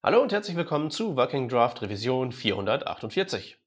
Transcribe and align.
Hallo 0.00 0.22
und 0.22 0.30
herzlich 0.30 0.56
willkommen 0.56 0.92
zu 0.92 1.16
Working 1.16 1.48
Draft 1.48 1.82
Revision 1.82 2.30
448. 2.30 3.58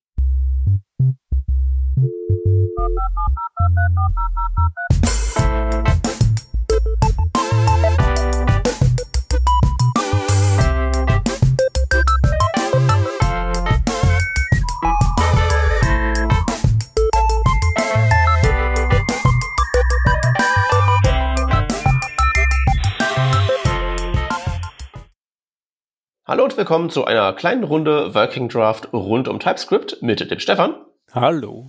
Hallo 26.32 26.46
und 26.46 26.56
willkommen 26.56 26.90
zu 26.90 27.04
einer 27.04 27.34
kleinen 27.34 27.66
Runde 27.66 28.16
Working 28.16 28.48
Draft 28.48 28.94
rund 28.94 29.28
um 29.28 29.42
TypeScript 29.42 30.02
mit 30.02 30.32
dem 30.32 30.40
Stefan. 30.40 30.76
Hallo. 31.12 31.68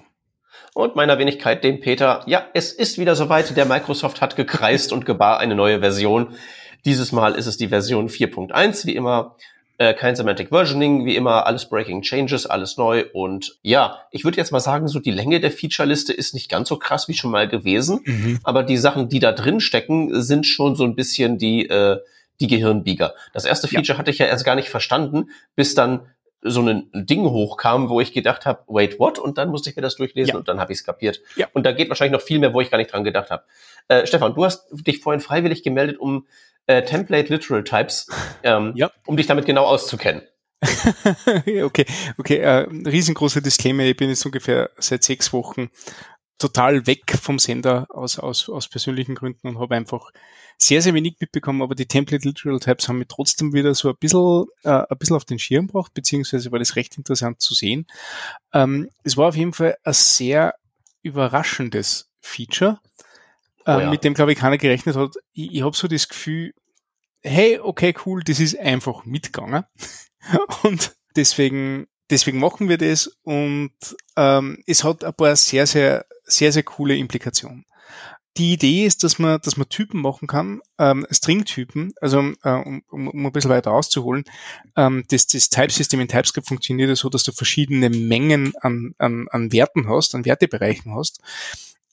Und 0.73 0.95
meiner 0.95 1.19
Wenigkeit, 1.19 1.65
dem 1.65 1.81
Peter. 1.81 2.23
Ja, 2.27 2.47
es 2.55 2.71
ist 2.71 2.97
wieder 2.97 3.17
soweit. 3.17 3.57
Der 3.57 3.65
Microsoft 3.65 4.21
hat 4.21 4.37
gekreist 4.37 4.93
und 4.93 5.05
gebar 5.05 5.41
eine 5.41 5.57
neue 5.57 5.81
Version. 5.81 6.37
Dieses 6.85 7.11
Mal 7.11 7.35
ist 7.35 7.47
es 7.47 7.57
die 7.57 7.67
Version 7.71 8.09
4.1, 8.09 8.87
wie 8.87 8.95
immer. 8.95 9.35
Äh, 9.79 9.95
kein 9.95 10.15
Semantic 10.15 10.51
Versioning, 10.51 11.07
wie 11.07 11.17
immer 11.17 11.45
alles 11.45 11.69
Breaking 11.69 12.03
Changes, 12.03 12.47
alles 12.47 12.77
neu. 12.77 13.07
Und 13.13 13.59
ja, 13.63 13.99
ich 14.13 14.23
würde 14.23 14.37
jetzt 14.37 14.53
mal 14.53 14.61
sagen, 14.61 14.87
so 14.87 15.01
die 15.01 15.11
Länge 15.11 15.41
der 15.41 15.51
Feature-Liste 15.51 16.13
ist 16.13 16.35
nicht 16.35 16.49
ganz 16.49 16.69
so 16.69 16.77
krass 16.77 17.09
wie 17.09 17.15
schon 17.15 17.33
mal 17.33 17.49
gewesen. 17.49 18.03
Mhm. 18.05 18.39
Aber 18.45 18.63
die 18.63 18.77
Sachen, 18.77 19.09
die 19.09 19.19
da 19.19 19.33
drin 19.33 19.59
stecken, 19.59 20.23
sind 20.23 20.47
schon 20.47 20.77
so 20.77 20.85
ein 20.85 20.95
bisschen 20.95 21.37
die, 21.37 21.69
äh, 21.69 21.99
die 22.43 22.49
Gehirnbieger. 22.49 23.15
Das 23.33 23.45
erste 23.45 23.69
Feature 23.69 23.95
ja. 23.95 23.99
hatte 23.99 24.11
ich 24.11 24.19
ja 24.19 24.27
erst 24.27 24.45
gar 24.45 24.57
nicht 24.57 24.69
verstanden, 24.69 25.31
bis 25.55 25.75
dann 25.75 26.07
so 26.43 26.61
ein 26.61 26.91
Ding 26.93 27.23
hochkam, 27.25 27.89
wo 27.89 28.01
ich 28.01 28.13
gedacht 28.13 28.47
habe, 28.47 28.65
wait, 28.67 28.99
what? 28.99 29.19
Und 29.19 29.39
dann 29.39 29.51
musste 29.51 29.71
ich 29.71 29.77
mir 29.77 29.83
das 29.83 29.95
durchlesen 29.95 30.33
ja. 30.33 30.39
und 30.39 30.49
dann 30.49 30.59
habe 30.59 30.73
ich 30.73 30.81
es 30.81 30.85
kapiert. 30.85 31.21
Ja. 31.37 31.47
Und 31.53 31.65
da 31.65 31.73
geht 31.73 31.89
wahrscheinlich 31.89 32.19
noch 32.19 32.27
viel 32.27 32.41
mehr, 32.41 32.53
wo 32.53 32.61
ich 32.61 32.71
gar 32.71 32.79
nicht 32.79 32.93
dran 32.93 33.05
gedacht 33.05 33.31
habe. 33.31 33.45
Äh, 33.87 34.07
Stefan, 34.07 34.35
du 34.35 34.45
hast 34.45 34.67
dich 34.73 35.01
vorhin 35.01 35.21
freiwillig 35.21 35.63
gemeldet, 35.63 35.99
um 35.99 36.27
äh, 36.67 36.83
Template 36.83 37.33
Literal 37.33 37.63
Types, 37.63 38.09
ähm, 38.43 38.73
ja. 38.75 38.91
um 39.07 39.17
dich 39.17 39.27
damit 39.27 39.47
genau 39.47 39.65
auszukennen. 39.65 40.23
okay, 41.65 41.87
okay, 42.19 42.37
äh, 42.39 42.67
riesengroßer 42.87 43.41
Disclaimer, 43.41 43.85
ich 43.85 43.97
bin 43.97 44.09
jetzt 44.09 44.25
ungefähr 44.27 44.71
seit 44.79 45.03
sechs 45.03 45.33
Wochen 45.33 45.71
total 46.39 46.87
weg 46.87 47.17
vom 47.21 47.39
Sender 47.39 47.87
aus, 47.91 48.19
aus, 48.19 48.49
aus 48.49 48.69
persönlichen 48.69 49.15
Gründen 49.15 49.49
und 49.49 49.59
habe 49.59 49.77
einfach 49.77 50.11
sehr, 50.63 50.83
sehr 50.83 50.95
wenig 50.95 51.17
mitbekommen, 51.21 51.63
aber 51.63 51.75
die 51.75 51.87
Template 51.87 52.27
Literal 52.27 52.61
Types 52.61 52.89
haben 52.89 52.99
mich 52.99 53.09
trotzdem 53.09 53.53
wieder 53.53 53.75
so 53.75 53.89
ein 53.89 53.97
bisschen, 53.99 54.47
äh, 54.65 54.71
ein 54.71 54.99
bisschen 54.99 55.17
auf 55.17 55.25
den 55.25 55.39
Schirm 55.39 55.67
gebracht, 55.67 55.93
beziehungsweise 55.95 56.53
war 56.53 56.59
das 56.59 56.77
recht 56.77 56.97
interessant 56.97 57.41
zu 57.41 57.55
sehen. 57.55 57.87
Ähm, 58.53 58.89
es 59.05 59.17
war 59.17 59.29
auf 59.29 59.37
jeden 59.37 59.53
Fall 59.53 59.77
ein 59.85 59.93
sehr 59.93 60.55
überraschendes 61.03 62.11
Feature, 62.21 62.81
äh, 63.67 63.77
oh 63.77 63.81
ja. 63.81 63.91
mit 63.91 64.05
dem, 64.05 64.15
glaube 64.15 64.33
ich, 64.33 64.39
keiner 64.39 64.59
gerechnet 64.59 64.97
hat. 64.97 65.17
Ich, 65.33 65.53
ich 65.53 65.63
habe 65.63 65.77
so 65.77 65.89
das 65.89 66.09
Gefühl, 66.09 66.55
hey, 67.23 67.59
okay, 67.59 67.95
cool, 68.07 68.23
das 68.23 68.41
ist 68.41 68.59
einfach 68.59 69.05
mitgegangen. 69.05 69.65
und 70.63 70.95
deswegen, 71.17 71.89
deswegen 72.11 72.39
machen 72.39 72.69
wir 72.69 72.79
das 72.79 73.17
und 73.23 73.73
ähm, 74.17 74.63
es 74.67 74.85
hat 74.85 75.03
ein 75.03 75.15
paar 75.15 75.35
sehr, 75.37 75.67
sehr 75.67 76.05
sehr, 76.25 76.53
sehr 76.53 76.63
coole 76.63 76.97
Implikation. 76.97 77.65
Die 78.39 78.55
Idee 78.55 78.87
ist, 78.87 79.05
dass 79.05 79.19
man, 79.19 79.41
dass 79.43 79.59
man 79.59 79.69
Typen 79.69 80.01
machen 80.01 80.27
kann, 80.27 80.61
ähm, 80.79 81.07
String-Typen, 81.11 81.93
also 82.01 82.33
äh, 82.43 82.51
um, 82.51 82.83
um, 82.91 83.09
um 83.09 83.27
ein 83.27 83.33
bisschen 83.33 83.51
weiter 83.51 83.73
auszuholen, 83.73 84.25
ähm, 84.75 85.05
das, 85.09 85.27
das 85.27 85.51
Type-System 85.51 86.01
in 86.01 86.09
TypeScript 86.09 86.49
funktioniert 86.49 86.89
ja 86.89 86.97
so, 86.97 87.11
dass 87.11 87.25
du 87.25 87.33
verschiedene 87.33 87.91
Mengen 87.91 88.55
an, 88.61 88.95
an, 88.99 89.27
an 89.31 89.53
Werten 89.53 89.89
hast, 89.89 90.15
an 90.15 90.25
Wertebereichen 90.25 90.95
hast. 90.95 91.21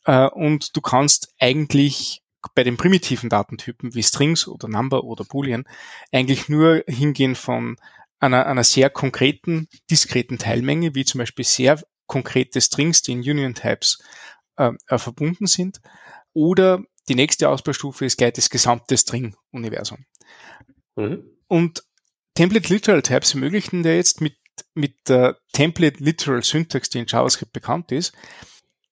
Äh, 0.06 0.28
und 0.28 0.76
du 0.78 0.82
kannst 0.82 1.34
eigentlich 1.40 2.24
bei 2.56 2.64
den 2.64 2.78
primitiven 2.78 3.30
Datentypen 3.30 3.94
wie 3.94 4.04
Strings 4.04 4.48
oder 4.48 4.70
Number 4.70 5.04
oder 5.04 5.26
Boolean 5.26 5.66
eigentlich 6.12 6.48
nur 6.48 6.84
hingehen 6.88 7.36
von 7.36 7.76
einer, 8.20 8.46
einer 8.46 8.64
sehr 8.64 8.90
konkreten, 8.90 9.68
diskreten 9.90 10.38
Teilmenge, 10.38 10.96
wie 10.96 11.06
zum 11.06 11.20
Beispiel 11.20 11.46
sehr 11.46 11.82
konkrete 12.08 12.60
Strings, 12.62 13.02
die 13.02 13.12
in 13.12 13.20
Union 13.20 13.56
Types 13.56 14.02
äh, 14.58 14.72
äh, 14.88 14.98
verbunden 14.98 15.48
sind. 15.48 15.80
Oder 16.34 16.84
die 17.08 17.16
nächste 17.16 17.50
Ausbaustufe 17.50 18.06
ist 18.06 18.18
gleich 18.18 18.34
das 18.34 18.50
gesamte 18.50 18.98
String-Universum. 18.98 20.06
Mhm. 20.96 21.24
Und 21.48 21.84
Template 22.36 22.72
Literal 22.72 23.02
Types 23.02 23.34
ermöglichen 23.34 23.84
dir 23.84 23.96
jetzt 23.96 24.22
mit, 24.22 24.38
mit 24.74 25.10
der 25.10 25.38
Template 25.54 26.04
Literal 26.04 26.44
Syntax, 26.44 26.90
die 26.90 27.00
in 27.00 27.08
JavaScript 27.08 27.52
bekannt 27.52 27.92
ist, 27.92 28.14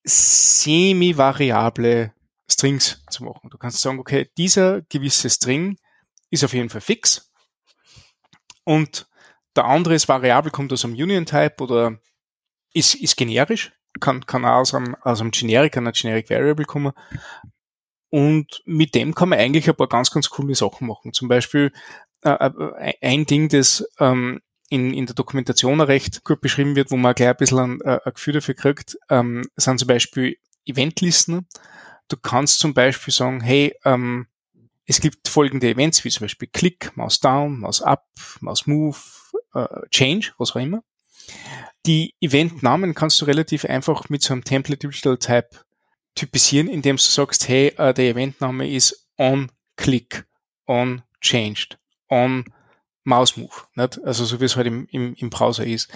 semi-variable 0.03 2.13
Strings 2.49 3.03
zu 3.11 3.23
machen. 3.23 3.49
Du 3.49 3.57
kannst 3.57 3.81
sagen, 3.81 3.99
okay, 3.99 4.29
dieser 4.37 4.81
gewisse 4.83 5.29
String 5.29 5.77
ist 6.29 6.43
auf 6.43 6.53
jeden 6.53 6.69
Fall 6.69 6.81
fix 6.81 7.31
und 8.63 9.07
der 9.55 9.65
andere 9.65 9.95
ist 9.95 10.07
variabel, 10.07 10.51
kommt 10.51 10.71
aus 10.73 10.85
einem 10.85 10.93
Union-Type 10.93 11.63
oder 11.63 11.99
ist, 12.73 12.95
ist 12.95 13.17
generisch, 13.17 13.71
kann, 13.99 14.25
kann 14.25 14.45
auch 14.45 14.59
aus 14.59 14.73
einem, 14.73 14.95
aus 15.01 15.21
einem 15.21 15.31
Generic, 15.31 15.77
einer 15.77 15.91
Generic 15.91 16.29
Variable 16.29 16.65
kommen. 16.65 16.93
Und 18.09 18.61
mit 18.65 18.95
dem 18.95 19.13
kann 19.13 19.29
man 19.29 19.39
eigentlich 19.39 19.69
ein 19.69 19.75
paar 19.75 19.87
ganz, 19.87 20.11
ganz 20.11 20.29
coole 20.29 20.55
Sachen 20.55 20.87
machen. 20.87 21.13
Zum 21.13 21.27
Beispiel 21.27 21.71
äh, 22.23 22.29
äh 22.29 22.93
ein 23.01 23.25
Ding, 23.25 23.49
das 23.49 23.85
ähm, 23.99 24.41
in, 24.69 24.93
in 24.93 25.05
der 25.05 25.15
Dokumentation 25.15 25.81
recht 25.81 26.23
gut 26.23 26.41
beschrieben 26.41 26.75
wird, 26.75 26.91
wo 26.91 26.97
man 26.97 27.15
gleich 27.15 27.29
ein 27.29 27.37
bisschen 27.37 27.59
ein, 27.59 27.81
äh, 27.81 27.99
ein 28.03 28.13
Gefühl 28.13 28.33
dafür 28.33 28.53
kriegt, 28.53 28.97
ähm, 29.09 29.43
sind 29.55 29.79
zum 29.79 29.87
Beispiel 29.87 30.37
Eventlisten. 30.65 31.47
Du 32.07 32.17
kannst 32.17 32.59
zum 32.59 32.73
Beispiel 32.73 33.13
sagen, 33.13 33.41
hey, 33.41 33.75
ähm, 33.85 34.27
es 34.85 35.01
gibt 35.01 35.27
folgende 35.27 35.69
Events, 35.69 36.03
wie 36.05 36.09
zum 36.09 36.25
Beispiel 36.25 36.47
Click, 36.51 36.95
Mouse 36.95 37.19
Down, 37.19 37.59
Mouse 37.59 37.81
Up, 37.81 38.05
Mouse 38.39 38.67
Move, 38.67 38.97
äh, 39.53 39.65
Change, 39.89 40.33
was 40.37 40.51
auch 40.51 40.61
immer. 40.61 40.81
Die 41.85 42.13
Eventnamen 42.19 42.93
kannst 42.93 43.21
du 43.21 43.25
relativ 43.25 43.65
einfach 43.65 44.09
mit 44.09 44.21
so 44.21 44.33
einem 44.33 44.43
Template 44.43 44.87
Digital 44.87 45.17
Type 45.17 45.49
typisieren, 46.15 46.67
indem 46.67 46.97
du 46.97 47.01
sagst, 47.01 47.47
hey, 47.47 47.73
uh, 47.79 47.93
der 47.93 48.09
Eventname 48.09 48.69
ist 48.69 49.07
on 49.17 49.51
click, 49.75 50.25
on 50.65 51.03
changed, 51.21 51.77
on 52.09 52.45
Mouse 53.07 53.37
Move, 53.37 53.53
nicht? 53.75 54.03
also 54.03 54.25
so 54.25 54.41
wie 54.41 54.45
es 54.45 54.57
halt 54.57 54.67
im, 54.67 54.85
im, 54.91 55.13
im 55.13 55.29
Browser 55.29 55.65
ist. 55.65 55.89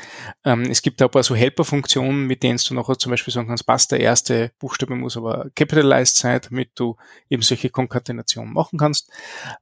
Ähm, 0.45 0.61
es 0.71 0.81
gibt 0.81 1.01
auch 1.01 1.07
ein 1.07 1.11
paar 1.11 1.23
so 1.23 1.35
Helper-Funktionen, 1.35 2.25
mit 2.25 2.41
denen 2.41 2.57
du 2.65 2.73
nachher 2.73 2.97
zum 2.97 3.09
Beispiel 3.09 3.33
sagen 3.33 3.49
kannst, 3.49 3.65
passt 3.65 3.91
der 3.91 3.99
erste 3.99 4.51
Buchstabe 4.59 4.95
muss 4.95 5.17
aber 5.17 5.49
capitalized 5.53 6.15
sein, 6.15 6.39
damit 6.49 6.71
du 6.75 6.95
eben 7.29 7.41
solche 7.41 7.69
Konkatenationen 7.69 8.53
machen 8.53 8.79
kannst. 8.79 9.11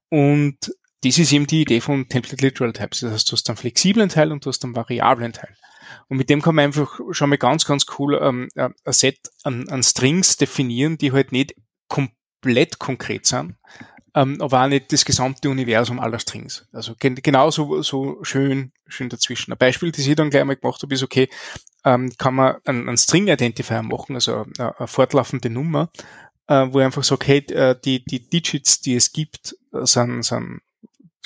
Und 0.10 0.58
das 1.04 1.18
ist 1.18 1.32
eben 1.32 1.48
die 1.48 1.62
Idee 1.62 1.82
von 1.82 2.08
Template 2.08 2.44
Literal 2.46 2.74
Types. 2.74 3.00
Das 3.00 3.14
heißt, 3.14 3.32
du 3.32 3.34
hast 3.34 3.50
einen 3.50 3.58
flexiblen 3.58 4.10
Teil 4.10 4.32
und 4.32 4.46
du 4.46 4.50
hast 4.50 4.64
einen 4.64 4.76
variablen 4.76 5.34
Teil. 5.34 5.56
Und 6.08 6.18
mit 6.18 6.30
dem 6.30 6.42
kann 6.42 6.56
man 6.56 6.66
einfach 6.66 7.00
schon 7.12 7.30
mal 7.30 7.38
ganz, 7.38 7.66
ganz 7.66 7.86
cool 7.98 8.20
ähm, 8.22 8.50
ein 8.56 8.74
Set 8.88 9.20
an, 9.44 9.70
an 9.70 9.84
Strings 9.84 10.38
definieren, 10.38 10.98
die 10.98 11.12
halt 11.12 11.32
nicht 11.32 11.56
komplett 11.88 12.80
konkret 12.80 13.26
sind, 13.26 13.56
ähm, 14.16 14.42
aber 14.42 14.64
auch 14.64 14.68
nicht 14.68 14.92
das 14.92 15.06
gesamte 15.06 15.50
Universum 15.50 16.00
aller 16.00 16.20
Strings. 16.20 16.68
Also 16.72 16.96
gen 17.00 17.16
genauso 17.16 17.82
so 17.82 18.24
schön, 18.24 18.72
schön 18.88 19.10
dazwischen. 19.10 19.52
Ein 19.52 19.58
Beispiel, 19.58 19.92
das 19.92 20.06
ich 20.06 20.16
dann 20.16 20.30
gleich 20.30 20.46
mal 20.46 20.56
gemacht 20.56 20.82
habe, 20.82 20.94
ist 20.94 21.04
okay, 21.04 21.30
ähm, 21.86 22.12
kann 22.18 22.36
man 22.36 22.58
einen, 22.66 22.88
einen 22.88 22.98
String-Identifier 22.98 23.82
machen, 23.84 24.16
also 24.16 24.46
eine, 24.58 24.78
eine 24.78 24.88
fortlaufende 24.88 25.50
Nummer, 25.50 25.90
äh, 26.48 26.68
wo 26.70 26.80
ich 26.80 26.86
einfach 26.86 27.04
sage, 27.04 27.26
hey, 27.26 27.40
äh, 27.52 27.76
die, 27.84 28.04
die 28.04 28.30
Digits, 28.30 28.82
die 28.82 28.96
es 28.96 29.12
gibt, 29.12 29.56
sind, 29.72 30.24
sind 30.24 30.62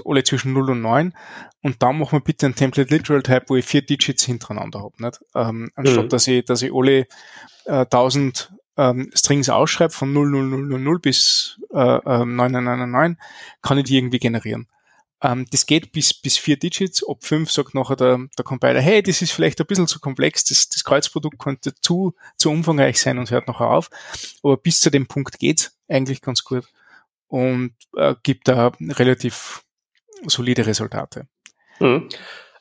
alle 0.05 0.23
zwischen 0.23 0.53
0 0.53 0.71
und 0.71 0.81
9 0.81 1.13
und 1.61 1.81
dann 1.81 1.99
machen 1.99 2.17
wir 2.17 2.23
bitte 2.23 2.45
ein 2.45 2.55
Template 2.55 2.93
Literal 2.93 3.23
Type, 3.23 3.45
wo 3.47 3.55
ich 3.55 3.65
vier 3.65 3.81
Digits 3.81 4.23
hintereinander 4.23 4.81
habe, 4.81 5.01
nicht? 5.01 5.19
Ähm, 5.35 5.71
anstatt 5.75 6.05
mhm. 6.05 6.09
dass 6.09 6.27
ich, 6.27 6.45
dass 6.45 6.61
ich 6.61 6.73
alle 6.73 7.07
äh, 7.65 7.85
1000 7.85 8.51
ähm, 8.77 9.11
Strings 9.13 9.49
ausschreibe 9.49 9.93
von 9.93 10.13
00000 10.13 11.01
bis 11.01 11.59
äh, 11.71 11.77
äh, 11.77 12.25
9999, 12.25 13.17
kann 13.61 13.77
ich 13.77 13.85
die 13.85 13.97
irgendwie 13.97 14.19
generieren. 14.19 14.67
Ähm, 15.21 15.45
das 15.51 15.65
geht 15.65 15.91
bis, 15.93 16.13
bis 16.13 16.37
vier 16.37 16.57
Digits. 16.57 17.07
Ab 17.07 17.17
fünf 17.21 17.49
sagt 17.51 17.73
nachher 17.73 17.95
der, 17.95 18.19
der 18.37 18.45
Compiler, 18.45 18.81
hey, 18.81 19.01
das 19.01 19.21
ist 19.21 19.31
vielleicht 19.31 19.59
ein 19.61 19.67
bisschen 19.67 19.87
zu 19.87 19.99
komplex, 19.99 20.43
das, 20.43 20.69
das 20.69 20.83
Kreuzprodukt 20.83 21.39
könnte 21.39 21.73
zu, 21.75 22.13
zu 22.37 22.49
umfangreich 22.49 22.99
sein 22.99 23.17
und 23.17 23.31
hört 23.31 23.47
nachher 23.47 23.69
auf. 23.69 23.89
Aber 24.43 24.57
bis 24.57 24.81
zu 24.81 24.89
dem 24.89 25.07
Punkt 25.07 25.39
geht's 25.39 25.77
eigentlich 25.87 26.21
ganz 26.21 26.43
gut 26.43 26.65
und 27.27 27.73
äh, 27.95 28.15
gibt 28.21 28.47
da 28.47 28.73
relativ 28.79 29.62
solide 30.27 30.65
Resultate. 30.65 31.27
Mhm. 31.79 32.09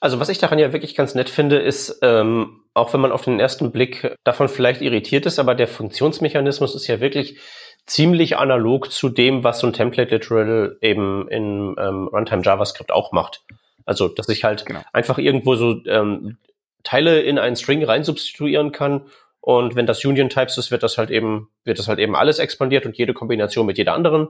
Also 0.00 0.18
was 0.18 0.28
ich 0.28 0.38
daran 0.38 0.58
ja 0.58 0.72
wirklich 0.72 0.96
ganz 0.96 1.14
nett 1.14 1.30
finde, 1.30 1.58
ist, 1.58 2.00
ähm, 2.02 2.64
auch 2.74 2.92
wenn 2.92 3.00
man 3.00 3.12
auf 3.12 3.22
den 3.22 3.38
ersten 3.38 3.70
Blick 3.70 4.16
davon 4.24 4.48
vielleicht 4.48 4.80
irritiert 4.80 5.26
ist, 5.26 5.38
aber 5.38 5.54
der 5.54 5.68
Funktionsmechanismus 5.68 6.74
ist 6.74 6.88
ja 6.88 7.00
wirklich 7.00 7.38
ziemlich 7.86 8.36
analog 8.36 8.90
zu 8.90 9.08
dem, 9.08 9.44
was 9.44 9.60
so 9.60 9.68
ein 9.68 9.72
Template 9.72 10.12
Literal 10.12 10.76
eben 10.80 11.28
in 11.28 11.76
ähm, 11.78 12.08
Runtime 12.08 12.42
JavaScript 12.42 12.90
auch 12.90 13.12
macht. 13.12 13.44
Also, 13.84 14.08
dass 14.08 14.28
ich 14.28 14.44
halt 14.44 14.66
genau. 14.66 14.80
einfach 14.92 15.18
irgendwo 15.18 15.54
so 15.54 15.80
ähm, 15.86 16.38
Teile 16.82 17.20
in 17.20 17.38
einen 17.38 17.56
String 17.56 17.84
rein 17.84 18.04
substituieren 18.04 18.72
kann. 18.72 19.06
Und 19.40 19.74
wenn 19.74 19.86
das 19.86 20.04
Union 20.04 20.28
Types 20.28 20.56
ist, 20.58 20.70
wird 20.70 20.82
das 20.82 20.98
halt 20.98 21.10
eben, 21.10 21.48
wird 21.64 21.78
das 21.78 21.88
halt 21.88 21.98
eben 21.98 22.14
alles 22.14 22.38
expandiert 22.38 22.86
und 22.86 22.96
jede 22.96 23.14
Kombination 23.14 23.66
mit 23.66 23.78
jeder 23.78 23.94
anderen 23.94 24.28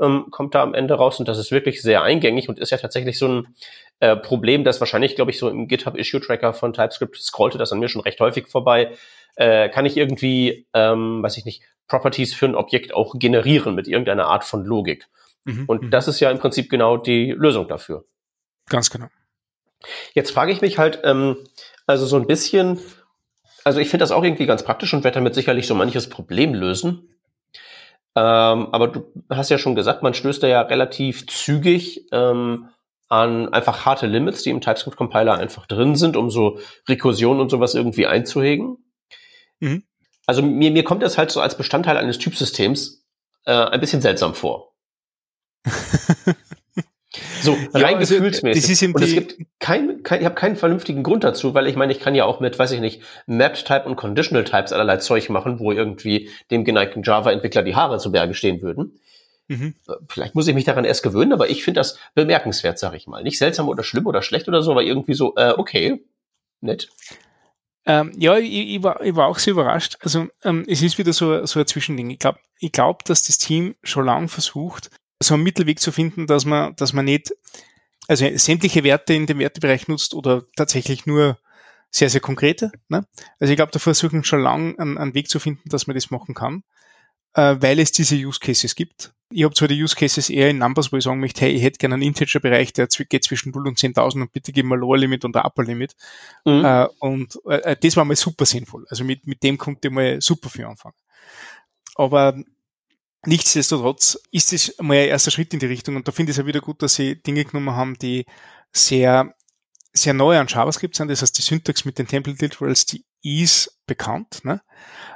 ähm, 0.00 0.26
kommt 0.30 0.54
da 0.54 0.62
am 0.62 0.74
Ende 0.74 0.94
raus. 0.94 1.18
Und 1.18 1.28
das 1.28 1.38
ist 1.38 1.50
wirklich 1.50 1.82
sehr 1.82 2.02
eingängig 2.02 2.48
und 2.48 2.58
ist 2.58 2.70
ja 2.70 2.78
tatsächlich 2.78 3.18
so 3.18 3.28
ein 3.28 3.56
äh, 4.00 4.16
Problem, 4.16 4.64
das 4.64 4.80
wahrscheinlich, 4.80 5.16
glaube 5.16 5.30
ich, 5.30 5.38
so 5.38 5.48
im 5.48 5.68
GitHub 5.68 5.96
Issue 5.96 6.20
Tracker 6.20 6.52
von 6.52 6.72
TypeScript 6.72 7.16
scrollte 7.16 7.58
das 7.58 7.72
an 7.72 7.78
mir 7.78 7.88
schon 7.88 8.02
recht 8.02 8.20
häufig 8.20 8.48
vorbei. 8.48 8.92
Äh, 9.36 9.68
kann 9.68 9.86
ich 9.86 9.96
irgendwie, 9.96 10.66
ähm, 10.74 11.22
weiß 11.22 11.36
ich 11.36 11.44
nicht, 11.44 11.62
Properties 11.88 12.34
für 12.34 12.46
ein 12.46 12.54
Objekt 12.54 12.94
auch 12.94 13.14
generieren 13.18 13.74
mit 13.74 13.88
irgendeiner 13.88 14.26
Art 14.26 14.44
von 14.44 14.64
Logik. 14.64 15.06
Mhm. 15.44 15.64
Und 15.66 15.82
mhm. 15.82 15.90
das 15.90 16.08
ist 16.08 16.20
ja 16.20 16.30
im 16.30 16.38
Prinzip 16.38 16.70
genau 16.70 16.96
die 16.96 17.32
Lösung 17.32 17.68
dafür. 17.68 18.04
Ganz 18.68 18.90
genau. 18.90 19.08
Jetzt 20.14 20.30
frage 20.30 20.52
ich 20.52 20.60
mich 20.62 20.78
halt, 20.78 21.00
ähm, 21.04 21.36
also 21.86 22.06
so 22.06 22.16
ein 22.16 22.26
bisschen, 22.26 22.80
also 23.64 23.80
ich 23.80 23.88
finde 23.88 24.02
das 24.02 24.12
auch 24.12 24.24
irgendwie 24.24 24.46
ganz 24.46 24.62
praktisch 24.62 24.94
und 24.94 25.04
werde 25.04 25.16
damit 25.16 25.34
sicherlich 25.34 25.66
so 25.66 25.74
manches 25.74 26.08
Problem 26.08 26.54
lösen. 26.54 27.10
Ähm, 28.16 28.68
aber 28.72 28.88
du 28.88 29.12
hast 29.28 29.50
ja 29.50 29.58
schon 29.58 29.74
gesagt, 29.74 30.02
man 30.02 30.14
stößt 30.14 30.42
da 30.42 30.46
ja 30.46 30.60
relativ 30.62 31.26
zügig 31.26 32.06
ähm, 32.12 32.68
an 33.08 33.52
einfach 33.52 33.84
harte 33.84 34.06
Limits, 34.06 34.42
die 34.42 34.50
im 34.50 34.60
TypeScript-Compiler 34.60 35.34
einfach 35.34 35.66
drin 35.66 35.96
sind, 35.96 36.16
um 36.16 36.30
so 36.30 36.58
Rekursion 36.88 37.40
und 37.40 37.50
sowas 37.50 37.74
irgendwie 37.74 38.06
einzuhegen. 38.06 38.78
Mhm. 39.60 39.84
Also 40.26 40.42
mir, 40.42 40.70
mir 40.70 40.84
kommt 40.84 41.02
das 41.02 41.18
halt 41.18 41.30
so 41.30 41.40
als 41.40 41.56
Bestandteil 41.56 41.96
eines 41.96 42.18
Typsystems 42.18 43.04
äh, 43.44 43.52
ein 43.52 43.80
bisschen 43.80 44.00
seltsam 44.00 44.34
vor. 44.34 44.74
So, 47.44 47.52
ja, 47.52 47.68
rein 47.74 47.96
also, 47.96 48.14
gefühlsmäßig. 48.14 48.62
Das 48.62 48.70
ist 48.70 48.82
und 48.82 49.02
es 49.02 49.12
gibt 49.12 49.36
kein, 49.58 50.02
kein 50.02 50.20
ich 50.20 50.24
habe 50.24 50.34
keinen 50.34 50.56
vernünftigen 50.56 51.02
Grund 51.02 51.24
dazu, 51.24 51.52
weil 51.54 51.66
ich 51.66 51.76
meine, 51.76 51.92
ich 51.92 52.00
kann 52.00 52.14
ja 52.14 52.24
auch 52.24 52.40
mit, 52.40 52.58
weiß 52.58 52.72
ich 52.72 52.80
nicht, 52.80 53.02
Mapped 53.26 53.66
Type 53.66 53.84
und 53.84 53.96
Conditional 53.96 54.44
Types 54.44 54.72
allerlei 54.72 54.96
Zeug 54.96 55.28
machen, 55.28 55.60
wo 55.60 55.70
irgendwie 55.70 56.30
dem 56.50 56.64
geneigten 56.64 57.02
Java-Entwickler 57.02 57.62
die 57.62 57.76
Haare 57.76 57.98
zu 57.98 58.10
Berge 58.10 58.34
stehen 58.34 58.62
würden. 58.62 58.98
Mhm. 59.48 59.74
Äh, 59.86 59.92
vielleicht 60.08 60.34
muss 60.34 60.48
ich 60.48 60.54
mich 60.54 60.64
daran 60.64 60.84
erst 60.84 61.02
gewöhnen, 61.02 61.32
aber 61.32 61.50
ich 61.50 61.64
finde 61.64 61.80
das 61.80 61.98
bemerkenswert, 62.14 62.78
sag 62.78 62.94
ich 62.94 63.06
mal. 63.06 63.22
Nicht 63.22 63.38
seltsam 63.38 63.68
oder 63.68 63.84
schlimm 63.84 64.06
oder 64.06 64.22
schlecht 64.22 64.48
oder 64.48 64.62
so, 64.62 64.70
aber 64.70 64.82
irgendwie 64.82 65.14
so, 65.14 65.34
äh, 65.36 65.52
okay, 65.56 66.02
nett. 66.60 66.88
Ähm, 67.86 68.12
ja, 68.16 68.38
ich, 68.38 68.76
ich, 68.76 68.82
war, 68.82 69.02
ich 69.02 69.14
war 69.14 69.28
auch 69.28 69.38
sehr 69.38 69.52
überrascht. 69.52 69.98
Also 70.00 70.28
ähm, 70.42 70.64
es 70.66 70.80
ist 70.82 70.96
wieder 70.96 71.12
so, 71.12 71.44
so 71.44 71.60
ein 71.60 71.66
Zwischending. 71.66 72.08
Ich 72.10 72.18
glaube, 72.18 72.38
ich 72.58 72.72
glaub, 72.72 73.04
dass 73.04 73.24
das 73.24 73.36
Team 73.36 73.74
schon 73.82 74.06
lange 74.06 74.28
versucht, 74.28 74.90
so 75.24 75.34
einen 75.34 75.42
Mittelweg 75.42 75.80
zu 75.80 75.92
finden, 75.92 76.26
dass 76.26 76.44
man, 76.44 76.76
dass 76.76 76.92
man 76.92 77.04
nicht, 77.04 77.34
also 78.08 78.26
sämtliche 78.36 78.84
Werte 78.84 79.14
in 79.14 79.26
dem 79.26 79.38
Wertebereich 79.38 79.88
nutzt 79.88 80.14
oder 80.14 80.44
tatsächlich 80.56 81.06
nur 81.06 81.38
sehr, 81.90 82.10
sehr 82.10 82.20
konkrete. 82.20 82.72
Ne? 82.88 83.06
Also 83.38 83.52
ich 83.52 83.56
glaube, 83.56 83.72
da 83.72 83.78
versuchen 83.78 84.24
schon 84.24 84.40
lange 84.40 84.78
einen, 84.78 84.98
einen, 84.98 85.14
Weg 85.14 85.28
zu 85.28 85.38
finden, 85.38 85.68
dass 85.68 85.86
man 85.86 85.94
das 85.94 86.10
machen 86.10 86.34
kann, 86.34 86.64
äh, 87.34 87.56
weil 87.60 87.78
es 87.78 87.92
diese 87.92 88.16
Use 88.16 88.40
Cases 88.40 88.74
gibt. 88.74 89.14
Ich 89.30 89.44
habe 89.44 89.54
zwar 89.54 89.68
die 89.68 89.80
Use 89.80 89.94
Cases 89.94 90.28
eher 90.28 90.50
in 90.50 90.58
Numbers, 90.58 90.92
wo 90.92 90.96
ich 90.96 91.04
sagen 91.04 91.20
möchte, 91.20 91.42
hey, 91.42 91.52
ich 91.52 91.62
hätte 91.62 91.78
gerne 91.78 91.94
einen 91.94 92.02
Integer-Bereich, 92.02 92.72
der 92.72 92.88
geht 92.88 93.24
zwischen 93.24 93.52
0 93.52 93.68
und 93.68 93.78
10.000 93.78 94.22
und 94.22 94.32
bitte 94.32 94.52
gib 94.52 94.66
mir 94.66 94.76
Lower 94.76 94.98
Limit 94.98 95.24
und 95.24 95.36
ein 95.36 95.44
Upper 95.44 95.62
Limit. 95.62 95.94
Mhm. 96.44 96.64
Äh, 96.64 96.86
und 96.98 97.38
äh, 97.46 97.76
das 97.80 97.96
war 97.96 98.04
mal 98.04 98.16
super 98.16 98.44
sinnvoll. 98.44 98.86
Also 98.90 99.04
mit, 99.04 99.26
mit 99.26 99.42
dem 99.44 99.56
konnte 99.56 99.88
ich 99.88 99.94
mal 99.94 100.20
super 100.20 100.50
viel 100.50 100.64
anfangen. 100.64 100.96
Aber 101.94 102.36
Nichtsdestotrotz 103.26 104.18
ist 104.30 104.52
es 104.52 104.76
mal 104.80 104.96
ein 104.96 105.08
erster 105.08 105.30
Schritt 105.30 105.52
in 105.54 105.60
die 105.60 105.66
Richtung 105.66 105.96
und 105.96 106.06
da 106.06 106.12
finde 106.12 106.30
ich 106.30 106.38
es 106.38 106.42
ja 106.42 106.46
wieder 106.46 106.60
gut, 106.60 106.82
dass 106.82 106.94
sie 106.94 107.22
Dinge 107.22 107.44
genommen 107.44 107.74
haben, 107.74 107.98
die 107.98 108.26
sehr, 108.72 109.34
sehr 109.92 110.14
neu 110.14 110.38
an 110.38 110.46
JavaScript 110.48 110.96
sind. 110.96 111.08
Das 111.08 111.22
heißt, 111.22 111.36
die 111.38 111.42
Syntax 111.42 111.84
mit 111.84 111.98
den 111.98 112.06
Template 112.06 112.44
Literals, 112.44 112.86
die 112.86 113.04
ist 113.22 113.80
bekannt. 113.86 114.44
Ne? 114.44 114.60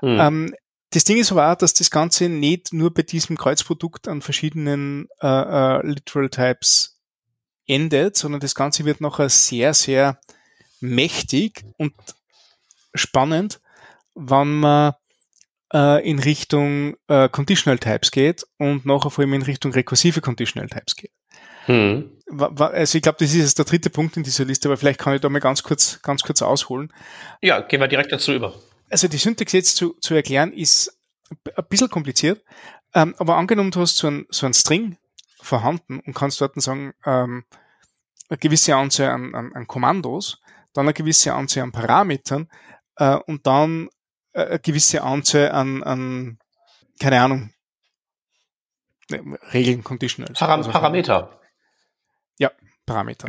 Mhm. 0.02 0.18
Ähm, 0.20 0.54
das 0.90 1.04
Ding 1.04 1.18
ist 1.18 1.32
aber 1.32 1.52
auch, 1.52 1.56
dass 1.56 1.74
das 1.74 1.90
Ganze 1.90 2.28
nicht 2.28 2.72
nur 2.72 2.92
bei 2.94 3.02
diesem 3.02 3.36
Kreuzprodukt 3.36 4.08
an 4.08 4.22
verschiedenen 4.22 5.08
äh, 5.20 5.26
äh, 5.26 5.86
Literal 5.86 6.30
Types 6.30 6.98
endet, 7.66 8.16
sondern 8.16 8.40
das 8.40 8.54
Ganze 8.54 8.86
wird 8.86 9.02
nachher 9.02 9.28
sehr, 9.28 9.74
sehr 9.74 10.18
mächtig 10.80 11.64
und 11.76 11.92
spannend, 12.94 13.60
wann 14.14 14.58
man 14.58 14.94
äh, 15.72 16.08
in 16.08 16.18
Richtung 16.18 16.96
äh, 17.08 17.28
Conditional 17.28 17.78
Types 17.78 18.10
geht 18.10 18.46
und 18.58 18.86
nachher 18.86 19.10
vor 19.10 19.22
allem 19.22 19.34
in 19.34 19.42
Richtung 19.42 19.72
rekursive 19.72 20.20
Conditional 20.20 20.68
Types 20.68 20.96
geht. 20.96 21.12
Hm. 21.66 22.10
Also 22.58 22.96
ich 22.96 23.02
glaube, 23.02 23.18
das 23.18 23.30
ist 23.30 23.36
jetzt 23.36 23.58
der 23.58 23.64
dritte 23.64 23.90
Punkt 23.90 24.16
in 24.16 24.22
dieser 24.22 24.44
Liste, 24.44 24.68
aber 24.68 24.76
vielleicht 24.76 25.00
kann 25.00 25.14
ich 25.14 25.20
da 25.20 25.28
mal 25.28 25.38
ganz 25.38 25.62
kurz, 25.62 26.00
ganz 26.02 26.22
kurz 26.22 26.42
ausholen. 26.42 26.92
Ja, 27.42 27.60
gehen 27.60 27.80
wir 27.80 27.88
direkt 27.88 28.12
dazu 28.12 28.32
über. 28.32 28.54
Also 28.90 29.08
die 29.08 29.18
Syntax 29.18 29.52
jetzt 29.52 29.76
zu, 29.76 29.94
zu 30.00 30.14
erklären 30.14 30.52
ist 30.52 30.98
ein 31.30 31.64
bisschen 31.68 31.90
kompliziert, 31.90 32.42
ähm, 32.94 33.14
aber 33.18 33.36
angenommen, 33.36 33.70
du 33.70 33.80
hast 33.80 33.96
so 33.98 34.08
ein, 34.08 34.26
so 34.30 34.46
ein 34.46 34.54
String 34.54 34.96
vorhanden 35.40 36.00
und 36.00 36.14
kannst 36.14 36.40
dort 36.40 36.60
sagen, 36.60 36.94
ähm, 37.04 37.44
eine 38.28 38.38
gewisse 38.38 38.74
Anzahl 38.74 39.10
an, 39.10 39.34
an, 39.34 39.52
an 39.54 39.66
Kommandos, 39.66 40.40
dann 40.72 40.86
eine 40.86 40.94
gewisse 40.94 41.34
Anzahl 41.34 41.64
an 41.64 41.72
Parametern 41.72 42.48
äh, 42.96 43.16
und 43.26 43.46
dann 43.46 43.88
eine 44.32 44.58
gewisse 44.58 45.02
Anzahl 45.02 45.50
an, 45.50 45.82
an 45.82 46.38
keine 47.00 47.20
Ahnung, 47.20 47.52
ne, 49.10 49.38
Regeln, 49.52 49.84
Conditionals. 49.84 50.38
Param 50.38 50.60
also 50.60 50.70
Parameter. 50.70 51.40
Ja, 52.38 52.50
Parameter. 52.86 53.28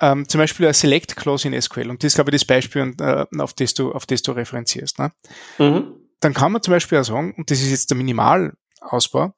Ähm, 0.00 0.28
zum 0.28 0.38
Beispiel 0.38 0.66
eine 0.66 0.74
Select 0.74 1.16
Clause 1.16 1.46
in 1.46 1.60
SQL. 1.60 1.90
Und 1.90 2.02
das 2.02 2.08
ist, 2.08 2.14
glaube 2.14 2.30
ich, 2.30 2.40
das 2.40 2.46
Beispiel, 2.46 2.94
äh, 3.00 3.26
auf, 3.38 3.52
das 3.54 3.74
du, 3.74 3.92
auf 3.92 4.06
das 4.06 4.22
du 4.22 4.32
referenzierst. 4.32 4.98
Ne? 4.98 5.12
Mhm. 5.58 5.94
Dann 6.20 6.34
kann 6.34 6.52
man 6.52 6.62
zum 6.62 6.72
Beispiel 6.72 6.98
auch 6.98 7.04
sagen, 7.04 7.34
und 7.36 7.50
das 7.50 7.60
ist 7.60 7.70
jetzt 7.70 7.90
der 7.90 7.96
Minimalausbau, 7.96 9.34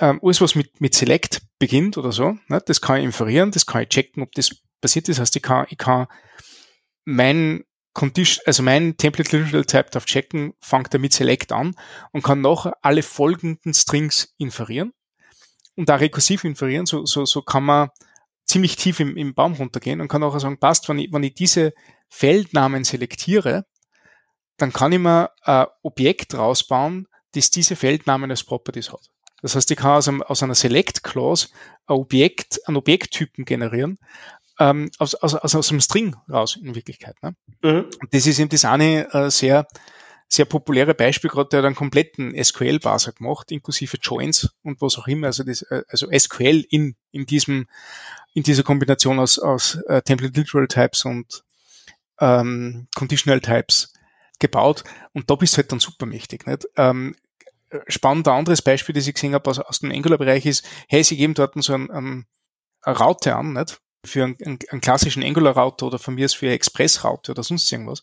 ähm, 0.00 0.20
alles, 0.22 0.40
was 0.40 0.54
mit, 0.54 0.80
mit 0.80 0.94
Select 0.94 1.42
beginnt 1.58 1.96
oder 1.96 2.10
so, 2.10 2.36
ne, 2.48 2.60
das 2.64 2.80
kann 2.80 2.98
ich 2.98 3.04
inferieren, 3.04 3.52
das 3.52 3.66
kann 3.66 3.82
ich 3.82 3.88
checken, 3.88 4.22
ob 4.22 4.32
das 4.32 4.50
passiert 4.80 5.08
ist. 5.08 5.18
Das 5.18 5.22
heißt, 5.22 5.36
ich 5.36 5.42
kann, 5.42 5.66
ich 5.68 5.78
kann 5.78 6.08
mein 7.04 7.64
Condition, 7.92 8.42
also 8.46 8.62
mein 8.62 8.96
Template 8.96 9.36
Literal 9.36 9.64
Type 9.64 9.90
darf 9.90 10.06
checken, 10.06 10.54
fängt 10.60 10.94
er 10.94 11.00
mit 11.00 11.12
Select 11.12 11.52
an 11.52 11.74
und 12.12 12.22
kann 12.22 12.40
nachher 12.40 12.76
alle 12.82 13.02
folgenden 13.02 13.74
Strings 13.74 14.34
inferieren 14.38 14.92
und 15.76 15.88
da 15.88 15.96
rekursiv 15.96 16.44
inferieren. 16.44 16.86
So, 16.86 17.04
so, 17.04 17.24
so 17.24 17.42
kann 17.42 17.64
man 17.64 17.90
ziemlich 18.44 18.76
tief 18.76 19.00
im, 19.00 19.16
im 19.16 19.34
Baum 19.34 19.54
runtergehen 19.54 20.00
und 20.00 20.08
kann 20.08 20.22
auch 20.22 20.38
sagen, 20.38 20.58
passt, 20.58 20.88
wenn 20.88 20.98
ich, 20.98 21.12
wenn 21.12 21.22
ich 21.22 21.34
diese 21.34 21.72
Feldnamen 22.08 22.84
selektiere, 22.84 23.66
dann 24.56 24.72
kann 24.72 24.92
ich 24.92 24.98
mir 24.98 25.30
ein 25.42 25.66
Objekt 25.82 26.34
rausbauen, 26.34 27.08
das 27.34 27.50
diese 27.50 27.76
Feldnamen 27.76 28.30
als 28.30 28.44
Properties 28.44 28.92
hat. 28.92 29.10
Das 29.40 29.56
heißt, 29.56 29.70
ich 29.70 29.76
kann 29.76 29.92
aus, 29.92 30.08
einem, 30.08 30.22
aus 30.22 30.42
einer 30.42 30.54
Select 30.54 31.02
Clause 31.02 31.48
ein 31.86 31.96
Objekt, 31.96 32.60
einen 32.66 32.76
Objekttypen 32.76 33.44
generieren, 33.44 33.98
ähm, 34.62 34.90
aus, 34.98 35.14
aus, 35.16 35.34
aus, 35.34 35.54
aus 35.54 35.70
einem 35.70 35.80
String 35.80 36.16
raus 36.30 36.56
in 36.56 36.74
Wirklichkeit. 36.74 37.16
Ne? 37.22 37.34
Mhm. 37.62 37.86
Das 38.10 38.26
ist 38.26 38.38
eben 38.38 38.48
das 38.48 38.64
eine 38.64 39.12
äh, 39.12 39.30
sehr, 39.30 39.66
sehr 40.28 40.44
populäre 40.44 40.94
Beispiel, 40.94 41.30
gerade 41.30 41.48
der 41.50 41.58
hat 41.58 41.66
einen 41.66 41.74
kompletten 41.74 42.32
SQL-Parser 42.42 43.12
gemacht, 43.12 43.50
inklusive 43.50 43.98
Joins 44.00 44.50
und 44.62 44.80
was 44.80 44.98
auch 44.98 45.08
immer. 45.08 45.26
Also, 45.28 45.42
das, 45.42 45.62
äh, 45.62 45.82
also 45.88 46.06
SQL 46.16 46.64
in, 46.70 46.94
in 47.10 47.26
diesem, 47.26 47.66
in 48.34 48.44
dieser 48.44 48.62
Kombination 48.62 49.18
aus, 49.18 49.38
aus 49.38 49.76
äh, 49.88 50.00
Template 50.02 50.38
Literal 50.38 50.68
Types 50.68 51.04
und 51.04 51.42
ähm, 52.20 52.86
Conditional 52.94 53.40
Types 53.40 53.92
gebaut. 54.38 54.84
Und 55.12 55.28
da 55.28 55.34
bist 55.34 55.54
du 55.54 55.58
halt 55.58 55.72
dann 55.72 55.80
super 55.80 56.06
mächtig. 56.06 56.46
Nicht? 56.46 56.68
Ähm, 56.76 57.16
spannend, 57.88 58.28
ein 58.28 58.38
anderes 58.38 58.62
Beispiel, 58.62 58.94
das 58.94 59.06
ich 59.06 59.14
gesehen 59.14 59.34
habe 59.34 59.50
aus, 59.50 59.58
aus 59.58 59.80
dem 59.80 59.90
Angular-Bereich 59.90 60.46
ist, 60.46 60.64
hey, 60.88 61.02
sie 61.02 61.16
geben 61.16 61.34
dort 61.34 61.60
so 61.62 61.74
ein, 61.74 61.90
ein, 61.90 62.26
eine 62.82 62.96
Raute 62.96 63.34
an, 63.34 63.54
nicht? 63.54 63.80
Für 64.04 64.24
einen, 64.24 64.58
einen 64.70 64.80
klassischen 64.80 65.22
Angular-Router 65.22 65.86
oder 65.86 65.98
von 65.98 66.14
mir 66.14 66.26
ist 66.26 66.34
für 66.34 66.50
Express-Router 66.50 67.32
oder 67.32 67.42
sonst 67.42 67.70
irgendwas. 67.70 68.02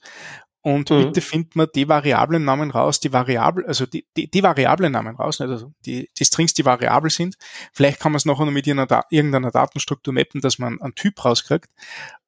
Und 0.61 0.89
mhm. 0.89 1.05
bitte 1.05 1.21
findet 1.21 1.55
man 1.55 1.67
die 1.73 1.87
Variablen-Namen 1.87 2.71
raus, 2.71 2.99
die 2.99 3.13
Variable, 3.13 3.65
also 3.65 3.85
die, 3.85 4.05
die, 4.17 4.29
die 4.29 4.43
Variablen-Namen 4.43 5.15
raus, 5.15 5.39
also 5.39 5.71
die, 5.85 6.09
die 6.17 6.25
Strings, 6.25 6.53
die 6.53 6.65
variabel 6.65 7.09
sind. 7.09 7.37
Vielleicht 7.71 7.99
kann 7.99 8.11
man 8.11 8.17
es 8.17 8.25
nachher 8.25 8.45
noch 8.45 8.51
mit 8.51 8.67
irgendeiner, 8.67 9.51
Datenstruktur 9.51 10.13
mappen, 10.13 10.41
dass 10.41 10.59
man 10.59 10.81
einen 10.81 10.95
Typ 10.95 11.23
rauskriegt. 11.23 11.69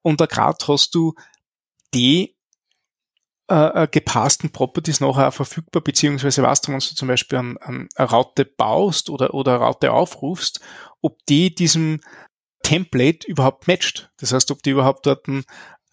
Und 0.01 0.21
da 0.21 0.27
gerade 0.27 0.57
hast 0.65 0.95
du 0.95 1.13
die 1.93 2.37
äh, 3.49 3.83
äh, 3.83 3.87
gepassten 3.91 4.51
Properties 4.51 5.01
nachher 5.01 5.27
auch 5.27 5.33
verfügbar, 5.33 5.81
beziehungsweise 5.81 6.41
weißt 6.41 6.67
du, 6.67 6.71
wenn 6.71 6.79
du 6.79 6.95
zum 6.95 7.09
Beispiel 7.09 7.37
an 7.37 7.57
eine 7.61 8.09
Raute 8.09 8.45
baust 8.45 9.09
oder, 9.09 9.33
oder 9.33 9.55
eine 9.55 9.65
Raute 9.65 9.91
aufrufst, 9.91 10.61
ob 11.01 11.17
die 11.25 11.53
diesem 11.53 11.99
Template 12.63 13.27
überhaupt 13.27 13.67
matcht. 13.67 14.11
Das 14.17 14.33
heißt, 14.33 14.51
ob 14.51 14.63
die 14.63 14.71
überhaupt 14.71 15.05
dort 15.05 15.27
ein, 15.27 15.43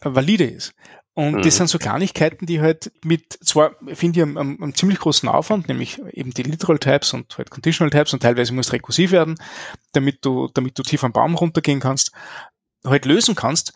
äh, 0.00 0.14
valide 0.14 0.44
ist. 0.44 0.74
Und 1.18 1.38
mhm. 1.38 1.42
das 1.42 1.56
sind 1.56 1.68
so 1.68 1.78
Kleinigkeiten, 1.78 2.46
die 2.46 2.60
halt 2.60 2.92
mit, 3.02 3.32
zwar 3.44 3.74
finde 3.92 4.20
ich, 4.20 4.22
einem, 4.22 4.38
einem, 4.38 4.74
ziemlich 4.76 5.00
großen 5.00 5.28
Aufwand, 5.28 5.66
nämlich 5.66 5.98
eben 6.12 6.30
die 6.30 6.44
Literal 6.44 6.78
Types 6.78 7.12
und 7.12 7.36
halt 7.36 7.50
Conditional 7.50 7.90
Types 7.90 8.12
und 8.12 8.22
teilweise 8.22 8.54
muss 8.54 8.72
rekursiv 8.72 9.10
werden, 9.10 9.34
damit 9.92 10.24
du, 10.24 10.48
damit 10.54 10.78
du 10.78 10.84
tief 10.84 11.02
am 11.02 11.12
Baum 11.12 11.34
runtergehen 11.34 11.80
kannst, 11.80 12.12
halt 12.84 13.04
lösen 13.04 13.34
kannst. 13.34 13.72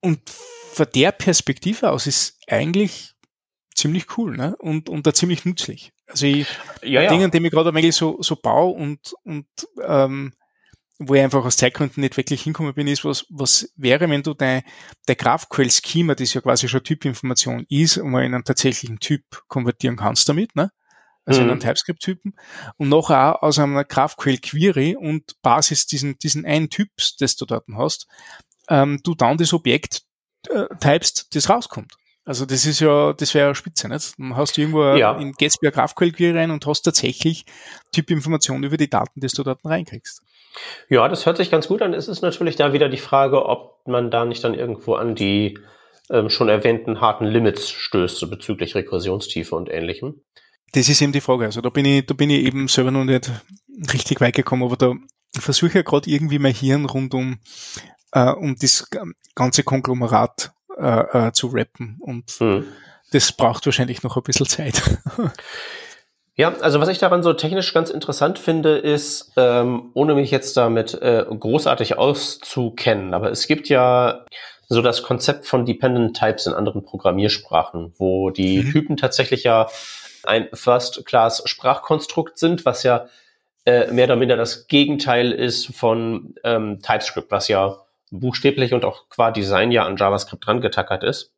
Und 0.00 0.20
von 0.28 0.86
der 0.94 1.12
Perspektive 1.12 1.90
aus 1.90 2.06
ist 2.06 2.38
eigentlich 2.46 3.14
ziemlich 3.74 4.18
cool 4.18 4.36
ne? 4.36 4.54
und, 4.58 4.90
und 4.90 5.06
da 5.06 5.14
ziemlich 5.14 5.46
nützlich. 5.46 5.92
Also 6.06 6.26
ich, 6.26 6.48
ja, 6.82 7.02
ja. 7.02 7.08
Dinge, 7.08 7.24
an 7.24 7.30
dem 7.30 7.46
ich 7.46 7.50
gerade 7.50 7.70
eigentlich 7.70 7.96
so, 7.96 8.20
so 8.20 8.36
baue 8.36 8.74
und, 8.74 9.14
und 9.24 9.46
ähm, 9.82 10.34
wo 10.98 11.14
ich 11.14 11.22
einfach 11.22 11.44
aus 11.44 11.56
Zeitgründen 11.56 12.00
nicht 12.00 12.16
wirklich 12.16 12.42
hinkommen 12.42 12.74
bin, 12.74 12.88
ist, 12.88 13.04
was, 13.04 13.24
was 13.30 13.72
wäre, 13.76 14.08
wenn 14.10 14.22
du 14.22 14.34
dein, 14.34 14.62
dein 15.06 15.16
GraphQL-Schema, 15.16 16.14
das 16.14 16.34
ja 16.34 16.40
quasi 16.40 16.68
schon 16.68 16.82
Typinformation 16.82 17.64
ist, 17.68 17.98
mal 17.98 18.24
in 18.24 18.34
einen 18.34 18.44
tatsächlichen 18.44 18.98
Typ 18.98 19.22
konvertieren 19.46 19.96
kannst 19.96 20.28
damit, 20.28 20.56
ne? 20.56 20.70
Also 21.24 21.40
mhm. 21.40 21.46
in 21.46 21.50
einen 21.52 21.60
TypeScript-Typen 21.60 22.34
und 22.78 22.88
nachher 22.88 23.36
auch 23.36 23.42
aus 23.42 23.58
einer 23.58 23.84
GraphQL-Query 23.84 24.96
und 24.96 25.40
Basis 25.42 25.86
diesen, 25.86 26.18
diesen 26.18 26.46
einen 26.46 26.70
Typs, 26.70 27.16
das 27.16 27.36
du 27.36 27.44
dort 27.44 27.66
hast, 27.74 28.06
ähm, 28.68 29.00
du 29.04 29.14
dann 29.14 29.36
das 29.36 29.52
Objekt 29.52 30.02
äh, 30.48 30.66
typst, 30.80 31.34
das 31.34 31.48
rauskommt. 31.48 31.92
Also 32.24 32.44
das 32.44 32.66
ist 32.66 32.80
ja, 32.80 33.12
das 33.14 33.32
wäre 33.34 33.48
ja 33.48 33.54
spitze, 33.54 33.88
nicht? 33.88 34.18
Dann 34.18 34.36
hast 34.36 34.56
du 34.56 34.60
irgendwo 34.60 34.84
ja. 34.94 35.18
in 35.18 35.32
Gatsby 35.32 35.70
GraphQL 35.70 36.12
Query 36.12 36.38
rein 36.38 36.50
und 36.50 36.66
hast 36.66 36.82
tatsächlich 36.82 37.46
Typinformationen 37.92 38.64
über 38.64 38.76
die 38.76 38.90
Daten, 38.90 39.20
die 39.20 39.28
du 39.28 39.42
dort 39.42 39.64
reinkriegst. 39.64 40.22
Ja, 40.88 41.08
das 41.08 41.26
hört 41.26 41.36
sich 41.36 41.50
ganz 41.50 41.68
gut 41.68 41.82
an. 41.82 41.94
Es 41.94 42.08
ist 42.08 42.22
natürlich 42.22 42.56
da 42.56 42.72
wieder 42.72 42.88
die 42.88 42.96
Frage, 42.96 43.46
ob 43.46 43.86
man 43.86 44.10
da 44.10 44.24
nicht 44.24 44.42
dann 44.44 44.54
irgendwo 44.54 44.94
an 44.94 45.14
die 45.14 45.58
ähm, 46.10 46.30
schon 46.30 46.48
erwähnten 46.48 47.00
harten 47.00 47.26
Limits 47.26 47.70
stößt, 47.70 48.16
so 48.16 48.28
bezüglich 48.28 48.74
Rekursionstiefe 48.74 49.54
und 49.54 49.68
ähnlichem. 49.68 50.22
Das 50.72 50.88
ist 50.88 51.00
eben 51.00 51.12
die 51.12 51.20
Frage. 51.20 51.44
Also 51.44 51.60
da 51.60 51.70
bin 51.70 51.84
ich, 51.84 52.06
da 52.06 52.14
bin 52.14 52.30
ich 52.30 52.44
eben 52.44 52.68
selber 52.68 52.90
noch 52.90 53.04
nicht 53.04 53.30
richtig 53.92 54.20
weit 54.20 54.34
gekommen, 54.34 54.64
aber 54.64 54.76
da 54.76 54.94
versuche 55.38 55.68
ich 55.68 55.74
ja 55.74 55.82
gerade 55.82 56.10
irgendwie 56.10 56.38
mein 56.38 56.54
Hirn 56.54 56.84
rund 56.86 57.14
um, 57.14 57.38
äh, 58.12 58.30
um 58.30 58.56
das 58.56 58.88
ganze 59.34 59.62
Konglomerat 59.62 60.52
äh, 60.78 61.28
äh, 61.28 61.32
zu 61.32 61.48
rappen. 61.48 61.96
Und 62.00 62.30
hm. 62.38 62.64
das 63.12 63.32
braucht 63.32 63.66
wahrscheinlich 63.66 64.02
noch 64.02 64.16
ein 64.16 64.22
bisschen 64.22 64.46
Zeit. 64.46 64.82
Ja, 66.38 66.54
also 66.60 66.80
was 66.80 66.88
ich 66.88 66.98
daran 66.98 67.24
so 67.24 67.32
technisch 67.32 67.74
ganz 67.74 67.90
interessant 67.90 68.38
finde, 68.38 68.78
ist, 68.78 69.32
ähm, 69.36 69.90
ohne 69.94 70.14
mich 70.14 70.30
jetzt 70.30 70.56
damit 70.56 70.94
äh, 70.94 71.24
großartig 71.28 71.98
auszukennen, 71.98 73.12
aber 73.12 73.32
es 73.32 73.48
gibt 73.48 73.68
ja 73.68 74.24
so 74.68 74.80
das 74.80 75.02
Konzept 75.02 75.46
von 75.46 75.66
Dependent 75.66 76.16
Types 76.16 76.46
in 76.46 76.52
anderen 76.52 76.84
Programmiersprachen, 76.84 77.92
wo 77.98 78.30
die 78.30 78.62
mhm. 78.62 78.70
Typen 78.70 78.96
tatsächlich 78.96 79.42
ja 79.42 79.66
ein 80.22 80.46
First-Class-Sprachkonstrukt 80.52 82.38
sind, 82.38 82.64
was 82.64 82.84
ja 82.84 83.08
äh, 83.64 83.90
mehr 83.90 84.04
oder 84.04 84.14
minder 84.14 84.36
das 84.36 84.68
Gegenteil 84.68 85.32
ist 85.32 85.74
von 85.74 86.36
ähm, 86.44 86.78
TypeScript, 86.80 87.32
was 87.32 87.48
ja 87.48 87.78
buchstäblich 88.12 88.72
und 88.72 88.84
auch 88.84 89.08
qua 89.08 89.32
Design 89.32 89.72
ja 89.72 89.84
an 89.84 89.96
JavaScript 89.96 90.46
dran 90.46 90.60
getackert 90.60 91.02
ist. 91.02 91.32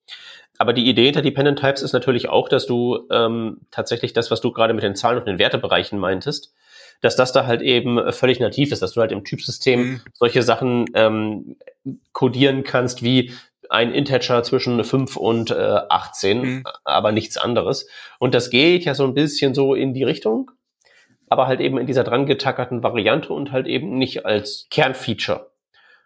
Aber 0.60 0.74
die 0.74 0.86
Idee 0.86 1.06
hinter 1.06 1.22
Dependent 1.22 1.58
Types 1.58 1.80
ist 1.80 1.94
natürlich 1.94 2.28
auch, 2.28 2.46
dass 2.46 2.66
du 2.66 3.06
ähm, 3.10 3.62
tatsächlich 3.70 4.12
das, 4.12 4.30
was 4.30 4.42
du 4.42 4.52
gerade 4.52 4.74
mit 4.74 4.82
den 4.82 4.94
Zahlen 4.94 5.16
und 5.16 5.26
den 5.26 5.38
Wertebereichen 5.38 5.98
meintest, 5.98 6.52
dass 7.00 7.16
das 7.16 7.32
da 7.32 7.46
halt 7.46 7.62
eben 7.62 8.12
völlig 8.12 8.40
nativ 8.40 8.70
ist, 8.70 8.82
dass 8.82 8.92
du 8.92 9.00
halt 9.00 9.10
im 9.10 9.24
Typsystem 9.24 9.80
mhm. 9.80 10.00
solche 10.12 10.42
Sachen 10.42 10.84
ähm, 10.92 11.56
codieren 12.12 12.62
kannst 12.62 13.02
wie 13.02 13.32
ein 13.70 13.94
Integer 13.94 14.42
zwischen 14.42 14.84
5 14.84 15.16
und 15.16 15.50
äh, 15.50 15.54
18, 15.54 16.40
mhm. 16.42 16.64
aber 16.84 17.10
nichts 17.10 17.38
anderes. 17.38 17.88
Und 18.18 18.34
das 18.34 18.50
geht 18.50 18.84
ja 18.84 18.94
so 18.94 19.04
ein 19.04 19.14
bisschen 19.14 19.54
so 19.54 19.74
in 19.74 19.94
die 19.94 20.04
Richtung, 20.04 20.50
aber 21.30 21.46
halt 21.46 21.60
eben 21.60 21.78
in 21.78 21.86
dieser 21.86 22.04
dran 22.04 22.26
getackerten 22.26 22.82
Variante 22.82 23.32
und 23.32 23.50
halt 23.50 23.66
eben 23.66 23.96
nicht 23.96 24.26
als 24.26 24.66
Kernfeature. 24.68 25.49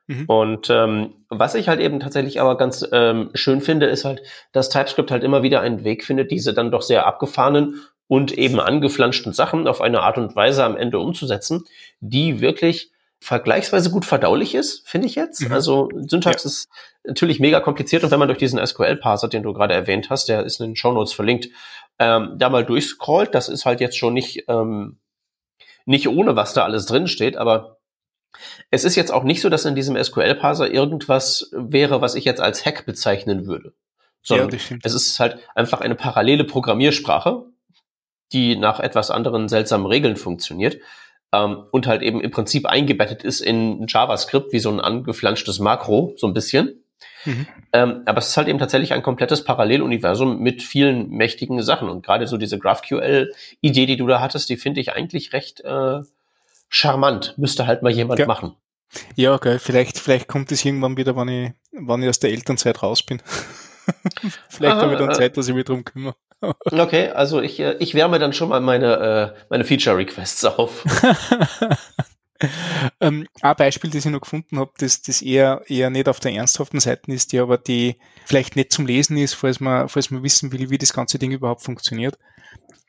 Mhm. 0.07 0.25
Und 0.27 0.71
ähm, 0.71 1.15
was 1.29 1.55
ich 1.55 1.69
halt 1.69 1.81
eben 1.81 2.01
tatsächlich 2.01 2.41
aber 2.41 2.57
ganz 2.57 2.87
ähm, 2.93 3.31
schön 3.35 3.61
finde, 3.61 3.87
ist 3.87 4.05
halt, 4.05 4.23
dass 4.53 4.69
TypeScript 4.69 5.11
halt 5.11 5.25
immer 5.25 5.43
wieder 5.43 5.61
einen 5.61 5.85
Weg 5.85 6.05
findet, 6.05 6.31
diese 6.31 6.53
dann 6.53 6.71
doch 6.71 6.83
sehr 6.83 7.07
abgefahrenen 7.07 7.81
und 8.07 8.37
eben 8.37 8.61
angeflanschten 8.61 9.33
Sachen 9.33 9.67
auf 9.67 9.81
eine 9.81 10.03
Art 10.03 10.19
und 10.19 10.37
Weise 10.37 10.65
am 10.65 10.77
Ende 10.77 10.99
umzusetzen, 10.99 11.65
die 12.01 12.41
wirklich 12.41 12.91
vergleichsweise 13.19 13.91
gut 13.91 14.05
verdaulich 14.05 14.55
ist, 14.55 14.87
finde 14.87 15.07
ich 15.07 15.15
jetzt. 15.15 15.41
Mhm. 15.41 15.53
Also 15.53 15.89
Syntax 16.07 16.45
ja. 16.45 16.49
ist 16.49 16.69
natürlich 17.05 17.41
mega 17.41 17.61
kompliziert 17.61 18.05
und 18.05 18.11
wenn 18.11 18.19
man 18.19 18.29
durch 18.29 18.39
diesen 18.39 18.65
SQL-Parser, 18.65 19.29
den 19.29 19.43
du 19.43 19.55
gerade 19.55 19.73
erwähnt 19.73 20.11
hast, 20.11 20.29
der 20.29 20.45
ist 20.45 20.61
in 20.61 20.67
den 20.67 20.77
Show 20.77 20.93
Notes 20.93 21.15
verlinkt, 21.15 21.49
ähm, 21.99 22.35
da 22.37 22.51
mal 22.51 22.67
durchscrollt, 22.67 23.35
das 23.35 23.49
ist 23.49 23.65
halt 23.65 23.81
jetzt 23.81 23.97
schon 23.97 24.13
nicht, 24.13 24.45
ähm, 24.49 24.99
nicht 25.87 26.09
ohne, 26.09 26.37
was 26.37 26.53
da 26.53 26.65
alles 26.65 26.85
drin 26.85 27.07
steht, 27.07 27.39
aber 27.39 27.79
es 28.71 28.85
ist 28.85 28.97
jetzt 28.97 29.13
auch 29.13 29.25
nicht 29.25 29.41
so, 29.41 29.49
dass 29.49 29.65
in 29.65 29.75
diesem 29.75 30.03
SQL-Parser 30.03 30.71
irgendwas 30.71 31.51
wäre, 31.53 32.01
was 32.01 32.15
ich 32.15 32.25
jetzt 32.25 32.41
als 32.41 32.65
Hack 32.65 32.87
bezeichnen 32.87 33.47
würde. 33.47 33.73
Sondern 34.23 34.51
ja, 34.51 34.59
es 34.83 34.95
ist 34.95 35.21
halt 35.21 35.39
einfach 35.55 35.81
eine 35.81 35.95
parallele 35.95 36.45
Programmiersprache, 36.45 37.45
die 38.33 38.57
nach 38.57 38.81
etwas 38.81 39.11
anderen 39.11 39.49
seltsamen 39.49 39.87
Regeln 39.87 40.17
funktioniert 40.17 40.79
ähm, 41.33 41.65
und 41.71 41.87
halt 41.87 42.03
eben 42.03 42.21
im 42.21 42.31
Prinzip 42.31 42.67
eingebettet 42.67 43.23
ist 43.23 43.41
in 43.41 43.87
JavaScript 43.87 44.53
wie 44.53 44.61
so 44.61 44.71
ein 44.71 44.81
angeflanschtes 44.81 45.59
Makro, 45.59 46.15
so 46.17 46.27
ein 46.27 46.35
bisschen. 46.35 46.85
Mhm. 47.25 47.47
Ähm, 47.73 48.03
aber 48.07 48.19
es 48.19 48.29
ist 48.29 48.37
halt 48.37 48.49
eben 48.49 48.59
tatsächlich 48.59 48.93
ein 48.93 49.03
komplettes 49.03 49.45
Paralleluniversum 49.45 50.39
mit 50.39 50.63
vielen 50.63 51.11
mächtigen 51.11 51.63
Sachen. 51.63 51.89
Und 51.89 52.05
gerade 52.05 52.27
so 52.27 52.37
diese 52.37 52.59
GraphQL-Idee, 52.59 53.87
die 53.87 53.97
du 53.97 54.07
da 54.07 54.21
hattest, 54.21 54.49
die 54.49 54.57
finde 54.57 54.81
ich 54.81 54.93
eigentlich 54.93 55.33
recht 55.33 55.61
äh, 55.61 56.01
charmant. 56.75 57.35
Müsste 57.37 57.67
halt 57.67 57.83
mal 57.83 57.93
jemand 57.93 58.19
ja. 58.19 58.27
machen. 58.27 58.57
Ja, 59.17 59.35
okay. 59.35 59.59
Vielleicht, 59.59 59.99
vielleicht 59.99 60.29
kommt 60.29 60.53
es 60.53 60.65
irgendwann 60.65 60.97
wieder, 60.97 61.17
wenn 61.17 61.29
ich, 61.29 61.53
wenn 61.73 62.03
ich 62.03 62.09
aus 62.09 62.19
der 62.19 62.31
Elternzeit 62.31 62.83
raus 62.83 63.03
bin. 63.03 63.23
vielleicht 64.49 64.77
habe 64.77 64.93
ich 64.93 64.99
dann 64.99 65.11
äh, 65.11 65.15
Zeit, 65.15 65.37
dass 65.37 65.49
ich 65.49 65.55
mich 65.55 65.65
drum 65.65 65.85
kümmere. 65.85 66.17
okay, 66.65 67.11
also 67.11 67.41
ich, 67.41 67.61
äh, 67.61 67.77
ich 67.79 67.95
wärme 67.95 68.19
dann 68.19 68.33
schon 68.33 68.49
mal 68.49 68.61
meine, 68.61 69.35
äh, 69.35 69.41
meine 69.51 69.65
Feature-Requests 69.65 70.45
auf. 70.45 70.85
ähm, 73.01 73.27
ein 73.41 73.57
Beispiel, 73.57 73.91
das 73.91 74.05
ich 74.05 74.11
noch 74.11 74.21
gefunden 74.21 74.59
habe, 74.59 74.73
das, 74.79 75.03
das 75.03 75.23
eher, 75.23 75.63
eher 75.67 75.91
nicht 75.91 76.09
auf 76.09 76.21
der 76.21 76.33
ernsthaften 76.33 76.81
Seite 76.81 77.13
ist, 77.13 77.33
die 77.33 77.39
aber 77.39 77.59
die 77.59 77.97
vielleicht 78.27 78.57
nicht 78.57 78.73
zum 78.73 78.87
Lesen 78.87 79.17
ist, 79.17 79.35
falls 79.35 79.61
man, 79.61 79.89
falls 79.89 80.11
man 80.11 80.23
wissen 80.23 80.53
will, 80.53 80.71
wie 80.71 80.79
das 80.79 80.93
ganze 80.93 81.19
Ding 81.19 81.31
überhaupt 81.31 81.63
funktioniert. 81.63 82.19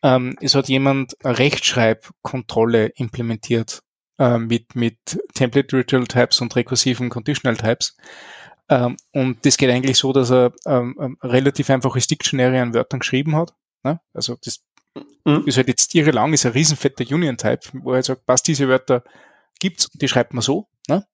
Ähm, 0.05 0.37
es 0.39 0.53
hat 0.53 0.69
jemand 0.69 1.17
Rechtschreibkontrolle 1.23 2.89
implementiert 2.95 3.81
äh, 4.19 4.37
mit, 4.37 4.75
mit 4.75 4.99
Template 5.33 5.75
Ritual 5.75 6.05
Types 6.05 6.41
und 6.41 6.55
rekursiven 6.55 7.09
Conditional 7.09 7.57
Types. 7.57 7.97
Ähm, 8.69 8.97
und 9.13 9.43
das 9.47 9.57
geht 9.57 9.71
eigentlich 9.71 9.97
so, 9.97 10.13
dass 10.13 10.31
er 10.31 10.53
ähm, 10.67 10.95
ähm 10.99 11.17
relativ 11.23 11.71
einfaches 11.71 12.05
Dictionary 12.05 12.59
an 12.59 12.75
Wörtern 12.75 12.99
geschrieben 12.99 13.35
hat. 13.35 13.55
Ne? 13.81 13.99
Also 14.13 14.37
das 14.43 14.63
mhm. 15.25 15.41
ist 15.47 15.57
halt 15.57 15.69
jetzt 15.69 15.91
lang, 15.95 16.33
ist 16.33 16.45
ein 16.45 16.51
riesenfetter 16.51 17.03
Union-Type, 17.11 17.69
wo 17.81 17.93
er 17.93 18.03
sagt, 18.03 18.27
passt 18.27 18.47
diese 18.47 18.67
Wörter 18.67 19.03
gibt's, 19.59 19.89
die 19.91 20.07
schreibt 20.07 20.35
man 20.35 20.43
so. 20.43 20.67
Ne? 20.87 21.07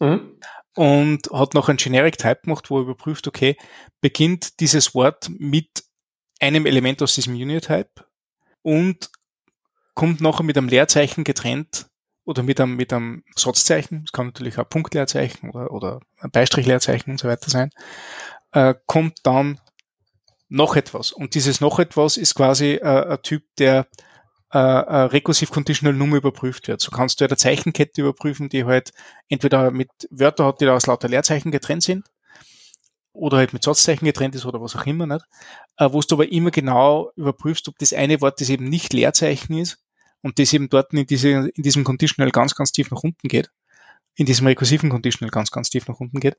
Mhm. 0.00 0.40
Und 0.74 1.30
hat 1.32 1.54
noch 1.54 1.68
ein 1.68 1.76
Generic 1.76 2.18
Type 2.18 2.40
gemacht, 2.42 2.68
wo 2.68 2.78
er 2.78 2.82
überprüft, 2.82 3.28
okay, 3.28 3.56
beginnt 4.00 4.58
dieses 4.58 4.92
Wort 4.96 5.30
mit 5.38 5.84
einem 6.40 6.66
Element 6.66 7.00
aus 7.00 7.14
diesem 7.14 7.34
Union-Type 7.34 8.07
und 8.68 9.08
kommt 9.94 10.20
nachher 10.20 10.42
mit 10.42 10.58
einem 10.58 10.68
Leerzeichen 10.68 11.24
getrennt 11.24 11.86
oder 12.26 12.42
mit 12.42 12.60
einem, 12.60 12.76
mit 12.76 12.92
einem 12.92 13.24
Satzzeichen, 13.34 14.02
es 14.04 14.12
kann 14.12 14.26
natürlich 14.26 14.58
auch 14.58 14.68
Punktleerzeichen 14.68 15.48
oder, 15.48 15.70
oder 15.70 16.00
ein 16.20 16.30
Beistrichleerzeichen 16.30 17.10
und 17.12 17.18
so 17.18 17.28
weiter 17.28 17.48
sein, 17.48 17.70
äh, 18.52 18.74
kommt 18.84 19.20
dann 19.22 19.58
noch 20.50 20.76
etwas. 20.76 21.12
Und 21.12 21.34
dieses 21.34 21.62
noch 21.62 21.78
etwas 21.78 22.18
ist 22.18 22.34
quasi 22.34 22.74
äh, 22.74 23.12
ein 23.12 23.22
Typ, 23.22 23.44
der 23.56 23.86
äh, 24.50 24.58
rekursiv 24.58 25.50
conditional 25.50 25.96
Nummer 25.96 26.16
überprüft 26.16 26.68
wird. 26.68 26.82
So 26.82 26.90
kannst 26.90 27.20
du 27.20 27.24
ja 27.24 27.28
eine 27.28 27.38
Zeichenkette 27.38 28.02
überprüfen, 28.02 28.50
die 28.50 28.66
halt 28.66 28.92
entweder 29.28 29.70
mit 29.70 29.88
Wörter 30.10 30.44
hat, 30.44 30.60
die 30.60 30.66
da 30.66 30.74
aus 30.74 30.86
lauter 30.86 31.08
Leerzeichen 31.08 31.50
getrennt 31.50 31.84
sind, 31.84 32.04
oder 33.12 33.38
halt 33.38 33.52
mit 33.52 33.62
Satzzeichen 33.62 34.04
getrennt 34.04 34.34
ist 34.34 34.46
oder 34.46 34.60
was 34.60 34.76
auch 34.76 34.86
immer, 34.86 35.06
nicht? 35.06 35.24
Äh, 35.76 35.92
wo 35.92 36.00
du 36.00 36.14
aber 36.14 36.30
immer 36.30 36.50
genau 36.50 37.10
überprüfst, 37.16 37.68
ob 37.68 37.78
das 37.78 37.92
eine 37.92 38.20
Wort, 38.20 38.40
das 38.40 38.48
eben 38.48 38.68
nicht 38.68 38.92
Leerzeichen 38.92 39.58
ist, 39.58 39.82
und 40.22 40.38
das 40.38 40.52
eben 40.52 40.68
dort 40.68 40.92
in, 40.92 41.06
diese, 41.06 41.28
in 41.28 41.62
diesem 41.62 41.84
Conditional 41.84 42.30
ganz, 42.30 42.54
ganz 42.54 42.72
tief 42.72 42.90
nach 42.90 43.02
unten 43.02 43.28
geht, 43.28 43.50
in 44.16 44.26
diesem 44.26 44.46
rekursiven 44.46 44.90
Conditional 44.90 45.30
ganz, 45.30 45.50
ganz 45.50 45.70
tief 45.70 45.86
nach 45.86 46.00
unten 46.00 46.20
geht, 46.20 46.36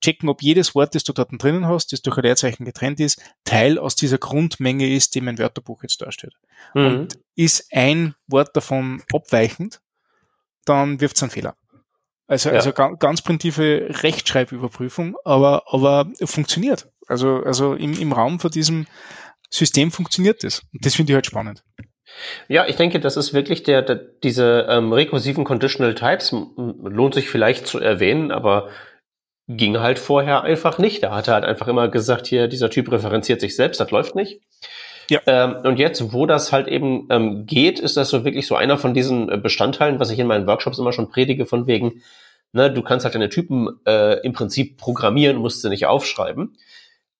checken, 0.00 0.28
ob 0.28 0.42
jedes 0.42 0.74
Wort, 0.74 0.94
das 0.94 1.04
du 1.04 1.12
dort 1.12 1.30
drinnen 1.40 1.66
hast, 1.66 1.92
das 1.92 2.02
durch 2.02 2.16
ein 2.16 2.24
Leerzeichen 2.24 2.64
getrennt 2.64 3.00
ist, 3.00 3.20
Teil 3.44 3.78
aus 3.78 3.94
dieser 3.94 4.18
Grundmenge 4.18 4.88
ist, 4.88 5.14
die 5.14 5.20
mein 5.20 5.38
Wörterbuch 5.38 5.82
jetzt 5.82 6.00
darstellt. 6.00 6.34
Mhm. 6.74 6.86
Und 6.86 7.18
ist 7.36 7.66
ein 7.72 8.14
Wort 8.26 8.56
davon 8.56 9.02
abweichend, 9.12 9.80
dann 10.64 11.00
wirft 11.00 11.16
es 11.16 11.22
einen 11.22 11.30
Fehler. 11.30 11.56
Also, 12.32 12.48
ja. 12.48 12.54
also 12.54 12.72
ganz, 12.72 12.98
ganz 12.98 13.20
primitive 13.20 13.88
Rechtschreibüberprüfung, 14.02 15.16
aber, 15.22 15.64
aber 15.66 16.06
funktioniert. 16.24 16.88
Also, 17.06 17.42
also 17.44 17.74
im, 17.74 17.92
im 17.92 18.10
Raum 18.10 18.40
von 18.40 18.50
diesem 18.50 18.86
System 19.50 19.90
funktioniert 19.90 20.42
das. 20.42 20.62
Und 20.72 20.86
das 20.86 20.94
finde 20.94 21.12
ich 21.12 21.14
halt 21.14 21.26
spannend. 21.26 21.62
Ja, 22.48 22.66
ich 22.66 22.76
denke, 22.76 23.00
das 23.00 23.18
ist 23.18 23.34
wirklich 23.34 23.64
der, 23.64 23.82
der 23.82 23.96
diese 23.96 24.66
ähm, 24.70 24.94
rekursiven 24.94 25.44
Conditional 25.44 25.94
Types 25.94 26.32
lohnt 26.32 27.12
sich 27.12 27.28
vielleicht 27.28 27.66
zu 27.66 27.78
erwähnen, 27.78 28.30
aber 28.30 28.70
ging 29.46 29.78
halt 29.78 29.98
vorher 29.98 30.42
einfach 30.42 30.78
nicht. 30.78 31.02
Da 31.02 31.14
hat 31.14 31.28
er 31.28 31.34
halt 31.34 31.44
einfach 31.44 31.68
immer 31.68 31.88
gesagt, 31.88 32.26
hier, 32.28 32.48
dieser 32.48 32.70
Typ 32.70 32.90
referenziert 32.90 33.42
sich 33.42 33.56
selbst, 33.56 33.78
das 33.78 33.90
läuft 33.90 34.14
nicht. 34.14 34.40
Ja. 35.10 35.20
Ähm, 35.26 35.56
und 35.64 35.78
jetzt, 35.78 36.14
wo 36.14 36.24
das 36.24 36.50
halt 36.50 36.66
eben 36.66 37.08
ähm, 37.10 37.44
geht, 37.44 37.78
ist 37.78 37.98
das 37.98 38.08
so 38.08 38.24
wirklich 38.24 38.46
so 38.46 38.54
einer 38.54 38.78
von 38.78 38.94
diesen 38.94 39.28
äh, 39.28 39.36
Bestandteilen, 39.36 40.00
was 40.00 40.10
ich 40.10 40.18
in 40.18 40.26
meinen 40.26 40.46
Workshops 40.46 40.78
immer 40.78 40.92
schon 40.92 41.10
predige, 41.10 41.44
von 41.44 41.66
wegen, 41.66 42.02
ne, 42.52 42.70
du 42.70 42.82
kannst 42.82 43.04
halt 43.04 43.14
deine 43.14 43.28
Typen 43.28 43.68
äh, 43.86 44.20
im 44.20 44.32
Prinzip 44.32 44.76
programmieren, 44.76 45.36
musst 45.36 45.62
sie 45.62 45.68
nicht 45.68 45.86
aufschreiben. 45.86 46.56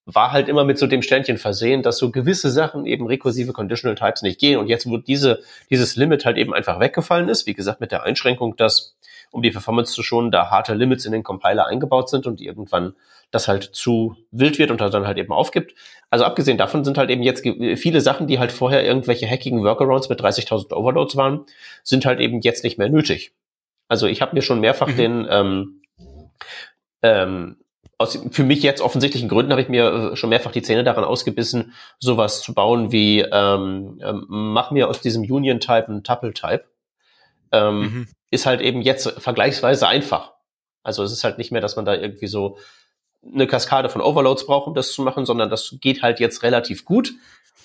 War 0.04 0.32
halt 0.32 0.48
immer 0.48 0.64
mit 0.64 0.78
so 0.78 0.86
dem 0.86 1.02
Sternchen 1.02 1.38
versehen, 1.38 1.82
dass 1.82 1.98
so 1.98 2.10
gewisse 2.10 2.50
Sachen 2.50 2.86
eben 2.86 3.06
rekursive 3.06 3.52
Conditional 3.52 3.94
Types 3.94 4.22
nicht 4.22 4.40
gehen. 4.40 4.58
Und 4.58 4.66
jetzt, 4.66 4.86
wo 4.86 4.96
diese, 4.96 5.40
dieses 5.70 5.96
Limit 5.96 6.24
halt 6.24 6.38
eben 6.38 6.52
einfach 6.52 6.80
weggefallen 6.80 7.28
ist, 7.28 7.46
wie 7.46 7.54
gesagt, 7.54 7.80
mit 7.80 7.92
der 7.92 8.02
Einschränkung, 8.02 8.56
dass 8.56 8.96
um 9.30 9.42
die 9.42 9.50
Performance 9.50 9.92
zu 9.92 10.02
schonen, 10.02 10.30
da 10.30 10.50
harte 10.50 10.74
Limits 10.74 11.06
in 11.06 11.12
den 11.12 11.22
Compiler 11.22 11.66
eingebaut 11.66 12.10
sind 12.10 12.26
und 12.26 12.40
irgendwann 12.40 12.94
das 13.30 13.48
halt 13.48 13.62
zu 13.62 14.16
wild 14.30 14.58
wird 14.58 14.70
und 14.70 14.80
dann 14.80 15.06
halt 15.06 15.18
eben 15.18 15.32
aufgibt. 15.32 15.74
Also 16.10 16.24
abgesehen 16.24 16.58
davon 16.58 16.84
sind 16.84 16.98
halt 16.98 17.08
eben 17.08 17.22
jetzt 17.22 17.46
viele 17.76 18.00
Sachen, 18.02 18.26
die 18.26 18.38
halt 18.38 18.52
vorher 18.52 18.84
irgendwelche 18.84 19.26
hackigen 19.26 19.64
Workarounds 19.64 20.10
mit 20.10 20.20
30.000 20.20 20.74
Overloads 20.74 21.16
waren, 21.16 21.46
sind 21.82 22.04
halt 22.04 22.20
eben 22.20 22.40
jetzt 22.40 22.62
nicht 22.62 22.76
mehr 22.76 22.90
nötig. 22.90 23.32
Also 23.92 24.06
ich 24.06 24.22
habe 24.22 24.34
mir 24.34 24.42
schon 24.42 24.60
mehrfach 24.60 24.88
mhm. 24.88 24.96
den 24.96 25.26
ähm, 25.30 25.82
ähm, 27.02 27.56
aus 27.98 28.18
für 28.30 28.44
mich 28.44 28.62
jetzt 28.62 28.80
offensichtlichen 28.80 29.28
Gründen 29.28 29.52
habe 29.52 29.62
ich 29.62 29.68
mir 29.68 30.12
äh, 30.12 30.16
schon 30.16 30.30
mehrfach 30.30 30.50
die 30.50 30.62
Zähne 30.62 30.82
daran 30.82 31.04
ausgebissen, 31.04 31.74
sowas 31.98 32.42
zu 32.42 32.54
bauen 32.54 32.90
wie 32.90 33.20
ähm, 33.20 34.00
ähm, 34.02 34.26
mach 34.28 34.70
mir 34.70 34.88
aus 34.88 35.00
diesem 35.00 35.22
Union-Type 35.22 35.88
einen 35.88 36.02
Tuple-Type. 36.02 36.64
Ähm, 37.52 37.80
mhm 37.80 38.08
ist 38.32 38.46
halt 38.46 38.62
eben 38.62 38.80
jetzt 38.80 39.08
vergleichsweise 39.20 39.86
einfach. 39.86 40.32
Also 40.82 41.04
es 41.04 41.12
ist 41.12 41.22
halt 41.22 41.38
nicht 41.38 41.52
mehr, 41.52 41.60
dass 41.60 41.76
man 41.76 41.84
da 41.84 41.94
irgendwie 41.94 42.26
so 42.26 42.56
eine 43.24 43.46
Kaskade 43.46 43.88
von 43.90 44.00
Overloads 44.00 44.46
braucht, 44.46 44.66
um 44.66 44.74
das 44.74 44.92
zu 44.92 45.02
machen, 45.02 45.26
sondern 45.26 45.50
das 45.50 45.76
geht 45.80 46.02
halt 46.02 46.18
jetzt 46.18 46.42
relativ 46.42 46.84
gut. 46.84 47.12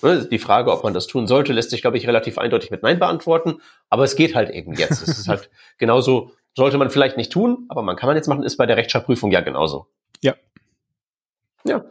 Ne, 0.00 0.26
die 0.30 0.38
Frage, 0.38 0.72
ob 0.72 0.84
man 0.84 0.94
das 0.94 1.06
tun 1.06 1.26
sollte, 1.26 1.52
lässt 1.52 1.70
sich, 1.70 1.80
glaube 1.80 1.98
ich, 1.98 2.06
relativ 2.06 2.38
eindeutig 2.38 2.70
mit 2.70 2.82
Nein 2.82 2.98
beantworten. 2.98 3.60
Aber 3.88 4.04
es 4.04 4.14
geht 4.14 4.34
halt 4.34 4.50
eben 4.50 4.74
jetzt. 4.74 5.02
es 5.02 5.18
ist 5.18 5.28
halt 5.28 5.50
genauso, 5.78 6.32
sollte 6.56 6.78
man 6.78 6.90
vielleicht 6.90 7.16
nicht 7.16 7.32
tun, 7.32 7.66
aber 7.68 7.82
man 7.82 7.96
kann 7.96 8.06
man 8.06 8.16
jetzt 8.16 8.28
machen, 8.28 8.44
ist 8.44 8.56
bei 8.56 8.66
der 8.66 8.76
Rechtschreibprüfung 8.76 9.30
ja 9.30 9.40
genauso. 9.40 9.88
Ja. 10.22 10.34
Ja. 11.64 11.84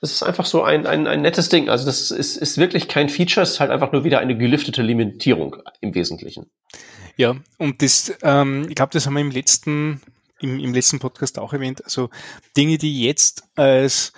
Das 0.00 0.12
ist 0.12 0.22
einfach 0.22 0.44
so 0.44 0.62
ein, 0.62 0.86
ein, 0.86 1.06
ein 1.06 1.22
nettes 1.22 1.48
Ding. 1.48 1.68
Also 1.68 1.86
das 1.86 2.10
ist, 2.10 2.36
ist 2.36 2.58
wirklich 2.58 2.88
kein 2.88 3.08
Feature, 3.08 3.42
es 3.42 3.52
ist 3.52 3.60
halt 3.60 3.70
einfach 3.70 3.92
nur 3.92 4.04
wieder 4.04 4.18
eine 4.18 4.36
geliftete 4.36 4.82
Limitierung 4.82 5.56
im 5.80 5.94
Wesentlichen. 5.94 6.50
Ja, 7.16 7.34
und 7.58 7.82
das, 7.82 8.14
ähm, 8.22 8.66
ich 8.68 8.74
glaube, 8.74 8.92
das 8.92 9.06
haben 9.06 9.14
wir 9.14 9.22
im 9.22 9.30
letzten, 9.30 10.02
im, 10.40 10.58
im 10.60 10.74
letzten 10.74 10.98
Podcast 10.98 11.38
auch 11.38 11.52
erwähnt. 11.54 11.82
Also 11.84 12.10
Dinge, 12.56 12.76
die 12.76 13.02
jetzt 13.04 13.44
als 13.56 14.12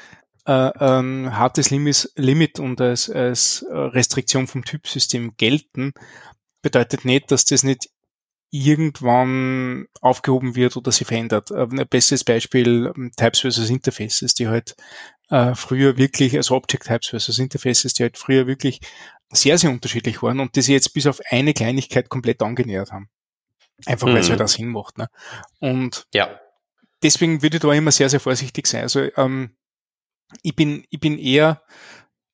äh, 0.48 0.72
ein 0.78 1.36
hartes 1.36 1.70
Limit, 1.70 2.10
Limit 2.16 2.58
und 2.58 2.80
als, 2.80 3.10
als 3.10 3.64
Restriktion 3.70 4.46
vom 4.46 4.64
Typsystem 4.64 5.36
gelten, 5.36 5.92
bedeutet 6.62 7.04
nicht, 7.04 7.30
dass 7.30 7.44
das 7.44 7.62
nicht 7.62 7.88
irgendwann 8.50 9.86
aufgehoben 10.00 10.56
wird 10.56 10.76
oder 10.76 10.90
sich 10.90 11.06
verändert. 11.06 11.52
Ein 11.52 11.86
bestes 11.88 12.24
Beispiel 12.24 12.92
ähm, 12.96 13.12
Types 13.16 13.40
versus 13.40 13.68
Interfaces, 13.68 14.34
die 14.34 14.48
halt 14.48 14.74
äh, 15.28 15.54
früher 15.54 15.98
wirklich, 15.98 16.34
also 16.34 16.54
Object 16.54 16.86
Types 16.86 17.08
versus 17.08 17.38
Interfaces, 17.38 17.92
die 17.92 18.04
halt 18.04 18.16
früher 18.16 18.46
wirklich 18.46 18.80
sehr, 19.30 19.58
sehr 19.58 19.70
unterschiedlich 19.70 20.22
waren 20.22 20.40
und 20.40 20.56
die 20.56 20.62
sich 20.62 20.72
jetzt 20.72 20.94
bis 20.94 21.06
auf 21.06 21.20
eine 21.28 21.52
Kleinigkeit 21.52 22.08
komplett 22.08 22.42
angenähert 22.42 22.90
haben. 22.90 23.10
Einfach 23.84 24.08
weil 24.08 24.16
es 24.16 24.28
mhm. 24.28 24.32
halt 24.32 24.42
auch 24.42 24.48
Sinn 24.48 24.68
macht. 24.68 24.96
Ne? 24.96 25.08
Und 25.60 26.06
ja. 26.14 26.40
deswegen 27.02 27.42
würde 27.42 27.58
ich 27.58 27.62
da 27.62 27.72
immer 27.72 27.92
sehr, 27.92 28.08
sehr 28.08 28.20
vorsichtig 28.20 28.66
sein. 28.66 28.82
Also 28.82 29.08
ähm, 29.16 29.54
ich 30.42 30.54
bin, 30.54 30.84
ich 30.90 31.00
bin 31.00 31.18
eher 31.18 31.62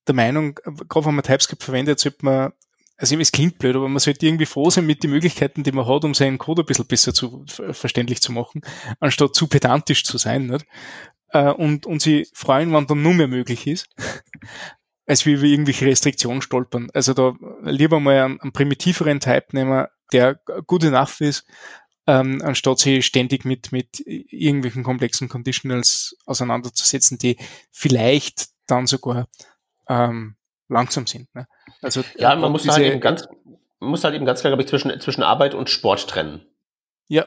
der 0.06 0.14
Meinung, 0.14 0.54
gerade 0.54 1.06
wenn 1.06 1.14
man 1.14 1.24
TypeScript 1.24 1.62
verwendet, 1.62 2.00
sollte 2.00 2.24
man, 2.24 2.52
also 2.96 3.18
es 3.18 3.32
klingt 3.32 3.58
blöd, 3.58 3.76
aber 3.76 3.88
man 3.88 3.98
sollte 3.98 4.26
irgendwie 4.26 4.46
froh 4.46 4.70
sein 4.70 4.86
mit 4.86 5.02
den 5.02 5.10
Möglichkeiten, 5.10 5.62
die 5.62 5.72
man 5.72 5.86
hat, 5.86 6.04
um 6.04 6.14
seinen 6.14 6.38
Code 6.38 6.62
ein 6.62 6.66
bisschen 6.66 6.86
besser 6.86 7.14
zu, 7.14 7.44
verständlich 7.46 8.20
zu 8.20 8.32
machen, 8.32 8.62
anstatt 9.00 9.34
zu 9.34 9.46
pedantisch 9.46 10.04
zu 10.04 10.18
sein. 10.18 10.46
Nicht? 10.46 10.66
Äh, 11.30 11.50
und, 11.50 11.86
und 11.86 12.02
sie 12.02 12.26
freuen, 12.32 12.72
wann 12.72 12.86
dann 12.86 13.02
nur 13.02 13.14
mehr 13.14 13.28
möglich 13.28 13.66
ist 13.66 13.88
als 15.06 15.26
wie 15.26 15.40
wir 15.42 15.50
irgendwelche 15.50 15.86
Restriktionen 15.86 16.42
stolpern. 16.42 16.88
Also 16.94 17.12
da 17.12 17.34
lieber 17.62 18.00
mal 18.00 18.22
einen, 18.22 18.40
einen 18.40 18.52
primitiveren 18.52 19.20
Type 19.20 19.46
nehmen, 19.52 19.86
der 20.12 20.40
good 20.66 20.84
enough 20.84 21.20
ist, 21.20 21.46
ähm, 22.06 22.42
anstatt 22.44 22.78
sich 22.78 23.06
ständig 23.06 23.44
mit, 23.44 23.72
mit 23.72 24.00
irgendwelchen 24.06 24.82
komplexen 24.82 25.28
Conditionals 25.28 26.16
auseinanderzusetzen, 26.26 27.18
die 27.18 27.36
vielleicht 27.70 28.48
dann 28.66 28.86
sogar 28.86 29.26
ähm, 29.88 30.36
langsam 30.68 31.06
sind. 31.06 31.34
Ne? 31.34 31.46
Also 31.82 32.02
ja, 32.16 32.34
man 32.36 32.52
muss 32.52 32.68
halt 32.68 32.84
eben 32.84 33.00
ganz, 33.00 33.26
muss 33.80 34.04
halt 34.04 34.14
eben 34.14 34.26
ganz 34.26 34.40
klar, 34.40 34.50
glaube 34.50 34.62
ich, 34.62 34.68
zwischen, 34.68 34.98
zwischen 35.00 35.22
Arbeit 35.22 35.54
und 35.54 35.70
Sport 35.70 36.08
trennen. 36.08 36.46
Ja, 37.08 37.26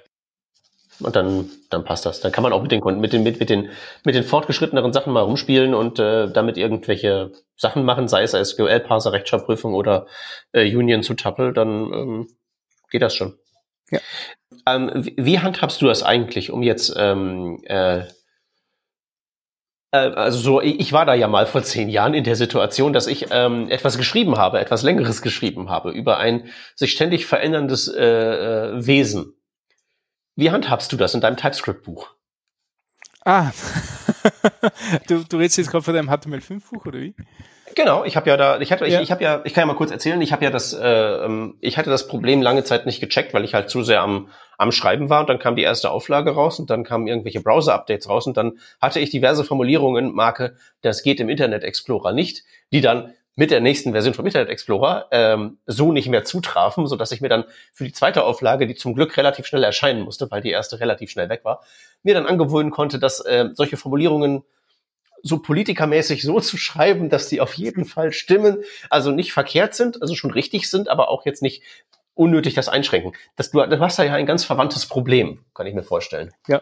und 1.00 1.16
dann, 1.16 1.50
dann 1.70 1.84
passt 1.84 2.06
das. 2.06 2.22
Dann 2.22 2.32
kann 2.32 2.42
man 2.42 2.54
auch 2.54 2.62
mit 2.62 2.72
den, 2.72 2.82
mit 3.00 3.14
den, 3.14 3.24
mit, 3.24 3.40
mit 3.40 3.50
den, 3.50 3.70
mit 4.04 4.16
den 4.16 4.24
fortgeschritteneren 4.24 4.94
Sachen 4.94 5.14
mal 5.14 5.22
rumspielen 5.22 5.74
und 5.76 6.00
äh, 6.00 6.32
damit 6.32 6.58
irgendwelche 6.58 7.32
Sachen 7.56 7.86
machen, 7.86 8.08
sei 8.08 8.24
es 8.24 8.32
SQL-Parser, 8.32 9.12
Rechtschreibprüfung 9.12 9.74
oder 9.74 10.08
äh, 10.54 10.76
Union 10.76 11.04
zu 11.04 11.14
Tuple, 11.14 11.54
dann 11.54 11.94
ähm, 11.94 12.28
geht 12.90 13.02
das 13.04 13.16
schon. 13.16 13.38
Ja. 13.92 14.00
Ähm, 14.66 15.10
wie, 15.16 15.40
handhabst 15.40 15.82
du 15.82 15.86
das 15.86 16.04
eigentlich, 16.04 16.52
um 16.52 16.64
jetzt 16.64 16.94
ähm, 16.98 17.62
äh, 17.66 18.04
äh, 19.92 19.98
also 19.98 20.40
so, 20.40 20.62
ich 20.62 20.92
war 20.92 21.06
da 21.06 21.14
ja 21.14 21.28
mal 21.28 21.46
vor 21.46 21.64
zehn 21.64 21.90
Jahren 21.90 22.14
in 22.14 22.24
der 22.24 22.36
Situation, 22.36 22.94
dass 22.94 23.08
ich 23.08 23.28
ähm, 23.32 23.70
etwas 23.70 23.98
geschrieben 23.98 24.38
habe, 24.38 24.60
etwas 24.60 24.84
Längeres 24.84 25.22
geschrieben 25.22 25.70
habe 25.70 25.92
über 25.92 26.18
ein 26.18 26.50
sich 26.76 26.92
ständig 26.92 27.26
veränderndes 27.26 27.88
äh, 27.88 28.04
äh 28.04 28.86
Wesen. 28.86 29.34
Wie 30.36 30.52
handhabst 30.52 30.92
du 30.92 30.98
das 30.98 31.14
in 31.14 31.22
deinem 31.22 31.38
TypeScript-Buch? 31.38 32.14
Ah, 33.26 33.52
du, 35.08 35.24
du 35.24 35.38
redest 35.38 35.58
jetzt 35.58 35.72
gerade 35.72 35.84
von 35.84 35.94
deinem 35.94 36.10
HTML5-Buch 36.10 36.86
oder 36.86 37.00
wie? 37.00 37.16
Genau, 37.78 38.04
ich 38.06 38.16
habe 38.16 38.28
ja 38.28 38.38
da, 38.38 38.60
ich 38.60 38.72
hatte, 38.72 38.88
ja. 38.88 38.98
ich, 38.98 39.04
ich 39.04 39.12
habe 39.12 39.24
ja, 39.24 39.42
ich 39.44 39.54
kann 39.54 39.62
ja 39.62 39.68
mal 39.68 39.76
kurz 39.76 39.92
erzählen, 39.92 40.20
ich 40.20 40.32
habe 40.32 40.44
ja 40.44 40.50
das, 40.50 40.74
äh, 40.74 40.84
ähm, 40.84 41.58
ich 41.62 41.78
hatte 41.78 41.92
das 41.92 42.08
Problem 42.08 42.42
lange 42.42 42.64
Zeit 42.64 42.88
nicht 42.88 43.00
gecheckt, 43.00 43.36
weil 43.36 43.44
ich 43.44 43.54
halt 43.54 43.70
zu 43.70 43.84
sehr 43.84 44.02
am, 44.02 44.30
am 44.58 44.72
Schreiben 44.72 45.12
war 45.12 45.20
und 45.20 45.30
dann 45.30 45.38
kam 45.38 45.56
die 45.56 45.62
erste 45.62 45.92
Auflage 45.92 46.32
raus 46.32 46.60
und 46.60 46.72
dann 46.72 46.84
kamen 46.84 47.06
irgendwelche 47.06 47.40
Browser-Updates 47.40 48.10
raus 48.10 48.26
und 48.26 48.36
dann 48.36 48.58
hatte 48.82 49.00
ich 49.00 49.12
diverse 49.12 49.44
Formulierungen, 49.44 50.12
Marke, 50.16 50.56
das 50.82 51.04
geht 51.04 51.20
im 51.20 51.30
Internet 51.30 51.64
Explorer 51.64 52.14
nicht, 52.14 52.46
die 52.74 52.82
dann 52.82 53.14
mit 53.36 53.52
der 53.52 53.62
nächsten 53.62 53.92
Version 53.92 54.16
vom 54.16 54.26
Internet 54.26 54.50
Explorer 54.50 55.06
ähm, 55.12 55.60
so 55.68 55.92
nicht 55.92 56.10
mehr 56.10 56.24
zutrafen, 56.24 56.88
so 56.88 56.96
dass 56.96 57.12
ich 57.12 57.22
mir 57.22 57.30
dann 57.30 57.46
für 57.74 57.84
die 57.84 57.94
zweite 57.94 58.24
Auflage, 58.24 58.66
die 58.66 58.74
zum 58.74 58.96
Glück 58.96 59.16
relativ 59.18 59.46
schnell 59.46 59.64
erscheinen 59.64 60.02
musste, 60.02 60.32
weil 60.32 60.42
die 60.42 60.50
erste 60.50 60.80
relativ 60.80 61.12
schnell 61.12 61.30
weg 61.30 61.42
war, 61.44 61.62
mir 62.02 62.16
dann 62.16 62.26
angewöhnen 62.26 62.72
konnte, 62.72 62.98
dass 62.98 63.20
äh, 63.20 63.50
solche 63.54 63.78
Formulierungen 63.78 64.42
so 65.24 65.40
politikermäßig 65.40 66.22
so 66.24 66.40
zu 66.40 66.58
schreiben, 66.58 67.10
dass 67.10 67.28
die 67.28 67.42
auf 67.42 67.54
jeden 67.54 67.86
Fall 67.86 68.12
stimmen, 68.12 68.64
also 68.90 69.12
nicht 69.12 69.34
verkehrt 69.34 69.76
sind, 69.76 70.02
also 70.02 70.16
schon 70.16 70.32
richtig 70.32 70.70
sind, 70.70 70.90
aber 70.90 71.10
auch 71.10 71.26
jetzt 71.26 71.42
nicht 71.42 71.64
unnötig 72.14 72.54
das 72.54 72.70
einschränken. 72.70 73.14
Das, 73.36 73.52
du, 73.52 73.66
du 73.66 73.80
hast 73.80 74.00
da 74.00 74.04
ja 74.04 74.14
ein 74.14 74.26
ganz 74.26 74.44
verwandtes 74.44 74.86
Problem, 74.86 75.46
kann 75.54 75.68
ich 75.68 75.76
mir 75.76 75.84
vorstellen. 75.84 76.32
Ja, 76.48 76.62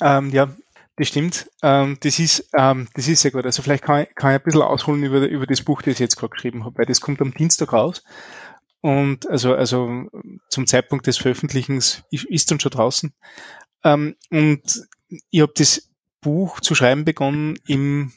ähm, 0.00 0.30
ja, 0.30 0.54
das 0.96 1.08
stimmt. 1.08 1.50
Ähm, 1.62 1.96
das 2.00 2.18
ist, 2.18 2.50
ähm, 2.56 2.88
das 2.94 3.08
ist 3.08 3.22
sehr 3.22 3.30
gut. 3.30 3.44
Also 3.44 3.62
vielleicht 3.62 3.84
kann 3.84 4.02
ich, 4.02 4.14
kann 4.14 4.30
ich 4.30 4.40
ein 4.40 4.44
bisschen 4.44 4.62
ausholen 4.62 5.02
über, 5.02 5.20
über 5.26 5.46
das 5.46 5.62
Buch, 5.62 5.82
das 5.82 5.94
ich 5.94 6.00
jetzt 6.00 6.16
gerade 6.16 6.30
geschrieben 6.30 6.64
habe, 6.64 6.78
weil 6.78 6.86
das 6.86 7.00
kommt 7.00 7.20
am 7.20 7.32
Dienstag 7.32 7.72
raus. 7.72 8.02
Und 8.80 9.30
also, 9.30 9.54
also 9.54 10.08
zum 10.48 10.66
Zeitpunkt 10.66 11.06
des 11.06 11.16
Veröffentlichens 11.16 12.02
ist, 12.10 12.24
ist 12.24 12.50
dann 12.50 12.60
schon 12.60 12.72
draußen. 12.72 13.14
Ähm, 13.84 14.16
und 14.30 14.88
ich 15.30 15.40
habe 15.40 15.52
das 15.56 15.88
Buch 16.22 16.60
zu 16.60 16.74
schreiben 16.74 17.04
begonnen 17.04 17.58
im 17.66 18.12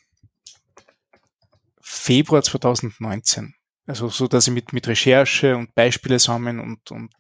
Februar 1.81 2.41
2019. 2.41 3.53
Also 3.87 4.09
so, 4.09 4.27
dass 4.27 4.47
ich 4.47 4.53
mit, 4.53 4.73
mit 4.73 4.87
Recherche 4.87 5.57
und 5.57 5.75
Beispiele 5.75 6.17
sammeln 6.17 6.59
und, 6.59 6.91
und 6.91 7.11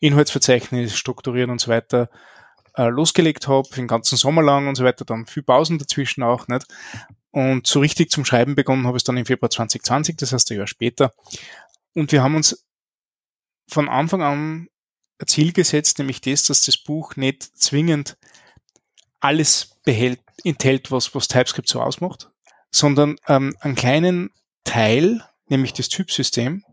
Inhaltsverzeichnis 0.00 0.96
strukturieren 0.96 1.50
und 1.50 1.60
so 1.60 1.70
weiter 1.70 2.08
äh, 2.74 2.88
losgelegt 2.88 3.46
habe, 3.46 3.68
den 3.76 3.86
ganzen 3.86 4.16
Sommer 4.16 4.42
lang 4.42 4.68
und 4.68 4.74
so 4.76 4.84
weiter, 4.84 5.04
dann 5.04 5.26
viel 5.26 5.42
Pausen 5.42 5.78
dazwischen 5.78 6.22
auch 6.22 6.48
nicht. 6.48 6.66
Und 7.30 7.66
so 7.66 7.80
richtig 7.80 8.10
zum 8.10 8.24
Schreiben 8.24 8.54
begonnen 8.54 8.86
habe 8.86 8.96
ich 8.96 9.04
dann 9.04 9.16
im 9.16 9.26
Februar 9.26 9.50
2020, 9.50 10.16
das 10.16 10.32
heißt 10.32 10.50
ein 10.50 10.58
Jahr 10.58 10.66
später. 10.66 11.12
Und 11.94 12.10
wir 12.10 12.22
haben 12.22 12.34
uns 12.34 12.66
von 13.68 13.88
Anfang 13.88 14.22
an 14.22 14.68
ein 15.20 15.26
Ziel 15.26 15.52
gesetzt, 15.52 15.98
nämlich 15.98 16.20
das, 16.20 16.44
dass 16.44 16.62
das 16.62 16.78
Buch 16.78 17.16
nicht 17.16 17.42
zwingend 17.42 18.16
alles 19.20 19.76
behält, 19.84 20.20
enthält, 20.44 20.90
was, 20.90 21.14
was 21.14 21.28
TypeScript 21.28 21.68
so 21.68 21.80
ausmacht, 21.80 22.30
sondern 22.70 23.16
ähm, 23.28 23.56
einen 23.60 23.74
kleinen 23.74 24.30
Teil, 24.64 25.22
nämlich 25.48 25.72
das 25.72 25.88
Typsystem, 25.88 26.64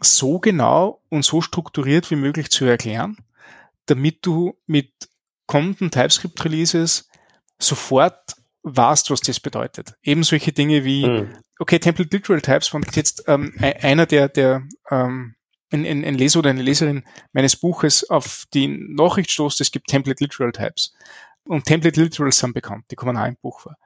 so 0.00 0.38
genau 0.38 1.02
und 1.08 1.24
so 1.24 1.40
strukturiert 1.40 2.10
wie 2.10 2.16
möglich 2.16 2.50
zu 2.50 2.64
erklären, 2.64 3.16
damit 3.86 4.24
du 4.24 4.56
mit 4.66 4.92
kommenden 5.46 5.90
TypeScript-Releases 5.90 7.08
sofort 7.58 8.36
weißt, 8.62 9.10
was 9.10 9.20
das 9.20 9.40
bedeutet. 9.40 9.94
Eben 10.02 10.22
solche 10.22 10.52
Dinge 10.52 10.84
wie, 10.84 11.06
mhm. 11.06 11.36
okay, 11.58 11.78
Template 11.78 12.14
Literal 12.14 12.40
Types, 12.40 12.72
wenn 12.74 12.84
jetzt 12.94 13.24
ähm, 13.26 13.54
einer 13.58 14.06
der, 14.06 14.28
der 14.28 14.62
ähm, 14.90 15.34
ein, 15.70 15.84
ein, 15.84 16.04
ein 16.04 16.14
Leser 16.14 16.40
oder 16.40 16.50
eine 16.50 16.62
Leserin 16.62 17.04
meines 17.32 17.56
Buches 17.56 18.08
auf 18.08 18.44
die 18.54 18.68
Nachricht 18.68 19.30
stoßt, 19.30 19.60
es 19.60 19.70
gibt 19.70 19.88
Template 19.88 20.22
Literal 20.22 20.52
Types. 20.52 20.94
Und 21.48 21.64
Template 21.64 22.00
Literals 22.00 22.38
sind 22.38 22.52
bekannt, 22.52 22.84
die 22.90 22.94
kommen 22.94 23.16
auch 23.16 23.26
im 23.26 23.36
Buch 23.40 23.60
vor. 23.60 23.76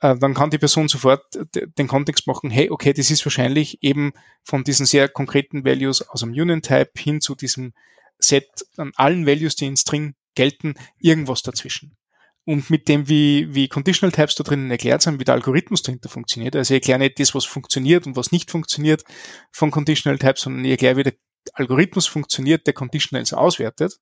Äh, 0.00 0.16
dann 0.16 0.32
kann 0.32 0.50
die 0.50 0.58
Person 0.58 0.86
sofort 0.86 1.24
den 1.54 1.88
Kontext 1.88 2.28
machen, 2.28 2.50
hey, 2.50 2.70
okay, 2.70 2.92
das 2.92 3.10
ist 3.10 3.26
wahrscheinlich 3.26 3.82
eben 3.82 4.12
von 4.44 4.62
diesen 4.62 4.86
sehr 4.86 5.08
konkreten 5.08 5.64
Values 5.64 6.08
aus 6.08 6.20
dem 6.20 6.30
Union 6.30 6.62
Type 6.62 6.92
hin 6.96 7.20
zu 7.20 7.34
diesem 7.34 7.74
Set 8.18 8.48
an 8.76 8.92
allen 8.94 9.26
Values, 9.26 9.56
die 9.56 9.66
in 9.66 9.76
String 9.76 10.14
gelten, 10.36 10.74
irgendwas 11.00 11.42
dazwischen. 11.42 11.96
Und 12.44 12.70
mit 12.70 12.88
dem, 12.88 13.08
wie, 13.08 13.52
wie 13.54 13.66
Conditional 13.66 14.12
Types 14.12 14.36
da 14.36 14.44
drinnen 14.44 14.70
erklärt 14.70 15.02
sind, 15.02 15.18
wie 15.18 15.24
der 15.24 15.34
Algorithmus 15.34 15.82
dahinter 15.82 16.08
funktioniert. 16.08 16.54
Also 16.54 16.74
ich 16.74 16.80
erkläre 16.80 17.00
nicht 17.00 17.18
das, 17.18 17.34
was 17.34 17.44
funktioniert 17.44 18.06
und 18.06 18.14
was 18.14 18.30
nicht 18.30 18.52
funktioniert 18.52 19.02
von 19.50 19.72
Conditional 19.72 20.18
Types, 20.18 20.42
sondern 20.42 20.64
ich 20.64 20.70
erkläre, 20.70 20.96
wie 20.96 21.02
der 21.02 21.14
Algorithmus 21.54 22.06
funktioniert, 22.06 22.68
der 22.68 22.74
Conditionals 22.74 23.32
auswertet, 23.32 23.98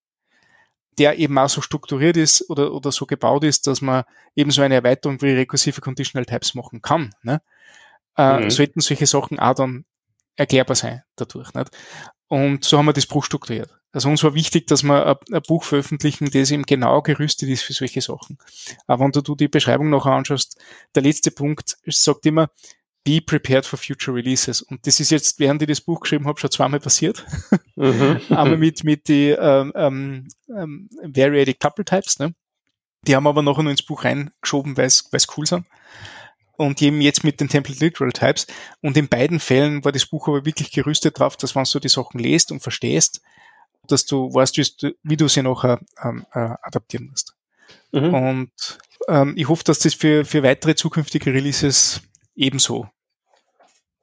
der 0.98 1.18
eben 1.18 1.38
auch 1.38 1.48
so 1.48 1.61
strukturiert 1.61 2.16
ist 2.16 2.48
oder, 2.50 2.72
oder 2.72 2.92
so 2.92 3.06
gebaut 3.06 3.44
ist, 3.44 3.66
dass 3.66 3.80
man 3.80 4.04
eben 4.34 4.50
so 4.50 4.62
eine 4.62 4.74
Erweiterung 4.74 5.20
wie 5.22 5.30
rekursive 5.30 5.80
Conditional 5.80 6.26
Types 6.26 6.54
machen 6.54 6.82
kann. 6.82 7.14
Ne? 7.22 7.40
Äh, 8.16 8.40
mhm. 8.40 8.50
Sollten 8.50 8.80
solche 8.80 9.06
Sachen 9.06 9.38
auch 9.38 9.54
dann 9.54 9.84
erklärbar 10.37 10.76
sein 10.76 11.02
dadurch. 11.16 11.54
Nicht? 11.54 11.70
Und 12.28 12.64
so 12.64 12.78
haben 12.78 12.87
wir 12.87 12.92
das 12.92 13.06
Buch 13.06 13.24
strukturiert. 13.24 13.74
Also 13.90 14.11
uns 14.11 14.22
war 14.22 14.34
wichtig, 14.34 14.66
dass 14.66 14.82
wir 14.82 15.18
ein, 15.32 15.42
Buch 15.46 15.64
veröffentlichen, 15.64 16.30
das 16.30 16.50
eben 16.50 16.64
genau 16.64 17.00
gerüstet 17.00 17.48
ist 17.48 17.62
für 17.62 17.72
solche 17.72 18.02
Sachen. 18.02 18.38
Aber 18.87 19.04
wenn 19.04 19.12
du 19.12 19.34
die 19.34 19.48
Beschreibung 19.48 19.88
noch 19.88 20.04
anschaust, 20.04 20.61
der 20.94 21.02
letzte 21.02 21.30
Punkt 21.30 21.78
sagt 21.87 22.26
immer, 22.26 22.50
be 23.09 23.23
prepared 23.23 23.64
for 23.64 23.79
future 23.79 24.14
releases. 24.14 24.61
Und 24.61 24.87
das 24.87 25.01
ist 25.01 25.11
jetzt, 25.11 25.40
während 25.40 25.62
ich 25.62 25.68
das 25.68 25.81
Buch 25.81 26.01
geschrieben 26.01 26.27
habe, 26.27 26.38
schon 26.38 26.51
zweimal 26.51 26.81
passiert. 26.81 27.25
Mhm. 27.75 28.21
Einmal 28.29 28.59
mit, 28.59 28.85
mit 28.85 29.09
die 29.09 29.31
ähm, 29.31 29.73
ähm, 29.75 30.29
ähm, 30.55 30.90
Variated 31.03 31.59
Couple 31.59 31.87
Types, 31.87 32.18
ne? 32.18 32.35
Die 33.07 33.16
haben 33.16 33.27
aber 33.27 33.42
nachher 33.42 33.62
nur 33.62 33.71
ins 33.71 33.85
Buch 33.85 34.05
reingeschoben, 34.05 34.77
weil 34.77 34.87
es 34.87 35.27
cool 35.37 35.47
sind. 35.47 35.64
Und 36.59 36.83
eben 36.83 37.01
jetzt 37.01 37.25
mit 37.25 37.40
den 37.40 37.49
Template 37.49 37.83
Literal 37.83 38.12
Types. 38.12 38.47
Und 38.83 38.97
in 38.97 39.09
beiden 39.09 39.40
Fällen 39.40 39.85
war 39.85 39.92
das 39.92 40.05
Buch 40.05 40.29
aber 40.29 40.44
wirklich 40.44 40.73
gerüstet 40.73 41.18
drauf, 41.18 41.37
dass 41.37 41.55
wenn 41.55 41.64
du 41.64 41.79
die 41.79 41.88
Sachen 41.88 42.18
lest 42.18 42.53
und 42.53 42.61
verstehst, 42.61 43.23
dass 43.87 44.05
du 44.05 44.35
weißt, 44.35 44.59
wie 45.03 45.16
du 45.16 45.29
sie 45.29 45.42
nachher 45.42 45.81
ähm, 46.03 46.27
äh, 46.33 46.51
adaptieren 46.62 47.09
musst. 47.09 47.35
Mhm. 47.92 48.12
Und 48.12 48.79
ähm, 49.09 49.35
ich 49.37 49.49
hoffe, 49.49 49.64
dass 49.64 49.79
das 49.79 49.94
für, 49.94 50.27
für 50.27 50.42
weitere 50.42 50.75
zukünftige 50.75 51.33
Releases 51.33 52.03
ebenso 52.35 52.88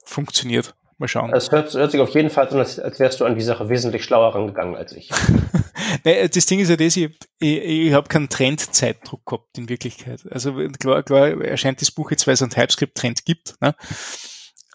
funktioniert. 0.05 0.75
Mal 0.97 1.09
schauen. 1.09 1.33
Es 1.33 1.51
hört, 1.51 1.73
hört, 1.73 1.91
sich 1.91 1.99
auf 1.99 2.15
jeden 2.15 2.29
Fall 2.29 2.47
an, 2.47 2.57
als, 2.57 2.79
als 2.79 2.99
wärst 2.99 3.19
du 3.19 3.25
an 3.25 3.35
die 3.35 3.43
Sache 3.43 3.67
wesentlich 3.67 4.05
schlauer 4.05 4.33
rangegangen 4.33 4.77
als 4.77 4.93
ich. 4.93 5.09
nee, 6.05 6.25
das 6.25 6.45
Ding 6.45 6.61
ist 6.61 6.69
ja 6.69 6.77
das, 6.77 6.95
ich, 6.95 7.17
ich, 7.39 7.57
ich 7.63 7.93
habe 7.93 8.07
keinen 8.07 8.29
Trendzeitdruck 8.29 9.25
gehabt 9.25 9.57
in 9.57 9.67
Wirklichkeit. 9.67 10.21
Also 10.31 10.53
klar, 10.79 11.03
klar 11.03 11.41
erscheint 11.41 11.81
das 11.81 11.91
Buch 11.91 12.11
jetzt, 12.11 12.27
weil 12.27 12.35
es 12.35 12.41
einen 12.41 12.51
TypeScript-Trend 12.51 13.25
gibt. 13.25 13.55
Ne? 13.59 13.75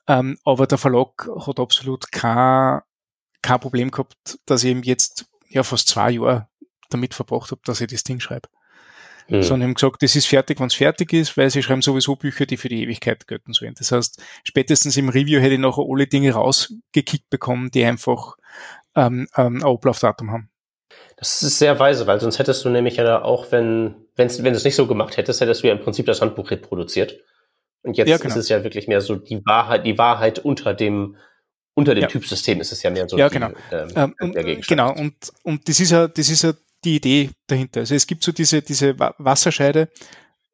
Ähm, 0.08 0.36
aber 0.44 0.66
der 0.66 0.76
Verlag 0.76 1.26
hat 1.46 1.58
absolut 1.58 2.12
kein, 2.12 2.80
kein 3.40 3.60
Problem 3.60 3.90
gehabt, 3.90 4.38
dass 4.44 4.62
ich 4.62 4.70
eben 4.70 4.82
jetzt 4.82 5.24
ja 5.48 5.62
fast 5.62 5.88
zwei 5.88 6.10
Jahre 6.10 6.48
damit 6.90 7.14
verbracht 7.14 7.50
habe, 7.50 7.62
dass 7.64 7.80
ich 7.80 7.86
das 7.86 8.04
Ding 8.04 8.20
schreibe. 8.20 8.48
Mhm. 9.30 9.42
Sondern 9.44 9.68
haben 9.68 9.74
gesagt, 9.74 10.02
das 10.02 10.16
ist 10.16 10.26
fertig, 10.26 10.58
wenn 10.58 10.66
es 10.66 10.74
fertig 10.74 11.12
ist, 11.12 11.36
weil 11.36 11.50
sie 11.50 11.62
schreiben 11.62 11.82
sowieso 11.82 12.16
Bücher, 12.16 12.46
die 12.46 12.56
für 12.56 12.68
die 12.68 12.82
Ewigkeit 12.82 13.28
gelten 13.28 13.52
sollen. 13.52 13.74
Das 13.78 13.92
heißt, 13.92 14.20
spätestens 14.42 14.96
im 14.96 15.08
Review 15.08 15.40
hätte 15.40 15.54
ich 15.54 15.60
nachher 15.60 15.84
alle 15.88 16.08
Dinge 16.08 16.32
rausgekickt 16.32 17.30
bekommen, 17.30 17.70
die 17.70 17.84
einfach 17.84 18.36
ähm, 18.96 19.28
ähm, 19.36 19.58
ein 19.58 19.62
Ablaufdatum 19.62 20.32
haben. 20.32 20.50
Das 21.16 21.42
ist 21.42 21.58
sehr 21.58 21.78
weise, 21.78 22.08
weil 22.08 22.20
sonst 22.20 22.40
hättest 22.40 22.64
du 22.64 22.70
nämlich 22.70 22.96
ja 22.96 23.22
auch, 23.22 23.52
wenn, 23.52 23.94
wenn's, 24.16 24.42
wenn 24.42 24.52
du 24.52 24.56
es 24.56 24.64
nicht 24.64 24.74
so 24.74 24.88
gemacht 24.88 25.16
hättest, 25.16 25.40
hättest 25.40 25.62
du 25.62 25.68
ja 25.68 25.74
im 25.74 25.80
Prinzip 25.80 26.06
das 26.06 26.20
Handbuch 26.20 26.50
reproduziert. 26.50 27.20
Und 27.82 27.96
jetzt 27.96 28.08
ja, 28.08 28.16
genau. 28.16 28.30
ist 28.30 28.36
es 28.36 28.48
ja 28.48 28.64
wirklich 28.64 28.88
mehr 28.88 29.00
so 29.00 29.14
die 29.14 29.44
Wahrheit, 29.46 29.86
die 29.86 29.96
Wahrheit 29.96 30.40
unter 30.40 30.74
dem, 30.74 31.16
unter 31.74 31.94
dem 31.94 32.02
ja. 32.02 32.08
Typsystem 32.08 32.60
ist 32.60 32.72
es 32.72 32.82
ja 32.82 32.90
mehr 32.90 33.08
so. 33.08 33.16
Ja, 33.16 33.28
die, 33.28 33.34
genau. 33.34 33.50
Ähm, 33.70 33.88
ähm, 33.94 34.14
und, 34.20 34.66
genau. 34.66 34.92
Und, 34.92 35.14
und 35.44 35.68
das 35.68 35.78
ist 35.78 35.92
ja, 35.92 36.08
das 36.08 36.28
ist 36.28 36.42
ja 36.42 36.52
die 36.84 36.96
Idee 36.96 37.30
dahinter. 37.46 37.80
Also 37.80 37.94
es 37.94 38.06
gibt 38.06 38.24
so 38.24 38.32
diese, 38.32 38.62
diese 38.62 38.98
Wasserscheide, 38.98 39.90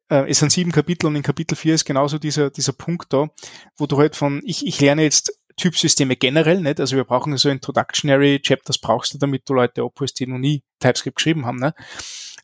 äh, 0.09 0.29
es 0.29 0.39
sind 0.39 0.51
sieben 0.51 0.71
Kapitel 0.71 1.07
und 1.07 1.15
in 1.15 1.23
Kapitel 1.23 1.55
vier 1.55 1.75
ist 1.75 1.85
genauso 1.85 2.17
dieser, 2.17 2.49
dieser 2.49 2.73
Punkt 2.73 3.11
da, 3.13 3.29
wo 3.77 3.85
du 3.85 3.97
halt 3.97 4.15
von, 4.15 4.41
ich, 4.45 4.65
ich 4.65 4.79
lerne 4.81 5.03
jetzt 5.03 5.37
Typsysteme 5.57 6.15
generell 6.15 6.61
nicht, 6.61 6.79
also 6.79 6.95
wir 6.95 7.03
brauchen 7.03 7.35
so 7.37 7.49
Introductionary 7.49 8.39
Chapters 8.39 8.77
brauchst 8.77 9.13
du, 9.13 9.17
damit 9.17 9.49
du 9.49 9.53
Leute 9.53 9.81
abholst, 9.81 10.19
die 10.19 10.27
noch 10.27 10.37
nie 10.37 10.61
TypeScript 10.79 11.17
geschrieben 11.17 11.45
haben, 11.45 11.57
ne? 11.57 11.73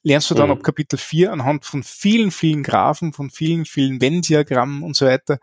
Lernst 0.06 0.30
du 0.32 0.36
dann 0.36 0.48
mhm. 0.48 0.58
ab 0.58 0.63
Kapitel 0.63 0.98
4 0.98 1.32
anhand 1.32 1.63
von 1.63 1.82
vielen, 1.82 2.32
vielen 2.32 2.63
Graphen, 2.63 3.13
von 3.13 3.30
vielen, 3.30 3.65
vielen 3.65 4.02
Venn-Diagrammen 4.02 4.84
und 4.84 4.98
so 4.98 5.06
weiter, 5.06 5.39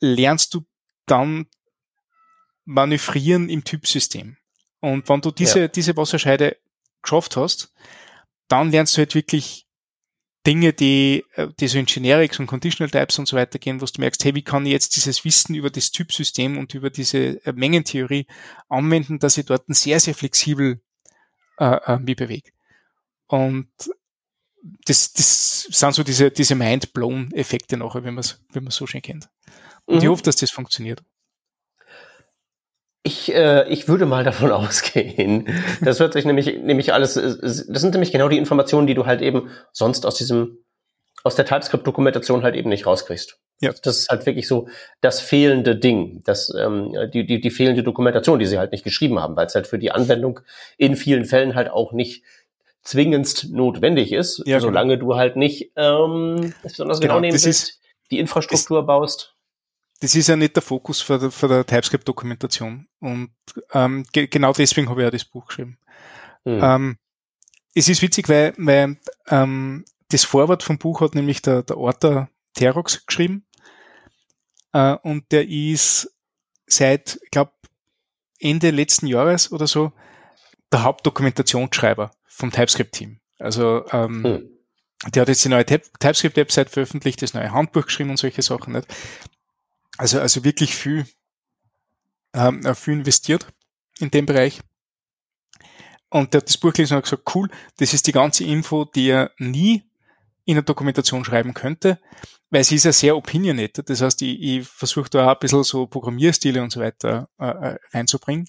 lernst 0.00 0.54
du 0.54 0.62
dann 1.04 1.46
manövrieren 2.64 3.50
im 3.50 3.64
Typsystem. 3.64 4.36
Und 4.80 5.08
wenn 5.08 5.20
du 5.20 5.30
diese, 5.30 5.60
ja. 5.60 5.68
diese 5.68 5.96
Wasserscheide 5.96 6.56
geschafft 7.02 7.36
hast, 7.36 7.72
dann 8.48 8.70
lernst 8.70 8.96
du 8.96 8.98
halt 8.98 9.14
wirklich 9.14 9.66
Dinge, 10.46 10.72
die, 10.72 11.24
äh, 11.34 11.48
die 11.60 11.68
so 11.68 11.78
in 11.78 11.86
Generics 11.86 12.38
und 12.40 12.46
Conditional 12.46 12.90
Types 12.90 13.18
und 13.18 13.26
so 13.26 13.36
weiter 13.36 13.58
gehen, 13.58 13.80
wo 13.80 13.86
du 13.86 14.00
merkst, 14.00 14.24
hey, 14.24 14.34
wie 14.34 14.42
kann 14.42 14.66
ich 14.66 14.72
jetzt 14.72 14.96
dieses 14.96 15.24
Wissen 15.24 15.54
über 15.54 15.70
das 15.70 15.92
Typsystem 15.92 16.58
und 16.58 16.74
über 16.74 16.90
diese 16.90 17.44
äh, 17.46 17.52
Mengentheorie 17.52 18.26
anwenden, 18.68 19.18
dass 19.18 19.38
ich 19.38 19.46
dort 19.46 19.64
sehr, 19.68 20.00
sehr 20.00 20.14
flexibel 20.14 20.80
äh, 21.58 21.76
äh, 21.86 21.98
mich 21.98 22.16
bewege. 22.16 22.50
Und 23.28 23.68
das, 24.84 25.12
das 25.12 25.62
sind 25.62 25.94
so 25.94 26.02
diese, 26.02 26.30
diese 26.30 26.54
Mind-Blown-Effekte 26.54 27.76
nachher, 27.76 28.04
wenn 28.04 28.14
man 28.14 28.20
es 28.22 28.40
wenn 28.50 28.64
man's 28.64 28.76
so 28.76 28.86
schön 28.86 29.02
kennt. 29.02 29.28
Und 29.84 29.96
mhm. 29.96 30.02
ich 30.02 30.08
hoffe, 30.08 30.22
dass 30.22 30.36
das 30.36 30.50
funktioniert. 30.50 31.02
Ich, 33.04 33.34
äh, 33.34 33.68
ich 33.68 33.88
würde 33.88 34.06
mal 34.06 34.24
davon 34.24 34.52
ausgehen. 34.52 35.48
Das 35.80 36.00
hört 36.00 36.12
sich 36.12 36.24
nämlich, 36.24 36.58
nämlich 36.62 36.92
alles, 36.92 37.16
äh, 37.16 37.36
das 37.40 37.66
sind 37.66 37.92
nämlich 37.92 38.12
genau 38.12 38.28
die 38.28 38.38
Informationen, 38.38 38.86
die 38.86 38.94
du 38.94 39.06
halt 39.06 39.22
eben 39.22 39.50
sonst 39.72 40.06
aus 40.06 40.14
diesem, 40.14 40.58
aus 41.24 41.34
der 41.34 41.46
TypeScript-Dokumentation 41.46 42.42
halt 42.42 42.54
eben 42.54 42.68
nicht 42.68 42.86
rauskriegst. 42.86 43.38
Ja. 43.60 43.72
Das 43.82 43.98
ist 43.98 44.08
halt 44.08 44.26
wirklich 44.26 44.48
so 44.48 44.68
das 45.00 45.20
fehlende 45.20 45.76
Ding, 45.76 46.22
das, 46.24 46.52
ähm, 46.52 46.96
die, 47.12 47.24
die, 47.24 47.40
die 47.40 47.50
fehlende 47.50 47.84
Dokumentation, 47.84 48.40
die 48.40 48.46
sie 48.46 48.58
halt 48.58 48.72
nicht 48.72 48.82
geschrieben 48.82 49.20
haben, 49.20 49.36
weil 49.36 49.46
es 49.46 49.54
halt 49.54 49.68
für 49.68 49.78
die 49.78 49.92
Anwendung 49.92 50.40
in 50.78 50.96
vielen 50.96 51.24
Fällen 51.24 51.54
halt 51.54 51.70
auch 51.70 51.92
nicht 51.92 52.24
zwingendst 52.82 53.50
notwendig 53.50 54.12
ist, 54.12 54.38
ja, 54.38 54.58
genau. 54.58 54.68
solange 54.68 54.98
genau. 54.98 55.12
du 55.12 55.16
halt 55.16 55.36
nicht 55.36 55.70
ähm, 55.76 56.52
besonders 56.64 56.98
genau, 56.98 57.14
genau 57.14 57.20
nehmen 57.20 57.40
willst, 57.40 57.80
die 58.10 58.18
Infrastruktur 58.18 58.84
baust 58.84 59.36
das 60.02 60.16
ist 60.16 60.28
ja 60.28 60.34
nicht 60.34 60.56
der 60.56 60.64
Fokus 60.64 61.00
für, 61.00 61.16
der, 61.16 61.30
für 61.30 61.46
der 61.46 61.64
TypeScript-Dokumentation. 61.64 62.88
Und 62.98 63.30
ähm, 63.72 64.04
ge 64.12 64.26
genau 64.26 64.52
deswegen 64.52 64.88
habe 64.88 65.00
ich 65.00 65.04
ja 65.04 65.10
das 65.12 65.24
Buch 65.24 65.46
geschrieben. 65.46 65.78
Mhm. 66.44 66.60
Ähm, 66.60 66.96
es 67.72 67.88
ist 67.88 68.02
witzig, 68.02 68.28
weil, 68.28 68.52
weil 68.58 68.96
ähm, 69.28 69.84
das 70.08 70.24
Vorwort 70.24 70.64
vom 70.64 70.78
Buch 70.78 71.02
hat 71.02 71.14
nämlich 71.14 71.40
der, 71.40 71.62
der 71.62 71.78
Orta 71.78 72.28
Terox 72.54 73.06
geschrieben. 73.06 73.46
Äh, 74.72 74.96
und 75.04 75.30
der 75.30 75.48
ist 75.48 76.12
seit, 76.66 77.20
ich 77.22 77.30
glaube, 77.30 77.52
Ende 78.40 78.72
letzten 78.72 79.06
Jahres 79.06 79.52
oder 79.52 79.68
so 79.68 79.92
der 80.72 80.82
Hauptdokumentationsschreiber 80.82 82.10
vom 82.26 82.50
TypeScript-Team. 82.50 83.20
Also 83.38 83.86
ähm, 83.92 84.24
hm. 84.24 84.50
der 85.14 85.20
hat 85.20 85.28
jetzt 85.28 85.44
die 85.44 85.48
neue 85.48 85.64
TypeScript-Website 85.64 86.70
veröffentlicht, 86.70 87.22
das 87.22 87.34
neue 87.34 87.52
Handbuch 87.52 87.86
geschrieben 87.86 88.10
und 88.10 88.16
solche 88.16 88.42
Sachen. 88.42 88.72
Nicht? 88.72 88.88
Also, 90.02 90.18
also 90.18 90.42
wirklich 90.42 90.74
viel, 90.74 91.06
ähm, 92.34 92.66
äh, 92.66 92.74
viel 92.74 92.94
investiert 92.94 93.46
in 94.00 94.10
dem 94.10 94.26
Bereich. 94.26 94.58
Und 96.10 96.34
der 96.34 96.40
hat 96.40 96.48
das 96.48 96.58
Buch 96.58 96.72
gelesen 96.72 96.94
und 96.94 96.96
hat 96.96 97.04
gesagt, 97.04 97.36
cool, 97.36 97.48
das 97.76 97.94
ist 97.94 98.08
die 98.08 98.12
ganze 98.12 98.42
Info, 98.42 98.84
die 98.84 99.10
er 99.10 99.30
nie 99.38 99.84
in 100.44 100.54
der 100.54 100.64
Dokumentation 100.64 101.24
schreiben 101.24 101.54
könnte, 101.54 102.00
weil 102.50 102.64
sie 102.64 102.74
ist 102.74 102.84
ja 102.84 102.92
sehr 102.92 103.16
opinionated. 103.16 103.88
Das 103.88 104.00
heißt, 104.00 104.22
ich, 104.22 104.42
ich 104.42 104.66
versuche 104.66 105.08
da 105.08 105.24
auch 105.24 105.34
ein 105.34 105.38
bisschen 105.38 105.62
so 105.62 105.86
Programmierstile 105.86 106.60
und 106.60 106.72
so 106.72 106.80
weiter 106.80 107.28
äh, 107.38 107.46
äh, 107.46 107.78
reinzubringen. 107.92 108.48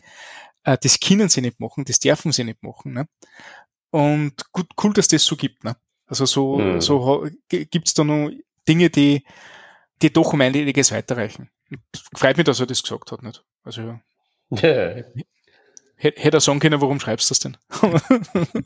Äh, 0.64 0.80
das 0.82 1.00
können 1.00 1.30
sie 1.30 1.42
nicht 1.42 1.60
machen, 1.60 1.86
das 1.86 2.00
dürfen 2.00 2.32
sie 2.32 2.46
nicht 2.46 2.64
machen. 2.64 2.94
Ne? 2.94 3.08
Und 3.92 4.52
gut, 4.52 4.72
cool, 4.84 4.94
dass 4.94 5.08
das 5.08 5.24
so 5.24 5.36
gibt. 5.36 5.64
Ne? 5.64 5.76
Also 6.08 6.26
so, 6.26 6.58
mhm. 6.58 6.82
so 6.82 7.28
gibt's 7.48 7.94
da 7.94 8.04
noch 8.04 8.32
Dinge, 8.68 8.90
die 8.90 9.24
die 10.04 10.14
doch 10.14 10.34
um 10.34 10.42
einiges 10.42 10.92
weiterreichen. 10.92 11.50
Freut 12.16 12.38
mich, 12.38 12.46
dass 12.46 12.60
er 12.60 12.68
das 12.68 12.84
gesagt 12.84 13.12
hat, 13.12 13.24
nicht? 13.24 13.44
Also, 13.64 13.82
ja. 13.82 15.04
hätte 15.96 16.38
er 16.38 16.42
sagen 16.42 16.60
können, 16.60 16.82
warum 16.82 17.00
schreibst 17.00 17.30
du 17.30 17.32
das 17.32 17.40
denn? 17.40 17.58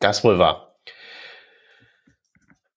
das 0.00 0.22
wohl 0.22 0.38
wahr. 0.38 0.76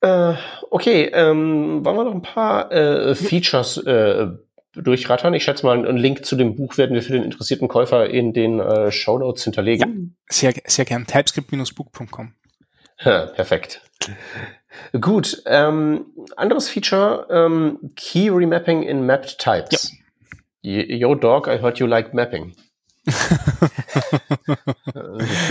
Äh, 0.02 0.36
okay, 0.70 1.06
ähm, 1.14 1.84
wollen 1.84 1.98
wir 1.98 2.04
noch 2.06 2.14
ein 2.14 2.22
paar 2.22 2.72
äh, 2.72 3.16
Features 3.16 3.78
äh, 3.78 4.28
durchrattern? 4.74 5.34
Ich 5.34 5.44
schätze 5.44 5.66
mal, 5.66 5.78
einen 5.78 5.98
Link 5.98 6.26
zu 6.26 6.36
dem 6.36 6.56
Buch 6.56 6.78
werden 6.78 6.94
wir 6.94 7.02
für 7.02 7.14
den 7.14 7.24
interessierten 7.24 7.68
Käufer 7.68 8.10
in 8.10 8.32
den 8.32 8.60
äh, 8.60 8.92
Show 8.92 9.18
Notes 9.18 9.44
hinterlegen. 9.44 10.16
Ja, 10.30 10.52
sehr, 10.52 10.54
sehr 10.66 10.86
gern. 10.86 11.06
TypeScript-book.com. 11.06 12.34
Perfekt. 12.98 13.82
Gut, 15.00 15.42
ähm, 15.46 16.08
anderes 16.36 16.70
Feature, 16.70 17.28
ähm, 17.30 17.92
Key 17.96 18.30
Remapping 18.30 18.84
in 18.84 19.06
Mapped 19.06 19.40
Types. 19.40 19.94
Ja. 20.62 20.84
Yo, 20.84 21.16
Dog, 21.16 21.48
I 21.48 21.62
heard 21.62 21.80
you 21.80 21.88
like 21.88 22.14
mapping. 22.14 22.54
Für 23.08 23.16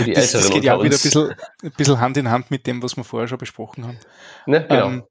die 0.05 0.13
das, 0.13 0.31
das 0.31 0.49
geht 0.51 0.63
ja 0.63 0.75
auch 0.75 0.83
wieder 0.83 0.95
ein 0.95 1.01
bisschen, 1.01 1.33
ein 1.63 1.71
bisschen, 1.75 1.99
Hand 1.99 2.17
in 2.17 2.29
Hand 2.29 2.51
mit 2.51 2.67
dem, 2.67 2.83
was 2.83 2.95
wir 2.97 3.03
vorher 3.03 3.27
schon 3.27 3.39
besprochen 3.39 3.87
haben. 3.87 3.97
Ne, 4.45 4.65
genau. 4.67 4.87
Ähm, 4.87 5.03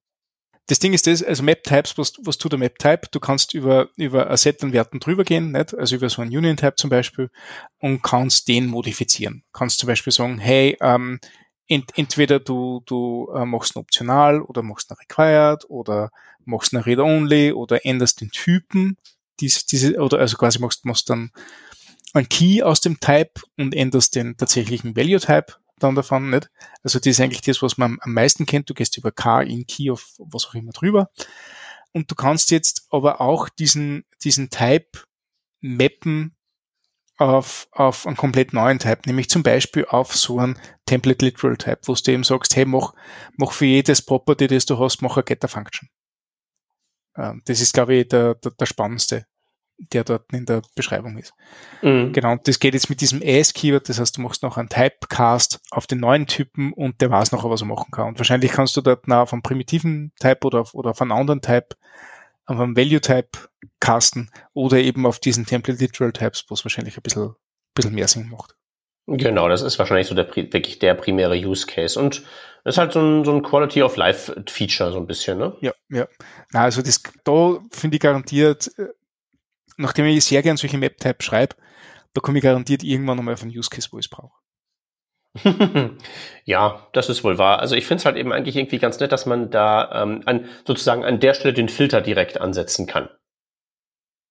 das 0.68 0.79
Ding 0.79 0.92
ist 0.92 1.07
das, 1.07 1.22
also 1.22 1.42
Map-Types, 1.42 1.99
was, 1.99 2.14
was 2.22 2.38
tut 2.38 2.53
der 2.53 2.59
Map-Type? 2.59 3.09
Du 3.11 3.20
kannst 3.20 3.55
über, 3.55 3.88
über 3.96 4.31
ein 4.31 4.37
Set 4.37 4.62
an 4.62 4.72
Werten 4.72 5.01
drüber 5.01 5.25
gehen, 5.25 5.53
nicht? 5.53 5.75
also 5.75 5.96
über 5.96 6.09
so 6.09 6.22
einen 6.22 6.37
Union-Type 6.37 6.77
zum 6.77 6.90
Beispiel, 6.90 7.31
und 7.81 8.03
kannst 8.03 8.49
den 8.49 8.66
modifizieren. 8.66 9.42
Kannst 9.53 9.79
zum 9.79 9.88
Beispiel 9.88 10.12
sagen, 10.12 10.38
hey, 10.38 10.77
ähm, 10.81 11.20
ent, 11.68 11.92
entweder 11.96 12.40
du, 12.40 12.83
du 12.87 13.31
äh, 13.35 13.44
machst 13.44 13.76
ein 13.76 13.81
optional 13.81 14.42
oder 14.42 14.62
machst 14.62 14.90
ein 14.90 14.96
required 14.96 15.68
oder 15.68 16.11
machst 16.44 16.72
ein 16.72 16.81
read-only 16.81 17.52
oder 17.52 17.85
änderst 17.85 18.20
den 18.20 18.31
Typen, 18.31 18.96
diese, 19.40 19.66
diese, 19.66 19.98
oder 19.98 20.18
also 20.18 20.37
quasi 20.37 20.59
machst, 20.61 20.85
machst 20.85 21.11
dann 21.11 21.31
ein 22.14 22.29
Key 22.29 22.62
aus 22.62 22.81
dem 22.81 23.00
Type 23.00 23.42
und 23.59 23.74
änderst 23.74 24.14
den 24.14 24.37
tatsächlichen 24.37 24.96
Value-Type 24.96 25.55
dann 25.79 25.94
davon, 25.94 26.31
nicht? 26.31 26.50
Also 26.83 26.98
das 26.98 27.07
ist 27.07 27.20
eigentlich 27.20 27.42
das, 27.42 27.61
was 27.61 27.76
man 27.76 27.98
am 28.00 28.14
meisten 28.14 28.46
kennt. 28.46 28.70
Du 28.70 28.74
gehst 28.74 28.96
über 28.96 29.12
K 29.12 29.42
in 29.42 29.66
Key 29.66 29.90
auf 29.90 30.14
was 30.18 30.46
auch 30.46 30.55
immer 30.55 30.72
drüber. 30.72 31.11
Und 31.92 32.11
du 32.11 32.14
kannst 32.14 32.50
jetzt 32.50 32.87
aber 32.90 33.20
auch 33.20 33.48
diesen, 33.48 34.05
diesen 34.22 34.50
Type 34.50 35.05
mappen 35.61 36.36
auf, 37.16 37.68
auf 37.72 38.07
einen 38.07 38.16
komplett 38.16 38.52
neuen 38.52 38.79
Type, 38.79 39.02
nämlich 39.07 39.29
zum 39.29 39.42
Beispiel 39.42 39.87
auf 39.87 40.14
so 40.14 40.38
einen 40.38 40.59
Template 40.87 41.24
Literal 41.24 41.57
Type, 41.57 41.81
wo 41.87 41.94
du 41.94 42.12
eben 42.12 42.24
sagst, 42.24 42.57
hey, 42.57 42.64
mach, 42.64 42.92
mach 43.37 43.52
für 43.52 43.66
jedes 43.66 44.02
Property, 44.02 44.46
das 44.46 44.66
du 44.66 44.79
hast, 44.79 45.02
mach 45.02 45.16
eine 45.16 45.24
Getter 45.24 45.48
Function. 45.48 45.88
Ähm, 47.16 47.42
das 47.46 47.61
ist, 47.61 47.72
glaube 47.72 47.94
ich, 47.94 48.09
der, 48.09 48.35
der, 48.35 48.52
der 48.52 48.66
spannendste 48.66 49.26
der 49.79 50.05
dort 50.05 50.33
in 50.33 50.46
der 50.46 50.62
Beschreibung 50.74 51.18
ist. 51.18 51.33
Mhm. 51.83 52.12
Genau, 52.12 52.37
das 52.37 52.59
geht 52.59 52.74
jetzt 52.74 52.88
mit 52.88 53.00
diesem 53.00 53.20
AS-Keyword, 53.22 53.88
das 53.88 54.00
heißt, 54.00 54.16
du 54.16 54.22
machst 54.22 54.42
noch 54.42 54.57
einen 54.57 54.68
Typecast 54.68 55.61
auf 55.70 55.87
den 55.87 56.00
neuen 56.00 56.26
Typen 56.26 56.72
und 56.72 57.00
der 57.00 57.11
weiß 57.11 57.33
noch, 57.33 57.48
was 57.48 57.62
er 57.62 57.66
machen 57.66 57.90
kann. 57.90 58.09
Und 58.09 58.18
wahrscheinlich 58.18 58.52
kannst 58.52 58.76
du 58.76 58.81
dort 58.81 59.07
nach 59.07 59.20
auf 59.22 59.33
einen 59.33 59.42
primitiven 59.42 60.12
Type 60.18 60.46
oder 60.46 60.61
auf, 60.61 60.74
oder 60.74 60.90
auf 60.90 61.02
einen 61.02 61.12
anderen 61.12 61.42
Type, 61.42 61.76
auf 62.47 62.59
einen 62.59 62.77
Value-Type 62.77 63.39
casten 63.81 64.31
oder 64.55 64.79
eben 64.79 65.07
auf 65.07 65.19
diesen 65.19 65.47
Template 65.47 65.81
Literal 65.81 66.13
Types, 66.13 66.45
wo 66.49 66.55
es 66.55 66.65
wahrscheinlich 66.65 66.97
ein 66.97 67.03
bisschen, 67.03 67.35
bisschen 67.75 67.95
mehr 67.95 68.09
Sinn 68.09 68.29
macht. 68.31 68.55
Genau, 69.09 69.49
das 69.49 69.63
ist 69.63 69.79
wahrscheinlich 69.79 70.09
so 70.09 70.15
der, 70.15 70.35
wirklich 70.35 70.79
der 70.79 70.95
primäre 70.95 71.37
Use 71.37 71.67
Case. 71.67 71.99
Und 71.99 72.23
das 72.65 72.75
ist 72.75 72.79
halt 72.79 72.93
so 72.93 73.01
ein, 73.01 73.25
so 73.25 73.33
ein 73.33 73.43
Quality 73.43 73.83
of 73.83 73.97
Life 73.97 74.35
Feature, 74.49 74.91
so 74.91 74.99
ein 74.99 75.07
bisschen, 75.07 75.39
ne? 75.39 75.57
Ja, 75.61 75.73
ja. 75.89 76.09
Na, 76.53 76.63
also 76.63 76.83
das, 76.83 77.03
da 77.23 77.59
finde 77.71 77.97
ich 77.97 78.01
garantiert, 78.01 78.77
äh, 78.79 78.89
nachdem 79.77 80.07
ich 80.07 80.25
sehr 80.25 80.43
gern 80.43 80.57
solche 80.57 80.79
Map-Types 80.79 81.25
schreibe, 81.25 81.55
da 82.15 82.21
komme 82.21 82.39
ich 82.39 82.45
garantiert 82.45 82.83
irgendwann 82.83 83.17
nochmal 83.17 83.35
auf 83.35 83.43
einen 83.43 83.57
Use 83.57 83.71
Case, 83.71 83.89
wo 83.93 83.99
ich 83.99 84.07
es 84.07 84.11
brauche. 84.11 84.35
ja, 86.44 86.87
das 86.92 87.09
ist 87.09 87.25
wohl 87.25 87.38
wahr. 87.38 87.61
Also 87.61 87.75
ich 87.75 87.87
finde 87.87 88.01
es 88.01 88.07
halt 88.07 88.16
eben 88.16 88.33
eigentlich 88.33 88.57
irgendwie 88.57 88.79
ganz 88.79 88.99
nett, 89.01 89.12
dass 89.12 89.27
man 89.27 89.51
da 89.51 90.03
ähm, 90.03 90.22
an, 90.27 90.46
sozusagen 90.66 91.05
an 91.05 91.20
der 91.20 91.35
Stelle 91.35 91.55
den 91.55 91.68
Filter 91.68 92.01
direkt 92.01 92.40
ansetzen 92.40 92.87
kann. 92.87 93.09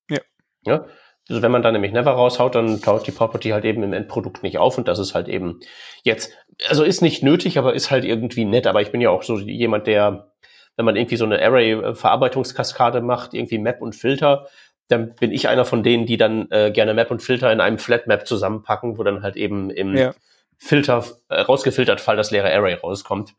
Ja. 0.09 0.19
ja? 0.65 0.85
Also 1.29 1.41
wenn 1.41 1.51
man 1.51 1.63
dann 1.63 1.73
nämlich 1.73 1.91
Never 1.91 2.11
raushaut, 2.11 2.55
dann 2.55 2.81
taucht 2.81 3.07
die 3.07 3.11
Property 3.11 3.49
halt 3.49 3.65
eben 3.65 3.81
im 3.83 3.93
Endprodukt 3.93 4.43
nicht 4.43 4.57
auf 4.59 4.77
und 4.77 4.87
das 4.87 4.99
ist 4.99 5.15
halt 5.15 5.27
eben 5.27 5.59
jetzt, 6.03 6.31
also 6.67 6.83
ist 6.83 7.01
nicht 7.01 7.23
nötig, 7.23 7.57
aber 7.57 7.73
ist 7.73 7.89
halt 7.89 8.05
irgendwie 8.05 8.45
nett. 8.45 8.67
Aber 8.67 8.81
ich 8.81 8.91
bin 8.91 9.01
ja 9.01 9.09
auch 9.09 9.23
so 9.23 9.39
jemand, 9.39 9.87
der, 9.87 10.31
wenn 10.75 10.85
man 10.85 10.95
irgendwie 10.95 11.17
so 11.17 11.25
eine 11.25 11.41
Array-Verarbeitungskaskade 11.41 13.01
macht, 13.01 13.33
irgendwie 13.33 13.57
Map 13.57 13.81
und 13.81 13.95
Filter, 13.95 14.47
dann 14.87 15.15
bin 15.15 15.31
ich 15.31 15.47
einer 15.47 15.65
von 15.65 15.81
denen, 15.81 16.05
die 16.05 16.17
dann 16.17 16.47
äh, 16.51 16.71
gerne 16.71 16.93
Map 16.93 17.09
und 17.09 17.23
Filter 17.23 17.51
in 17.51 17.59
einem 17.59 17.79
Flat 17.79 18.05
Map 18.05 18.27
zusammenpacken, 18.27 18.99
wo 18.99 19.03
dann 19.03 19.23
halt 19.23 19.35
eben 19.35 19.71
im 19.71 19.97
ja. 19.97 20.13
Filter 20.57 21.05
äh, 21.29 21.41
rausgefiltert 21.41 22.01
Fall 22.01 22.17
das 22.17 22.31
leere 22.31 22.51
Array 22.53 22.75
rauskommt. 22.75 23.35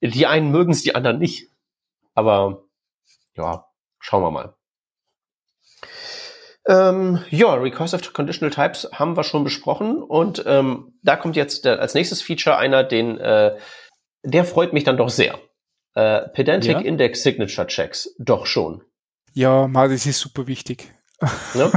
Die 0.00 0.26
einen 0.26 0.50
mögen 0.50 0.72
es, 0.72 0.82
die 0.82 0.94
anderen 0.94 1.18
nicht. 1.18 1.50
Aber 2.14 2.64
ja, 3.36 3.66
schauen 3.98 4.22
wir 4.22 4.30
mal. 4.30 4.54
Ähm, 6.66 7.24
ja, 7.30 7.54
Recursive 7.54 8.12
Conditional 8.12 8.52
Types 8.52 8.88
haben 8.92 9.16
wir 9.16 9.22
schon 9.22 9.44
besprochen 9.44 10.02
und 10.02 10.42
ähm, 10.46 10.98
da 11.02 11.14
kommt 11.16 11.36
jetzt 11.36 11.64
der, 11.64 11.80
als 11.80 11.94
nächstes 11.94 12.22
Feature 12.22 12.56
einer, 12.56 12.82
den 12.82 13.18
äh, 13.18 13.56
der 14.24 14.44
freut 14.44 14.72
mich 14.72 14.82
dann 14.82 14.96
doch 14.96 15.08
sehr. 15.08 15.38
Äh, 15.94 16.28
Pedantic 16.30 16.72
ja? 16.72 16.80
Index 16.80 17.22
Signature 17.22 17.68
Checks, 17.68 18.14
doch 18.18 18.46
schon. 18.46 18.82
Ja, 19.32 19.68
mal, 19.68 19.88
das 19.88 20.06
ist 20.06 20.18
super 20.18 20.48
wichtig. 20.48 20.92
Ne? 21.54 21.72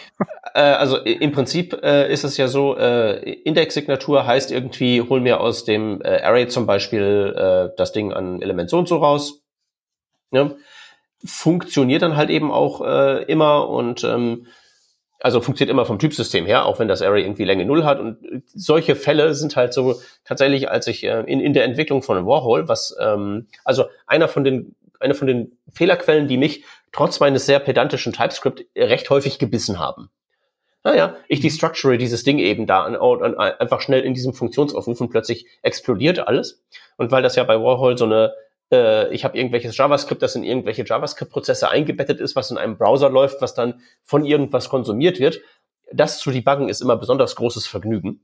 äh, 0.54 0.60
also 0.60 0.98
im 0.98 1.32
Prinzip 1.32 1.72
äh, 1.82 2.12
ist 2.12 2.24
es 2.24 2.36
ja 2.36 2.48
so, 2.48 2.76
äh, 2.76 3.32
Index-Signatur 3.32 4.26
heißt 4.26 4.50
irgendwie, 4.50 5.00
hol 5.00 5.20
mir 5.20 5.40
aus 5.40 5.64
dem 5.64 6.02
äh, 6.02 6.20
Array 6.20 6.48
zum 6.48 6.66
Beispiel 6.66 7.34
äh, 7.36 7.74
das 7.76 7.92
Ding 7.92 8.12
an 8.12 8.42
Element 8.42 8.70
so 8.70 8.78
und 8.78 8.88
so 8.88 8.96
raus. 8.96 9.42
Ne? 10.30 10.56
Funktioniert 11.24 12.02
dann 12.02 12.16
halt 12.16 12.30
eben 12.30 12.50
auch 12.50 12.82
äh, 12.82 13.22
immer 13.24 13.68
und 13.68 14.04
ähm, 14.04 14.46
also 15.20 15.40
funktioniert 15.40 15.70
immer 15.70 15.86
vom 15.86 16.00
Typsystem 16.00 16.46
her, 16.46 16.66
auch 16.66 16.80
wenn 16.80 16.88
das 16.88 17.00
Array 17.00 17.22
irgendwie 17.22 17.44
Länge 17.44 17.64
null 17.64 17.84
hat. 17.84 18.00
Und 18.00 18.42
solche 18.46 18.96
Fälle 18.96 19.34
sind 19.34 19.54
halt 19.54 19.72
so 19.72 20.00
tatsächlich, 20.24 20.68
als 20.68 20.88
ich 20.88 21.04
äh, 21.04 21.20
in, 21.20 21.40
in 21.40 21.52
der 21.52 21.64
Entwicklung 21.64 22.02
von 22.02 22.26
Warhol, 22.26 22.66
was 22.68 22.96
ähm, 23.00 23.46
also 23.64 23.84
einer 24.06 24.26
von 24.26 24.42
den 24.42 24.74
eine 24.98 25.14
von 25.14 25.26
den 25.26 25.58
Fehlerquellen, 25.72 26.28
die 26.28 26.36
mich 26.36 26.64
trotz 26.92 27.20
meines 27.20 27.46
sehr 27.46 27.58
pedantischen 27.58 28.12
TypeScript 28.12 28.66
recht 28.76 29.10
häufig 29.10 29.38
gebissen 29.38 29.78
haben. 29.78 30.10
Naja, 30.84 31.16
ich 31.28 31.38
mhm. 31.38 31.44
destructure 31.44 31.96
dieses 31.96 32.24
Ding 32.24 32.38
eben 32.38 32.66
da 32.66 32.86
und 32.86 33.36
einfach 33.38 33.80
schnell 33.80 34.02
in 34.02 34.14
diesem 34.14 34.34
Funktionsaufruf 34.34 35.00
und 35.00 35.10
plötzlich 35.10 35.46
explodiert 35.62 36.18
alles. 36.26 36.62
Und 36.96 37.10
weil 37.10 37.22
das 37.22 37.36
ja 37.36 37.44
bei 37.44 37.58
Warhol 37.60 37.96
so 37.96 38.04
eine, 38.04 38.34
äh, 38.72 39.12
ich 39.14 39.24
habe 39.24 39.38
irgendwelches 39.38 39.76
JavaScript, 39.76 40.22
das 40.22 40.34
in 40.34 40.42
irgendwelche 40.42 40.84
JavaScript-Prozesse 40.84 41.68
eingebettet 41.68 42.20
ist, 42.20 42.34
was 42.34 42.50
in 42.50 42.58
einem 42.58 42.76
Browser 42.76 43.10
läuft, 43.10 43.40
was 43.40 43.54
dann 43.54 43.80
von 44.02 44.24
irgendwas 44.24 44.68
konsumiert 44.68 45.20
wird, 45.20 45.40
das 45.92 46.18
zu 46.18 46.30
debuggen 46.30 46.68
ist 46.68 46.80
immer 46.80 46.96
besonders 46.96 47.36
großes 47.36 47.66
Vergnügen. 47.66 48.20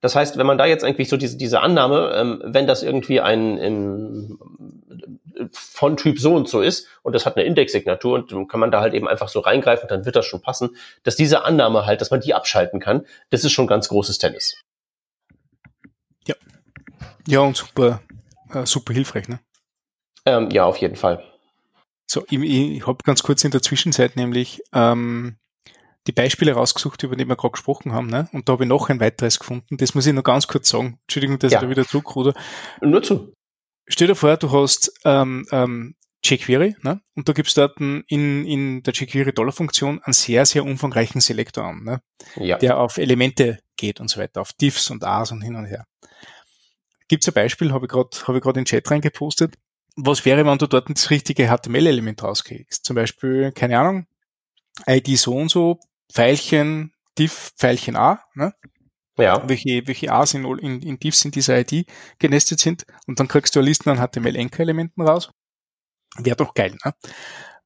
Das 0.00 0.16
heißt, 0.16 0.38
wenn 0.38 0.46
man 0.46 0.56
da 0.56 0.64
jetzt 0.64 0.82
eigentlich 0.82 1.10
so 1.10 1.18
diese, 1.18 1.36
diese 1.36 1.60
Annahme, 1.60 2.12
ähm, 2.14 2.42
wenn 2.44 2.66
das 2.66 2.82
irgendwie 2.82 3.20
ein 3.20 3.58
im, 3.58 4.38
von 5.52 5.96
Typ 5.96 6.18
so 6.18 6.34
und 6.34 6.48
so 6.48 6.60
ist 6.60 6.86
und 7.02 7.14
das 7.14 7.26
hat 7.26 7.36
eine 7.36 7.46
Indexsignatur 7.46 8.14
und 8.14 8.32
dann 8.32 8.48
kann 8.48 8.60
man 8.60 8.70
da 8.70 8.80
halt 8.80 8.94
eben 8.94 9.08
einfach 9.08 9.28
so 9.28 9.40
reingreifen, 9.40 9.88
dann 9.88 10.04
wird 10.04 10.16
das 10.16 10.26
schon 10.26 10.42
passen, 10.42 10.76
dass 11.02 11.16
diese 11.16 11.44
Annahme 11.44 11.86
halt, 11.86 12.00
dass 12.00 12.10
man 12.10 12.20
die 12.20 12.34
abschalten 12.34 12.80
kann, 12.80 13.06
das 13.30 13.44
ist 13.44 13.52
schon 13.52 13.66
ganz 13.66 13.88
großes 13.88 14.18
Tennis. 14.18 14.60
Ja. 16.26 16.34
Ja, 17.26 17.40
und 17.40 17.56
super, 17.56 18.02
äh, 18.52 18.66
super 18.66 18.92
hilfreich, 18.92 19.28
ne? 19.28 19.40
Ähm, 20.26 20.50
ja, 20.50 20.64
auf 20.64 20.76
jeden 20.76 20.96
Fall. 20.96 21.24
So, 22.06 22.24
ich, 22.28 22.40
ich 22.40 22.86
habe 22.86 22.98
ganz 23.04 23.22
kurz 23.22 23.44
in 23.44 23.52
der 23.52 23.62
Zwischenzeit 23.62 24.16
nämlich 24.16 24.62
ähm, 24.72 25.36
die 26.06 26.12
Beispiele 26.12 26.52
rausgesucht, 26.52 27.02
über 27.02 27.16
die 27.16 27.26
wir 27.26 27.36
gerade 27.36 27.52
gesprochen 27.52 27.92
haben, 27.92 28.08
ne? 28.08 28.28
Und 28.32 28.48
da 28.48 28.54
habe 28.54 28.64
ich 28.64 28.68
noch 28.68 28.88
ein 28.88 29.00
weiteres 29.00 29.38
gefunden. 29.38 29.76
Das 29.76 29.94
muss 29.94 30.06
ich 30.06 30.12
noch 30.12 30.24
ganz 30.24 30.48
kurz 30.48 30.68
sagen. 30.68 30.98
Entschuldigung, 31.02 31.38
dass 31.38 31.52
ja. 31.52 31.58
ich 31.58 31.64
da 31.64 31.70
wieder 31.70 31.86
zurückruder. 31.86 32.34
Nur 32.80 33.02
zu. 33.02 33.32
Stell 33.90 34.06
dir 34.06 34.14
vor, 34.14 34.36
du 34.36 34.50
hast 34.52 34.92
ähm, 35.04 35.46
ähm, 35.50 35.96
jQuery, 36.24 36.76
ne? 36.82 37.00
Und 37.16 37.28
da 37.28 37.32
gibst 37.32 37.56
du 37.56 37.62
dort 37.62 37.80
in, 37.80 38.04
in 38.06 38.82
der 38.84 38.94
jQuery-Dollar-Funktion 38.94 40.00
einen 40.02 40.12
sehr, 40.12 40.46
sehr 40.46 40.64
umfangreichen 40.64 41.20
Selektor 41.20 41.64
an, 41.64 41.82
ne? 41.82 42.02
Ja. 42.36 42.58
Der 42.58 42.78
auf 42.78 42.98
Elemente 42.98 43.58
geht 43.76 44.00
und 44.00 44.08
so 44.08 44.20
weiter, 44.20 44.40
auf 44.40 44.52
Diffs 44.52 44.90
und 44.90 45.02
As 45.04 45.32
und 45.32 45.42
hin 45.42 45.56
und 45.56 45.64
her. 45.64 45.86
Gibt's 47.08 47.26
ein 47.26 47.34
Beispiel, 47.34 47.72
habe 47.72 47.86
ich 47.86 47.90
gerade 47.90 48.10
hab 48.26 48.36
ich 48.36 48.42
gerade 48.42 48.60
in 48.60 48.64
den 48.64 48.66
Chat 48.66 48.88
reingepostet. 48.88 49.56
Was 49.96 50.24
wäre, 50.24 50.46
wenn 50.46 50.58
du 50.58 50.68
dort 50.68 50.88
das 50.88 51.10
richtige 51.10 51.48
HTML-Element 51.48 52.22
rauskriegst? 52.22 52.84
Zum 52.84 52.94
Beispiel, 52.94 53.50
keine 53.50 53.78
Ahnung, 53.78 54.06
ID 54.86 55.18
so 55.18 55.36
und 55.36 55.50
so, 55.50 55.80
Pfeilchen, 56.12 56.92
diff, 57.18 57.52
Pfeilchen 57.56 57.96
A, 57.96 58.22
ne? 58.34 58.54
Ja. 59.20 59.48
Welche, 59.48 59.86
welche 59.86 60.12
A's 60.12 60.34
in, 60.34 60.44
in, 60.58 60.82
in 60.82 60.98
diffs 60.98 61.24
in 61.24 61.30
dieser 61.30 61.58
ID 61.58 61.86
genestet 62.18 62.60
sind 62.60 62.86
und 63.06 63.20
dann 63.20 63.28
kriegst 63.28 63.54
du 63.54 63.60
eine 63.60 63.68
Liste 63.68 63.90
an 63.90 63.98
HTML-Anchor-Elementen 63.98 65.02
raus. 65.02 65.30
Wäre 66.16 66.36
doch 66.36 66.54
geil, 66.54 66.76
ne? 66.84 66.94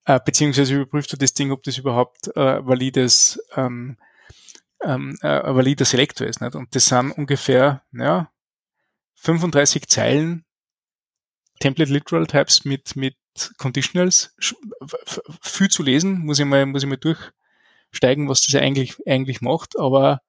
Äh, 0.06 0.20
beziehungsweise 0.24 0.74
überprüfst 0.74 1.12
du 1.12 1.16
das 1.16 1.32
Ding, 1.32 1.50
ob 1.50 1.62
das 1.62 1.78
überhaupt 1.78 2.28
äh, 2.36 2.66
valides, 2.66 3.40
ähm, 3.56 3.96
ähm, 4.82 5.16
äh, 5.22 5.54
valider 5.54 5.86
Selektor 5.86 6.26
ist, 6.26 6.42
nicht? 6.42 6.54
Und 6.54 6.74
das 6.74 6.86
sind 6.86 7.12
ungefähr, 7.12 7.82
ja, 7.92 8.30
35 9.14 9.88
Zeilen 9.88 10.44
Template 11.60 11.90
Literal 11.90 12.26
Types 12.26 12.64
mit, 12.64 12.96
mit 12.96 13.16
Conditionals 13.56 14.34
viel 15.40 15.68
zu 15.68 15.82
lesen, 15.82 16.18
muss 16.18 16.38
ich 16.38 16.44
mal, 16.44 16.66
muss 16.66 16.82
ich 16.82 16.88
mal 16.88 16.98
durchsteigen, 16.98 18.28
was 18.28 18.44
das 18.44 18.60
eigentlich, 18.60 18.96
eigentlich 19.06 19.40
macht, 19.40 19.78
aber 19.78 20.20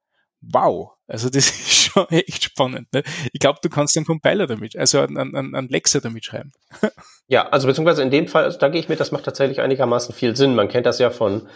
wow, 0.52 0.92
also 1.08 1.30
das 1.30 1.50
ist 1.50 1.74
schon 1.74 2.08
echt 2.10 2.44
spannend. 2.44 2.92
Ne? 2.94 3.04
Ich 3.32 3.40
glaube, 3.40 3.60
du 3.62 3.70
kannst 3.70 3.96
einen 3.98 4.06
Compiler 4.06 4.48
damit, 4.48 4.76
also 4.76 5.00
einen, 5.00 5.18
einen, 5.18 5.56
einen 5.56 5.70
Lexer 5.70 6.02
damit 6.02 6.26
schreiben. 6.26 6.52
Ja, 7.28 7.50
also 7.50 7.66
beziehungsweise 7.66 8.04
in 8.04 8.12
dem 8.12 8.28
Fall, 8.28 8.44
also 8.44 8.60
da 8.60 8.70
gehe 8.70 8.80
ich 8.80 8.88
mit, 8.88 9.00
das 9.00 9.12
macht 9.12 9.26
tatsächlich 9.26 9.60
einigermaßen 9.60 10.14
viel 10.14 10.36
Sinn. 10.36 10.54
Man 10.54 10.68
kennt 10.68 10.86
das 10.86 11.00
ja 11.00 11.10
von 11.10 11.50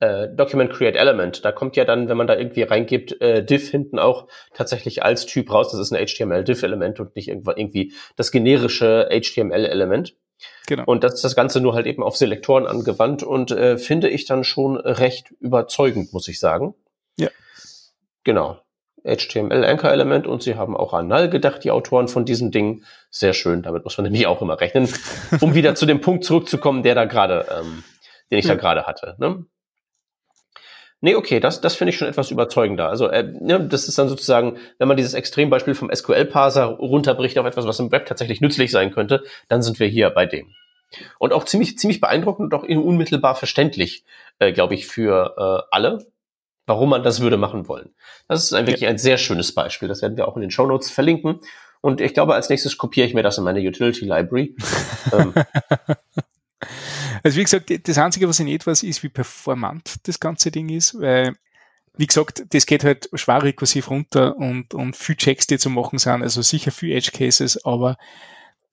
äh, 0.00 0.28
Document 0.28 0.70
Create 0.70 0.96
Element. 0.96 1.46
Da 1.46 1.50
kommt 1.50 1.76
ja 1.76 1.86
dann, 1.86 2.10
wenn 2.10 2.18
man 2.18 2.26
da 2.26 2.36
irgendwie 2.36 2.62
reingibt, 2.62 3.22
äh, 3.22 3.42
diff 3.42 3.70
hinten 3.70 3.98
auch 3.98 4.28
tatsächlich 4.52 5.02
als 5.02 5.24
Typ 5.24 5.50
raus. 5.50 5.70
Das 5.70 5.80
ist 5.80 5.92
ein 5.94 6.06
HTML-diff-Element 6.06 7.00
und 7.00 7.16
nicht 7.16 7.28
irgendwie 7.28 7.94
das 8.16 8.32
generische 8.32 9.08
HTML-Element. 9.10 10.14
Genau. 10.66 10.84
Und 10.86 11.04
das 11.04 11.14
ist 11.14 11.24
das 11.24 11.36
Ganze 11.36 11.60
nur 11.60 11.74
halt 11.74 11.86
eben 11.86 12.02
auf 12.02 12.16
Selektoren 12.16 12.66
angewandt 12.66 13.22
und 13.22 13.50
äh, 13.50 13.78
finde 13.78 14.08
ich 14.08 14.26
dann 14.26 14.44
schon 14.44 14.76
recht 14.76 15.30
überzeugend, 15.40 16.12
muss 16.12 16.28
ich 16.28 16.38
sagen. 16.38 16.74
Ja. 17.18 17.28
Genau. 18.24 18.58
HTML-Anchor-Element 19.04 20.26
und 20.26 20.42
sie 20.42 20.54
haben 20.56 20.76
auch 20.76 20.94
an 20.94 21.08
Null 21.08 21.28
gedacht, 21.28 21.62
die 21.62 21.70
Autoren 21.70 22.08
von 22.08 22.24
diesem 22.24 22.50
Ding. 22.50 22.84
Sehr 23.10 23.34
schön, 23.34 23.62
damit 23.62 23.84
muss 23.84 23.98
man 23.98 24.04
nämlich 24.10 24.26
auch 24.26 24.40
immer 24.40 24.60
rechnen, 24.60 24.88
um 25.40 25.54
wieder 25.54 25.74
zu 25.74 25.86
dem 25.86 26.00
Punkt 26.00 26.24
zurückzukommen, 26.24 26.82
der 26.82 26.94
da 26.94 27.04
gerade, 27.04 27.46
ähm, 27.54 27.84
den 28.30 28.38
ich 28.38 28.46
ja. 28.46 28.54
da 28.54 28.60
gerade 28.60 28.86
hatte. 28.86 29.14
Ne? 29.18 29.44
Nee, 31.02 31.16
okay, 31.16 31.38
das, 31.38 31.60
das 31.60 31.76
finde 31.76 31.90
ich 31.90 31.98
schon 31.98 32.08
etwas 32.08 32.30
überzeugender. 32.30 32.88
Also 32.88 33.08
äh, 33.08 33.30
ja, 33.42 33.58
das 33.58 33.88
ist 33.88 33.98
dann 33.98 34.08
sozusagen, 34.08 34.56
wenn 34.78 34.88
man 34.88 34.96
dieses 34.96 35.12
Extrembeispiel 35.12 35.74
vom 35.74 35.94
SQL-Parser 35.94 36.64
runterbricht 36.64 37.38
auf 37.38 37.44
etwas, 37.44 37.66
was 37.66 37.78
im 37.78 37.92
Web 37.92 38.06
tatsächlich 38.06 38.40
nützlich 38.40 38.70
sein 38.70 38.90
könnte, 38.90 39.22
dann 39.48 39.62
sind 39.62 39.78
wir 39.80 39.86
hier 39.86 40.08
bei 40.08 40.24
dem. 40.24 40.54
Und 41.18 41.34
auch 41.34 41.44
ziemlich, 41.44 41.76
ziemlich 41.76 42.00
beeindruckend 42.00 42.54
und 42.54 42.58
auch 42.58 42.66
unmittelbar 42.66 43.34
verständlich, 43.34 44.04
äh, 44.38 44.52
glaube 44.52 44.74
ich, 44.74 44.86
für 44.86 45.34
äh, 45.36 45.68
alle, 45.70 46.06
warum 46.66 46.90
man 46.90 47.02
das 47.02 47.20
würde 47.20 47.36
machen 47.36 47.68
wollen. 47.68 47.94
Das 48.28 48.44
ist 48.44 48.52
ein, 48.52 48.66
wirklich 48.66 48.82
ja. 48.82 48.88
ein 48.88 48.98
sehr 48.98 49.18
schönes 49.18 49.54
Beispiel. 49.54 49.88
Das 49.88 50.02
werden 50.02 50.16
wir 50.16 50.28
auch 50.28 50.36
in 50.36 50.42
den 50.42 50.50
Show 50.50 50.66
Notes 50.66 50.90
verlinken. 50.90 51.40
Und 51.80 52.00
ich 52.00 52.14
glaube, 52.14 52.34
als 52.34 52.48
nächstes 52.48 52.78
kopiere 52.78 53.06
ich 53.06 53.14
mir 53.14 53.22
das 53.22 53.36
in 53.36 53.44
meine 53.44 53.60
Utility 53.60 54.06
Library. 54.06 54.56
ähm. 55.12 55.34
Also 57.22 57.38
wie 57.38 57.44
gesagt, 57.44 57.88
das 57.88 57.98
Einzige, 57.98 58.28
was 58.28 58.38
nicht 58.38 58.66
weiß, 58.66 58.82
ist, 58.82 59.02
wie 59.02 59.08
performant 59.08 59.96
das 60.06 60.20
ganze 60.20 60.50
Ding 60.50 60.68
ist, 60.68 60.98
weil, 61.00 61.34
wie 61.96 62.06
gesagt, 62.06 62.44
das 62.50 62.66
geht 62.66 62.84
halt 62.84 63.08
schwer 63.14 63.42
rekursiv 63.42 63.90
runter 63.90 64.36
und, 64.36 64.74
und 64.74 64.94
viel 64.94 65.16
Checks, 65.16 65.46
die 65.46 65.58
zu 65.58 65.70
machen 65.70 65.98
sind, 65.98 66.22
also 66.22 66.42
sicher 66.42 66.70
viel 66.70 66.94
Edge 66.94 67.12
Cases, 67.12 67.64
aber 67.64 67.96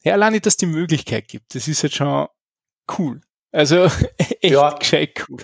ja, 0.04 0.13
alleine, 0.13 0.41
dass 0.41 0.58
die 0.58 0.65
Möglichkeit 0.65 1.27
gibt, 1.27 1.56
das 1.56 1.67
ist 1.67 1.84
halt 1.84 1.93
schon 1.93 2.27
cool. 2.97 3.21
Also 3.51 3.86
echt 4.17 4.43
ja. 4.43 4.73
gescheit 4.73 5.25
cool. 5.30 5.39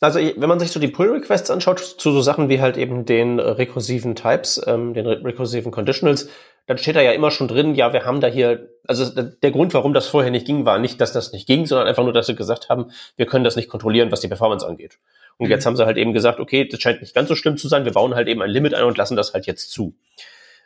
Also 0.00 0.20
wenn 0.20 0.48
man 0.48 0.60
sich 0.60 0.70
so 0.70 0.78
die 0.78 0.88
Pull-Requests 0.88 1.50
anschaut, 1.50 1.80
zu 1.80 2.12
so 2.12 2.20
Sachen 2.20 2.48
wie 2.48 2.60
halt 2.60 2.76
eben 2.76 3.04
den 3.04 3.40
rekursiven 3.40 4.14
Types, 4.14 4.60
ähm, 4.64 4.94
den 4.94 5.06
rekursiven 5.06 5.72
Conditionals, 5.72 6.28
dann 6.66 6.78
steht 6.78 6.96
da 6.96 7.00
ja 7.00 7.12
immer 7.12 7.30
schon 7.30 7.48
drin, 7.48 7.74
ja, 7.74 7.92
wir 7.92 8.04
haben 8.04 8.20
da 8.20 8.28
hier, 8.28 8.68
also 8.86 9.10
der 9.10 9.50
Grund, 9.50 9.74
warum 9.74 9.94
das 9.94 10.06
vorher 10.06 10.30
nicht 10.30 10.46
ging, 10.46 10.64
war 10.64 10.78
nicht, 10.78 11.00
dass 11.00 11.12
das 11.12 11.32
nicht 11.32 11.46
ging, 11.46 11.66
sondern 11.66 11.88
einfach 11.88 12.04
nur, 12.04 12.12
dass 12.12 12.26
sie 12.26 12.36
gesagt 12.36 12.68
haben, 12.68 12.92
wir 13.16 13.26
können 13.26 13.42
das 13.42 13.56
nicht 13.56 13.70
kontrollieren, 13.70 14.12
was 14.12 14.20
die 14.20 14.28
Performance 14.28 14.66
angeht. 14.66 14.98
Und 15.38 15.46
mhm. 15.46 15.52
jetzt 15.52 15.66
haben 15.66 15.76
sie 15.76 15.86
halt 15.86 15.96
eben 15.96 16.12
gesagt, 16.12 16.38
okay, 16.38 16.68
das 16.68 16.80
scheint 16.80 17.00
nicht 17.00 17.14
ganz 17.14 17.28
so 17.28 17.34
schlimm 17.34 17.56
zu 17.56 17.68
sein, 17.68 17.84
wir 17.84 17.92
bauen 17.92 18.14
halt 18.14 18.28
eben 18.28 18.42
ein 18.42 18.50
Limit 18.50 18.74
ein 18.74 18.84
und 18.84 18.98
lassen 18.98 19.16
das 19.16 19.32
halt 19.32 19.46
jetzt 19.46 19.72
zu. 19.72 19.94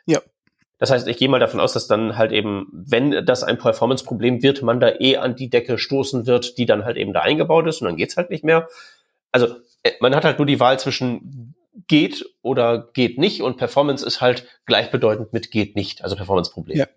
Ja. 0.05 0.19
Das 0.77 0.91
heißt, 0.91 1.07
ich 1.07 1.17
gehe 1.17 1.29
mal 1.29 1.39
davon 1.39 1.61
aus, 1.61 1.71
dass 1.71 1.87
dann 1.87 2.17
halt 2.17 2.33
eben, 2.33 2.67
wenn 2.73 3.25
das 3.25 3.43
ein 3.43 3.57
Performance-Problem 3.57 4.43
wird, 4.43 4.61
man 4.61 4.81
da 4.81 4.91
eh 4.99 5.15
an 5.15 5.37
die 5.37 5.49
Decke 5.49 5.77
stoßen 5.77 6.27
wird, 6.27 6.57
die 6.57 6.65
dann 6.65 6.83
halt 6.83 6.97
eben 6.97 7.13
da 7.13 7.21
eingebaut 7.21 7.65
ist 7.67 7.81
und 7.81 7.87
dann 7.87 7.95
geht's 7.95 8.17
halt 8.17 8.29
nicht 8.29 8.43
mehr 8.43 8.67
also 9.33 9.55
äh, 9.83 9.91
man 9.99 10.15
hat 10.15 10.23
halt 10.23 10.39
nur 10.39 10.45
die 10.45 10.61
Wahl 10.61 10.79
zwischen 10.79 11.55
geht 11.87 12.25
oder 12.41 12.89
geht 12.93 13.17
nicht 13.17 13.41
und 13.41 13.57
Performance 13.57 14.05
ist 14.05 14.21
halt 14.21 14.45
gleichbedeutend 14.65 15.33
mit 15.33 15.51
geht 15.51 15.75
nicht, 15.75 16.03
also 16.03 16.15
Performance-Problem. 16.15 16.77
Ja. 16.77 16.87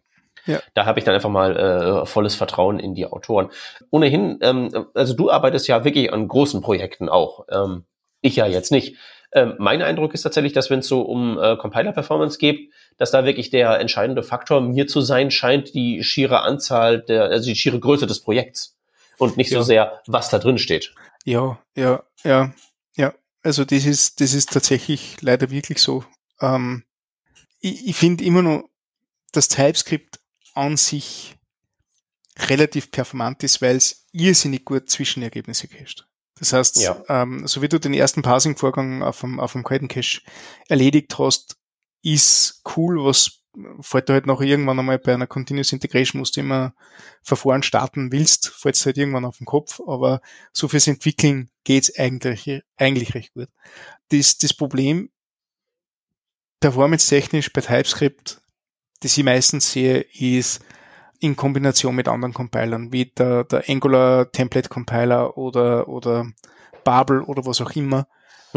Ja. 0.47 0.61
Da 0.75 0.87
habe 0.87 1.01
ich 1.01 1.05
dann 1.05 1.15
einfach 1.15 1.31
mal 1.31 1.57
äh, 1.57 2.07
volles 2.07 2.37
Vertrauen 2.37 2.79
in 2.79 2.95
die 2.95 3.07
Autoren. 3.07 3.51
Ohnehin, 3.91 4.39
ähm, 4.43 4.87
also 4.95 5.15
du 5.15 5.29
arbeitest 5.29 5.67
ja 5.67 5.85
wirklich 5.85 6.13
an 6.13 6.29
großen 6.29 6.61
Projekten 6.61 7.09
auch. 7.09 7.47
Ähm, 7.51 7.85
ich 8.21 8.37
ja 8.37 8.47
jetzt 8.47 8.71
nicht. 8.71 8.97
Ähm, 9.33 9.55
mein 9.59 9.83
Eindruck 9.83 10.15
ist 10.15 10.23
tatsächlich, 10.23 10.53
dass 10.53 10.71
wenn 10.71 10.79
es 10.79 10.87
so 10.87 11.03
um 11.03 11.37
äh, 11.39 11.57
Compiler-Performance 11.57 12.39
geht, 12.39 12.71
dass 12.97 13.11
da 13.11 13.25
wirklich 13.25 13.51
der 13.51 13.81
entscheidende 13.81 14.23
Faktor 14.23 14.61
mir 14.61 14.87
zu 14.87 15.01
sein 15.01 15.33
scheint, 15.33 15.75
die 15.75 16.05
schiere 16.05 16.43
Anzahl 16.43 17.01
der, 17.01 17.25
also 17.25 17.49
die 17.49 17.57
schiere 17.57 17.81
Größe 17.81 18.07
des 18.07 18.21
Projekts 18.21 18.77
und 19.19 19.37
nicht 19.37 19.51
ja. 19.51 19.59
so 19.59 19.65
sehr, 19.65 20.01
was 20.07 20.31
da 20.31 20.39
drin 20.39 20.59
steht. 20.59 20.95
Ja, 21.27 21.61
ja, 21.75 22.05
ja, 22.23 22.55
ja. 22.97 23.13
Also 23.43 23.65
das 23.65 23.85
ist, 23.85 24.21
das 24.21 24.33
ist 24.33 24.53
tatsächlich 24.53 25.21
leider 25.21 25.51
wirklich 25.51 25.81
so. 25.81 26.05
Ähm, 26.41 26.85
ich 27.61 27.89
ich 27.89 27.97
finde 27.97 28.25
immer 28.25 28.43
noch, 28.43 28.71
dass 29.33 29.49
TypeScript 29.49 30.21
an 30.55 30.77
sich 30.77 31.37
relativ 32.39 32.93
performant 32.93 33.43
ist, 33.43 33.61
weil 33.61 33.77
es 33.77 34.07
irrsinnig 34.13 34.65
gut 34.65 34.89
Zwischenergebnisse 34.89 35.67
cached. 35.67 36.07
Das 36.39 36.53
heißt, 36.53 36.77
ja. 36.77 37.03
ähm, 37.09 37.47
so 37.49 37.61
wie 37.61 37.69
du 37.69 37.81
den 37.81 37.95
ersten 37.95 38.23
Parsing-Vorgang 38.23 39.03
auf 39.03 39.21
dem, 39.21 39.41
auf 39.41 39.53
dem 39.53 39.65
kalten 39.65 39.89
Cache 39.89 40.21
erledigt 40.69 41.19
hast, 41.19 41.57
ist 42.03 42.63
cool, 42.77 43.05
was 43.05 43.41
fällt 43.81 44.09
du 44.09 44.13
halt 44.13 44.27
noch 44.27 44.41
irgendwann 44.41 44.79
einmal 44.79 44.99
bei 44.99 45.15
einer 45.15 45.27
Continuous 45.27 45.73
Integration, 45.73 46.19
musst 46.19 46.37
du 46.37 46.41
immer 46.41 46.75
Verfahren 47.23 47.63
starten 47.63 48.13
willst, 48.13 48.49
fällt 48.49 48.77
es 48.77 48.87
halt 48.87 48.99
irgendwann 48.99 49.25
auf 49.25 49.39
den 49.39 49.47
Kopf, 49.47 49.81
aber 49.87 50.21
so 50.53 50.69
fürs 50.69 50.87
Entwickeln 50.87 51.51
geht's 51.65 51.97
eigentlich, 51.99 52.63
eigentlich 52.77 53.15
recht 53.15 53.35
gut. 53.35 53.49
Das, 54.11 54.39
das 54.39 54.55
Problem 54.55 55.11
performance-technisch 56.61 57.53
bei 57.53 57.61
TypeScript, 57.61 58.41
das 59.01 59.17
ich 59.17 59.25
meistens 59.25 59.73
sehe, 59.73 60.01
ist 60.19 60.65
in 61.21 61.37
Kombination 61.37 61.95
mit 61.95 62.09
anderen 62.09 62.35
Compilern, 62.35 62.93
wie 62.93 63.07
der, 63.07 63.45
der 63.45 63.65
Angular 63.69 64.31
Template 64.31 64.69
Compiler 64.69 65.37
oder, 65.37 65.89
oder 65.89 66.31
Babel 66.85 67.23
oder 67.23 67.47
was 67.47 67.61
auch 67.61 67.73
immer, 67.73 68.07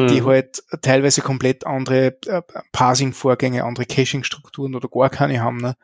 die 0.07 0.21
mhm. 0.21 0.25
halt 0.25 0.63
teilweise 0.81 1.21
komplett 1.21 1.65
andere 1.65 2.17
äh, 2.25 2.41
Parsing-Vorgänge, 2.71 3.63
andere 3.63 3.85
Caching-Strukturen 3.85 4.75
oder 4.75 4.87
gar 4.87 5.09
keine 5.09 5.41
haben, 5.41 5.57
ne? 5.57 5.75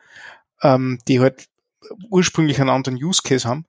ähm, 0.62 0.98
die 1.08 1.20
halt 1.20 1.48
ursprünglich 2.10 2.60
einen 2.60 2.70
anderen 2.70 3.02
Use-Case 3.02 3.48
haben. 3.48 3.66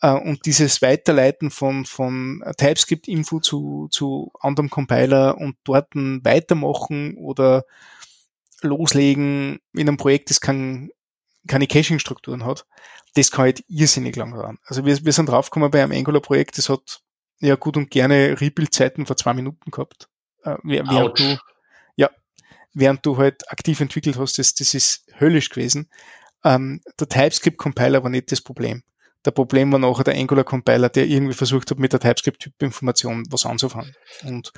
Äh, 0.00 0.12
und 0.12 0.46
dieses 0.46 0.82
Weiterleiten 0.82 1.50
von, 1.50 1.84
von 1.84 2.42
TypeScript-Info 2.56 3.40
zu, 3.40 3.88
zu 3.90 4.32
anderem 4.40 4.70
Compiler 4.70 5.38
und 5.38 5.56
dort 5.64 5.88
weitermachen 5.94 7.16
oder 7.16 7.64
loslegen 8.62 9.60
in 9.72 9.88
einem 9.88 9.96
Projekt, 9.96 10.30
das 10.30 10.40
kein, 10.40 10.90
keine 11.46 11.66
Caching-Strukturen 11.66 12.44
hat, 12.44 12.66
das 13.14 13.30
kann 13.30 13.44
halt 13.44 13.64
irrsinnig 13.68 14.16
lang 14.16 14.32
dauern. 14.32 14.58
Also 14.64 14.84
wir, 14.84 15.04
wir 15.04 15.12
sind 15.12 15.28
draufgekommen 15.28 15.70
bei 15.70 15.82
einem 15.82 15.92
Angular-Projekt, 15.92 16.58
das 16.58 16.68
hat 16.68 17.02
ja 17.40 17.56
gut 17.56 17.76
und 17.76 17.90
gerne 17.90 18.40
Rebuild-Zeiten 18.40 19.06
vor 19.06 19.16
zwei 19.16 19.34
Minuten 19.34 19.70
gehabt. 19.70 20.08
Äh, 20.42 20.56
während 20.62 21.18
du, 21.18 21.38
ja, 21.96 22.10
während 22.72 23.04
du 23.04 23.16
halt 23.16 23.50
aktiv 23.50 23.80
entwickelt 23.80 24.18
hast, 24.18 24.38
das, 24.38 24.54
das 24.54 24.74
ist 24.74 25.06
höllisch 25.20 25.50
gewesen. 25.50 25.90
Ähm, 26.44 26.80
der 26.98 27.08
TypeScript-Compiler 27.08 28.02
war 28.02 28.10
nicht 28.10 28.30
das 28.32 28.40
Problem. 28.40 28.82
Der 29.24 29.32
Problem 29.32 29.72
war 29.72 29.80
nachher 29.80 30.04
der 30.04 30.14
Angular-Compiler, 30.14 30.88
der 30.88 31.06
irgendwie 31.06 31.34
versucht 31.34 31.70
hat, 31.70 31.78
mit 31.78 31.92
der 31.92 32.00
TypeScript-Typ-Information 32.00 33.24
was 33.30 33.44
anzufangen. 33.44 33.94
Und, 34.24 34.52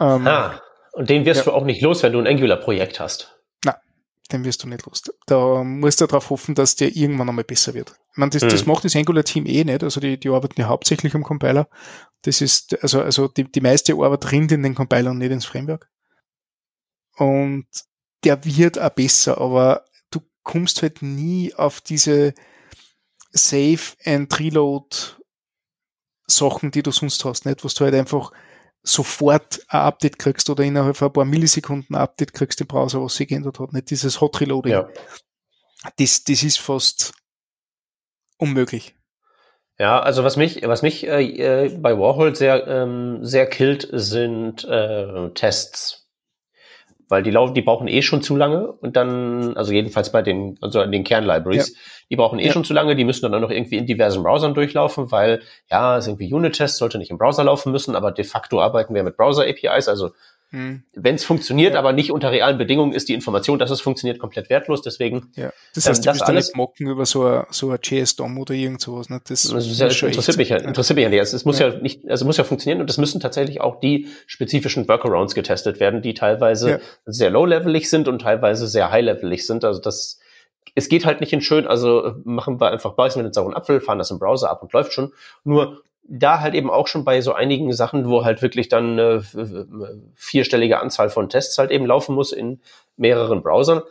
ähm, 0.00 0.26
ah, 0.26 0.60
und 0.92 1.10
den 1.10 1.26
wirst 1.26 1.40
ja. 1.40 1.44
du 1.44 1.52
auch 1.52 1.64
nicht 1.64 1.82
los, 1.82 2.02
wenn 2.02 2.12
du 2.12 2.18
ein 2.18 2.26
Angular-Projekt 2.26 3.00
hast 3.00 3.38
den 4.32 4.44
wirst 4.44 4.62
du 4.62 4.68
nicht 4.68 4.84
los. 4.86 5.02
Da 5.26 5.64
musst 5.64 6.00
du 6.00 6.06
darauf 6.06 6.30
hoffen, 6.30 6.54
dass 6.54 6.76
der 6.76 6.94
irgendwann 6.94 7.28
einmal 7.28 7.44
besser 7.44 7.74
wird. 7.74 7.94
Ich 8.12 8.18
meine, 8.18 8.30
das, 8.30 8.42
mhm. 8.42 8.48
das 8.48 8.66
macht 8.66 8.84
das 8.84 8.94
Angular-Team 8.94 9.46
eh 9.46 9.64
nicht. 9.64 9.82
Also 9.82 10.00
die, 10.00 10.18
die 10.18 10.28
arbeiten 10.28 10.60
ja 10.60 10.68
hauptsächlich 10.68 11.14
am 11.14 11.22
Compiler. 11.22 11.68
Das 12.22 12.40
ist, 12.40 12.82
also, 12.82 13.00
also 13.00 13.28
die, 13.28 13.44
die 13.44 13.60
meiste 13.60 13.94
Arbeit 13.94 14.32
rinnt 14.32 14.52
in 14.52 14.62
den 14.62 14.74
Compiler 14.74 15.10
und 15.10 15.18
nicht 15.18 15.30
ins 15.30 15.44
Framework. 15.44 15.88
Und 17.16 17.66
der 18.24 18.44
wird 18.44 18.78
auch 18.78 18.90
besser, 18.90 19.38
aber 19.38 19.84
du 20.10 20.20
kommst 20.42 20.82
halt 20.82 21.02
nie 21.02 21.54
auf 21.54 21.80
diese 21.80 22.34
Save 23.32 23.80
and 24.04 24.38
Reload 24.38 24.96
Sachen, 26.26 26.70
die 26.70 26.82
du 26.82 26.90
sonst 26.90 27.24
hast, 27.24 27.46
nicht? 27.46 27.64
Was 27.64 27.74
du 27.74 27.84
halt 27.84 27.94
einfach 27.94 28.32
sofort 28.82 29.60
ein 29.68 29.80
Update 29.80 30.18
kriegst 30.18 30.50
oder 30.50 30.64
innerhalb 30.64 30.96
von 30.96 31.08
ein 31.08 31.12
paar 31.12 31.24
Millisekunden 31.24 31.96
ein 31.96 32.00
Update 32.00 32.32
kriegst 32.32 32.60
im 32.60 32.66
Browser, 32.66 33.02
was 33.02 33.16
sich 33.16 33.28
geändert 33.28 33.58
hat. 33.58 33.72
Nicht 33.72 33.90
dieses 33.90 34.20
Hot 34.20 34.40
Reloading. 34.40 34.72
Ja. 34.72 34.88
Das, 35.96 36.24
das 36.24 36.42
ist 36.42 36.58
fast 36.58 37.12
unmöglich. 38.36 38.97
Ja, 39.78 40.00
also 40.00 40.24
was 40.24 40.36
mich, 40.36 40.66
was 40.66 40.82
mich 40.82 41.06
äh, 41.06 41.66
äh 41.66 41.78
bei 41.78 41.96
Warhol 41.98 42.34
sehr, 42.34 42.66
ähm, 42.66 43.24
sehr 43.24 43.46
killt, 43.46 43.88
sind 43.92 44.64
äh, 44.64 45.30
Tests. 45.34 46.08
weil 47.08 47.22
die 47.22 47.30
laufen, 47.30 47.54
die 47.54 47.62
brauchen 47.62 47.88
eh 47.88 48.02
schon 48.02 48.20
zu 48.20 48.36
lange 48.36 48.70
und 48.70 48.96
dann, 48.96 49.56
also 49.56 49.72
jedenfalls 49.72 50.12
bei 50.12 50.20
den, 50.20 50.58
also 50.60 50.80
an 50.80 50.92
den 50.92 51.04
Kernlibraries, 51.04 51.70
ja. 51.70 51.80
die 52.10 52.16
brauchen 52.16 52.38
eh 52.38 52.46
ja. 52.46 52.52
schon 52.52 52.64
zu 52.64 52.74
lange, 52.74 52.96
die 52.96 53.04
müssen 53.04 53.22
dann 53.22 53.34
auch 53.34 53.40
noch 53.40 53.50
irgendwie 53.50 53.78
in 53.78 53.86
diversen 53.86 54.22
Browsern 54.22 54.52
durchlaufen, 54.52 55.10
weil 55.10 55.42
ja, 55.70 55.96
ist 55.96 56.06
irgendwie 56.06 56.32
Unit-Test, 56.32 56.76
sollte 56.76 56.98
nicht 56.98 57.10
im 57.10 57.18
Browser 57.18 57.44
laufen 57.44 57.72
müssen, 57.72 57.96
aber 57.96 58.12
de 58.12 58.24
facto 58.24 58.60
arbeiten 58.60 58.94
wir 58.94 59.04
mit 59.04 59.16
Browser-APIs, 59.16 59.88
also 59.88 60.10
hm. 60.50 60.82
Wenn 60.94 61.16
es 61.16 61.26
funktioniert, 61.26 61.74
ja. 61.74 61.78
aber 61.78 61.92
nicht 61.92 62.10
unter 62.10 62.30
realen 62.30 62.56
Bedingungen, 62.56 62.92
ist 62.92 63.10
die 63.10 63.14
Information, 63.14 63.58
dass 63.58 63.70
es 63.70 63.82
funktioniert, 63.82 64.18
komplett 64.18 64.48
wertlos. 64.48 64.80
Deswegen. 64.80 65.30
Ja. 65.36 65.52
Das 65.74 65.86
heißt, 65.86 66.06
ähm, 66.06 66.12
du 66.12 66.18
bist 66.18 66.22
alles 66.26 66.54
mocken 66.54 66.86
über 66.86 67.04
so 67.04 67.26
ein, 67.26 67.44
so 67.50 67.70
ein 67.70 67.78
JS-DOM 67.82 68.38
oder 68.38 68.54
irgend 68.54 68.80
sowas. 68.80 69.10
Ne? 69.10 69.20
Das, 69.28 69.42
das, 69.42 69.66
ist 69.66 69.78
ja, 69.78 69.88
das 69.88 70.02
interessiert 70.02 70.38
mich 70.38 70.48
ja, 70.48 70.56
interessiert 70.56 70.96
mich 70.96 71.02
ja 71.02 71.10
nicht. 71.10 71.20
Es 71.20 71.44
muss 71.44 71.58
ja. 71.58 71.68
ja. 71.68 71.78
nicht, 71.80 72.08
also 72.08 72.24
muss 72.24 72.38
ja 72.38 72.44
funktionieren 72.44 72.80
und 72.80 72.88
es 72.88 72.96
müssen 72.96 73.20
tatsächlich 73.20 73.60
auch 73.60 73.78
die 73.78 74.08
spezifischen 74.26 74.88
Workarounds 74.88 75.34
getestet 75.34 75.80
werden, 75.80 76.00
die 76.00 76.14
teilweise 76.14 76.70
ja. 76.70 76.78
sehr 77.04 77.28
low-levelig 77.28 77.90
sind 77.90 78.08
und 78.08 78.20
teilweise 78.20 78.66
sehr 78.68 78.90
high-levelig 78.90 79.46
sind. 79.46 79.66
Also 79.66 79.82
das, 79.82 80.18
es 80.74 80.88
geht 80.88 81.04
halt 81.04 81.20
nicht 81.20 81.34
in 81.34 81.42
schön, 81.42 81.66
also 81.66 82.14
machen 82.24 82.58
wir 82.58 82.70
einfach 82.70 82.94
beißen 82.94 83.20
wir 83.20 83.28
den 83.28 83.34
sauren 83.34 83.52
Apfel, 83.52 83.82
fahren 83.82 83.98
das 83.98 84.10
im 84.10 84.18
Browser 84.18 84.48
ab 84.48 84.62
und 84.62 84.72
läuft 84.72 84.94
schon. 84.94 85.12
Nur 85.44 85.82
da 86.08 86.40
halt 86.40 86.54
eben 86.54 86.70
auch 86.70 86.86
schon 86.88 87.04
bei 87.04 87.20
so 87.20 87.34
einigen 87.34 87.72
Sachen, 87.72 88.08
wo 88.08 88.24
halt 88.24 88.40
wirklich 88.42 88.68
dann 88.68 88.98
eine 88.98 89.22
vierstellige 90.14 90.80
Anzahl 90.80 91.10
von 91.10 91.28
Tests 91.28 91.58
halt 91.58 91.70
eben 91.70 91.86
laufen 91.86 92.14
muss 92.14 92.32
in 92.32 92.60
mehreren 92.96 93.42
Browsern. 93.42 93.82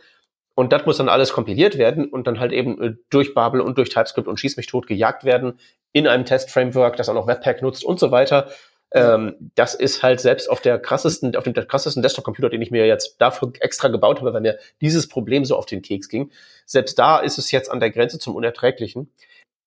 Und 0.54 0.72
das 0.72 0.84
muss 0.86 0.96
dann 0.96 1.08
alles 1.08 1.32
kompiliert 1.32 1.78
werden 1.78 2.06
und 2.06 2.26
dann 2.26 2.40
halt 2.40 2.50
eben 2.50 2.82
äh, 2.82 2.94
durch 3.10 3.32
Babel 3.32 3.60
und 3.60 3.78
durch 3.78 3.90
TypeScript 3.90 4.26
und 4.26 4.40
Schieß 4.40 4.56
mich 4.56 4.66
tot 4.66 4.88
gejagt 4.88 5.22
werden 5.22 5.60
in 5.92 6.08
einem 6.08 6.24
Test-Framework, 6.24 6.96
das 6.96 7.08
auch 7.08 7.14
noch 7.14 7.28
Webpack 7.28 7.62
nutzt 7.62 7.84
und 7.84 8.00
so 8.00 8.10
weiter. 8.10 8.48
Ähm, 8.90 9.36
das 9.54 9.76
ist 9.76 10.02
halt 10.02 10.20
selbst 10.20 10.50
auf 10.50 10.60
der 10.60 10.80
krassesten, 10.80 11.36
auf 11.36 11.44
dem 11.44 11.54
krassesten 11.54 12.02
Desktop-Computer, 12.02 12.48
den 12.48 12.60
ich 12.60 12.72
mir 12.72 12.86
jetzt 12.86 13.18
dafür 13.20 13.52
extra 13.60 13.86
gebaut 13.86 14.18
habe, 14.18 14.32
weil 14.32 14.40
mir 14.40 14.58
dieses 14.80 15.08
Problem 15.08 15.44
so 15.44 15.56
auf 15.56 15.66
den 15.66 15.80
Keks 15.80 16.08
ging. 16.08 16.32
Selbst 16.66 16.98
da 16.98 17.18
ist 17.18 17.38
es 17.38 17.52
jetzt 17.52 17.70
an 17.70 17.78
der 17.78 17.90
Grenze 17.90 18.18
zum 18.18 18.34
Unerträglichen. 18.34 19.12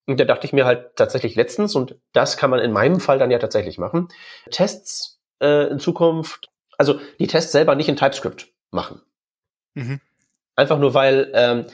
Und 0.07 0.19
da 0.19 0.25
dachte 0.25 0.45
ich 0.45 0.53
mir 0.53 0.65
halt 0.65 0.95
tatsächlich 0.95 1.35
letztens, 1.35 1.75
und 1.75 1.95
das 2.13 2.37
kann 2.37 2.49
man 2.49 2.59
in 2.59 2.71
meinem 2.71 2.99
Fall 2.99 3.19
dann 3.19 3.31
ja 3.31 3.39
tatsächlich 3.39 3.77
machen, 3.77 4.07
Tests 4.49 5.19
äh, 5.39 5.67
in 5.67 5.79
Zukunft, 5.79 6.49
also 6.77 6.99
die 7.19 7.27
Tests 7.27 7.51
selber 7.51 7.75
nicht 7.75 7.89
in 7.89 7.95
TypeScript 7.95 8.49
machen. 8.71 9.01
Mhm. 9.75 9.99
Einfach 10.55 10.79
nur, 10.79 10.93
weil 10.93 11.31
ähm, 11.33 11.65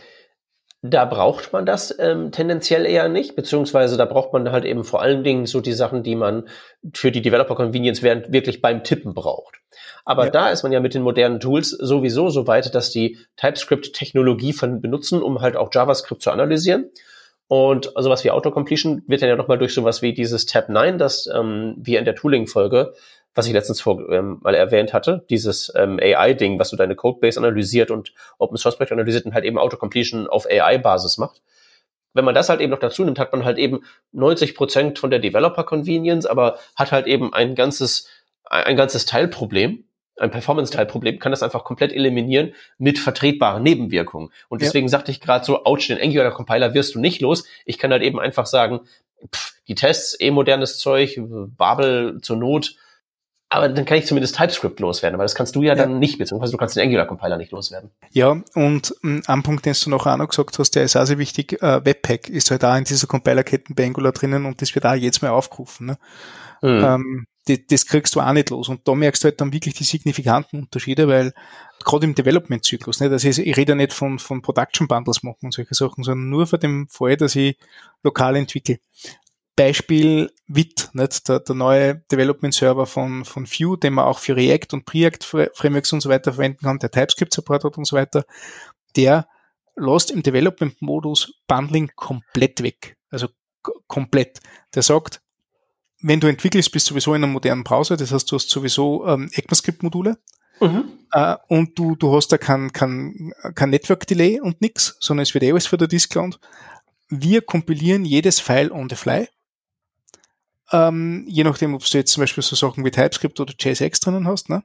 da 0.81 1.05
braucht 1.05 1.53
man 1.53 1.65
das 1.65 1.95
ähm, 1.97 2.31
tendenziell 2.31 2.85
eher 2.85 3.09
nicht, 3.09 3.35
beziehungsweise 3.35 3.97
da 3.97 4.05
braucht 4.05 4.33
man 4.33 4.51
halt 4.51 4.65
eben 4.65 4.83
vor 4.83 5.01
allen 5.01 5.23
Dingen 5.23 5.45
so 5.45 5.59
die 5.59 5.73
Sachen, 5.73 6.03
die 6.03 6.15
man 6.15 6.47
für 6.93 7.11
die 7.11 7.21
Developer 7.21 7.55
Convenience 7.55 8.03
während 8.03 8.31
wirklich 8.31 8.61
beim 8.61 8.83
Tippen 8.83 9.13
braucht. 9.13 9.55
Aber 10.05 10.25
ja. 10.25 10.31
da 10.31 10.49
ist 10.49 10.63
man 10.63 10.71
ja 10.71 10.79
mit 10.79 10.93
den 10.93 11.01
modernen 11.01 11.39
Tools 11.39 11.69
sowieso 11.69 12.29
so 12.29 12.47
weit, 12.47 12.73
dass 12.75 12.91
die 12.91 13.17
TypeScript-Technologie 13.37 14.53
benutzen, 14.79 15.21
um 15.21 15.41
halt 15.41 15.57
auch 15.57 15.69
JavaScript 15.73 16.21
zu 16.21 16.31
analysieren. 16.31 16.91
Und 17.47 17.91
sowas 17.95 18.23
wie 18.23 18.31
Autocompletion 18.31 19.03
wird 19.07 19.21
dann 19.21 19.29
ja 19.29 19.35
nochmal 19.35 19.57
durch 19.57 19.73
sowas 19.73 20.01
wie 20.01 20.13
dieses 20.13 20.45
Tab 20.45 20.67
9, 20.69 20.97
das 20.97 21.29
ähm, 21.33 21.75
wir 21.77 21.99
in 21.99 22.05
der 22.05 22.15
Tooling-Folge, 22.15 22.93
was 23.35 23.47
ich 23.47 23.53
letztens 23.53 23.79
vor, 23.79 24.09
ähm, 24.09 24.39
mal 24.41 24.55
erwähnt 24.55 24.93
hatte, 24.93 25.25
dieses 25.29 25.71
ähm, 25.75 25.99
AI-Ding, 26.01 26.59
was 26.59 26.71
du 26.71 26.75
deine 26.75 26.95
Codebase 26.95 27.39
analysiert 27.39 27.91
und 27.91 28.13
Open 28.37 28.57
Source 28.57 28.75
Projekt 28.75 28.91
analysiert 28.91 29.25
und 29.25 29.33
halt 29.33 29.45
eben 29.45 29.57
Autocompletion 29.57 30.27
auf 30.27 30.45
AI-Basis 30.45 31.17
macht. 31.17 31.41
Wenn 32.13 32.25
man 32.25 32.35
das 32.35 32.49
halt 32.49 32.59
eben 32.59 32.71
noch 32.71 32.79
dazu 32.79 33.05
nimmt, 33.05 33.19
hat 33.19 33.31
man 33.31 33.45
halt 33.45 33.59
eben 33.59 33.81
90 34.11 34.55
Prozent 34.55 34.99
von 34.99 35.11
der 35.11 35.19
Developer 35.19 35.63
Convenience, 35.63 36.25
aber 36.25 36.57
hat 36.75 36.91
halt 36.91 37.05
eben 37.05 37.31
ein 37.31 37.55
ganzes, 37.55 38.09
ein 38.43 38.75
ganzes 38.75 39.05
Teilproblem 39.05 39.85
ein 40.17 40.31
Performance-Teilproblem, 40.31 41.19
kann 41.19 41.31
das 41.31 41.43
einfach 41.43 41.63
komplett 41.63 41.93
eliminieren 41.93 42.53
mit 42.77 42.99
vertretbaren 42.99 43.63
Nebenwirkungen. 43.63 44.29
Und 44.49 44.61
deswegen 44.61 44.87
ja. 44.87 44.91
sagte 44.91 45.11
ich 45.11 45.21
gerade 45.21 45.45
so, 45.45 45.65
ouch, 45.65 45.87
den 45.87 46.01
Angular-Compiler 46.01 46.73
wirst 46.73 46.95
du 46.95 46.99
nicht 46.99 47.21
los. 47.21 47.45
Ich 47.65 47.77
kann 47.77 47.91
halt 47.91 48.03
eben 48.03 48.19
einfach 48.19 48.45
sagen, 48.45 48.81
pff, 49.33 49.53
die 49.67 49.75
Tests, 49.75 50.19
eh 50.19 50.31
modernes 50.31 50.79
Zeug, 50.79 51.19
Babel 51.57 52.19
zur 52.21 52.37
Not, 52.37 52.75
aber 53.49 53.69
dann 53.69 53.85
kann 53.85 53.97
ich 53.97 54.05
zumindest 54.05 54.35
TypeScript 54.35 54.79
loswerden, 54.81 55.15
aber 55.15 55.23
das 55.23 55.33
kannst 55.33 55.55
du 55.55 55.61
ja, 55.61 55.73
ja. 55.73 55.75
dann 55.75 55.99
nicht, 55.99 56.17
beziehungsweise 56.17 56.51
du 56.51 56.57
kannst 56.57 56.75
den 56.75 56.83
Angular-Compiler 56.83 57.37
nicht 57.37 57.51
loswerden. 57.51 57.91
Ja, 58.11 58.41
und 58.55 58.93
ähm, 59.03 59.23
ein 59.25 59.43
Punkt, 59.43 59.65
den 59.65 59.73
du 59.81 59.89
noch 59.89 60.05
auch 60.05 60.17
noch 60.17 60.27
gesagt 60.27 60.59
hast, 60.59 60.71
der 60.71 60.83
ist 60.83 60.97
auch 60.97 61.05
sehr 61.05 61.17
wichtig, 61.17 61.61
äh, 61.61 61.85
Webpack 61.85 62.29
ist 62.29 62.51
halt 62.51 62.63
da 62.63 62.77
in 62.77 62.83
dieser 62.83 63.07
Compiler-Ketten 63.07 63.73
bei 63.73 63.85
Angular 63.85 64.11
drinnen 64.11 64.45
und 64.45 64.61
das 64.61 64.75
wird 64.75 64.85
auch 64.85 64.95
jetzt 64.95 65.21
mal 65.21 65.29
aufgerufen. 65.29 65.87
Ne? 65.87 65.97
Mhm. 66.61 66.83
Ähm, 66.83 67.27
das, 67.47 67.59
das 67.67 67.85
kriegst 67.85 68.15
du 68.15 68.21
auch 68.21 68.33
nicht 68.33 68.49
los. 68.49 68.69
Und 68.69 68.87
da 68.87 68.93
merkst 68.93 69.23
du 69.23 69.25
halt 69.25 69.41
dann 69.41 69.53
wirklich 69.53 69.73
die 69.73 69.83
signifikanten 69.83 70.59
Unterschiede, 70.61 71.07
weil 71.07 71.33
gerade 71.83 72.05
im 72.05 72.15
Development-Zyklus, 72.15 72.99
ne, 72.99 73.09
das 73.09 73.23
ist, 73.23 73.39
ich 73.39 73.55
rede 73.57 73.71
ja 73.71 73.75
nicht 73.75 73.93
von, 73.93 74.19
von 74.19 74.41
Production 74.41 74.87
Bundles 74.87 75.23
machen 75.23 75.45
und 75.45 75.53
solche 75.53 75.73
Sachen, 75.73 76.03
sondern 76.03 76.29
nur 76.29 76.47
von 76.47 76.59
dem 76.59 76.87
Fall, 76.89 77.17
dass 77.17 77.35
ich 77.35 77.57
lokal 78.03 78.35
entwickle. 78.35 78.79
Beispiel 79.55 80.31
WIT, 80.47 80.89
nicht? 80.93 81.27
Der, 81.27 81.39
der 81.39 81.55
neue 81.55 81.95
Development 82.11 82.53
Server 82.53 82.85
von, 82.85 83.25
von 83.25 83.47
Vue, 83.47 83.77
den 83.77 83.93
man 83.93 84.05
auch 84.05 84.19
für 84.19 84.35
React 84.35 84.73
und 84.73 84.85
Preact 84.85 85.23
Frameworks 85.23 85.93
und 85.93 86.01
so 86.01 86.09
weiter 86.09 86.33
verwenden 86.33 86.63
kann, 86.63 86.77
der 86.77 86.91
TypeScript 86.91 87.33
Support 87.33 87.63
hat 87.63 87.77
und 87.77 87.85
so 87.85 87.95
weiter, 87.95 88.25
der 88.95 89.27
lässt 89.75 90.11
im 90.11 90.21
Development-Modus 90.21 91.33
Bundling 91.47 91.91
komplett 91.95 92.61
weg. 92.61 92.97
Also 93.09 93.29
komplett. 93.87 94.41
Der 94.75 94.83
sagt, 94.83 95.21
wenn 96.01 96.19
du 96.19 96.27
entwickelst, 96.27 96.71
bist 96.71 96.87
du 96.87 96.93
sowieso 96.93 97.13
in 97.13 97.23
einem 97.23 97.33
modernen 97.33 97.63
Browser, 97.63 97.97
das 97.97 98.11
heißt, 98.11 98.31
du 98.31 98.35
hast 98.35 98.49
sowieso 98.49 99.05
ähm, 99.07 99.29
ECMAScript-Module 99.33 100.17
mhm. 100.59 100.85
äh, 101.11 101.35
und 101.47 101.77
du, 101.77 101.95
du 101.95 102.15
hast 102.15 102.27
da 102.29 102.37
kein, 102.37 102.71
kein, 102.71 103.33
kein 103.55 103.69
Network-Delay 103.71 104.39
und 104.39 104.61
nix, 104.61 104.97
sondern 104.99 105.23
es 105.23 105.33
wird 105.33 105.43
eh 105.43 105.51
alles 105.51 105.67
für 105.67 105.77
der 105.77 105.87
Disk 105.87 106.11
gelandet. 106.13 106.39
Wir 107.09 107.41
kompilieren 107.41 108.05
jedes 108.05 108.39
File 108.39 108.71
on 108.71 108.89
the 108.89 108.95
fly. 108.95 109.27
Ähm, 110.71 111.25
je 111.27 111.43
nachdem, 111.43 111.73
ob 111.73 111.83
du 111.83 111.97
jetzt 111.97 112.11
zum 112.11 112.21
Beispiel 112.21 112.43
so 112.43 112.55
Sachen 112.55 112.83
wie 112.83 112.91
TypeScript 112.91 113.39
oder 113.39 113.53
JSX 113.57 114.01
drinnen 114.01 114.27
hast, 114.27 114.49
ne? 114.49 114.63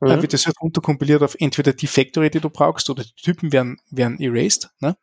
Mhm. 0.00 0.08
Äh, 0.08 0.22
wird 0.22 0.32
das 0.32 0.46
halt 0.46 0.60
runterkompiliert 0.60 1.22
auf 1.22 1.36
entweder 1.38 1.72
die 1.72 1.86
Factory, 1.86 2.30
die 2.30 2.40
du 2.40 2.50
brauchst, 2.50 2.90
oder 2.90 3.04
die 3.04 3.22
Typen 3.22 3.52
werden, 3.52 3.78
werden 3.90 4.18
erased, 4.20 4.70
ne? 4.80 4.96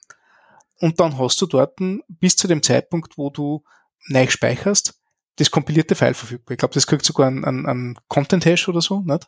Und 0.79 0.99
dann 0.99 1.17
hast 1.17 1.41
du 1.41 1.45
dort 1.45 1.79
bis 2.07 2.35
zu 2.35 2.49
dem 2.49 2.61
Zeitpunkt, 2.61 3.17
wo 3.17 3.29
du 3.29 3.63
neu 4.09 4.27
speicherst, 4.27 4.99
das 5.37 5.51
kompilierte 5.51 5.95
File 5.95 6.13
verfügbar. 6.13 6.53
Ich 6.53 6.57
glaube, 6.57 6.73
das 6.73 6.87
kriegt 6.87 7.05
sogar 7.05 7.27
ein, 7.27 7.43
ein, 7.43 7.65
ein 7.65 7.99
Content-Hash 8.07 8.67
oder 8.69 8.81
so, 8.81 9.01
nicht? 9.01 9.27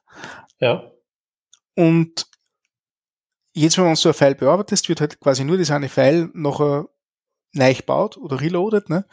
Ja. 0.59 0.91
Und 1.75 2.27
jetzt, 3.53 3.77
wenn 3.77 3.85
man 3.85 3.95
so 3.95 4.09
ein 4.09 4.15
File 4.15 4.35
bearbeitet, 4.35 4.87
wird 4.87 5.01
halt 5.01 5.19
quasi 5.19 5.43
nur 5.43 5.57
das 5.57 5.71
eine 5.71 5.89
File 5.89 6.29
noch 6.33 6.87
neu 7.53 7.73
gebaut 7.73 8.17
oder 8.17 8.39
reloaded, 8.39 8.89
ne? 8.89 9.05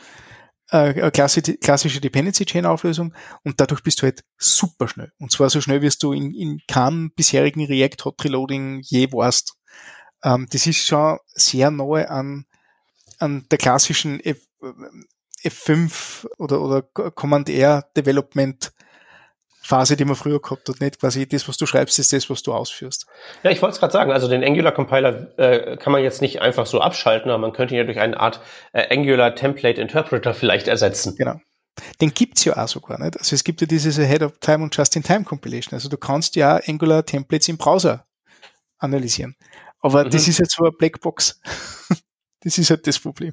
Eine 0.68 1.10
klassische 1.12 2.00
Dependency 2.00 2.46
Chain 2.46 2.64
Auflösung 2.64 3.14
und 3.42 3.60
dadurch 3.60 3.82
bist 3.82 4.00
du 4.00 4.04
halt 4.04 4.24
super 4.38 4.88
schnell. 4.88 5.12
Und 5.18 5.30
zwar 5.30 5.50
so 5.50 5.60
schnell, 5.60 5.82
wie 5.82 5.90
du 6.00 6.12
in, 6.12 6.32
in 6.34 6.60
keinem 6.66 7.12
bisherigen 7.14 7.66
React 7.66 8.04
Hot 8.06 8.24
Reloading 8.24 8.80
je 8.82 9.12
warst. 9.12 9.56
Ähm, 10.22 10.46
das 10.50 10.66
ist 10.66 10.78
schon 10.78 11.18
sehr 11.34 11.70
nahe 11.70 12.08
an, 12.08 12.46
an 13.18 13.46
der 13.50 13.58
klassischen 13.58 14.20
F5 15.42 16.26
oder, 16.38 16.60
oder 16.60 16.82
Command 16.82 17.48
R 17.48 17.84
Development 17.96 18.72
Phase, 19.64 19.96
die 19.96 20.04
man 20.04 20.14
früher 20.14 20.42
gehabt 20.42 20.68
hat, 20.68 20.80
nicht 20.80 21.00
quasi 21.00 21.26
das, 21.26 21.48
was 21.48 21.56
du 21.56 21.64
schreibst, 21.64 21.98
ist 21.98 22.12
das, 22.12 22.28
was 22.28 22.42
du 22.42 22.52
ausführst. 22.52 23.06
Ja, 23.42 23.50
ich 23.50 23.62
wollte 23.62 23.74
es 23.74 23.80
gerade 23.80 23.94
sagen, 23.94 24.12
also 24.12 24.28
den 24.28 24.44
Angular 24.44 24.72
Compiler 24.72 25.38
äh, 25.38 25.78
kann 25.78 25.90
man 25.90 26.02
jetzt 26.02 26.20
nicht 26.20 26.42
einfach 26.42 26.66
so 26.66 26.82
abschalten, 26.82 27.30
aber 27.30 27.38
man 27.38 27.54
könnte 27.54 27.72
ihn 27.74 27.78
ja 27.78 27.84
durch 27.84 27.98
eine 27.98 28.20
Art 28.20 28.40
äh, 28.74 28.94
Angular 28.94 29.34
Template 29.34 29.80
Interpreter 29.80 30.34
vielleicht 30.34 30.68
ersetzen. 30.68 31.16
Genau. 31.16 31.40
Den 32.02 32.12
gibt's 32.12 32.44
ja 32.44 32.62
auch 32.62 32.68
sogar 32.68 33.00
nicht. 33.00 33.18
Also 33.18 33.34
es 33.34 33.42
gibt 33.42 33.62
ja 33.62 33.66
dieses 33.66 33.98
Ahead 33.98 34.22
of 34.22 34.38
Time 34.38 34.64
und 34.64 34.76
Just-in-Time 34.76 35.24
Compilation. 35.24 35.74
Also 35.74 35.88
du 35.88 35.96
kannst 35.96 36.36
ja 36.36 36.60
Angular 36.66 37.06
Templates 37.06 37.48
im 37.48 37.56
Browser 37.56 38.06
analysieren. 38.78 39.34
Aber 39.80 40.04
mhm. 40.04 40.10
das 40.10 40.28
ist 40.28 40.38
jetzt 40.38 40.56
so 40.56 40.64
eine 40.64 40.72
Blackbox. 40.72 41.40
das 42.42 42.58
ist 42.58 42.68
halt 42.68 42.86
das 42.86 42.98
Problem. 42.98 43.32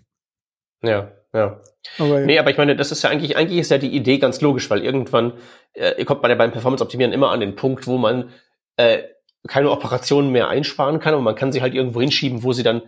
Ja, 0.82 1.12
ja. 1.34 1.60
Aber, 1.98 2.20
ja. 2.20 2.26
Nee, 2.26 2.40
aber 2.40 2.52
ich 2.52 2.58
meine, 2.58 2.76
das 2.76 2.92
ist 2.92 3.04
ja 3.04 3.10
eigentlich, 3.10 3.38
eigentlich 3.38 3.60
ist 3.60 3.72
ja 3.72 3.78
die 3.78 3.96
Idee 3.96 4.18
ganz 4.18 4.42
logisch, 4.42 4.70
weil 4.70 4.84
irgendwann 4.84 5.34
äh, 5.74 6.04
kommt 6.06 6.22
man 6.22 6.32
ja 6.32 6.38
beim 6.38 6.52
Performance-Optimieren 6.52 7.14
immer 7.14 7.32
an 7.32 7.40
den 7.40 7.56
Punkt, 7.56 7.88
wo 7.88 7.98
man 7.98 8.30
äh, 8.78 9.04
keine 9.48 9.72
Operationen 9.72 10.32
mehr 10.32 10.50
einsparen 10.50 11.00
kann 11.00 11.16
und 11.16 11.24
man 11.24 11.36
kann 11.36 11.52
sie 11.52 11.62
halt 11.62 11.74
irgendwo 11.74 12.02
hinschieben, 12.02 12.44
wo 12.44 12.54
sie 12.54 12.64
dann 12.64 12.84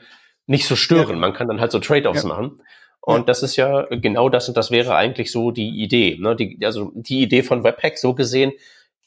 nicht 0.46 0.68
so 0.68 0.76
stören. 0.76 1.16
Ja. 1.16 1.16
Man 1.16 1.34
kann 1.34 1.48
dann 1.48 1.60
halt 1.60 1.72
so 1.72 1.80
Trade-offs 1.80 2.24
ja. 2.24 2.30
machen. 2.30 2.62
Und 3.06 3.28
das 3.28 3.44
ist 3.44 3.58
ja 3.58 3.86
genau 3.90 4.30
das 4.30 4.48
und 4.48 4.56
das 4.56 4.72
wäre 4.72 4.96
eigentlich 4.96 5.32
so 5.32 5.52
die 5.52 5.82
Idee. 5.82 6.18
Ne? 6.22 6.38
Die, 6.38 6.58
also 6.64 6.92
die 6.96 7.22
Idee 7.22 7.44
von 7.44 7.64
Webpack 7.64 7.98
so 7.98 8.14
gesehen, 8.14 8.54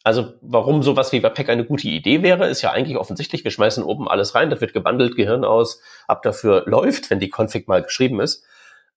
also 0.04 0.34
warum 0.40 0.82
sowas 0.82 1.12
wie 1.12 1.22
Webpack 1.22 1.48
eine 1.48 1.64
gute 1.64 1.88
Idee 1.88 2.22
wäre, 2.22 2.46
ist 2.46 2.62
ja 2.62 2.70
eigentlich 2.72 2.96
offensichtlich. 2.96 3.42
Wir 3.42 3.50
schmeißen 3.50 3.82
oben 3.82 4.06
alles 4.06 4.34
rein, 4.34 4.50
das 4.50 4.60
wird 4.60 4.74
gebundelt, 4.74 5.16
Gehirn 5.16 5.44
aus, 5.44 5.80
ab 6.06 6.22
dafür 6.22 6.64
läuft, 6.66 7.10
wenn 7.10 7.20
die 7.20 7.32
Config 7.34 7.66
mal 7.66 7.82
geschrieben 7.82 8.20
ist. 8.20 8.44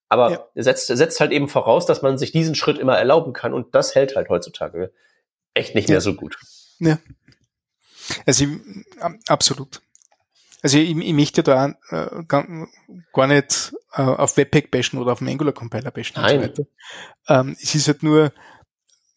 Aber 0.10 0.32
ja. 0.32 0.46
setzt, 0.56 0.88
setzt 0.88 1.20
halt 1.20 1.32
eben 1.32 1.48
voraus, 1.48 1.86
dass 1.86 2.02
man 2.02 2.18
sich 2.18 2.32
diesen 2.32 2.56
Schritt 2.56 2.80
immer 2.80 2.98
erlauben 2.98 3.32
kann 3.32 3.54
und 3.54 3.76
das 3.76 3.94
hält 3.96 4.16
halt 4.16 4.30
heutzutage 4.30 4.92
echt 5.54 5.76
nicht 5.76 5.88
ja. 5.88 5.94
mehr 5.94 6.02
so 6.02 6.16
gut. 6.16 6.38
Ja. 6.80 6.98
Also 8.26 8.46
absolut. 9.28 9.82
Also 10.62 10.78
ich, 10.78 10.90
ich 10.90 11.14
möchte 11.14 11.44
da 11.44 11.76
äh, 11.90 12.24
gar 12.26 13.28
nicht 13.28 13.74
äh, 13.94 14.02
auf 14.02 14.36
Webpack 14.36 14.72
bashen 14.72 15.00
oder 15.00 15.14
auf 15.14 15.20
dem 15.20 15.28
Angular 15.28 15.54
Compiler 15.54 15.92
bashen 15.92 16.22
Nein. 16.22 16.38
und 16.38 16.56
so 16.56 16.64
weiter. 16.64 16.70
Ähm, 17.28 17.56
es 17.62 17.76
ist 17.76 17.88
halt 17.88 18.04
nur 18.04 18.34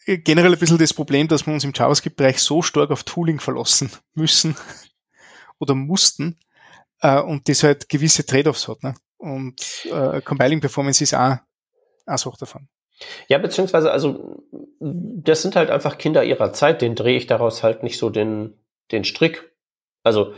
äh, 0.07 0.19
generell 0.19 0.53
ein 0.53 0.59
bisschen 0.59 0.79
das 0.79 0.95
Problem, 0.95 1.27
dass 1.27 1.47
wir 1.47 1.55
uns 1.55 1.65
im 1.65 1.73
JavaScript-Bereich 1.75 2.39
so 2.39 2.63
stark 2.63 2.91
auf 2.91 3.03
Tooling 3.03 3.41
verlassen 3.41 3.91
müssen 4.15 4.57
oder 5.59 5.75
mussten 5.75 6.39
äh, 7.01 7.21
und 7.21 7.49
das 7.49 7.63
halt 7.63 7.89
gewisse 7.89 8.25
Trade-offs 8.25 8.69
hat. 8.69 8.83
Ne? 8.83 8.95
Und 9.23 9.87
äh, 9.89 10.21
Compiling 10.21 10.61
Performance 10.61 11.05
ist 11.05 11.15
auch 11.15 11.37
eine 12.07 12.19
Sache 12.19 12.37
davon. 12.41 12.67
Ja, 13.29 13.39
beziehungsweise, 13.39 13.93
also, 13.93 14.43
das 14.81 15.43
sind 15.43 15.55
halt 15.55 15.71
einfach 15.71 15.97
Kinder 15.97 16.25
ihrer 16.25 16.53
Zeit, 16.53 16.83
den 16.83 16.97
drehe 16.97 17.17
ich 17.17 17.29
daraus 17.29 17.63
halt 17.63 17.85
nicht 17.85 17.99
so 17.99 18.11
den, 18.11 18.59
den 18.91 19.05
Strick. 19.05 19.53
Also, 20.03 20.35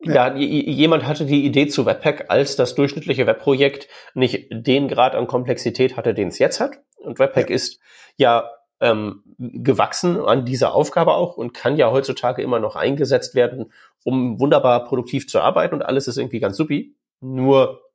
ja. 0.00 0.28
Da, 0.28 0.36
jemand 0.36 1.06
hatte 1.06 1.24
die 1.24 1.46
Idee 1.46 1.66
zu 1.68 1.86
Webpack, 1.86 2.26
als 2.28 2.56
das 2.56 2.74
durchschnittliche 2.74 3.26
Webprojekt 3.26 3.88
nicht 4.12 4.48
den 4.50 4.88
Grad 4.88 5.14
an 5.14 5.26
Komplexität 5.26 5.96
hatte, 5.96 6.12
den 6.12 6.28
es 6.28 6.38
jetzt 6.38 6.60
hat. 6.60 6.78
Und 6.98 7.18
Webpack 7.18 7.48
ja. 7.48 7.56
ist 7.56 7.80
ja 8.18 8.50
ähm, 8.80 9.22
gewachsen 9.38 10.20
an 10.20 10.44
dieser 10.44 10.74
Aufgabe 10.74 11.14
auch 11.14 11.38
und 11.38 11.54
kann 11.54 11.78
ja 11.78 11.90
heutzutage 11.90 12.42
immer 12.42 12.60
noch 12.60 12.76
eingesetzt 12.76 13.34
werden, 13.34 13.72
um 14.04 14.38
wunderbar 14.38 14.84
produktiv 14.84 15.26
zu 15.26 15.40
arbeiten 15.40 15.74
und 15.74 15.82
alles 15.82 16.06
ist 16.06 16.18
irgendwie 16.18 16.40
ganz 16.40 16.58
supi. 16.58 16.94
Nur 17.20 17.85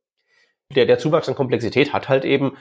der, 0.74 0.86
der 0.86 0.98
Zuwachs 0.98 1.28
an 1.28 1.34
Komplexität 1.34 1.92
hat 1.92 2.08
halt 2.08 2.24
eben, 2.24 2.56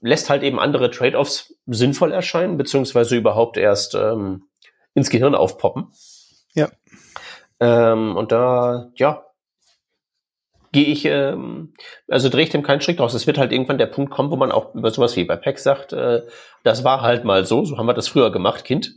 lässt 0.00 0.30
halt 0.30 0.42
eben 0.42 0.58
andere 0.58 0.90
Trade-offs 0.90 1.54
sinnvoll 1.66 2.12
erscheinen, 2.12 2.56
beziehungsweise 2.56 3.16
überhaupt 3.16 3.56
erst 3.56 3.94
ähm, 3.94 4.44
ins 4.94 5.10
Gehirn 5.10 5.34
aufpoppen. 5.34 5.92
Ja. 6.54 6.70
Ähm, 7.60 8.16
und 8.16 8.32
da, 8.32 8.90
ja, 8.96 9.24
gehe 10.72 10.86
ich, 10.86 11.04
ähm, 11.04 11.74
also 12.08 12.28
drehe 12.28 12.44
ich 12.44 12.50
dem 12.50 12.62
keinen 12.62 12.80
Strick 12.80 12.96
draus. 12.96 13.14
Es 13.14 13.26
wird 13.26 13.38
halt 13.38 13.52
irgendwann 13.52 13.78
der 13.78 13.86
Punkt 13.86 14.10
kommen, 14.10 14.30
wo 14.30 14.36
man 14.36 14.50
auch 14.50 14.74
über 14.74 14.90
sowas 14.90 15.16
wie 15.16 15.24
bei 15.24 15.36
Pack 15.36 15.58
sagt, 15.58 15.92
äh, 15.92 16.22
das 16.64 16.82
war 16.82 17.02
halt 17.02 17.24
mal 17.24 17.44
so, 17.44 17.64
so 17.64 17.76
haben 17.76 17.86
wir 17.86 17.94
das 17.94 18.08
früher 18.08 18.32
gemacht, 18.32 18.64
Kind. 18.64 18.94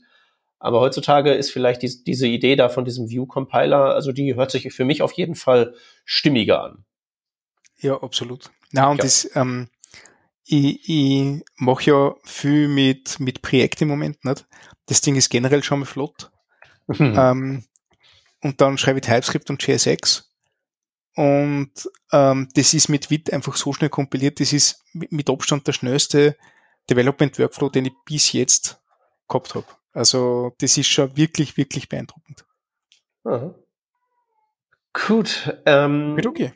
Aber 0.57 0.79
heutzutage 0.79 1.33
ist 1.33 1.51
vielleicht 1.51 1.81
die, 1.81 2.03
diese 2.05 2.27
Idee 2.27 2.55
da 2.55 2.69
von 2.69 2.85
diesem 2.85 3.09
View-Compiler, 3.09 3.93
also 3.93 4.13
die 4.13 4.35
hört 4.35 4.51
sich 4.51 4.73
für 4.73 4.85
mich 4.85 5.01
auf 5.01 5.11
jeden 5.11 5.35
Fall 5.35 5.75
stimmiger 6.05 6.63
an. 6.63 6.85
Ja, 7.85 8.01
absolut. 8.01 8.49
Na, 8.71 8.89
und 8.89 8.97
ja. 8.97 9.03
das, 9.03 9.29
ähm, 9.35 9.69
ich, 10.43 10.89
ich 10.89 11.43
mache 11.57 11.91
ja 11.91 12.15
viel 12.23 12.67
mit, 12.67 13.19
mit 13.19 13.43
Projekten 13.43 13.83
im 13.83 13.89
Moment 13.89 14.25
nicht. 14.25 14.47
Das 14.87 15.01
Ding 15.01 15.15
ist 15.15 15.29
generell 15.29 15.61
schon 15.61 15.81
mal 15.81 15.85
flott. 15.85 16.31
Mhm. 16.87 17.13
Ähm, 17.15 17.65
und 18.41 18.59
dann 18.59 18.79
schreibe 18.79 18.97
ich 18.97 19.05
TypeScript 19.05 19.51
und 19.51 19.65
JSX. 19.65 20.31
Und 21.15 21.71
ähm, 22.11 22.49
das 22.55 22.73
ist 22.73 22.89
mit 22.89 23.11
Wit 23.11 23.31
einfach 23.31 23.55
so 23.55 23.71
schnell 23.71 23.91
kompiliert. 23.91 24.39
Das 24.39 24.51
ist 24.51 24.83
mit 24.93 25.29
Abstand 25.29 25.67
der 25.67 25.73
schnellste 25.73 26.35
Development 26.89 27.37
Workflow, 27.37 27.69
den 27.69 27.85
ich 27.85 27.93
bis 28.05 28.33
jetzt 28.33 28.81
gehabt 29.27 29.53
habe. 29.53 29.67
Also 29.93 30.55
das 30.57 30.75
ist 30.75 30.87
schon 30.87 31.15
wirklich, 31.15 31.55
wirklich 31.55 31.87
beeindruckend. 31.87 32.45
Aha. 33.25 33.53
Gut. 34.91 35.55
Ähm, 35.67 36.15
Mit 36.15 36.25
okay. 36.25 36.53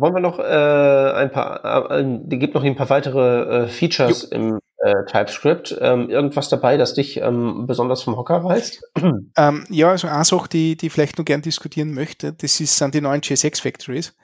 Wollen 0.00 0.14
wir 0.14 0.20
noch 0.20 0.38
äh, 0.38 0.42
ein 0.42 1.30
paar, 1.30 1.90
äh, 1.90 2.00
äh 2.02 2.36
gibt 2.36 2.54
noch 2.54 2.64
ein 2.64 2.76
paar 2.76 2.90
weitere 2.90 3.64
äh, 3.64 3.68
Features 3.68 4.28
jo. 4.30 4.36
im 4.36 4.58
äh, 4.78 5.04
TypeScript. 5.06 5.76
Ähm, 5.80 6.08
irgendwas 6.10 6.48
dabei, 6.48 6.76
das 6.76 6.94
dich 6.94 7.18
ähm, 7.18 7.66
besonders 7.66 8.02
vom 8.02 8.16
Hocker 8.16 8.44
reißt? 8.44 8.82
Ähm, 9.36 9.64
ja, 9.68 9.90
also 9.90 10.08
eine 10.08 10.24
Sache, 10.24 10.48
die, 10.48 10.76
die 10.76 10.86
ich 10.86 10.92
vielleicht 10.92 11.18
noch 11.18 11.24
gern 11.24 11.42
diskutieren 11.42 11.94
möchte, 11.94 12.32
das 12.32 12.58
ist, 12.60 12.76
sind 12.76 12.94
die 12.94 13.00
neuen 13.00 13.20
JSX 13.22 13.60
Factories. 13.60 14.14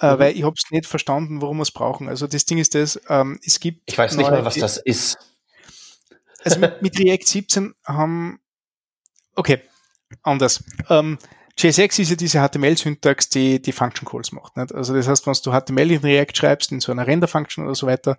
Äh, 0.00 0.14
mhm. 0.14 0.18
Weil 0.18 0.36
ich 0.36 0.42
habe 0.42 0.54
es 0.56 0.70
nicht 0.70 0.86
verstanden, 0.86 1.40
warum 1.40 1.58
wir 1.58 1.62
es 1.62 1.70
brauchen. 1.70 2.08
Also 2.08 2.26
das 2.26 2.44
Ding 2.44 2.58
ist 2.58 2.74
das, 2.74 3.00
ähm, 3.08 3.38
es 3.44 3.60
gibt. 3.60 3.82
Ich 3.86 3.96
weiß 3.96 4.16
nicht 4.16 4.30
mal, 4.30 4.44
was 4.44 4.56
das 4.56 4.78
ist. 4.78 5.18
Also 6.44 6.58
mit, 6.60 6.82
mit 6.82 6.98
React 6.98 7.26
17 7.26 7.74
haben, 7.84 8.38
okay, 9.34 9.62
anders. 10.22 10.62
Ähm, 10.88 11.18
JSX 11.58 11.98
ist 12.00 12.10
ja 12.10 12.16
diese 12.16 12.46
HTML-Syntax, 12.46 13.30
die 13.30 13.62
die 13.62 13.72
Function 13.72 14.06
Calls 14.06 14.32
macht. 14.32 14.56
Nicht? 14.56 14.74
Also 14.74 14.94
das 14.94 15.08
heißt, 15.08 15.26
wenn 15.26 15.34
du 15.42 15.52
HTML 15.52 15.90
in 15.90 16.00
React 16.00 16.34
schreibst, 16.34 16.72
in 16.72 16.80
so 16.80 16.92
einer 16.92 17.06
Render-Function 17.06 17.64
oder 17.64 17.74
so 17.74 17.86
weiter, 17.86 18.18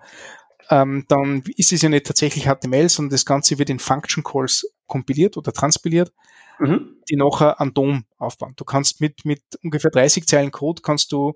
ähm, 0.70 1.06
dann 1.08 1.44
ist 1.56 1.72
es 1.72 1.82
ja 1.82 1.90
nicht 1.90 2.08
tatsächlich 2.08 2.46
HTML, 2.46 2.90
sondern 2.90 3.12
das 3.12 3.26
Ganze 3.26 3.60
wird 3.60 3.70
in 3.70 3.80
Function 3.80 4.24
Calls 4.24 4.68
kompiliert 4.88 5.38
oder 5.38 5.54
transpiliert, 5.54 6.12
mhm. 6.60 6.96
die 7.10 7.16
nachher 7.16 7.62
an 7.62 7.74
DOM 7.74 8.06
aufbauen. 8.18 8.54
Du 8.56 8.66
kannst 8.66 9.02
mit, 9.02 9.24
mit 9.24 9.42
ungefähr 9.64 9.92
30 9.92 10.28
Zeilen 10.28 10.52
Code 10.52 10.82
kannst 10.82 11.12
du 11.12 11.36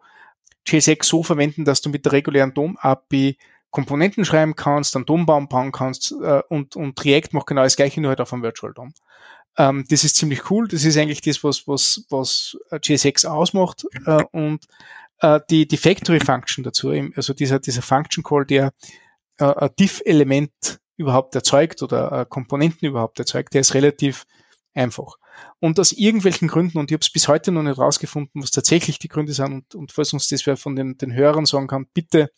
JSX 0.65 1.07
so 1.07 1.23
verwenden, 1.23 1.65
dass 1.65 1.81
du 1.81 1.89
mit 1.89 2.05
der 2.05 2.13
regulären 2.13 2.53
DOM-API 2.53 3.37
Komponenten 3.69 4.25
schreiben 4.25 4.55
kannst, 4.55 4.95
einen 4.95 5.05
DOM-Baum 5.05 5.47
bauen 5.47 5.71
kannst 5.71 6.11
äh, 6.11 6.41
und, 6.49 6.75
und 6.75 7.03
React 7.05 7.29
macht 7.31 7.47
genau 7.47 7.63
das 7.63 7.77
gleiche, 7.77 8.01
nur 8.01 8.09
halt 8.09 8.19
auf 8.19 8.33
einem 8.33 8.43
Virtual 8.43 8.73
DOM. 8.73 8.93
Ähm, 9.57 9.85
das 9.89 10.03
ist 10.03 10.15
ziemlich 10.15 10.49
cool. 10.49 10.67
Das 10.67 10.83
ist 10.83 10.97
eigentlich 10.97 11.21
das, 11.21 11.43
was, 11.43 11.67
was, 11.67 12.05
was 12.09 12.57
JSX 12.83 13.25
ausmacht. 13.25 13.85
Äh, 14.05 14.23
und 14.31 14.65
äh, 15.19 15.39
die, 15.49 15.67
die 15.67 15.77
Factory 15.77 16.19
Function 16.19 16.63
dazu, 16.63 16.89
also 17.15 17.33
dieser, 17.33 17.59
dieser 17.59 17.81
Function 17.81 18.23
Call, 18.23 18.45
der 18.45 18.71
äh, 19.37 19.45
ein 19.45 19.69
Diff-Element 19.79 20.79
überhaupt 20.97 21.35
erzeugt 21.35 21.81
oder 21.81 22.11
äh, 22.11 22.25
Komponenten 22.27 22.87
überhaupt 22.87 23.19
erzeugt, 23.19 23.53
der 23.53 23.61
ist 23.61 23.73
relativ 23.73 24.25
einfach. 24.73 25.17
Und 25.59 25.79
aus 25.79 25.91
irgendwelchen 25.91 26.47
Gründen, 26.47 26.77
und 26.77 26.91
ich 26.91 26.95
habe 26.95 27.01
es 27.01 27.11
bis 27.11 27.27
heute 27.27 27.51
noch 27.51 27.63
nicht 27.63 27.77
rausgefunden, 27.77 28.41
was 28.41 28.51
tatsächlich 28.51 28.99
die 28.99 29.07
Gründe 29.07 29.33
sind, 29.33 29.53
und, 29.53 29.75
und 29.75 29.91
falls 29.91 30.13
uns 30.13 30.27
das 30.27 30.45
wer 30.45 30.57
von 30.57 30.75
den, 30.75 30.97
den 30.97 31.13
Hörern 31.13 31.45
sagen 31.45 31.67
kann, 31.67 31.87
bitte 31.93 32.31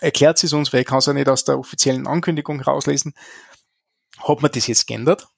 erklärt 0.00 0.42
es 0.42 0.52
uns, 0.52 0.72
weil 0.72 0.80
ich 0.80 0.86
kann 0.86 0.98
es 0.98 1.06
ja 1.06 1.12
nicht 1.12 1.28
aus 1.28 1.44
der 1.44 1.58
offiziellen 1.58 2.06
Ankündigung 2.06 2.60
rauslesen, 2.60 3.14
hat 4.18 4.42
man 4.42 4.50
das 4.50 4.66
jetzt 4.66 4.86
geändert. 4.86 5.28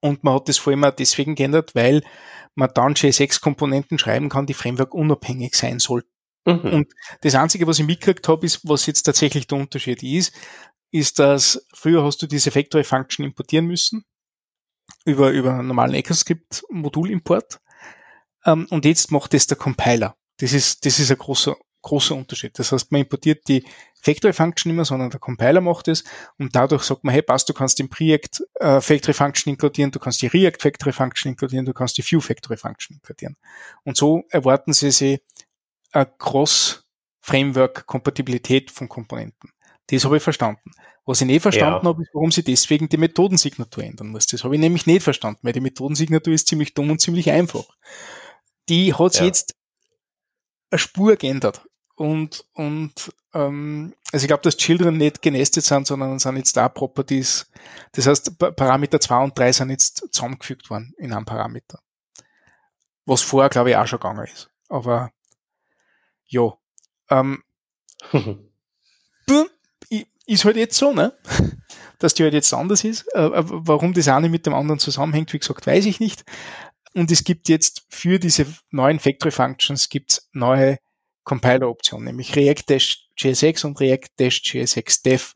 Und 0.00 0.24
man 0.24 0.34
hat 0.34 0.48
das 0.48 0.58
vor 0.58 0.72
allem 0.72 0.84
auch 0.84 0.94
deswegen 0.94 1.34
geändert, 1.34 1.74
weil 1.74 2.02
man 2.54 2.70
dann 2.74 2.94
JSX-Komponenten 2.94 3.98
schreiben 3.98 4.28
kann, 4.28 4.46
die 4.46 4.54
Framework 4.54 4.94
unabhängig 4.94 5.54
sein 5.54 5.78
sollten. 5.78 6.10
Mhm. 6.44 6.72
Und 6.72 6.92
das 7.20 7.34
Einzige, 7.34 7.66
was 7.66 7.78
ich 7.78 7.86
mitgekriegt 7.86 8.28
habe, 8.28 8.46
ist, 8.46 8.60
was 8.68 8.86
jetzt 8.86 9.02
tatsächlich 9.02 9.46
der 9.46 9.58
Unterschied 9.58 10.02
ist, 10.02 10.34
ist, 10.90 11.18
dass 11.18 11.66
früher 11.74 12.04
hast 12.04 12.22
du 12.22 12.26
diese 12.26 12.50
Factory 12.50 12.84
Function 12.84 13.24
importieren 13.24 13.66
müssen 13.66 14.04
über, 15.04 15.30
über 15.30 15.54
einen 15.54 15.68
normalen 15.68 15.94
ECMAScript 15.94 16.64
Modulimport. 16.70 17.60
Ähm, 18.44 18.66
und 18.70 18.84
jetzt 18.84 19.10
macht 19.12 19.34
das 19.34 19.46
der 19.46 19.58
Compiler. 19.58 20.16
Das 20.38 20.52
ist, 20.52 20.86
das 20.86 20.98
ist 20.98 21.10
ein 21.10 21.18
großer, 21.18 21.56
großer 21.88 22.14
Unterschied. 22.14 22.56
Das 22.58 22.70
heißt, 22.70 22.92
man 22.92 23.00
importiert 23.02 23.48
die 23.48 23.64
Factory 24.00 24.32
Function 24.32 24.70
immer, 24.70 24.84
sondern 24.84 25.10
der 25.10 25.18
Compiler 25.20 25.60
macht 25.60 25.88
es 25.88 26.04
und 26.38 26.54
dadurch 26.54 26.84
sagt 26.84 27.02
man, 27.04 27.12
hey, 27.12 27.22
passt, 27.22 27.48
du 27.48 27.54
kannst 27.54 27.78
den 27.78 27.88
Projekt 27.88 28.42
äh, 28.60 28.80
Factory 28.80 29.14
Function 29.14 29.52
inkludieren, 29.52 29.90
du 29.90 29.98
kannst 29.98 30.22
die 30.22 30.26
React 30.26 30.58
Factory 30.60 30.92
Function 30.92 31.32
inkludieren, 31.32 31.64
du 31.64 31.72
kannst 31.72 31.96
die 31.98 32.08
View 32.08 32.20
Factory 32.20 32.56
Function 32.56 32.96
inkludieren. 32.96 33.36
Und 33.84 33.96
so 33.96 34.24
erwarten 34.30 34.72
sie 34.72 34.90
sich 34.90 35.20
eine 35.92 36.06
Cross-Framework-Kompatibilität 36.18 38.70
von 38.70 38.88
Komponenten. 38.88 39.50
Das 39.86 40.04
habe 40.04 40.18
ich 40.18 40.22
verstanden. 40.22 40.70
Was 41.06 41.22
ich 41.22 41.26
nicht 41.26 41.40
verstanden 41.40 41.86
ja. 41.86 41.88
habe, 41.88 42.02
ist, 42.02 42.10
warum 42.12 42.30
sie 42.30 42.42
deswegen 42.42 42.90
die 42.90 42.98
Methodensignatur 42.98 43.82
ändern 43.82 44.08
muss. 44.08 44.26
Das 44.26 44.44
habe 44.44 44.54
ich 44.54 44.60
nämlich 44.60 44.86
nicht 44.86 45.02
verstanden, 45.02 45.40
weil 45.42 45.54
die 45.54 45.60
Methodensignatur 45.60 46.34
ist 46.34 46.48
ziemlich 46.48 46.74
dumm 46.74 46.90
und 46.90 47.00
ziemlich 47.00 47.30
einfach. 47.30 47.64
Die 48.68 48.92
hat 48.92 49.14
sich 49.14 49.22
ja. 49.22 49.28
jetzt 49.28 49.54
eine 50.70 50.78
Spur 50.78 51.16
geändert. 51.16 51.62
Und, 51.98 52.44
und 52.54 53.12
ähm, 53.34 53.92
also 54.12 54.22
ich 54.22 54.28
glaube, 54.28 54.44
dass 54.44 54.56
Children 54.56 54.98
nicht 54.98 55.20
genestet 55.20 55.64
sind, 55.64 55.84
sondern 55.84 56.20
sind 56.20 56.36
jetzt 56.36 56.56
da 56.56 56.68
Properties. 56.68 57.50
Das 57.90 58.06
heißt, 58.06 58.38
Parameter 58.38 59.00
2 59.00 59.24
und 59.24 59.36
3 59.36 59.50
sind 59.50 59.70
jetzt 59.70 60.06
zusammengefügt 60.12 60.70
worden 60.70 60.94
in 60.96 61.12
einem 61.12 61.24
Parameter. 61.24 61.80
Was 63.04 63.22
vorher, 63.22 63.50
glaube 63.50 63.70
ich, 63.70 63.76
auch 63.76 63.88
schon 63.88 63.98
gegangen 63.98 64.24
ist. 64.32 64.48
Aber 64.68 65.10
ja. 66.28 66.52
Ähm, 67.10 67.42
ist 70.26 70.44
halt 70.44 70.56
jetzt 70.56 70.78
so, 70.78 70.92
ne? 70.92 71.18
Dass 71.98 72.14
die 72.14 72.22
halt 72.22 72.34
jetzt 72.34 72.54
anders 72.54 72.84
ist. 72.84 73.12
Äh, 73.12 73.26
äh, 73.26 73.42
warum 73.44 73.92
das 73.92 74.06
eine 74.06 74.28
mit 74.28 74.46
dem 74.46 74.54
anderen 74.54 74.78
zusammenhängt, 74.78 75.32
wie 75.32 75.40
gesagt, 75.40 75.66
weiß 75.66 75.86
ich 75.86 75.98
nicht. 75.98 76.24
Und 76.94 77.10
es 77.10 77.24
gibt 77.24 77.48
jetzt 77.48 77.86
für 77.88 78.20
diese 78.20 78.46
neuen 78.70 79.00
Factory 79.00 79.32
Functions 79.32 79.88
gibt's 79.88 80.28
neue 80.32 80.78
Compiler-Optionen, 81.28 82.06
nämlich 82.06 82.34
React-JSX 82.34 83.64
und 83.64 83.78
React-JSX-Dev. 83.78 85.34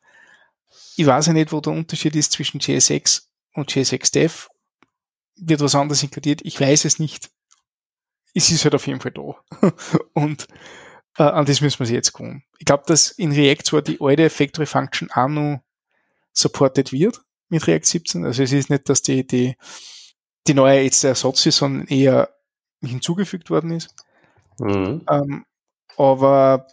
Ich 0.97 1.07
weiß 1.07 1.27
ja 1.27 1.33
nicht, 1.35 1.53
wo 1.53 1.61
der 1.61 1.75
Unterschied 1.75 2.17
ist 2.17 2.33
zwischen 2.33 2.61
JSX 2.61 3.31
und 3.53 3.75
JSX-Dev. 3.75 4.49
Wird 5.37 5.61
was 5.61 5.75
anderes 5.75 6.03
inkludiert? 6.03 6.41
Ich 6.45 6.59
weiß 6.59 6.87
es 6.87 6.99
nicht. 6.99 7.31
Es 8.35 8.51
ist 8.51 8.65
halt 8.65 8.75
auf 8.75 8.87
jeden 8.87 9.01
Fall 9.01 9.13
da. 9.13 9.37
und 10.15 10.47
äh, 11.19 11.25
an 11.25 11.45
das 11.45 11.61
müssen 11.61 11.81
wir 11.81 11.87
sich 11.87 11.95
jetzt 11.95 12.15
kommen. 12.15 12.43
Ich 12.59 12.65
glaube, 12.65 12.85
dass 12.87 13.11
in 13.11 13.33
React 13.33 13.65
zwar 13.65 13.83
die 13.83 14.01
alte 14.01 14.31
Factory 14.31 14.67
Function 14.67 15.11
auch 15.11 15.29
noch 15.29 15.61
supported 16.33 16.93
wird 16.93 17.21
mit 17.51 17.67
React 17.67 17.85
17. 17.85 18.25
Also 18.25 18.43
es 18.43 18.53
ist 18.53 18.71
nicht, 18.71 18.89
dass 18.89 19.03
die, 19.03 19.27
die 19.27 19.57
die 20.47 20.55
neue 20.55 20.81
jetzt 20.81 21.03
der 21.03 21.11
Ersatz 21.11 21.45
ist, 21.45 21.59
sondern 21.59 21.87
eher 21.87 22.31
hinzugefügt 22.81 23.51
worden 23.51 23.73
ist. 23.73 23.95
Mhm. 24.59 25.05
Ähm, 25.09 25.45
aber 25.97 26.67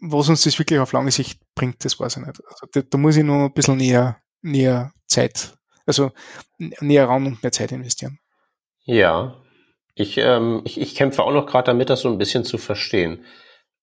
was 0.00 0.28
uns 0.28 0.42
das 0.42 0.58
wirklich 0.58 0.78
auf 0.78 0.92
lange 0.92 1.10
Sicht 1.10 1.40
bringt, 1.54 1.84
das 1.84 1.98
weiß 1.98 2.16
ich 2.16 2.26
nicht. 2.26 2.40
Also 2.46 2.66
da, 2.72 2.82
da 2.82 2.98
muss 2.98 3.16
ich 3.16 3.24
noch 3.24 3.46
ein 3.46 3.52
bisschen 3.52 3.76
näher, 3.76 4.18
näher 4.42 4.92
Zeit, 5.06 5.56
also 5.86 6.12
näher 6.58 7.08
ran 7.08 7.26
und 7.26 7.42
mehr 7.42 7.52
Zeit 7.52 7.72
investieren. 7.72 8.18
Ja, 8.84 9.36
ich, 9.94 10.18
ähm, 10.18 10.62
ich, 10.64 10.80
ich 10.80 10.94
kämpfe 10.94 11.22
auch 11.22 11.32
noch 11.32 11.46
gerade 11.46 11.66
damit, 11.66 11.90
das 11.90 12.00
so 12.00 12.08
ein 12.10 12.18
bisschen 12.18 12.44
zu 12.44 12.58
verstehen. 12.58 13.24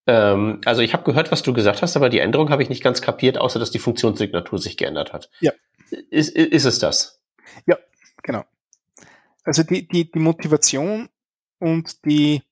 Ähm, 0.08 0.62
also 0.66 0.82
ich 0.82 0.94
habe 0.94 1.04
gehört, 1.04 1.32
was 1.32 1.44
du 1.44 1.54
gesagt 1.54 1.82
hast, 1.82 1.96
aber 1.96 2.10
die 2.10 2.20
Änderung 2.20 2.50
habe 2.50 2.64
ich 2.64 2.70
nicht 2.70 2.84
ganz 2.84 3.02
kapiert, 3.02 3.38
außer 3.38 3.60
dass 3.60 3.72
die 3.72 3.80
Funktionssignatur 3.80 4.60
sich 4.60 4.78
geändert 4.78 5.14
hat. 5.14 5.30
Ja. 5.40 5.52
Ist, 6.10 6.30
ist 6.30 6.66
es 6.66 6.80
das? 6.80 7.22
Ja, 7.66 7.78
genau. 8.24 8.44
Also 9.44 9.64
die, 9.64 9.88
die, 9.88 10.10
die 10.12 10.20
Motivation 10.20 11.10
und 11.60 12.06
die, 12.06 12.44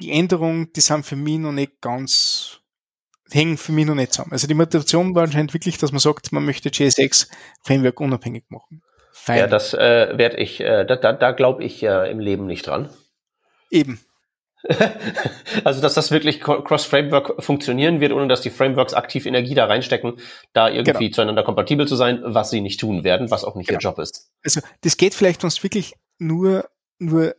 die 0.00 0.12
Änderung, 0.12 0.72
die 0.72 0.80
sind 0.80 1.04
für 1.04 1.16
mich 1.16 1.38
noch 1.38 1.52
nicht 1.52 1.80
ganz, 1.80 2.60
hängen 3.30 3.56
für 3.56 3.72
mich 3.72 3.86
noch 3.86 3.94
nicht 3.94 4.12
zusammen. 4.12 4.32
Also 4.32 4.46
die 4.46 4.54
Motivation 4.54 5.14
war 5.14 5.24
anscheinend 5.24 5.54
wirklich, 5.54 5.78
dass 5.78 5.92
man 5.92 6.00
sagt, 6.00 6.32
man 6.32 6.44
möchte 6.44 6.70
JSX 6.70 7.28
Framework 7.62 8.00
unabhängig 8.00 8.44
machen. 8.48 8.82
Fein. 9.12 9.38
Ja, 9.38 9.46
das 9.46 9.74
äh, 9.74 10.16
werde 10.16 10.38
ich, 10.38 10.60
äh, 10.60 10.84
da, 10.84 10.96
da, 10.96 11.12
da 11.12 11.32
glaube 11.32 11.62
ich 11.62 11.80
ja 11.80 12.04
im 12.04 12.18
Leben 12.18 12.46
nicht 12.46 12.66
dran. 12.66 12.90
Eben. 13.70 14.00
also, 15.64 15.80
dass 15.80 15.94
das 15.94 16.10
wirklich 16.10 16.40
cross-Framework 16.40 17.42
funktionieren 17.42 18.00
wird, 18.00 18.12
ohne 18.12 18.28
dass 18.28 18.42
die 18.42 18.50
Frameworks 18.50 18.94
aktiv 18.94 19.26
Energie 19.26 19.54
da 19.54 19.66
reinstecken, 19.66 20.18
da 20.52 20.68
irgendwie 20.68 21.06
genau. 21.06 21.14
zueinander 21.14 21.42
kompatibel 21.42 21.88
zu 21.88 21.96
sein, 21.96 22.20
was 22.24 22.50
sie 22.50 22.60
nicht 22.60 22.78
tun 22.78 23.02
werden, 23.02 23.30
was 23.30 23.44
auch 23.44 23.56
nicht 23.56 23.68
genau. 23.68 23.78
ihr 23.78 23.82
Job 23.82 23.98
ist. 23.98 24.30
Also, 24.44 24.60
das 24.82 24.96
geht 24.96 25.14
vielleicht 25.14 25.42
uns 25.42 25.62
wirklich 25.62 25.94
nur, 26.18 26.68
nur 26.98 27.34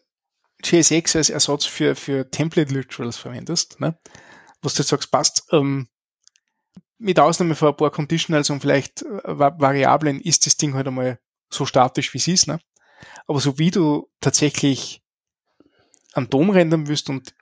JSX 0.64 1.16
als 1.16 1.30
Ersatz 1.30 1.66
für, 1.66 1.96
für 1.96 2.30
Template 2.30 2.74
Literals 2.74 3.18
verwendest, 3.18 3.80
ne? 3.80 3.98
Was 4.62 4.76
du 4.76 4.84
sagst, 4.84 5.12
passt, 5.12 5.46
ähm, 5.52 5.90
mit 6.98 7.20
Ausnahme 7.20 7.56
von 7.56 7.70
ein 7.70 7.78
paar 7.78 7.92
Conditionals 7.92 8.50
und 8.50 8.62
vielleicht 8.62 9.02
äh, 9.02 9.40
Variablen 9.40 10.22
ist 10.22 10.46
das 10.46 10.56
Ding 10.56 10.74
halt 10.74 10.88
einmal 10.88 11.20
so 11.50 11.66
statisch, 11.66 12.14
wie 12.14 12.18
es 12.18 12.28
ist, 12.28 12.48
ne? 12.48 12.60
Aber 13.28 13.40
so 13.40 13.60
wie 13.60 13.72
du 13.72 14.10
tatsächlich 14.22 15.02
einen 16.14 16.30
Dom 16.30 16.50
rendern 16.50 16.88
willst 16.88 17.10
und 17.10 17.34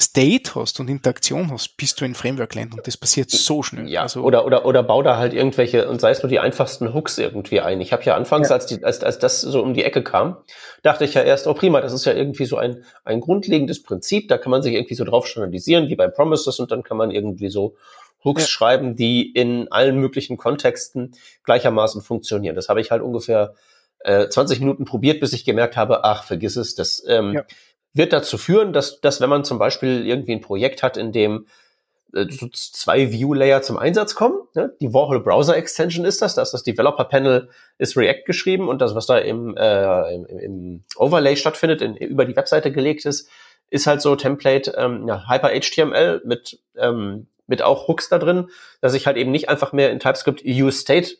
State 0.00 0.54
hast 0.54 0.80
und 0.80 0.88
Interaktion 0.88 1.50
hast, 1.50 1.76
bist 1.76 2.00
du 2.00 2.04
in 2.04 2.14
Framework-Land 2.14 2.74
und 2.74 2.86
das 2.86 2.96
passiert 2.96 3.30
so 3.30 3.62
schnell. 3.62 3.88
Ja, 3.88 4.02
also, 4.02 4.22
oder, 4.22 4.46
oder, 4.46 4.64
oder 4.64 4.82
bau 4.82 5.02
da 5.02 5.18
halt 5.18 5.34
irgendwelche, 5.34 5.88
und 5.88 6.00
sei 6.00 6.10
es 6.10 6.22
nur 6.22 6.30
die 6.30 6.38
einfachsten 6.38 6.94
Hooks 6.94 7.18
irgendwie 7.18 7.60
ein. 7.60 7.80
Ich 7.80 7.92
habe 7.92 8.02
ja 8.04 8.16
anfangs, 8.16 8.48
ja. 8.48 8.54
Als, 8.54 8.66
die, 8.66 8.82
als, 8.82 9.04
als 9.04 9.18
das 9.18 9.40
so 9.40 9.62
um 9.62 9.74
die 9.74 9.84
Ecke 9.84 10.02
kam, 10.02 10.38
dachte 10.82 11.04
ich 11.04 11.14
ja 11.14 11.22
erst, 11.22 11.46
oh 11.46 11.54
prima, 11.54 11.80
das 11.80 11.92
ist 11.92 12.06
ja 12.06 12.14
irgendwie 12.14 12.46
so 12.46 12.56
ein, 12.56 12.84
ein 13.04 13.20
grundlegendes 13.20 13.82
Prinzip, 13.82 14.28
da 14.28 14.38
kann 14.38 14.50
man 14.50 14.62
sich 14.62 14.74
irgendwie 14.74 14.94
so 14.94 15.04
drauf 15.04 15.26
standardisieren, 15.26 15.88
wie 15.88 15.96
bei 15.96 16.08
Promises, 16.08 16.58
und 16.60 16.70
dann 16.70 16.82
kann 16.82 16.96
man 16.96 17.10
irgendwie 17.10 17.50
so 17.50 17.76
Hooks 18.24 18.42
ja. 18.42 18.48
schreiben, 18.48 18.96
die 18.96 19.30
in 19.30 19.70
allen 19.70 19.96
möglichen 19.96 20.36
Kontexten 20.36 21.12
gleichermaßen 21.44 22.00
funktionieren. 22.00 22.56
Das 22.56 22.68
habe 22.68 22.80
ich 22.80 22.90
halt 22.90 23.02
ungefähr 23.02 23.54
äh, 24.00 24.28
20 24.28 24.60
Minuten 24.60 24.86
probiert, 24.86 25.20
bis 25.20 25.34
ich 25.34 25.44
gemerkt 25.44 25.76
habe, 25.76 26.04
ach, 26.04 26.24
vergiss 26.24 26.56
es, 26.56 26.74
das 26.74 27.02
ähm, 27.06 27.34
ja 27.34 27.44
wird 27.92 28.12
dazu 28.12 28.38
führen, 28.38 28.72
dass, 28.72 29.00
dass 29.00 29.20
wenn 29.20 29.30
man 29.30 29.44
zum 29.44 29.58
Beispiel 29.58 30.06
irgendwie 30.06 30.32
ein 30.32 30.40
Projekt 30.40 30.82
hat, 30.82 30.96
in 30.96 31.12
dem 31.12 31.46
äh, 32.14 32.26
zwei 32.52 33.10
View-Layer 33.10 33.62
zum 33.62 33.78
Einsatz 33.78 34.14
kommen, 34.14 34.38
ne? 34.54 34.74
die 34.80 34.92
Warhol 34.92 35.20
Browser 35.20 35.56
Extension 35.56 36.04
ist 36.04 36.22
das, 36.22 36.34
da 36.34 36.42
ist 36.42 36.52
das 36.52 36.62
Developer 36.62 37.04
Panel 37.04 37.48
ist 37.78 37.96
React 37.96 38.24
geschrieben 38.26 38.68
und 38.68 38.80
das, 38.80 38.94
was 38.94 39.06
da 39.06 39.18
im, 39.18 39.56
äh, 39.56 40.14
im, 40.14 40.26
im 40.26 40.84
Overlay 40.96 41.36
stattfindet, 41.36 41.82
in, 41.82 41.96
über 41.96 42.24
die 42.24 42.36
Webseite 42.36 42.72
gelegt 42.72 43.04
ist, 43.04 43.28
ist 43.70 43.86
halt 43.86 44.02
so 44.02 44.16
Template 44.16 44.74
ähm, 44.76 45.06
ja, 45.06 45.28
Hyper 45.28 45.50
HTML 45.50 46.22
mit 46.24 46.60
ähm, 46.76 47.28
mit 47.50 47.62
auch 47.62 47.88
Hooks 47.88 48.08
da 48.08 48.18
drin, 48.18 48.48
dass 48.80 48.94
ich 48.94 49.06
halt 49.06 49.16
eben 49.16 49.32
nicht 49.32 49.48
einfach 49.48 49.72
mehr 49.72 49.90
in 49.90 49.98
TypeScript 49.98 50.42
Use 50.44 50.78
State 50.78 51.16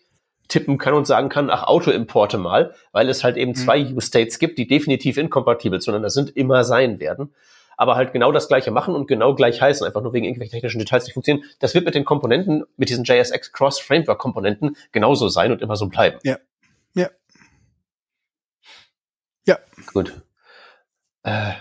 tippen 0.51 0.79
kann 0.79 0.95
und 0.95 1.07
sagen 1.07 1.29
kann, 1.29 1.49
ach, 1.49 1.63
Auto-Importe 1.63 2.37
mal, 2.37 2.75
weil 2.93 3.09
es 3.09 3.25
halt 3.25 3.37
eben 3.37 3.53
mhm. 3.53 3.57
zwei 3.57 3.81
Use-States 3.83 4.39
gibt, 4.39 4.59
die 4.59 4.67
definitiv 4.67 5.17
inkompatibel 5.17 5.81
zueinander 5.81 6.11
sind, 6.11 6.37
immer 6.37 6.65
sein 6.65 7.01
werden. 7.01 7.35
Aber 7.77 7.97
halt 7.97 8.13
genau 8.13 8.31
das 8.31 8.49
gleiche 8.49 8.71
machen 8.71 8.95
und 8.95 9.07
genau 9.07 9.35
gleich 9.35 9.63
heißen, 9.63 9.87
einfach 9.87 10.03
nur 10.03 10.13
wegen 10.13 10.27
irgendwelchen 10.27 10.53
technischen 10.53 10.81
Details 10.81 11.05
nicht 11.05 11.15
funktionieren. 11.15 11.49
Das 11.61 11.75
wird 11.75 11.87
mit 11.87 11.95
den 11.95 12.05
Komponenten, 12.05 12.65
mit 12.77 12.91
diesen 12.91 13.05
JSX 13.05 13.53
Cross-Framework-Komponenten 13.53 14.77
genauso 14.93 15.29
sein 15.29 15.51
und 15.51 15.63
immer 15.63 15.77
so 15.77 15.89
bleiben. 15.89 16.19
Ja. 16.23 16.37
Ja. 16.95 17.09
Ja. 19.47 19.59
Gut. 19.95 20.21
Äh, 21.23 21.53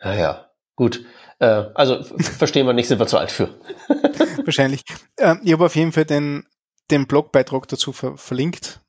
naja, 0.00 0.50
gut. 0.76 1.04
Äh, 1.40 1.64
also 1.74 2.02
verstehen 2.02 2.66
wir 2.66 2.72
nicht, 2.72 2.86
sind 2.86 3.00
wir 3.00 3.06
zu 3.06 3.18
alt 3.18 3.32
für. 3.32 3.48
Wahrscheinlich. 4.44 4.84
Ähm, 5.18 5.40
ich 5.42 5.52
habe 5.52 5.66
auf 5.66 5.74
jeden 5.74 5.92
Fall 5.92 6.04
den 6.04 6.46
den 6.90 7.06
Blogbeitrag 7.06 7.68
dazu 7.68 7.92
ver 7.92 8.16
verlinkt. 8.16 8.80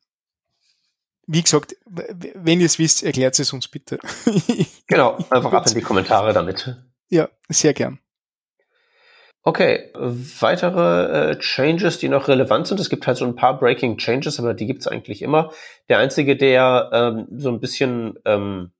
Wie 1.27 1.41
gesagt, 1.41 1.75
wenn 1.85 2.59
ihr 2.59 2.67
es 2.67 2.77
wisst, 2.77 3.03
erklärt 3.03 3.39
es 3.39 3.51
uns 3.51 3.67
bitte. 3.67 3.97
genau, 4.87 5.17
einfach 5.29 5.53
ab 5.53 5.65
in 5.67 5.73
die 5.73 5.81
Kommentare 5.81 6.33
damit. 6.33 6.75
Ja, 7.09 7.29
sehr 7.49 7.73
gern. 7.73 7.99
Okay, 9.47 9.91
weitere 9.93 11.31
äh, 11.31 11.37
Changes, 11.37 11.99
die 11.99 12.09
noch 12.09 12.27
relevant 12.27 12.65
sind. 12.65 12.79
Es 12.79 12.89
gibt 12.89 13.05
halt 13.05 13.17
so 13.17 13.25
ein 13.25 13.35
paar 13.35 13.59
Breaking 13.59 13.97
Changes, 13.97 14.39
aber 14.39 14.55
die 14.55 14.65
gibt 14.65 14.81
es 14.81 14.87
eigentlich 14.87 15.21
immer. 15.21 15.51
Der 15.87 15.99
einzige, 15.99 16.35
der 16.35 16.89
ähm, 16.91 17.27
so 17.29 17.49
ein 17.49 17.59
bisschen, 17.59 18.17
ähm, 18.25 18.71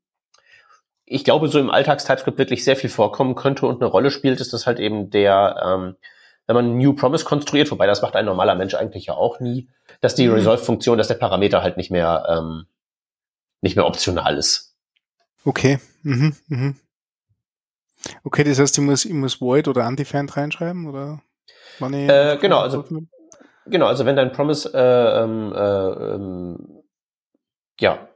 ich 1.05 1.23
glaube, 1.23 1.49
so 1.49 1.59
im 1.59 1.69
Alltags-TypeScript 1.69 2.39
wirklich 2.39 2.63
sehr 2.63 2.75
viel 2.75 2.89
vorkommen 2.89 3.35
könnte 3.35 3.67
und 3.67 3.79
eine 3.79 3.91
Rolle 3.91 4.09
spielt, 4.09 4.41
ist 4.41 4.53
das 4.53 4.65
halt 4.65 4.79
eben 4.79 5.11
der 5.11 5.61
ähm, 5.63 5.95
wenn 6.47 6.55
man 6.55 6.77
New 6.77 6.93
Promise 6.93 7.25
konstruiert, 7.25 7.71
wobei 7.71 7.87
das 7.87 8.01
macht 8.01 8.15
ein 8.15 8.25
normaler 8.25 8.55
Mensch 8.55 8.75
eigentlich 8.75 9.07
ja 9.07 9.15
auch 9.15 9.39
nie, 9.39 9.69
dass 10.01 10.15
die 10.15 10.27
mhm. 10.27 10.35
Resolve-Funktion, 10.35 10.97
dass 10.97 11.07
der 11.07 11.15
Parameter 11.15 11.61
halt 11.61 11.77
nicht 11.77 11.91
mehr, 11.91 12.25
ähm, 12.29 12.65
nicht 13.61 13.75
mehr 13.75 13.85
optional 13.85 14.37
ist. 14.37 14.75
Okay. 15.43 15.79
Mhm, 16.03 16.35
mhm. 16.47 16.75
Okay, 18.23 18.43
das 18.43 18.59
heißt, 18.59 18.77
ich 18.77 18.83
muss, 18.83 19.05
ich 19.05 19.13
muss 19.13 19.41
Void 19.41 19.67
oder 19.67 19.87
Undefined 19.87 20.37
reinschreiben, 20.37 20.87
oder? 20.87 21.21
Äh, 21.81 22.37
genau, 22.37 22.59
also, 22.59 22.85
genau, 23.65 23.87
also 23.87 24.05
wenn 24.05 24.15
dein 24.15 24.31
Promise, 24.31 24.71
äh, 24.73 25.23
ähm, 25.23 25.53
äh, 25.53 26.13
ähm, 26.13 26.83
ja, 27.79 28.07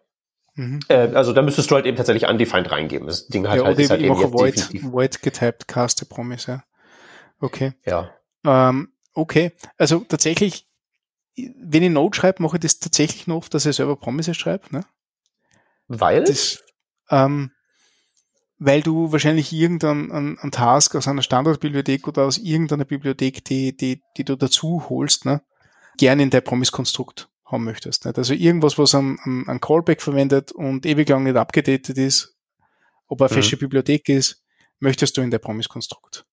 Mhm. 0.59 0.81
Äh, 0.89 1.13
also 1.13 1.31
da 1.31 1.41
müsstest 1.41 1.71
du 1.71 1.75
halt 1.75 1.85
eben 1.85 1.95
tatsächlich 1.95 2.27
undefined 2.27 2.69
reingeben. 2.69 3.07
Das 3.07 3.27
Ding 3.27 3.47
hat 3.47 3.57
ja, 3.57 3.63
halt, 3.63 3.79
ist 3.79 3.91
halt 3.91 4.01
eben 4.01 4.19
jetzt 4.19 4.33
Void, 4.33 4.83
Void 4.91 5.21
getaped, 5.21 5.69
cast 5.69 6.09
Promise, 6.09 6.51
ja. 6.51 6.63
Okay. 7.39 7.71
Ja. 7.85 8.13
Ähm, 8.43 8.93
okay, 9.13 9.51
also 9.77 9.99
tatsächlich, 9.99 10.67
wenn 11.35 11.83
ich 11.83 11.91
Node 11.91 12.15
schreibe, 12.15 12.43
mache 12.43 12.57
ich 12.57 12.61
das 12.61 12.79
tatsächlich 12.79 13.27
noch 13.27 13.37
oft, 13.37 13.53
dass 13.53 13.65
ich 13.65 13.75
selber 13.75 13.95
Promises 13.95 14.37
schreibe. 14.37 14.65
Ne? 14.71 14.85
Weil? 15.87 16.23
Das, 16.23 16.63
ähm, 17.09 17.51
weil 18.59 18.81
du 18.81 19.11
wahrscheinlich 19.11 19.53
irgendeinen 19.53 20.11
einen 20.37 20.51
Task 20.51 20.95
aus 20.95 21.07
einer 21.07 21.21
Standardbibliothek 21.21 22.07
oder 22.07 22.23
aus 22.25 22.37
irgendeiner 22.37 22.85
Bibliothek, 22.85 23.43
die, 23.45 23.75
die, 23.75 24.01
die 24.17 24.25
du 24.25 24.35
dazu 24.35 24.89
holst, 24.89 25.25
ne, 25.25 25.41
gerne 25.97 26.23
in 26.23 26.29
dein 26.29 26.43
Promise-Konstrukt 26.43 27.29
haben 27.45 27.63
möchtest. 27.63 28.05
Nicht? 28.05 28.17
Also 28.17 28.33
irgendwas, 28.33 28.77
was 28.77 28.93
ein, 28.95 29.17
ein, 29.23 29.47
ein 29.47 29.61
Callback 29.61 30.01
verwendet 30.01 30.51
und 30.51 30.85
ewig 30.85 31.07
lang 31.07 31.23
nicht 31.23 31.37
abgedatet 31.37 31.97
ist, 31.97 32.35
ob 33.07 33.21
eine 33.21 33.29
mhm. 33.29 33.35
feste 33.35 33.57
Bibliothek 33.57 34.09
ist, 34.09 34.43
möchtest 34.79 35.17
du 35.17 35.21
in 35.21 35.31
der 35.31 35.39
Promise-Konstrukt. 35.39 36.25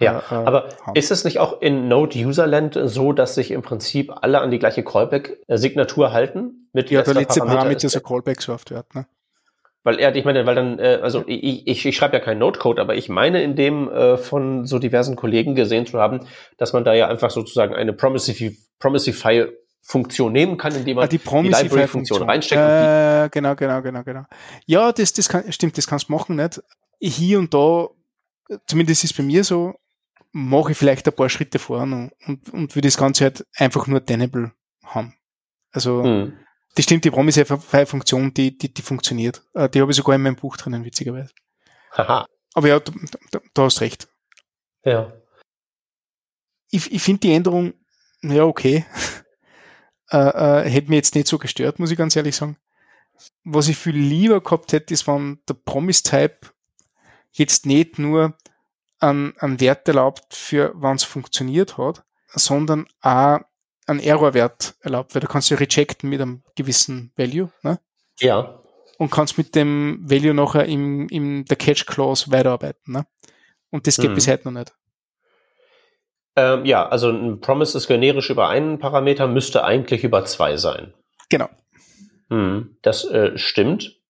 Ja, 0.00 0.22
äh, 0.30 0.34
aber 0.34 0.68
haben. 0.84 0.96
ist 0.96 1.10
es 1.10 1.24
nicht 1.24 1.38
auch 1.38 1.60
in 1.60 1.88
Node-Userland 1.88 2.78
so, 2.84 3.12
dass 3.12 3.34
sich 3.34 3.50
im 3.50 3.62
Prinzip 3.62 4.12
alle 4.22 4.40
an 4.40 4.50
die 4.50 4.58
gleiche 4.58 4.82
Callback-Signatur 4.82 6.12
halten? 6.12 6.68
Mit 6.72 6.90
ja, 6.90 7.02
der 7.02 7.14
letzte 7.14 7.40
Parameter 7.40 7.86
ist 7.86 7.94
eine 7.94 8.02
Callback-Software, 8.02 8.84
ne? 8.94 9.06
Weil 9.84 10.00
er, 10.00 10.16
ich 10.16 10.24
meine, 10.24 10.46
weil 10.46 10.54
dann, 10.54 10.78
äh, 10.78 10.98
also 11.02 11.24
ich, 11.26 11.66
ich, 11.66 11.84
ich 11.84 11.96
schreibe 11.96 12.14
ja 12.16 12.20
keinen 12.20 12.38
Node-Code, 12.38 12.80
aber 12.80 12.94
ich 12.94 13.10
meine 13.10 13.42
in 13.42 13.54
dem 13.54 13.90
äh, 13.90 14.16
von 14.16 14.64
so 14.64 14.78
diversen 14.78 15.14
Kollegen 15.14 15.54
gesehen 15.54 15.86
zu 15.86 15.98
haben, 16.00 16.26
dass 16.56 16.72
man 16.72 16.84
da 16.84 16.94
ja 16.94 17.06
einfach 17.08 17.30
sozusagen 17.30 17.74
eine 17.74 17.92
Promisify, 17.92 18.56
Promisify 18.78 19.46
Funktion 19.82 20.32
nehmen 20.32 20.56
kann, 20.56 20.74
indem 20.74 20.96
man 20.96 21.04
ah, 21.04 21.08
die, 21.08 21.18
die 21.18 21.48
Library-Funktion 21.48 22.22
reinsteckt. 22.22 22.58
Äh, 22.58 23.28
genau, 23.28 23.54
genau, 23.54 23.82
genau, 23.82 24.02
genau. 24.02 24.24
Ja, 24.64 24.90
das, 24.90 25.12
das 25.12 25.28
kann, 25.28 25.52
stimmt, 25.52 25.76
das 25.76 25.86
kannst 25.86 26.08
du 26.08 26.12
machen, 26.12 26.36
nicht? 26.36 26.62
Hier 26.98 27.38
und 27.38 27.52
da, 27.52 27.88
zumindest 28.66 29.04
ist 29.04 29.10
es 29.10 29.16
bei 29.18 29.22
mir 29.22 29.44
so, 29.44 29.74
mache 30.34 30.72
ich 30.72 30.78
vielleicht 30.78 31.06
ein 31.06 31.14
paar 31.14 31.28
Schritte 31.28 31.60
voran 31.60 32.10
und, 32.26 32.52
und 32.52 32.74
will 32.74 32.82
das 32.82 32.96
Ganze 32.96 33.24
halt 33.24 33.46
einfach 33.54 33.86
nur 33.86 34.04
Tenable 34.04 34.52
haben. 34.82 35.14
Also, 35.70 36.02
hm. 36.02 36.36
das 36.74 36.84
stimmt, 36.84 37.04
die 37.04 37.12
Promise-Funktion, 37.12 38.34
die, 38.34 38.58
die, 38.58 38.74
die 38.74 38.82
funktioniert. 38.82 39.44
Äh, 39.54 39.68
die 39.68 39.80
habe 39.80 39.92
ich 39.92 39.96
sogar 39.96 40.16
in 40.16 40.22
meinem 40.22 40.34
Buch 40.34 40.56
drinnen, 40.56 40.84
witzigerweise. 40.84 41.32
Haha. 41.92 42.26
Aber 42.52 42.68
ja, 42.68 42.80
du, 42.80 42.92
du, 43.30 43.38
du 43.54 43.62
hast 43.62 43.80
recht. 43.80 44.08
Ja. 44.84 45.12
Ich, 46.70 46.92
ich 46.92 47.02
finde 47.02 47.20
die 47.20 47.32
Änderung, 47.32 47.74
ja, 48.22 48.44
okay. 48.44 48.84
äh, 50.10 50.16
äh, 50.16 50.68
hätte 50.68 50.90
mir 50.90 50.96
jetzt 50.96 51.14
nicht 51.14 51.28
so 51.28 51.38
gestört, 51.38 51.78
muss 51.78 51.92
ich 51.92 51.98
ganz 51.98 52.16
ehrlich 52.16 52.34
sagen. 52.34 52.56
Was 53.44 53.68
ich 53.68 53.76
viel 53.76 53.96
lieber 53.96 54.40
gehabt 54.40 54.72
hätte, 54.72 54.92
ist, 54.94 55.06
wenn 55.06 55.38
der 55.48 55.54
Promise-Type 55.54 56.48
jetzt 57.30 57.66
nicht 57.66 58.00
nur 58.00 58.36
einen, 59.04 59.36
einen 59.38 59.60
Wert 59.60 59.86
erlaubt, 59.88 60.34
für 60.34 60.72
wann 60.74 60.96
es 60.96 61.04
funktioniert 61.04 61.78
hat, 61.78 62.04
sondern 62.28 62.86
auch 63.00 63.38
einen 63.86 64.00
Error-Wert 64.00 64.74
erlaubt, 64.80 65.14
weil 65.14 65.20
da 65.20 65.28
kannst 65.28 65.50
du 65.50 65.54
rejecten 65.54 66.08
mit 66.08 66.20
einem 66.20 66.42
gewissen 66.56 67.12
Value. 67.16 67.50
Ne? 67.62 67.78
Ja. 68.18 68.60
Und 68.98 69.10
kannst 69.10 69.38
mit 69.38 69.54
dem 69.54 69.98
Value 70.08 70.34
nachher 70.34 70.66
im, 70.66 71.08
im 71.08 71.44
der 71.44 71.56
Catch-Clause 71.56 72.30
weiterarbeiten. 72.30 72.92
Ne? 72.92 73.06
Und 73.70 73.86
das 73.86 73.96
geht 73.96 74.10
mhm. 74.10 74.14
bis 74.14 74.28
heute 74.28 74.44
noch 74.50 74.58
nicht. 74.58 74.72
Ähm, 76.36 76.64
ja, 76.64 76.88
also 76.88 77.10
ein 77.10 77.40
Promise 77.40 77.78
ist 77.78 77.86
generisch 77.86 78.30
über 78.30 78.48
einen 78.48 78.78
Parameter, 78.78 79.28
müsste 79.28 79.64
eigentlich 79.64 80.02
über 80.02 80.24
zwei 80.24 80.56
sein. 80.56 80.94
Genau. 81.28 81.48
Hm, 82.28 82.76
das 82.82 83.04
äh, 83.04 83.38
stimmt. 83.38 84.00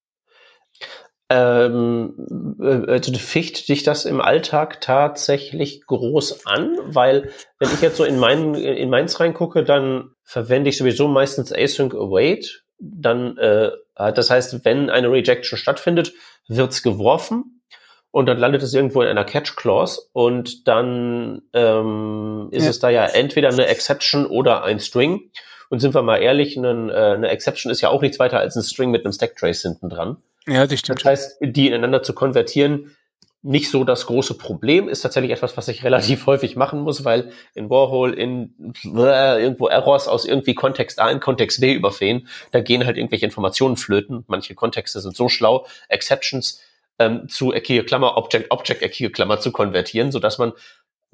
Ähm, 1.31 2.57
äh, 2.61 2.93
also 2.93 3.13
ficht 3.15 3.69
dich 3.69 3.83
das 3.83 4.05
im 4.05 4.21
Alltag 4.21 4.81
tatsächlich 4.81 5.87
groß 5.87 6.47
an? 6.47 6.77
Weil, 6.85 7.31
wenn 7.59 7.71
ich 7.73 7.81
jetzt 7.81 7.97
so 7.97 8.05
in, 8.05 8.19
meinen, 8.19 8.55
in 8.55 8.91
meins 8.91 9.19
reingucke, 9.21 9.65
dann 9.65 10.11
verwende 10.23 10.71
ich 10.71 10.77
sowieso 10.77 11.09
meistens 11.09 11.51
Async 11.51 11.95
Await. 11.95 12.65
Dann, 12.79 13.39
äh, 13.39 13.71
das 13.95 14.31
heißt, 14.31 14.65
wenn 14.65 14.91
eine 14.91 15.11
Rejection 15.11 15.57
stattfindet, 15.57 16.13
wird's 16.49 16.83
geworfen 16.83 17.63
und 18.11 18.27
dann 18.27 18.39
landet 18.39 18.63
es 18.63 18.75
irgendwo 18.75 19.03
in 19.03 19.09
einer 19.09 19.25
Catch 19.25 19.57
Clause 19.57 20.03
und 20.13 20.69
dann 20.69 21.43
ähm, 21.53 22.49
ist 22.53 22.65
ja. 22.65 22.71
es 22.71 22.79
da 22.79 22.89
ja 22.91 23.07
entweder 23.07 23.49
eine 23.49 23.67
Exception 23.67 24.27
oder 24.27 24.63
ein 24.63 24.79
String. 24.79 25.31
Und 25.69 25.81
sind 25.81 25.95
wir 25.95 26.03
mal 26.03 26.19
ehrlich, 26.19 26.57
eine, 26.57 26.93
äh, 26.93 27.15
eine 27.15 27.29
Exception 27.31 27.73
ist 27.73 27.81
ja 27.81 27.89
auch 27.89 28.03
nichts 28.03 28.19
weiter 28.19 28.39
als 28.39 28.55
ein 28.55 28.63
String 28.63 28.93
mit 28.93 29.05
einem 29.05 29.13
Stack 29.13 29.37
Trace 29.37 29.63
hinten 29.63 29.89
dran. 29.89 30.19
Ja, 30.47 30.67
das 30.67 30.79
stimmt. 30.79 31.01
Das 31.01 31.05
heißt, 31.07 31.37
die 31.41 31.69
ineinander 31.69 32.03
zu 32.03 32.13
konvertieren, 32.13 32.97
nicht 33.43 33.71
so 33.71 33.85
das 33.85 34.07
große 34.07 34.39
Problem, 34.39 34.89
ist 34.89 35.03
tatsächlich 35.03 35.33
etwas, 35.33 35.57
was 35.57 35.69
ich 35.69 35.85
relativ 35.85 36.27
häufig 36.27 36.57
machen 36.57 36.81
muss, 36.81 37.05
weil 37.05 37.31
in 37.55 37.69
Warhol 37.71 38.15
in 38.15 38.75
äh, 38.85 39.43
irgendwo 39.43 39.69
Errors 39.69 40.09
aus 40.09 40.25
irgendwie 40.25 40.55
Kontext 40.55 40.99
A 40.99 41.11
in 41.11 41.21
Kontext 41.21 41.61
B 41.61 41.75
überfehen, 41.75 42.29
da 42.53 42.61
gehen 42.61 42.87
halt 42.87 42.97
irgendwelche 42.97 43.27
Informationen 43.27 43.77
flöten. 43.77 44.25
Manche 44.27 44.55
Kontexte 44.55 45.01
sind 45.01 45.15
so 45.15 45.29
schlau, 45.29 45.67
Exceptions 45.89 46.61
ähm, 46.99 47.29
zu 47.29 47.53
eckige 47.53 47.85
Klammer, 47.85 48.17
Object, 48.17 48.51
Object, 48.51 48.83
eckige 48.83 49.11
Klammer 49.11 49.41
zu 49.41 49.53
konvertieren, 49.53 50.11
so 50.11 50.19
dass 50.19 50.39
man 50.39 50.53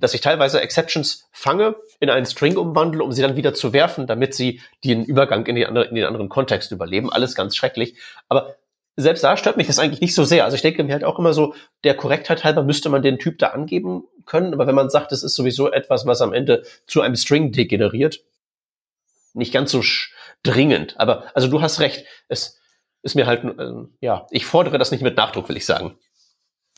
dass 0.00 0.14
ich 0.14 0.22
teilweise 0.22 0.62
Exceptions 0.62 1.28
fange, 1.30 1.76
in 2.00 2.08
einen 2.08 2.24
String 2.24 2.56
umwandle, 2.56 3.04
um 3.04 3.12
sie 3.12 3.20
dann 3.20 3.36
wieder 3.36 3.52
zu 3.52 3.74
werfen, 3.74 4.06
damit 4.06 4.34
sie 4.34 4.62
den 4.82 5.04
Übergang 5.04 5.44
in, 5.46 5.56
die 5.56 5.66
andere, 5.66 5.84
in 5.84 5.94
den 5.94 6.06
anderen 6.06 6.30
Kontext 6.30 6.72
überleben. 6.72 7.12
Alles 7.12 7.34
ganz 7.34 7.54
schrecklich. 7.54 7.96
Aber 8.28 8.56
selbst 9.02 9.24
da 9.24 9.36
stört 9.36 9.56
mich 9.56 9.66
das 9.66 9.78
eigentlich 9.78 10.00
nicht 10.00 10.14
so 10.14 10.24
sehr. 10.24 10.44
Also 10.44 10.54
ich 10.54 10.62
denke 10.62 10.82
mir 10.84 10.92
halt 10.92 11.04
auch 11.04 11.18
immer 11.18 11.32
so, 11.32 11.54
der 11.84 11.96
Korrektheit 11.96 12.44
halber 12.44 12.62
müsste 12.62 12.88
man 12.88 13.02
den 13.02 13.18
Typ 13.18 13.38
da 13.38 13.48
angeben 13.48 14.04
können. 14.26 14.54
Aber 14.54 14.66
wenn 14.66 14.74
man 14.74 14.90
sagt, 14.90 15.12
es 15.12 15.22
ist 15.22 15.34
sowieso 15.34 15.70
etwas, 15.70 16.06
was 16.06 16.20
am 16.20 16.32
Ende 16.32 16.64
zu 16.86 17.00
einem 17.00 17.16
String 17.16 17.52
degeneriert, 17.52 18.20
nicht 19.34 19.52
ganz 19.52 19.70
so 19.70 19.82
dringend. 20.42 20.98
Aber 20.98 21.24
also 21.34 21.48
du 21.48 21.60
hast 21.60 21.80
recht. 21.80 22.04
Es 22.28 22.60
ist 23.02 23.14
mir 23.14 23.26
halt, 23.26 23.44
äh, 23.44 23.72
ja, 24.00 24.26
ich 24.30 24.46
fordere 24.46 24.78
das 24.78 24.90
nicht 24.90 25.02
mit 25.02 25.16
Nachdruck, 25.16 25.48
will 25.48 25.56
ich 25.56 25.66
sagen. 25.66 25.98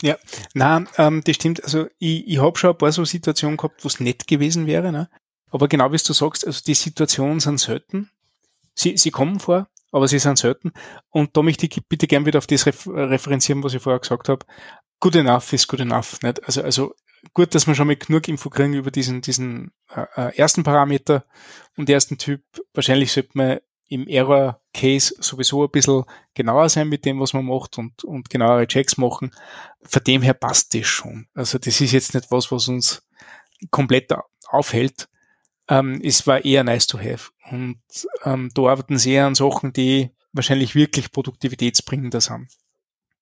Ja, 0.01 0.17
na, 0.53 0.85
ähm, 0.97 1.21
das 1.25 1.35
stimmt. 1.35 1.63
Also 1.63 1.87
ich, 1.97 2.27
ich 2.27 2.41
habe 2.41 2.57
schon 2.57 2.71
ein 2.71 2.77
paar 2.77 2.91
so 2.91 3.05
Situationen 3.05 3.57
gehabt, 3.57 3.83
wo 3.83 3.87
es 3.87 3.99
nett 3.99 4.27
gewesen 4.27 4.67
wäre. 4.67 4.91
Ne? 4.91 5.09
Aber 5.49 5.67
genau 5.67 5.91
wie 5.91 5.97
du 5.97 6.13
sagst, 6.13 6.45
also 6.45 6.61
die 6.65 6.73
Situationen 6.73 7.39
sind 7.39 7.59
selten. 7.59 8.09
Sie, 8.75 8.97
sie 8.97 9.11
kommen 9.11 9.39
vor, 9.39 9.69
aber 9.93 10.07
sie 10.07 10.19
sind 10.19 10.37
selten. 10.37 10.73
Und 11.09 11.37
da 11.37 11.41
möchte 11.41 11.65
ich 11.65 11.81
bitte 11.87 12.07
gern 12.07 12.25
wieder 12.25 12.39
auf 12.39 12.47
das 12.47 12.65
referenzieren, 12.65 13.63
was 13.63 13.73
ich 13.73 13.81
vorher 13.81 13.99
gesagt 13.99 14.27
habe. 14.27 14.45
Good 14.99 15.15
enough 15.15 15.53
ist 15.53 15.67
good 15.67 15.79
enough. 15.79 16.21
Nicht? 16.21 16.43
Also, 16.43 16.63
also 16.63 16.95
gut, 17.33 17.55
dass 17.55 17.67
wir 17.67 17.75
schon 17.75 17.87
mal 17.87 17.95
genug 17.95 18.27
Info 18.27 18.49
kriegen 18.49 18.73
über 18.73 18.91
diesen, 18.91 19.21
diesen 19.21 19.71
äh, 19.95 20.05
äh 20.15 20.35
ersten 20.35 20.63
Parameter 20.63 21.25
und 21.77 21.89
ersten 21.89 22.17
Typ. 22.17 22.41
Wahrscheinlich 22.73 23.11
sollte 23.11 23.31
man 23.33 23.59
im 23.87 24.07
Error-Case 24.07 25.13
sowieso 25.19 25.63
ein 25.63 25.69
bisschen 25.69 26.03
genauer 26.33 26.69
sein 26.69 26.89
mit 26.89 27.05
dem, 27.05 27.19
was 27.19 27.33
man 27.33 27.45
macht 27.45 27.77
und, 27.77 28.03
und 28.03 28.29
genauere 28.29 28.65
Checks 28.65 28.97
machen. 28.97 29.31
Von 29.83 30.03
dem 30.03 30.23
her 30.23 30.33
passt 30.33 30.73
das 30.73 30.87
schon. 30.87 31.27
Also 31.35 31.59
das 31.59 31.79
ist 31.79 31.91
jetzt 31.91 32.15
nicht 32.15 32.31
was, 32.31 32.51
was 32.51 32.67
uns 32.67 33.07
komplett 33.69 34.11
aufhält. 34.47 35.07
Ähm, 35.69 36.01
es 36.03 36.27
war 36.27 36.43
eher 36.43 36.63
nice 36.63 36.87
to 36.87 36.99
have. 36.99 37.31
Und 37.49 37.77
ähm, 38.25 38.51
da 38.53 38.61
arbeiten 38.63 38.97
sie 38.97 39.13
eher 39.13 39.25
an 39.25 39.35
Sachen, 39.35 39.73
die 39.73 40.09
wahrscheinlich 40.33 40.75
wirklich 40.75 41.11
produktivitätsbringender 41.11 42.21
sind. 42.21 42.47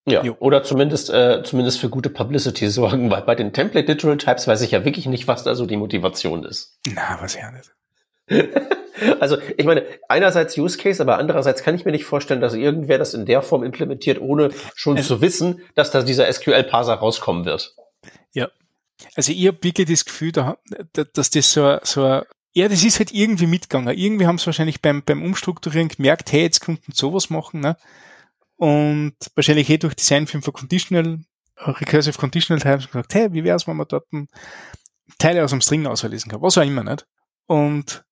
Ja, 0.08 0.24
jo. 0.24 0.36
oder 0.39 0.64
zumindest, 0.64 1.12
äh, 1.12 1.44
zumindest 1.44 1.80
für 1.80 1.89
gute 1.89 2.10
Publicity 2.10 2.70
sorgen, 2.70 3.12
weil 3.12 3.22
bei 3.22 3.36
den 3.36 3.54
Template 3.54 3.92
Literal 3.92 4.18
Types 4.18 4.48
weiß 4.48 4.62
ich 4.62 4.72
ja 4.72 4.84
wirklich 4.84 5.06
nicht, 5.06 5.28
was 5.28 5.44
da 5.44 5.54
so 5.54 5.66
die 5.66 5.78
Motivation 5.78 6.44
ist. 6.44 6.80
Na, 6.94 7.20
was 7.22 7.36
ja 7.36 7.52
nicht. 7.52 7.72
Also 9.20 9.38
ich 9.58 9.66
meine, 9.66 9.84
einerseits 10.10 10.58
Use 10.58 10.78
Case, 10.78 11.02
aber 11.02 11.18
andererseits 11.18 11.64
kann 11.64 11.74
ich 11.74 11.86
mir 11.86 11.92
nicht 11.92 12.06
vorstellen, 12.06 12.42
dass 12.42 12.54
irgendwer 12.54 13.00
das 13.00 13.14
in 13.14 13.26
der 13.26 13.42
Form 13.42 13.64
implementiert, 13.64 14.22
ohne 14.22 14.50
schon 14.76 14.98
also, 14.98 15.16
zu 15.16 15.22
wissen, 15.22 15.62
dass 15.74 15.89
da 15.89 16.04
dieser 16.04 16.32
SQL-Parser 16.32 16.96
rauskommen 16.96 17.46
wird. 17.46 17.76
Also 19.16 19.32
ich 19.32 19.47
habe 19.47 19.58
wirklich 19.62 19.88
das 19.88 20.06
Gefühl, 20.06 20.32
dass 20.32 21.30
das 21.30 21.54
so, 21.54 21.78
so 21.84 22.22
ja, 22.54 22.68
das 22.68 22.84
ist 22.84 22.99
halt 22.99 23.14
irgendwie 23.14 23.47
mitgegangen. 23.47 23.97
Irgendwie 23.97 24.28
haben 24.28 24.38
sie 24.38 24.45
wahrscheinlich 24.45 24.82
beim, 24.82 25.04
beim 25.04 25.24
Umstrukturieren 25.24 25.88
gemerkt, 25.88 26.32
hey, 26.32 26.41
jetzt 26.41 26.62
könnten 26.62 26.91
sowas 26.91 27.30
machen, 27.30 27.62
ne? 27.62 27.78
Und 28.58 29.16
wahrscheinlich 29.36 29.70
eh 29.70 29.78
durch 29.78 29.95
Design 29.95 30.28
für 30.28 30.39
Conditional, 30.52 31.20
Recursive 31.58 32.18
Conditional 32.18 32.62
Types 32.62 32.88
gesagt, 32.88 33.14
hey, 33.14 33.34
wie 33.34 33.43
wär's, 33.43 33.68
wenn 33.68 33.78
man 33.78 33.88
dort 33.88 34.08
Teile 35.18 35.43
aus 35.43 35.52
dem 35.52 35.62
String 35.62 35.88
auslesen 35.88 36.30
kann? 36.30 36.41
Was 36.41 36.58
auch 36.58 36.64
immer, 36.64 36.84
nicht? 36.84 37.06
Und 37.47 38.04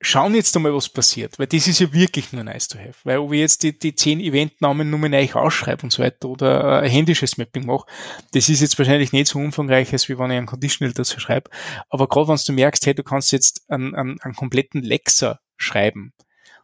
schauen 0.00 0.34
jetzt 0.34 0.56
einmal, 0.56 0.74
was 0.74 0.88
passiert, 0.88 1.38
weil 1.38 1.46
das 1.46 1.66
ist 1.66 1.78
ja 1.78 1.92
wirklich 1.92 2.32
nur 2.32 2.42
nice 2.42 2.68
to 2.68 2.78
have. 2.78 2.94
Weil 3.04 3.18
ob 3.18 3.32
ich 3.32 3.40
jetzt 3.40 3.62
die, 3.62 3.78
die 3.78 3.94
zehn 3.94 4.18
Eventnamen 4.20 4.88
nur 4.88 5.08
neu 5.08 5.32
ausschreibe 5.32 5.82
und 5.82 5.92
so 5.92 6.02
weiter 6.02 6.28
oder 6.28 6.80
ein 6.80 6.90
händisches 6.90 7.36
Mapping 7.36 7.66
mache, 7.66 7.86
das 8.32 8.48
ist 8.48 8.60
jetzt 8.62 8.78
wahrscheinlich 8.78 9.12
nicht 9.12 9.28
so 9.28 9.38
umfangreich, 9.38 9.92
als 9.92 10.08
wie 10.08 10.18
wenn 10.18 10.30
ich 10.30 10.38
ein 10.38 10.46
Conditional 10.46 10.94
dazu 10.94 11.20
schreibe. 11.20 11.50
Aber 11.90 12.08
gerade 12.08 12.28
wenn 12.28 12.38
du 12.44 12.52
merkst, 12.52 12.86
hey, 12.86 12.94
du 12.94 13.02
kannst 13.02 13.32
jetzt 13.32 13.70
einen, 13.70 13.94
einen, 13.94 14.20
einen 14.20 14.34
kompletten 14.34 14.82
Lexer 14.82 15.40
schreiben, 15.58 16.14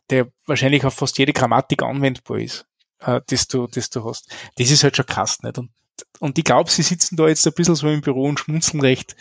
der 0.09 0.28
wahrscheinlich 0.47 0.84
auf 0.84 0.95
fast 0.95 1.18
jede 1.18 1.34
Grammatik 1.34 1.82
anwendbar 1.82 2.39
ist, 2.39 2.64
äh, 3.01 3.20
das, 3.26 3.49
du, 3.49 3.66
das 3.66 3.91
du 3.91 4.05
hast, 4.05 4.34
das 4.57 4.70
ist 4.70 4.82
halt 4.82 4.97
schon 4.97 5.07
krass, 5.07 5.43
nicht? 5.43 5.59
Und, 5.59 5.70
und 6.20 6.39
ich 6.39 6.45
glaube, 6.45 6.70
sie 6.70 6.82
sitzen 6.82 7.16
da 7.16 7.28
jetzt 7.28 7.47
ein 7.47 7.53
bisschen 7.53 7.74
so 7.74 7.89
im 7.89 8.01
Büro 8.01 8.24
und 8.24 8.41
schmunzeln 8.41 8.80
recht, 8.80 9.14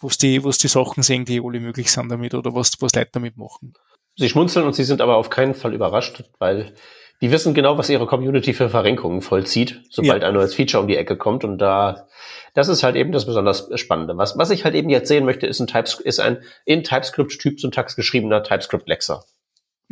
was 0.00 0.18
die, 0.18 0.44
was 0.44 0.58
die 0.58 0.68
Sachen 0.68 1.02
sehen, 1.02 1.24
die 1.24 1.40
alle 1.42 1.60
möglich 1.60 1.90
sind 1.90 2.10
damit 2.10 2.34
oder 2.34 2.54
was, 2.54 2.72
was 2.80 2.94
Leute 2.94 3.10
damit 3.12 3.36
machen. 3.36 3.74
Sie 4.16 4.28
schmunzeln 4.28 4.66
und 4.66 4.74
sie 4.74 4.84
sind 4.84 5.00
aber 5.00 5.16
auf 5.16 5.30
keinen 5.30 5.54
Fall 5.54 5.72
überrascht, 5.72 6.24
weil 6.38 6.74
die 7.20 7.30
wissen 7.30 7.52
genau, 7.52 7.76
was 7.76 7.90
ihre 7.90 8.06
Community 8.06 8.54
für 8.54 8.70
Verrenkungen 8.70 9.20
vollzieht, 9.20 9.82
sobald 9.90 10.22
ja. 10.22 10.28
ein 10.28 10.34
neues 10.34 10.54
Feature 10.54 10.82
um 10.82 10.88
die 10.88 10.96
Ecke 10.96 11.16
kommt. 11.16 11.44
Und 11.44 11.58
da, 11.58 12.08
das 12.54 12.68
ist 12.68 12.82
halt 12.82 12.96
eben 12.96 13.12
das 13.12 13.26
besonders 13.26 13.68
Spannende. 13.78 14.16
Was, 14.16 14.38
was 14.38 14.50
ich 14.50 14.64
halt 14.64 14.74
eben 14.74 14.88
jetzt 14.88 15.08
sehen 15.08 15.26
möchte, 15.26 15.46
ist 15.46 15.60
ein, 15.60 15.66
Types, 15.66 16.00
ist 16.00 16.18
ein 16.18 16.42
in 16.64 16.82
TypeScript-Typ 16.82 17.60
Syntax 17.60 17.94
geschriebener 17.94 18.42
TypeScript-Lexer. 18.42 19.24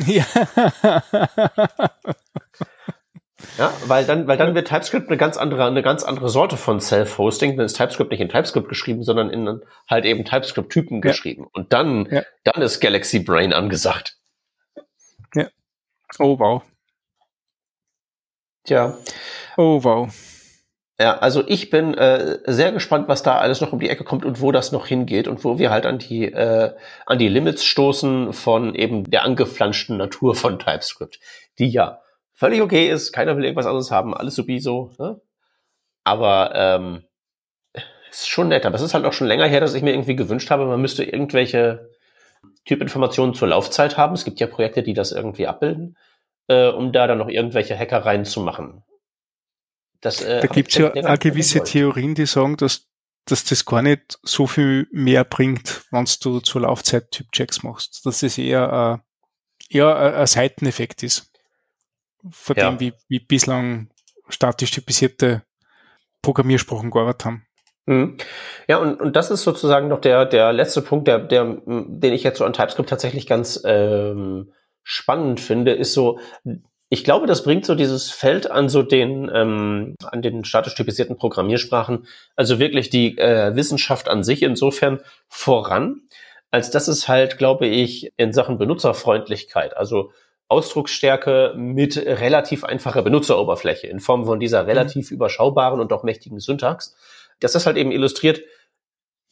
Ja. 0.07 0.25
Ja, 3.59 3.73
weil 3.87 4.05
dann, 4.05 4.29
weil 4.29 4.37
dann 4.37 4.55
wird 4.55 4.69
TypeScript 4.69 5.09
eine 5.09 5.17
ganz 5.17 5.37
andere, 5.37 5.67
eine 5.67 5.83
ganz 5.83 6.05
andere 6.05 6.29
Sorte 6.29 6.57
von 6.57 6.81
Self-Hosting. 6.81 7.57
Dann 7.57 7.67
ist 7.67 7.77
TypeScript 7.77 8.13
nicht 8.13 8.21
in 8.21 8.29
TypeScript 8.29 8.69
geschrieben, 8.69 9.03
sondern 9.03 9.31
in 9.31 9.63
halt 9.89 10.05
eben 10.05 10.25
TypeScript-Typen 10.25 10.99
ja. 10.99 11.11
geschrieben. 11.11 11.49
Und 11.53 11.73
dann, 11.73 12.07
ja. 12.09 12.23
dann 12.45 12.63
ist 12.63 12.79
Galaxy 12.79 13.19
Brain 13.19 13.53
angesagt. 13.53 14.17
Ja. 15.35 15.49
Oh 16.21 16.39
wow. 16.39 16.63
Tja. 18.65 18.97
Oh 19.57 19.83
wow. 19.83 20.09
Ja, 21.01 21.19
also 21.19 21.45
ich 21.47 21.71
bin 21.71 21.95
äh, 21.95 22.39
sehr 22.47 22.73
gespannt, 22.73 23.09
was 23.09 23.23
da 23.23 23.39
alles 23.39 23.61
noch 23.61 23.73
um 23.73 23.79
die 23.81 23.89
Ecke 23.89 24.05
kommt 24.05 24.25
und 24.25 24.41
wo 24.41 24.53
das 24.53 24.73
noch 24.73 24.87
hingeht 24.87 25.29
und 25.29 25.45
wo 25.45 25.59
wir 25.59 25.71
halt 25.71 25.87
an 25.87 25.99
die 25.99 26.25
äh, 26.25 26.75
an 27.07 27.19
die 27.19 27.29
Limits 27.29 27.65
stoßen 27.65 28.33
von 28.33 28.75
eben 28.75 29.09
der 29.09 29.25
angeflanschten 29.25 29.97
Natur 29.97 30.35
von 30.35 30.59
TypeScript, 30.59 31.21
die 31.59 31.69
ja 31.69 32.01
völlig 32.39 32.63
okay 32.63 32.89
ist, 32.89 33.13
keiner 33.13 33.37
will 33.37 33.45
irgendwas 33.45 33.67
anderes 33.67 33.91
haben, 33.91 34.15
alles 34.15 34.37
so 34.37 34.45
Ne? 34.47 35.21
Aber 36.05 36.53
ähm, 36.55 37.03
ist 38.11 38.29
schon 38.29 38.49
nett. 38.49 38.65
Aber 38.65 38.77
es 38.77 38.83
ist 38.83 38.95
halt 38.95 39.05
auch 39.05 39.13
schon 39.13 39.27
länger 39.27 39.47
her, 39.47 39.61
dass 39.61 39.75
ich 39.75 39.83
mir 39.83 39.91
irgendwie 39.91 40.15
gewünscht 40.15 40.51
habe, 40.51 40.65
man 40.65 40.81
müsste 40.81 41.03
irgendwelche 41.03 41.91
Typinformationen 42.65 43.35
zur 43.35 43.49
Laufzeit 43.49 43.97
haben. 43.97 44.15
Es 44.15 44.25
gibt 44.25 44.39
ja 44.39 44.47
Projekte, 44.47 44.85
die 44.85 44.95
das 44.95 45.11
irgendwie 45.11 45.49
abbilden, 45.49 45.97
äh, 46.47 46.69
um 46.69 46.93
da 46.93 47.09
dann 47.09 47.19
noch 47.19 47.29
irgendwelche 47.29 47.77
Hackereien 47.77 48.25
zu 48.25 48.41
machen. 48.41 48.85
Das, 50.01 50.23
äh, 50.23 50.41
da 50.41 50.47
gibt 50.47 50.71
es 50.71 50.77
ja 50.77 50.93
auch 50.95 51.19
gewisse 51.19 51.65
Theorien, 51.65 52.15
die 52.15 52.27
sagen, 52.27 52.57
dass, 52.57 52.87
dass 53.25 53.45
das 53.45 53.65
gar 53.65 53.83
nicht 53.83 54.21
so 54.23 54.47
viel 54.47 54.87
mehr 54.93 55.25
bringt, 55.25 55.83
wenn 55.91 56.07
du 56.21 56.39
zur 56.39 56.61
Laufzeit 56.61 57.11
Typchecks 57.11 57.65
machst. 57.65 58.07
Dass 58.07 58.21
das 58.21 58.39
eher, 58.39 59.03
äh, 59.71 59.77
eher 59.77 59.97
ein 59.97 60.27
Seiteneffekt 60.29 61.03
ist. 61.03 61.33
Von 62.31 62.57
Ja. 62.57 62.71
dem, 62.71 62.81
wie, 62.81 62.93
wie 63.09 63.21
bislang 63.21 63.91
statisch 64.29 64.71
typisierte 64.71 65.43
Programmiersprachen 66.23 66.91
gearbeitet 66.91 67.25
haben. 67.25 67.47
Mhm. 67.87 68.19
Ja, 68.69 68.77
und, 68.79 69.01
und 69.01 69.17
das 69.17 69.31
ist 69.31 69.45
sozusagen 69.45 69.89
noch 69.89 70.01
der, 70.01 70.27
der 70.27 70.53
letzte 70.53 70.83
Punkt, 70.83 71.09
der, 71.09 71.21
der, 71.21 71.59
den 71.67 72.13
ich 72.13 72.23
jetzt 72.23 72.39
so 72.39 72.45
an 72.45 72.53
TypeScript 72.53 72.91
tatsächlich 72.91 73.27
ganz 73.27 73.63
ähm, 73.65 74.53
spannend 74.83 75.41
finde, 75.41 75.73
ist 75.73 75.95
so, 75.95 76.19
ich 76.91 77.05
glaube, 77.05 77.27
das 77.27 77.45
bringt 77.45 77.65
so 77.67 77.75
dieses 77.75 78.11
Feld 78.11 78.51
an 78.51 78.69
so 78.69 78.83
den, 78.83 79.31
ähm, 79.33 79.95
an 80.03 80.23
den 80.23 80.45
statisch 80.45 80.75
typisierten 80.75 81.17
Programmiersprachen, 81.17 82.07
also 82.37 82.59
wirklich 82.59 82.91
die 82.91 83.17
äh, 83.19 83.55
Wissenschaft 83.55 84.09
an 84.09 84.23
sich 84.23 84.43
insofern 84.43 85.01
voran, 85.29 86.03
als 86.51 86.71
dass 86.71 86.89
es 86.89 87.09
halt, 87.09 87.39
glaube 87.39 87.67
ich, 87.67 88.13
in 88.17 88.33
Sachen 88.33 88.59
Benutzerfreundlichkeit, 88.59 89.77
also 89.77 90.13
Ausdrucksstärke 90.49 91.55
mit 91.57 91.97
relativ 91.97 92.65
einfacher 92.65 93.03
Benutzeroberfläche 93.03 93.87
in 93.87 94.01
Form 94.01 94.25
von 94.25 94.41
dieser 94.41 94.67
relativ 94.67 95.11
überschaubaren 95.11 95.81
und 95.81 95.93
doch 95.93 96.03
mächtigen 96.03 96.41
Syntax, 96.41 96.97
dass 97.41 97.53
das 97.53 97.67
halt 97.67 97.77
eben 97.77 97.93
illustriert, 97.93 98.41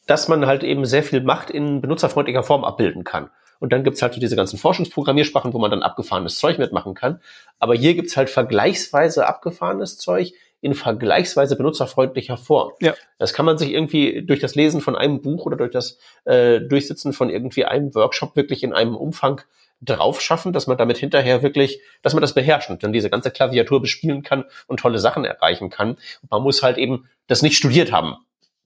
dass 0.06 0.28
man 0.28 0.46
halt 0.46 0.62
eben 0.62 0.84
sehr 0.84 1.02
viel 1.02 1.22
Macht 1.22 1.50
in 1.50 1.80
benutzerfreundlicher 1.80 2.42
Form 2.42 2.64
abbilden 2.64 3.02
kann. 3.02 3.30
Und 3.58 3.72
dann 3.72 3.84
gibt's 3.84 4.02
halt 4.02 4.12
so 4.14 4.20
diese 4.20 4.36
ganzen 4.36 4.58
Forschungsprogrammiersprachen, 4.58 5.52
wo 5.54 5.58
man 5.58 5.70
dann 5.70 5.82
abgefahrenes 5.82 6.38
Zeug 6.38 6.58
mitmachen 6.58 6.94
kann. 6.94 7.20
Aber 7.58 7.74
hier 7.74 7.94
gibt's 7.94 8.16
halt 8.16 8.28
vergleichsweise 8.28 9.26
abgefahrenes 9.26 9.96
Zeug 9.96 10.32
in 10.60 10.74
vergleichsweise 10.74 11.56
benutzerfreundlicher 11.56 12.36
Form. 12.36 12.72
Ja. 12.80 12.94
Das 13.18 13.32
kann 13.32 13.46
man 13.46 13.56
sich 13.56 13.72
irgendwie 13.72 14.24
durch 14.26 14.40
das 14.40 14.54
Lesen 14.54 14.80
von 14.80 14.96
einem 14.96 15.22
Buch 15.22 15.46
oder 15.46 15.56
durch 15.56 15.70
das 15.70 15.98
äh, 16.24 16.60
Durchsitzen 16.60 17.12
von 17.12 17.30
irgendwie 17.30 17.64
einem 17.64 17.94
Workshop 17.94 18.36
wirklich 18.36 18.62
in 18.62 18.72
einem 18.72 18.96
Umfang 18.96 19.42
drauf 19.80 20.20
schaffen, 20.20 20.52
dass 20.52 20.66
man 20.66 20.78
damit 20.78 20.98
hinterher 20.98 21.42
wirklich, 21.42 21.80
dass 22.02 22.14
man 22.14 22.22
das 22.22 22.34
beherrscht 22.34 22.70
und 22.70 22.82
dann 22.82 22.92
diese 22.92 23.10
ganze 23.10 23.30
Klaviatur 23.30 23.80
bespielen 23.80 24.22
kann 24.22 24.44
und 24.66 24.80
tolle 24.80 24.98
Sachen 24.98 25.24
erreichen 25.24 25.70
kann. 25.70 25.92
Und 26.22 26.30
man 26.30 26.42
muss 26.42 26.62
halt 26.62 26.78
eben 26.78 27.08
das 27.26 27.42
nicht 27.42 27.56
studiert 27.56 27.92
haben, 27.92 28.16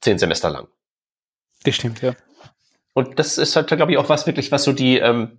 zehn 0.00 0.18
Semester 0.18 0.50
lang. 0.50 0.68
Das 1.64 1.74
stimmt, 1.74 2.00
ja. 2.02 2.14
Und 2.94 3.18
das 3.18 3.38
ist 3.38 3.56
halt, 3.56 3.68
glaube 3.68 3.92
ich, 3.92 3.98
auch 3.98 4.08
was 4.08 4.26
wirklich, 4.26 4.50
was 4.52 4.64
so 4.64 4.72
die, 4.72 4.98
ähm, 4.98 5.38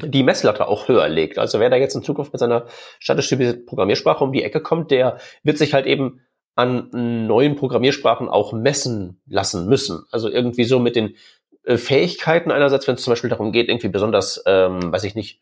die 0.00 0.22
Messlatte 0.22 0.66
auch 0.68 0.88
höher 0.88 1.08
legt. 1.08 1.38
Also 1.38 1.60
wer 1.60 1.70
da 1.70 1.76
jetzt 1.76 1.94
in 1.94 2.02
Zukunft 2.02 2.32
mit 2.32 2.40
seiner 2.40 2.66
statisch 2.98 3.28
typisierten 3.28 3.66
Programmiersprache 3.66 4.24
um 4.24 4.32
die 4.32 4.42
Ecke 4.42 4.60
kommt, 4.60 4.90
der 4.90 5.18
wird 5.42 5.58
sich 5.58 5.74
halt 5.74 5.86
eben 5.86 6.20
an 6.54 6.90
neuen 7.26 7.56
Programmiersprachen 7.56 8.28
auch 8.28 8.52
messen 8.52 9.20
lassen 9.26 9.66
müssen. 9.68 10.04
Also 10.10 10.28
irgendwie 10.28 10.64
so 10.64 10.78
mit 10.78 10.96
den 10.96 11.16
äh, 11.64 11.76
Fähigkeiten 11.76 12.50
einerseits, 12.50 12.86
wenn 12.88 12.96
es 12.96 13.02
zum 13.02 13.12
Beispiel 13.12 13.30
darum 13.30 13.52
geht, 13.52 13.68
irgendwie 13.68 13.88
besonders, 13.88 14.42
ähm, 14.46 14.92
weiß 14.92 15.04
ich 15.04 15.14
nicht, 15.14 15.40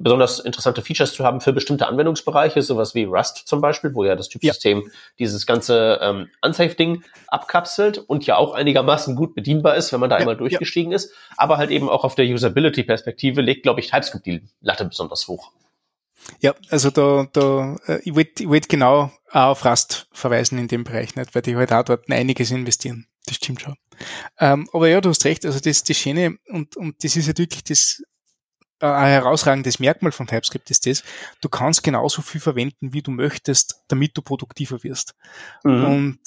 besonders 0.00 0.38
interessante 0.38 0.82
Features 0.82 1.12
zu 1.12 1.24
haben 1.24 1.40
für 1.40 1.52
bestimmte 1.52 1.86
Anwendungsbereiche, 1.86 2.62
sowas 2.62 2.94
wie 2.94 3.04
Rust 3.04 3.46
zum 3.46 3.60
Beispiel, 3.60 3.94
wo 3.94 4.04
ja 4.04 4.16
das 4.16 4.28
Typsystem 4.28 4.90
dieses 5.18 5.46
ganze 5.46 5.98
ähm, 6.00 6.28
Unsafe-Ding 6.42 7.04
abkapselt 7.28 7.98
und 7.98 8.26
ja 8.26 8.36
auch 8.36 8.54
einigermaßen 8.54 9.14
gut 9.14 9.34
bedienbar 9.34 9.76
ist, 9.76 9.92
wenn 9.92 10.00
man 10.00 10.10
da 10.10 10.16
Ja, 10.16 10.20
einmal 10.20 10.36
durchgestiegen 10.36 10.92
ist. 10.92 11.12
Aber 11.36 11.58
halt 11.58 11.70
eben 11.70 11.88
auch 11.88 12.04
auf 12.04 12.14
der 12.14 12.24
Usability-Perspektive 12.24 13.42
legt, 13.42 13.62
glaube 13.62 13.80
ich, 13.80 13.90
TypeScript 13.90 14.26
die 14.26 14.42
Latte 14.62 14.86
besonders 14.86 15.28
hoch. 15.28 15.52
Ja, 16.40 16.54
also 16.70 16.90
da, 16.90 17.28
da 17.32 17.76
äh, 17.86 18.00
ich 18.04 18.14
wollte 18.14 18.42
ich 18.42 18.48
wollt 18.48 18.68
genau 18.68 19.10
auf 19.30 19.64
Rust 19.64 20.06
verweisen 20.12 20.58
in 20.58 20.68
dem 20.68 20.84
Bereich, 20.84 21.14
nicht, 21.14 21.34
weil 21.34 21.42
die 21.42 21.56
halt 21.56 21.72
auch 21.72 21.84
dort 21.84 22.10
einiges 22.10 22.50
investieren. 22.50 23.06
Das 23.30 23.36
stimmt 23.36 23.60
schon. 23.60 23.76
Ähm, 24.40 24.68
aber 24.72 24.88
ja, 24.88 25.00
du 25.00 25.08
hast 25.08 25.24
recht, 25.24 25.46
also 25.46 25.60
das, 25.60 25.84
das 25.84 25.96
Schöne 25.96 26.36
und, 26.48 26.76
und 26.76 27.04
das 27.04 27.14
ist 27.14 27.28
ja 27.28 27.38
wirklich 27.38 27.62
das 27.62 28.02
äh, 28.80 28.86
ein 28.86 29.06
herausragendes 29.06 29.78
Merkmal 29.78 30.10
von 30.10 30.26
TypeScript 30.26 30.68
ist 30.72 30.84
das, 30.84 31.04
du 31.40 31.48
kannst 31.48 31.84
genauso 31.84 32.22
viel 32.22 32.40
verwenden, 32.40 32.92
wie 32.92 33.02
du 33.02 33.12
möchtest, 33.12 33.84
damit 33.86 34.16
du 34.16 34.22
produktiver 34.22 34.82
wirst. 34.82 35.14
Mhm. 35.62 35.84
Und 35.84 36.18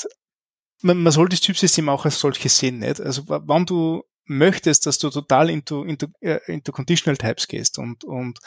man, 0.82 1.04
man 1.04 1.12
soll 1.12 1.28
das 1.28 1.42
Typsystem 1.42 1.90
auch 1.90 2.06
als 2.06 2.22
solches 2.22 2.58
sehen, 2.58 2.80
nicht? 2.80 3.02
Also 3.02 3.28
w- 3.28 3.42
wenn 3.48 3.66
du 3.66 4.04
möchtest, 4.26 4.86
dass 4.86 4.98
du 4.98 5.10
total 5.10 5.50
into, 5.50 5.84
into, 5.84 6.08
äh, 6.22 6.40
into 6.48 6.72
Conditional 6.72 7.18
Types 7.18 7.50
gehst 7.50 7.80
und, 7.80 8.06
und 8.06 8.40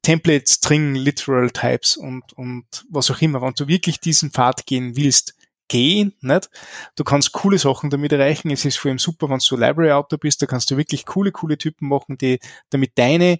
Template, 0.00 0.46
String, 0.46 0.94
Literal 0.94 1.50
Types 1.50 1.98
und, 1.98 2.32
und 2.32 2.64
was 2.88 3.10
auch 3.10 3.20
immer, 3.20 3.42
wenn 3.42 3.52
du 3.52 3.68
wirklich 3.68 4.00
diesen 4.00 4.30
Pfad 4.30 4.64
gehen 4.64 4.96
willst, 4.96 5.34
geh, 5.70 6.10
nicht? 6.20 6.50
Du 6.96 7.04
kannst 7.04 7.32
coole 7.32 7.56
Sachen 7.56 7.88
damit 7.88 8.12
erreichen. 8.12 8.50
Es 8.50 8.66
ist 8.66 8.76
vor 8.76 8.90
allem 8.90 8.98
super, 8.98 9.30
wenn 9.30 9.38
du 9.38 9.56
Library 9.56 9.92
Autor 9.92 10.18
bist, 10.18 10.42
da 10.42 10.46
kannst 10.46 10.70
du 10.70 10.76
wirklich 10.76 11.06
coole, 11.06 11.32
coole 11.32 11.56
Typen 11.56 11.88
machen, 11.88 12.18
die 12.18 12.38
damit 12.68 12.98
deine 12.98 13.38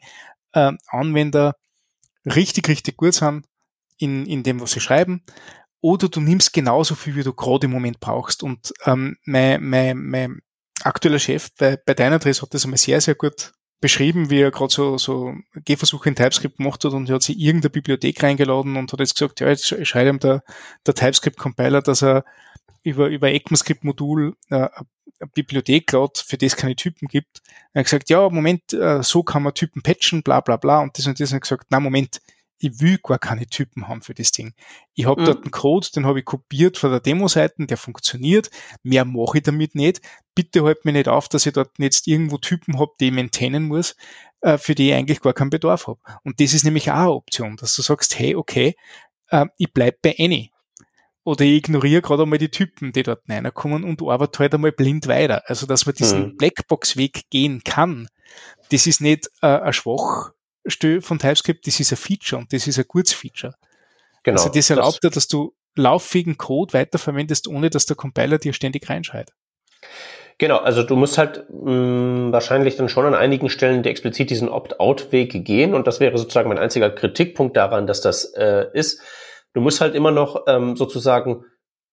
äh, 0.53 0.73
Anwender 0.89 1.57
richtig, 2.25 2.69
richtig 2.69 2.97
gut 2.97 3.15
sind 3.15 3.47
in, 3.99 4.25
in 4.25 4.43
dem, 4.43 4.61
was 4.61 4.71
sie 4.73 4.81
schreiben. 4.81 5.23
Oder 5.83 6.09
du 6.09 6.21
nimmst 6.21 6.53
genauso 6.53 6.95
viel, 6.95 7.17
wie 7.17 7.23
du 7.23 7.35
gerade 7.35 7.67
im 7.67 7.73
Moment 7.73 8.01
brauchst. 8.01 8.43
Und 8.43 8.73
ähm, 8.87 9.17
mein, 9.25 9.63
mein, 9.63 9.99
mein 9.99 10.41
aktueller 10.83 11.19
Chef 11.19 11.51
bei, 11.59 11.77
bei 11.85 11.95
Dynatrace 11.95 12.43
hat 12.43 12.55
das 12.55 12.65
einmal 12.65 12.79
sehr, 12.79 13.01
sehr 13.01 13.15
gut 13.15 13.53
beschrieben, 13.81 14.29
wie 14.31 14.41
er 14.41 14.51
gerade 14.51 14.73
so, 14.73 14.99
so 14.99 15.35
Gehversuche 15.55 16.09
in 16.11 16.15
TypeScript 16.15 16.59
gemacht 16.59 16.85
hat 16.85 16.93
und 16.93 17.09
er 17.09 17.15
hat 17.17 17.23
sich 17.23 17.39
irgendeine 17.39 17.71
Bibliothek 17.71 18.23
reingeladen 18.23 18.77
und 18.77 18.93
hat 18.93 19.01
jetzt 19.01 19.15
gesagt, 19.15 19.41
ja, 19.41 19.49
jetzt 19.49 19.65
sch- 19.65 19.85
schreibt 19.85 20.09
ihm 20.09 20.19
der, 20.19 20.43
der 20.87 20.95
TypeScript-Compiler, 20.95 21.81
dass 21.81 22.03
er 22.03 22.25
über, 22.83 23.09
über 23.09 23.31
ECMAScript-Modul 23.33 24.37
äh, 24.51 24.55
eine 24.55 25.31
Bibliothek 25.35 25.93
laut, 25.93 26.19
für 26.19 26.39
das 26.39 26.57
keine 26.57 26.77
Typen 26.77 27.09
gibt. 27.09 27.43
Er 27.73 27.81
hat 27.81 27.87
gesagt, 27.87 28.11
ja, 28.11 28.29
Moment, 28.29 28.73
äh, 28.73 29.03
so 29.03 29.23
kann 29.23 29.43
man 29.43 29.55
Typen 29.55 29.83
patchen, 29.83 30.23
bla 30.23 30.41
bla 30.41 30.57
bla. 30.57 30.81
Und 30.81 30.97
das 30.97 31.07
und 31.07 31.21
das 31.21 31.31
und 31.31 31.35
er 31.35 31.37
hat 31.37 31.43
gesagt, 31.43 31.67
na 31.71 31.81
Moment, 31.81 32.21
ich 32.61 32.81
will 32.81 32.99
gar 33.03 33.19
keine 33.19 33.47
Typen 33.47 33.89
haben 33.89 34.03
für 34.03 34.15
das 34.15 34.33
Ding. 34.33 34.53
Ich 34.95 35.07
habe 35.07 35.21
Mhm. 35.23 35.25
dort 35.25 35.43
einen 35.43 35.51
Code, 35.51 35.89
den 35.95 36.07
habe 36.07 36.21
ich 36.21 36.25
kopiert 36.25 36.79
von 36.79 36.91
der 36.91 37.01
Demo-Seite, 37.01 37.67
der 37.67 37.77
funktioniert. 37.77 38.51
Mehr 38.83 39.05
mache 39.05 39.39
ich 39.39 39.45
damit 39.45 39.75
nicht. 39.75 40.01
Bitte 40.35 40.63
halt 40.65 40.85
mir 40.85 40.93
nicht 40.93 41.09
auf, 41.09 41.29
dass 41.29 41.47
ich 41.47 41.53
dort 41.55 41.71
jetzt 41.79 42.07
irgendwo 42.07 42.39
Typen 42.39 42.79
habe, 42.79 42.93
die 43.01 43.07
ich 43.09 43.13
maintainen 43.13 43.65
muss, 43.67 43.97
äh, 44.43 44.59
für 44.59 44.75
die 44.75 44.91
ich 44.91 44.95
eigentlich 44.95 45.21
gar 45.21 45.33
keinen 45.33 45.51
Bedarf 45.51 45.87
habe. 45.87 46.01
Und 46.23 46.41
das 46.41 46.55
ist 46.55 46.65
nämlich 46.65 46.91
auch 46.91 46.97
eine 46.97 47.13
Option, 47.13 47.57
dass 47.57 47.75
du 47.75 47.83
sagst, 47.83 48.19
hey, 48.19 48.35
okay, 48.37 48.77
äh, 49.31 49.47
ich 49.57 49.73
bleib 49.73 50.03
bei 50.03 50.15
Any. 50.19 50.53
Oder 51.25 51.45
ich 51.45 51.53
ignoriere 51.59 52.01
gerade 52.03 52.23
einmal 52.23 52.39
die 52.39 52.49
Typen, 52.51 52.93
die 52.93 53.03
dort 53.03 53.29
reinkommen 53.29 53.85
und 53.85 54.03
arbeite 54.03 54.39
halt 54.39 54.55
einmal 54.55 54.73
blind 54.73 55.07
weiter. 55.07 55.43
Also, 55.47 55.67
dass 55.67 55.85
man 55.87 55.95
diesen 55.95 56.31
Mhm. 56.31 56.37
Blackbox-Weg 56.37 57.29
gehen 57.31 57.63
kann, 57.65 58.09
das 58.71 58.87
ist 58.87 59.01
nicht 59.01 59.29
äh, 59.43 59.47
ein 59.47 59.73
Schwachstelle 60.67 61.03
von 61.03 61.19
TypeScript, 61.19 61.67
das 61.67 61.81
ist 61.81 61.93
ein 61.93 61.97
Feature 61.97 62.41
und 62.41 62.53
das 62.53 62.67
ist 62.67 62.79
ein 62.79 62.85
gutes 62.87 63.13
Feature. 63.13 63.55
Genau. 64.23 64.39
also 64.41 64.53
das 64.53 64.69
erlaubt 64.69 65.03
dir, 65.03 65.11
dass 65.11 65.29
du 65.29 65.55
laufigen 65.77 66.37
Code 66.37 66.75
weiterverwendest, 66.75 67.49
ohne 67.49 67.71
dass 67.71 67.87
der 67.87 67.97
Compiler 67.97 68.39
dir 68.39 68.53
ständig 68.53 68.89
reinschreit. 68.91 69.31
Genau, 70.37 70.59
also 70.59 70.83
du 70.83 70.97
musst 70.97 71.17
halt 71.19 71.45
mh, 71.51 72.33
wahrscheinlich 72.33 72.77
dann 72.77 72.89
schon 72.89 73.07
an 73.07 73.15
einigen 73.15 73.51
Stellen 73.51 73.85
explizit 73.85 74.31
diesen 74.31 74.49
Opt-out-Weg 74.49 75.45
gehen 75.45 75.75
und 75.75 75.87
das 75.87 76.01
wäre 76.01 76.17
sozusagen 76.19 76.49
mein 76.49 76.59
einziger 76.59 76.91
Kritikpunkt 76.91 77.57
daran, 77.57 77.87
dass 77.87 78.01
das 78.01 78.25
äh, 78.35 78.67
ist. 78.73 79.01
Du 79.53 79.61
musst 79.61 79.81
halt 79.81 79.95
immer 79.95 80.11
noch 80.11 80.45
ähm, 80.47 80.77
sozusagen 80.77 81.45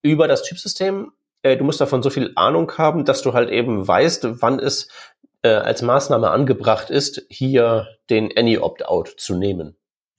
über 0.02 0.28
das 0.28 0.44
Typsystem, 0.44 1.12
äh, 1.44 1.58
du 1.58 1.64
musst 1.64 1.82
davon 1.82 2.04
so 2.04 2.10
viel 2.10 2.32
Ahnung 2.36 2.72
haben, 2.78 3.06
dass 3.06 3.22
du 3.22 3.34
halt 3.34 3.50
eben 3.50 3.88
weißt, 3.88 4.42
wann 4.42 4.60
es 4.60 4.90
äh, 5.44 5.50
als 5.50 5.82
Maßnahme 5.82 6.30
angebracht 6.30 6.90
ist, 6.90 7.26
hier 7.30 7.88
den 8.10 8.36
Any-Opt-out 8.36 9.16
zu 9.18 9.36
nehmen. 9.36 9.78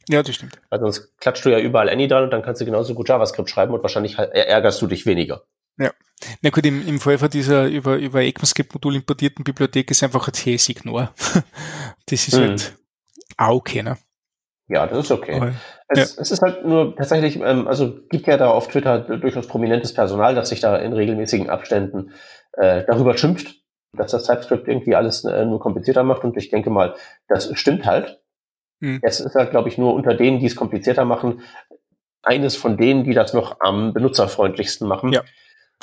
Ja, 0.08 0.22
das 0.22 0.34
stimmt. 0.34 0.58
Weil 0.70 0.80
sonst 0.80 1.18
klatscht 1.18 1.44
du 1.44 1.50
ja 1.50 1.58
überall 1.58 1.90
Any 1.90 2.08
dran 2.08 2.24
und 2.24 2.30
dann 2.30 2.42
kannst 2.42 2.60
du 2.60 2.64
genauso 2.64 2.94
gut 2.94 3.08
JavaScript 3.08 3.50
schreiben 3.50 3.74
und 3.74 3.82
wahrscheinlich 3.82 4.18
ärgerst 4.18 4.80
du 4.80 4.86
dich 4.86 5.04
weniger. 5.06 5.42
Na 6.42 6.50
gut, 6.50 6.66
im, 6.66 6.86
im 6.86 7.00
Fall 7.00 7.18
von 7.18 7.30
dieser 7.30 7.66
über, 7.66 7.96
über 7.96 8.22
ECMAScript-Modul 8.22 8.96
importierten 8.96 9.44
Bibliothek 9.44 9.90
ist 9.90 10.02
einfach 10.02 10.26
ein 10.26 10.34
CS-Ignore. 10.34 11.10
Das 12.10 12.26
ist 12.26 12.34
Mhm. 12.34 12.40
halt 12.40 12.76
auch 13.36 13.56
okay, 13.56 13.82
ne? 13.82 13.98
Ja, 14.68 14.86
das 14.86 15.04
ist 15.04 15.10
okay. 15.10 15.34
Aber, 15.36 15.52
Es, 15.88 16.16
es 16.16 16.30
ist 16.30 16.42
halt 16.42 16.64
nur 16.64 16.96
tatsächlich, 16.96 17.36
ähm, 17.36 17.68
also 17.68 17.98
gibt 18.08 18.26
ja 18.26 18.36
da 18.36 18.48
auf 18.50 18.68
Twitter 18.68 18.98
durchaus 18.98 19.46
prominentes 19.46 19.94
Personal, 19.94 20.34
das 20.34 20.48
sich 20.48 20.60
da 20.60 20.76
in 20.76 20.92
regelmäßigen 20.92 21.48
Abständen 21.50 22.12
äh, 22.54 22.84
darüber 22.86 23.16
schimpft, 23.16 23.57
dass 23.92 24.10
das 24.12 24.24
TypeScript 24.24 24.68
irgendwie 24.68 24.94
alles 24.94 25.24
äh, 25.24 25.44
nur 25.44 25.60
komplizierter 25.60 26.02
macht. 26.04 26.24
Und 26.24 26.36
ich 26.36 26.50
denke 26.50 26.70
mal, 26.70 26.94
das 27.28 27.50
stimmt 27.58 27.86
halt. 27.86 28.20
Mhm. 28.80 29.00
Es 29.02 29.20
ist 29.20 29.34
halt, 29.34 29.50
glaube 29.50 29.68
ich, 29.68 29.78
nur 29.78 29.94
unter 29.94 30.14
denen, 30.14 30.38
die 30.40 30.46
es 30.46 30.56
komplizierter 30.56 31.04
machen, 31.04 31.42
eines 32.22 32.56
von 32.56 32.76
denen, 32.76 33.04
die 33.04 33.14
das 33.14 33.32
noch 33.32 33.60
am 33.60 33.92
benutzerfreundlichsten 33.94 34.86
machen. 34.86 35.12
Ja. 35.12 35.22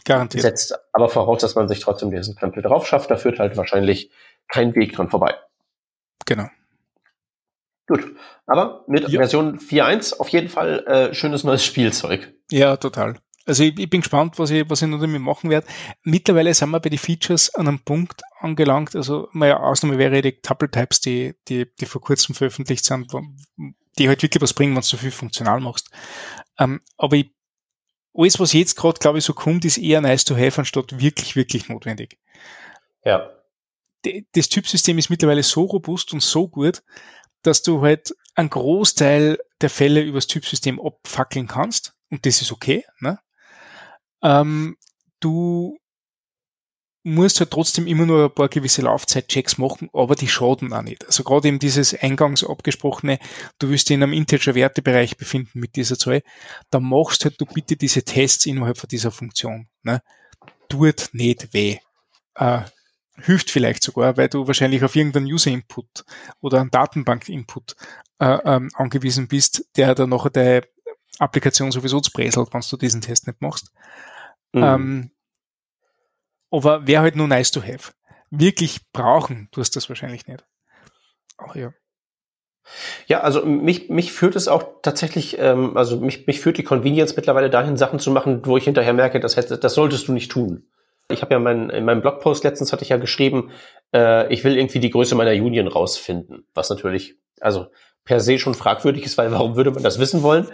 garantiert. 0.06 0.44
Setzt 0.44 0.78
aber 0.94 1.10
voraus, 1.10 1.42
dass 1.42 1.56
man 1.56 1.68
sich 1.68 1.80
trotzdem 1.80 2.12
diesen 2.12 2.36
Krempel 2.36 2.62
drauf 2.62 2.86
schafft. 2.88 3.10
Da 3.10 3.18
führt 3.18 3.40
halt 3.40 3.58
wahrscheinlich 3.58 4.12
kein 4.48 4.76
Weg 4.76 4.94
dran 4.94 5.10
vorbei. 5.10 5.36
Genau. 6.26 6.48
Gut. 7.88 8.16
Aber 8.48 8.84
mit 8.88 9.08
Ja. 9.10 9.20
Version 9.20 9.60
4.1 9.60 10.20
auf 10.20 10.30
jeden 10.30 10.50
Fall 10.50 10.86
äh, 10.88 11.14
schönes 11.14 11.44
neues 11.44 11.64
Spielzeug. 11.64 12.34
Ja, 12.52 12.78
total. 12.78 13.18
Also 13.46 13.64
ich, 13.64 13.78
ich 13.78 13.90
bin 13.90 14.02
gespannt, 14.02 14.40
was 14.40 14.50
ich, 14.50 14.68
was 14.70 14.82
ich 14.82 14.88
noch 14.88 15.00
damit 15.00 15.22
machen 15.22 15.50
werde. 15.50 15.68
Mittlerweile 16.04 16.54
sind 16.54 16.72
wir 16.72 16.80
bei 16.80 16.90
den 16.90 16.98
Features 16.98 17.54
an 17.54 17.68
einem 17.68 17.80
Punkt 17.80 18.22
angelangt. 18.40 18.96
Also 18.96 19.30
meine 19.34 19.60
Ausnahme 19.60 19.98
wäre 19.98 20.22
die 20.22 20.42
Tuple 20.42 20.70
Types, 20.70 21.00
die, 21.00 21.36
die, 21.48 21.68
die 21.80 21.86
vor 21.86 22.02
kurzem 22.02 22.34
veröffentlicht 22.34 22.86
sind, 22.86 23.12
die 24.00 24.08
halt 24.08 24.24
wirklich 24.24 24.42
was 24.42 24.54
bringen, 24.54 24.74
wenn 24.74 24.82
du 24.82 24.88
so 24.88 24.98
viel 24.98 25.12
funktional 25.12 25.60
machst. 25.60 25.92
Ähm, 26.58 26.82
aber 26.98 27.18
ich, 27.18 27.32
alles, 28.16 28.40
was 28.40 28.54
jetzt 28.54 28.76
gerade, 28.76 29.00
glaube 29.00 29.20
ich, 29.20 29.26
so 29.26 29.34
kommt, 29.34 29.66
ist 29.66 29.78
eher 29.78 30.02
nice 30.02 30.26
to 30.26 30.36
have, 30.36 30.60
anstatt 30.60 31.00
wirklich, 31.00 31.36
wirklich 31.36 31.70
notwendig. 31.70 32.18
Ja. 33.04 33.30
Das 34.34 34.50
Typsystem 34.50 34.98
ist 34.98 35.10
mittlerweile 35.10 35.44
so 35.44 35.64
robust 35.64 36.14
und 36.14 36.22
so 36.22 36.48
gut, 36.48 36.84
dass 37.42 37.62
du 37.62 37.82
halt 37.82 38.16
einen 38.36 38.50
Großteil 38.50 39.38
der 39.62 39.70
Fälle 39.70 40.02
übers 40.02 40.28
Typsystem 40.28 40.80
abfackeln 40.80 41.48
kannst. 41.48 41.96
Und 42.10 42.26
das 42.26 42.42
ist 42.42 42.52
okay. 42.52 42.86
Ne? 43.00 43.20
Ähm, 44.26 44.76
du 45.20 45.78
musst 47.04 47.40
halt 47.40 47.52
trotzdem 47.52 47.86
immer 47.86 48.08
nur 48.08 48.26
ein 48.26 48.34
paar 48.34 48.50
gewisse 48.50 48.82
Laufzeitchecks 48.82 49.60
machen, 49.60 49.90
aber 49.94 50.16
die 50.16 50.28
schaden 50.28 50.74
auch 50.74 50.82
nicht. 50.82 51.06
Also 51.06 51.24
gerade 51.24 51.48
eben 51.48 51.60
dieses 51.60 51.94
eingangs 51.94 52.44
abgesprochene, 52.44 53.20
du 53.60 53.70
wirst 53.70 53.88
dich 53.90 53.94
in 53.94 54.02
einem 54.02 54.14
Integer-Wertebereich 54.14 55.16
befinden 55.16 55.60
mit 55.60 55.76
dieser 55.76 56.00
Zahl, 56.00 56.24
dann 56.72 56.84
machst 56.84 57.24
halt 57.24 57.40
du 57.40 57.46
bitte 57.46 57.76
diese 57.76 58.04
Tests 58.04 58.48
innerhalb 58.48 58.80
von 58.80 58.88
dieser 58.88 59.12
Funktion. 59.12 59.68
Ne? 59.84 60.02
Tut 60.68 61.10
nicht 61.14 61.54
weh. 61.54 61.78
Äh, 62.34 62.62
hilft 63.22 63.52
vielleicht 63.52 63.84
sogar, 63.84 64.18
weil 64.18 64.28
du 64.28 64.48
wahrscheinlich 64.48 64.84
auf 64.84 64.96
irgendeinen 64.96 65.28
User-Input 65.28 66.06
oder 66.42 66.60
einen 66.60 66.72
Datenbank-Input 66.72 67.76
äh, 68.18 68.40
ähm, 68.46 68.72
angewiesen 68.74 69.28
bist, 69.28 69.64
der 69.78 69.94
dann 69.94 70.10
nachher 70.10 70.32
deine 70.32 70.62
Applikation 71.20 71.72
sowieso 71.72 72.02
zbräselt, 72.02 72.52
wenn 72.52 72.64
du 72.68 72.78
diesen 72.78 73.02
Test 73.02 73.28
nicht 73.28 73.42
machst. 73.42 73.72
Mhm. 74.56 74.64
Ähm, 74.64 75.12
aber 76.50 76.88
wäre 76.88 77.02
halt 77.02 77.16
nur 77.18 77.28
nice 77.28 77.52
to 77.52 77.62
have. 77.62 77.92
Wirklich 78.30 78.80
brauchen 78.94 79.50
du 79.52 79.62
hast 79.62 79.76
das 79.76 79.90
wahrscheinlich 79.90 80.28
nicht. 80.28 80.46
Ach 81.38 81.56
ja. 81.56 81.74
Ja, 83.06 83.20
also 83.20 83.46
mich, 83.46 83.90
mich 83.90 84.12
führt 84.12 84.36
es 84.36 84.48
auch 84.48 84.82
tatsächlich, 84.82 85.38
ähm, 85.38 85.78
also 85.78 86.00
mich, 86.00 86.26
mich 86.26 86.40
führt 86.40 86.58
die 86.58 86.64
Convenience 86.64 87.16
mittlerweile 87.16 87.50
dahin, 87.50 87.78
Sachen 87.78 88.00
zu 88.00 88.10
machen, 88.10 88.42
wo 88.46 88.58
ich 88.58 88.64
hinterher 88.64 88.94
merke, 88.94 89.20
das, 89.20 89.36
hätte, 89.36 89.58
das 89.58 89.76
solltest 89.76 90.08
du 90.08 90.14
nicht 90.14 90.32
tun. 90.32 90.66
Ich 91.12 91.22
habe 91.22 91.34
ja 91.34 91.40
mein, 91.40 91.70
in 91.70 91.86
meinem 91.86 92.02
Blogpost 92.02 92.44
letztens 92.44 92.74
hatte 92.74 92.84
ich 92.84 92.90
ja 92.90 92.98
geschrieben, 92.98 93.52
äh, 93.94 94.34
ich 94.34 94.44
will 94.44 94.58
irgendwie 94.58 94.80
die 94.80 94.90
Größe 94.90 95.14
meiner 95.14 95.32
Union 95.32 95.68
rausfinden, 95.68 96.48
was 96.56 96.70
natürlich 96.70 97.20
also 97.42 97.68
per 98.06 98.20
se 98.20 98.40
schon 98.40 98.56
fragwürdig 98.56 99.04
ist, 99.04 99.18
weil 99.18 99.32
warum 99.32 99.56
würde 99.56 99.72
man 99.72 99.84
das 99.84 100.00
wissen 100.00 100.24
wollen? 100.24 100.48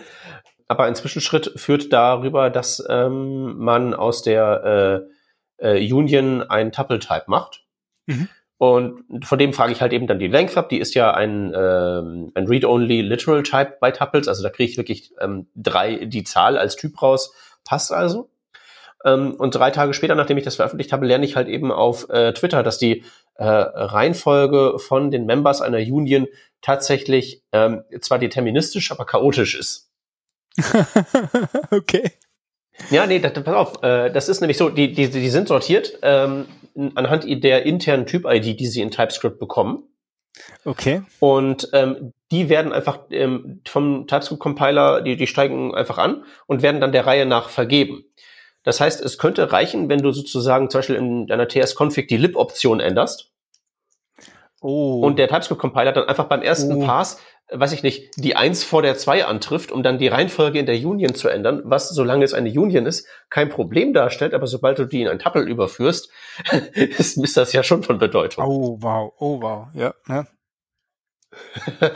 Aber 0.71 0.85
ein 0.85 0.95
Zwischenschritt 0.95 1.51
führt 1.57 1.91
darüber, 1.91 2.49
dass 2.49 2.81
ähm, 2.87 3.57
man 3.57 3.93
aus 3.93 4.21
der 4.21 5.03
äh, 5.59 5.75
äh, 5.77 5.93
Union 5.93 6.43
ein 6.43 6.71
Tuple-Type 6.71 7.25
macht. 7.27 7.65
Mhm. 8.05 8.29
Und 8.57 9.25
von 9.25 9.37
dem 9.37 9.51
frage 9.51 9.73
ich 9.73 9.81
halt 9.81 9.91
eben 9.91 10.07
dann 10.07 10.17
die 10.17 10.29
Length 10.29 10.55
ab. 10.55 10.69
Die 10.69 10.79
ist 10.79 10.93
ja 10.93 11.13
ein, 11.13 11.51
ähm, 11.53 12.31
ein 12.35 12.47
Read-Only 12.47 13.01
Literal 13.01 13.43
Type 13.43 13.79
bei 13.81 13.91
Tuples. 13.91 14.29
Also 14.29 14.43
da 14.43 14.49
kriege 14.49 14.71
ich 14.71 14.77
wirklich 14.77 15.11
ähm, 15.19 15.49
drei 15.55 16.05
die 16.05 16.23
Zahl 16.23 16.57
als 16.57 16.77
Typ 16.77 17.01
raus. 17.01 17.33
Passt 17.65 17.91
also. 17.91 18.29
Ähm, 19.03 19.33
und 19.33 19.53
drei 19.53 19.71
Tage 19.71 19.93
später, 19.93 20.15
nachdem 20.15 20.37
ich 20.37 20.45
das 20.45 20.55
veröffentlicht 20.55 20.93
habe, 20.93 21.05
lerne 21.05 21.25
ich 21.25 21.35
halt 21.35 21.49
eben 21.49 21.73
auf 21.73 22.09
äh, 22.09 22.31
Twitter, 22.31 22.63
dass 22.63 22.77
die 22.77 23.03
äh, 23.35 23.43
Reihenfolge 23.43 24.79
von 24.79 25.11
den 25.11 25.25
Members 25.25 25.61
einer 25.61 25.79
Union 25.79 26.27
tatsächlich 26.61 27.43
ähm, 27.51 27.83
zwar 27.99 28.19
deterministisch, 28.19 28.89
aber 28.93 29.05
chaotisch 29.05 29.59
ist. 29.59 29.90
okay. 31.71 32.11
Ja, 32.89 33.05
nee, 33.05 33.19
das, 33.19 33.33
pass 33.33 33.53
auf, 33.53 33.83
äh, 33.83 34.11
das 34.11 34.29
ist 34.29 34.41
nämlich 34.41 34.57
so, 34.57 34.69
die, 34.69 34.91
die, 34.93 35.09
die 35.09 35.29
sind 35.29 35.47
sortiert 35.47 35.99
ähm, 36.01 36.45
anhand 36.95 37.25
der 37.43 37.65
internen 37.65 38.05
Typ-ID, 38.05 38.59
die 38.59 38.67
sie 38.67 38.81
in 38.81 38.91
TypeScript 38.91 39.39
bekommen. 39.39 39.83
Okay. 40.63 41.03
Und 41.19 41.69
ähm, 41.73 42.13
die 42.31 42.49
werden 42.49 42.71
einfach 42.71 42.99
ähm, 43.11 43.61
vom 43.67 44.07
TypeScript-Compiler, 44.07 45.01
die, 45.01 45.17
die 45.17 45.27
steigen 45.27 45.75
einfach 45.75 45.97
an 45.97 46.23
und 46.47 46.61
werden 46.61 46.81
dann 46.81 46.93
der 46.93 47.05
Reihe 47.05 47.25
nach 47.25 47.49
vergeben. 47.49 48.05
Das 48.63 48.79
heißt, 48.79 49.01
es 49.01 49.17
könnte 49.17 49.51
reichen, 49.51 49.89
wenn 49.89 50.01
du 50.01 50.11
sozusagen 50.11 50.69
zum 50.69 50.79
Beispiel 50.79 50.95
in 50.95 51.27
deiner 51.27 51.47
TS-Config 51.47 52.07
die 52.07 52.17
lib-Option 52.17 52.79
änderst. 52.79 53.31
Oh. 54.61 55.01
Und 55.01 55.19
der 55.19 55.27
TypeScript-Compiler 55.27 55.91
dann 55.91 56.07
einfach 56.07 56.25
beim 56.25 56.41
ersten 56.41 56.83
oh. 56.83 56.85
Pass 56.85 57.19
weiß 57.51 57.73
ich 57.73 57.83
nicht, 57.83 58.11
die 58.15 58.35
Eins 58.35 58.63
vor 58.63 58.81
der 58.81 58.95
Zwei 58.95 59.25
antrifft, 59.25 59.71
um 59.71 59.83
dann 59.83 59.97
die 59.97 60.07
Reihenfolge 60.07 60.59
in 60.59 60.65
der 60.65 60.75
Union 60.75 61.13
zu 61.13 61.27
ändern, 61.27 61.61
was, 61.65 61.89
solange 61.89 62.23
es 62.23 62.33
eine 62.33 62.49
Union 62.49 62.85
ist, 62.85 63.07
kein 63.29 63.49
Problem 63.49 63.93
darstellt, 63.93 64.33
aber 64.33 64.47
sobald 64.47 64.79
du 64.79 64.85
die 64.85 65.01
in 65.01 65.07
ein 65.07 65.19
Tuple 65.19 65.43
überführst, 65.43 66.09
ist, 66.73 67.17
ist 67.17 67.37
das 67.37 67.53
ja 67.53 67.63
schon 67.63 67.83
von 67.83 67.97
Bedeutung. 67.97 68.45
Oh, 68.45 68.77
wow, 68.79 69.13
oh, 69.19 69.41
wow, 69.41 69.67
ja. 69.73 69.93
ja. 70.07 70.25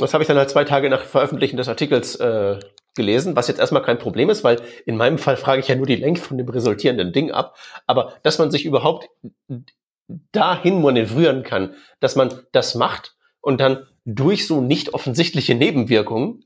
Das 0.00 0.14
habe 0.14 0.22
ich 0.22 0.28
dann 0.28 0.36
halt 0.38 0.48
zwei 0.48 0.62
Tage 0.62 0.88
nach 0.90 1.02
Veröffentlichen 1.02 1.56
des 1.56 1.68
Artikels 1.68 2.14
äh, 2.20 2.60
gelesen, 2.94 3.34
was 3.34 3.48
jetzt 3.48 3.58
erstmal 3.58 3.82
kein 3.82 3.98
Problem 3.98 4.30
ist, 4.30 4.44
weil 4.44 4.62
in 4.86 4.96
meinem 4.96 5.18
Fall 5.18 5.36
frage 5.36 5.60
ich 5.60 5.66
ja 5.66 5.74
nur 5.74 5.86
die 5.86 5.96
Länge 5.96 6.20
von 6.20 6.38
dem 6.38 6.48
resultierenden 6.48 7.12
Ding 7.12 7.32
ab. 7.32 7.56
Aber 7.88 8.12
dass 8.22 8.38
man 8.38 8.52
sich 8.52 8.64
überhaupt 8.64 9.08
dahin 10.32 10.82
manövrieren 10.82 11.42
kann, 11.42 11.74
dass 12.00 12.16
man 12.16 12.40
das 12.52 12.74
macht 12.74 13.16
und 13.40 13.60
dann 13.60 13.86
durch 14.04 14.46
so 14.46 14.60
nicht 14.60 14.94
offensichtliche 14.94 15.54
Nebenwirkungen 15.54 16.44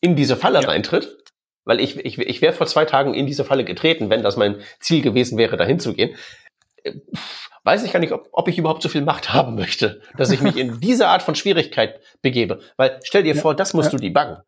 in 0.00 0.16
diese 0.16 0.36
Falle 0.36 0.62
ja. 0.62 0.68
reintritt, 0.68 1.16
weil 1.64 1.80
ich, 1.80 1.96
ich, 1.98 2.18
ich 2.18 2.42
wäre 2.42 2.52
vor 2.52 2.66
zwei 2.66 2.84
Tagen 2.84 3.14
in 3.14 3.26
diese 3.26 3.44
Falle 3.44 3.64
getreten, 3.64 4.10
wenn 4.10 4.22
das 4.22 4.36
mein 4.36 4.60
Ziel 4.80 5.02
gewesen 5.02 5.38
wäre, 5.38 5.56
dahin 5.56 5.78
zu 5.78 5.94
gehen. 5.94 6.16
Weiß 7.64 7.82
ich 7.84 7.92
gar 7.92 8.00
nicht, 8.00 8.12
ob, 8.12 8.28
ob 8.32 8.48
ich 8.48 8.58
überhaupt 8.58 8.82
so 8.82 8.88
viel 8.88 9.02
Macht 9.02 9.32
haben 9.32 9.54
möchte, 9.54 10.02
dass 10.16 10.30
ich 10.30 10.42
mich 10.42 10.56
in 10.56 10.80
diese 10.80 11.08
Art 11.08 11.22
von 11.22 11.34
Schwierigkeit 11.34 12.00
begebe. 12.20 12.60
Weil 12.76 13.00
stell 13.02 13.22
dir 13.22 13.34
ja, 13.34 13.40
vor, 13.40 13.54
das 13.54 13.72
musst 13.72 13.92
ja. 13.92 13.98
du 13.98 14.02
debuggen. 14.02 14.38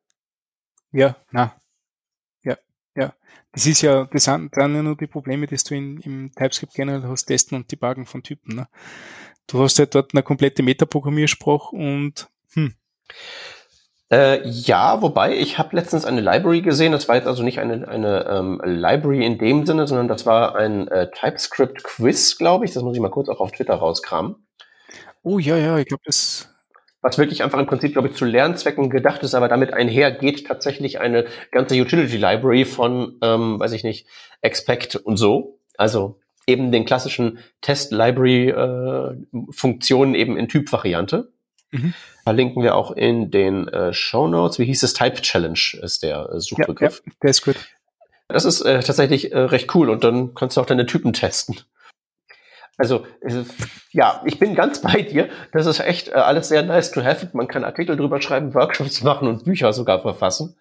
Ja, 0.92 1.16
na. 1.30 1.54
Das 3.56 3.64
ist 3.64 3.80
ja, 3.80 4.04
das 4.12 4.24
sind 4.24 4.54
dann 4.54 4.74
ja 4.74 4.82
nur 4.82 4.98
die 4.98 5.06
Probleme, 5.06 5.46
die 5.46 5.56
du 5.56 5.74
in, 5.74 5.98
im 6.02 6.30
TypeScript 6.36 6.74
generell 6.74 7.08
hast, 7.08 7.24
testen 7.24 7.56
und 7.56 7.72
debuggen 7.72 8.04
von 8.04 8.22
Typen. 8.22 8.54
Ne? 8.54 8.68
Du 9.46 9.62
hast 9.62 9.78
ja 9.78 9.86
dort 9.86 10.12
eine 10.12 10.22
komplette 10.22 10.62
Metaprogrammiersprache 10.62 11.74
und 11.74 12.28
hm. 12.52 12.74
Äh, 14.12 14.46
ja, 14.46 15.00
wobei 15.00 15.36
ich 15.38 15.56
habe 15.56 15.74
letztens 15.74 16.04
eine 16.04 16.20
Library 16.20 16.60
gesehen. 16.60 16.92
Das 16.92 17.08
war 17.08 17.16
jetzt 17.16 17.26
also 17.26 17.42
nicht 17.42 17.58
eine, 17.58 17.88
eine 17.88 18.26
ähm, 18.28 18.60
Library 18.62 19.24
in 19.24 19.38
dem 19.38 19.64
Sinne, 19.64 19.86
sondern 19.86 20.06
das 20.06 20.26
war 20.26 20.54
ein 20.54 20.86
äh, 20.88 21.10
TypeScript-Quiz, 21.10 22.36
glaube 22.36 22.66
ich. 22.66 22.72
Das 22.72 22.82
muss 22.82 22.94
ich 22.94 23.00
mal 23.00 23.10
kurz 23.10 23.30
auch 23.30 23.40
auf 23.40 23.52
Twitter 23.52 23.74
rauskramen. 23.74 24.36
Oh 25.22 25.38
ja, 25.38 25.56
ja, 25.56 25.78
ich 25.78 25.86
glaube, 25.86 26.02
das 26.04 26.54
was 27.06 27.18
wirklich 27.18 27.42
einfach 27.44 27.60
im 27.60 27.66
Prinzip, 27.66 27.92
glaube 27.92 28.08
ich, 28.08 28.14
zu 28.14 28.24
Lernzwecken 28.24 28.90
gedacht 28.90 29.22
ist, 29.22 29.36
aber 29.36 29.46
damit 29.46 29.72
einhergeht 29.72 30.48
tatsächlich 30.48 30.98
eine 30.98 31.26
ganze 31.52 31.80
Utility 31.80 32.16
Library 32.16 32.64
von, 32.64 33.16
ähm, 33.22 33.60
weiß 33.60 33.70
ich 33.72 33.84
nicht, 33.84 34.08
Expect 34.40 34.96
und 34.96 35.16
so. 35.16 35.60
Also 35.78 36.18
eben 36.48 36.72
den 36.72 36.84
klassischen 36.84 37.38
Test-Library-Funktionen 37.60 40.16
äh, 40.16 40.18
eben 40.18 40.36
in 40.36 40.48
Typ-Variante. 40.48 41.30
Mhm. 41.70 41.94
Verlinken 42.24 42.64
wir 42.64 42.74
auch 42.74 42.90
in 42.90 43.30
den 43.30 43.68
äh, 43.68 43.92
Show 43.92 44.26
Notes. 44.26 44.58
Wie 44.58 44.64
hieß 44.64 44.82
es? 44.82 44.92
Type 44.92 45.22
Challenge 45.22 45.60
ist 45.82 46.02
der 46.02 46.28
äh, 46.32 46.40
Suchbegriff. 46.40 47.02
Ja, 47.04 47.12
ja, 47.12 47.18
der 47.22 47.30
ist 47.30 47.44
gut. 47.44 47.54
Das 48.26 48.44
ist 48.44 48.62
äh, 48.62 48.80
tatsächlich 48.80 49.30
äh, 49.30 49.38
recht 49.38 49.72
cool 49.76 49.90
und 49.90 50.02
dann 50.02 50.34
kannst 50.34 50.56
du 50.56 50.60
auch 50.60 50.66
deine 50.66 50.86
Typen 50.86 51.12
testen. 51.12 51.60
Also 52.76 53.06
ja, 53.92 54.22
ich 54.26 54.38
bin 54.38 54.54
ganz 54.54 54.80
bei 54.82 55.02
dir. 55.02 55.28
Das 55.52 55.66
ist 55.66 55.80
echt 55.80 56.08
äh, 56.08 56.12
alles 56.12 56.48
sehr 56.48 56.62
nice 56.62 56.90
to 56.90 57.02
have. 57.02 57.28
Man 57.32 57.48
kann 57.48 57.64
Artikel 57.64 57.96
drüber 57.96 58.20
schreiben, 58.20 58.54
Workshops 58.54 59.02
machen 59.02 59.28
und 59.28 59.44
Bücher 59.44 59.72
sogar 59.72 60.00
verfassen. 60.00 60.56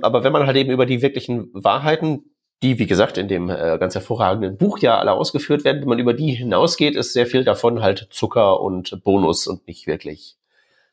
Aber 0.00 0.24
wenn 0.24 0.32
man 0.32 0.46
halt 0.46 0.56
eben 0.56 0.70
über 0.70 0.86
die 0.86 1.02
wirklichen 1.02 1.50
Wahrheiten 1.52 2.24
die, 2.62 2.78
wie 2.78 2.86
gesagt, 2.86 3.16
in 3.16 3.28
dem 3.28 3.48
äh, 3.48 3.78
ganz 3.78 3.94
hervorragenden 3.94 4.58
Buch 4.58 4.78
ja 4.78 4.98
alle 4.98 5.12
ausgeführt 5.12 5.64
werden. 5.64 5.80
Wenn 5.80 5.88
man 5.88 5.98
über 5.98 6.14
die 6.14 6.32
hinausgeht, 6.32 6.94
ist 6.94 7.12
sehr 7.12 7.26
viel 7.26 7.44
davon 7.44 7.80
halt 7.80 8.08
Zucker 8.10 8.60
und 8.60 9.02
Bonus 9.02 9.46
und 9.46 9.66
nicht 9.66 9.86
wirklich 9.86 10.36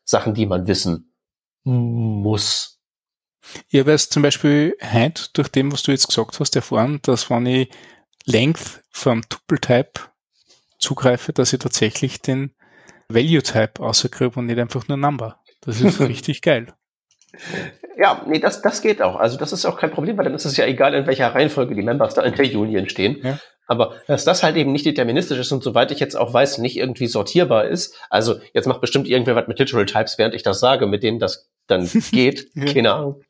Sachen, 0.04 0.34
die 0.34 0.46
man 0.46 0.68
wissen 0.68 1.12
muss. 1.64 2.80
Ich 3.70 3.80
habe 3.80 3.92
jetzt 3.92 4.14
zum 4.14 4.24
Beispiel 4.24 4.78
heute 4.82 5.26
durch 5.34 5.50
dem, 5.50 5.72
was 5.72 5.84
du 5.84 5.92
jetzt 5.92 6.08
gesagt 6.08 6.40
hast, 6.40 6.56
erfahren, 6.56 7.00
dass 7.04 7.30
wenn 7.30 7.46
ich 7.46 7.70
Length 8.26 8.84
vom 8.90 9.28
Tuple-Type 9.28 10.02
zugreife, 10.88 11.34
dass 11.34 11.54
ich 11.54 11.60
tatsächlich 11.60 12.22
den 12.22 12.52
Value-Type 13.10 13.82
außerkriege 13.82 14.40
und 14.40 14.46
nicht 14.46 14.60
einfach 14.60 14.88
nur 14.88 14.98
Number. 14.98 15.40
Das 15.62 15.82
ist 15.82 16.00
richtig 16.00 16.42
geil. 16.42 16.68
Ja, 17.98 18.24
nee, 18.26 18.40
das, 18.40 18.62
das 18.62 18.82
geht 18.82 19.02
auch. 19.02 19.18
Also 19.18 19.38
das 19.38 19.52
ist 19.52 19.66
auch 19.66 19.78
kein 19.78 19.92
Problem, 19.92 20.18
weil 20.18 20.26
dann 20.26 20.34
ist 20.34 20.46
es 20.46 20.56
ja 20.56 20.66
egal, 20.66 20.94
in 20.94 21.08
welcher 21.08 21.34
Reihenfolge 21.34 21.76
die 21.76 21.82
Members 21.82 22.14
da 22.14 22.22
in 22.22 22.36
der 22.36 22.46
Union 22.58 22.88
stehen. 22.90 23.20
Ja. 23.22 23.40
Aber 23.68 23.96
dass 24.08 24.24
das 24.24 24.44
halt 24.44 24.56
eben 24.56 24.72
nicht 24.72 24.86
deterministisch 24.86 25.40
ist 25.40 25.52
und 25.52 25.62
soweit 25.62 25.92
ich 25.92 26.00
jetzt 26.00 26.16
auch 26.16 26.34
weiß, 26.34 26.60
nicht 26.60 26.78
irgendwie 26.78 27.08
sortierbar 27.08 27.66
ist. 27.66 27.96
Also 28.10 28.36
jetzt 28.54 28.66
macht 28.66 28.80
bestimmt 28.80 29.10
irgendwer 29.10 29.36
was 29.36 29.48
mit 29.48 29.60
Literal 29.60 29.86
Types, 29.86 30.18
während 30.18 30.36
ich 30.36 30.44
das 30.44 30.62
sage, 30.62 30.88
mit 30.88 31.04
denen 31.04 31.20
das 31.20 31.50
dann 31.68 31.90
geht. 32.12 32.50
ja. 32.56 32.66
Keine 32.66 32.94
Ahnung. 32.94 33.22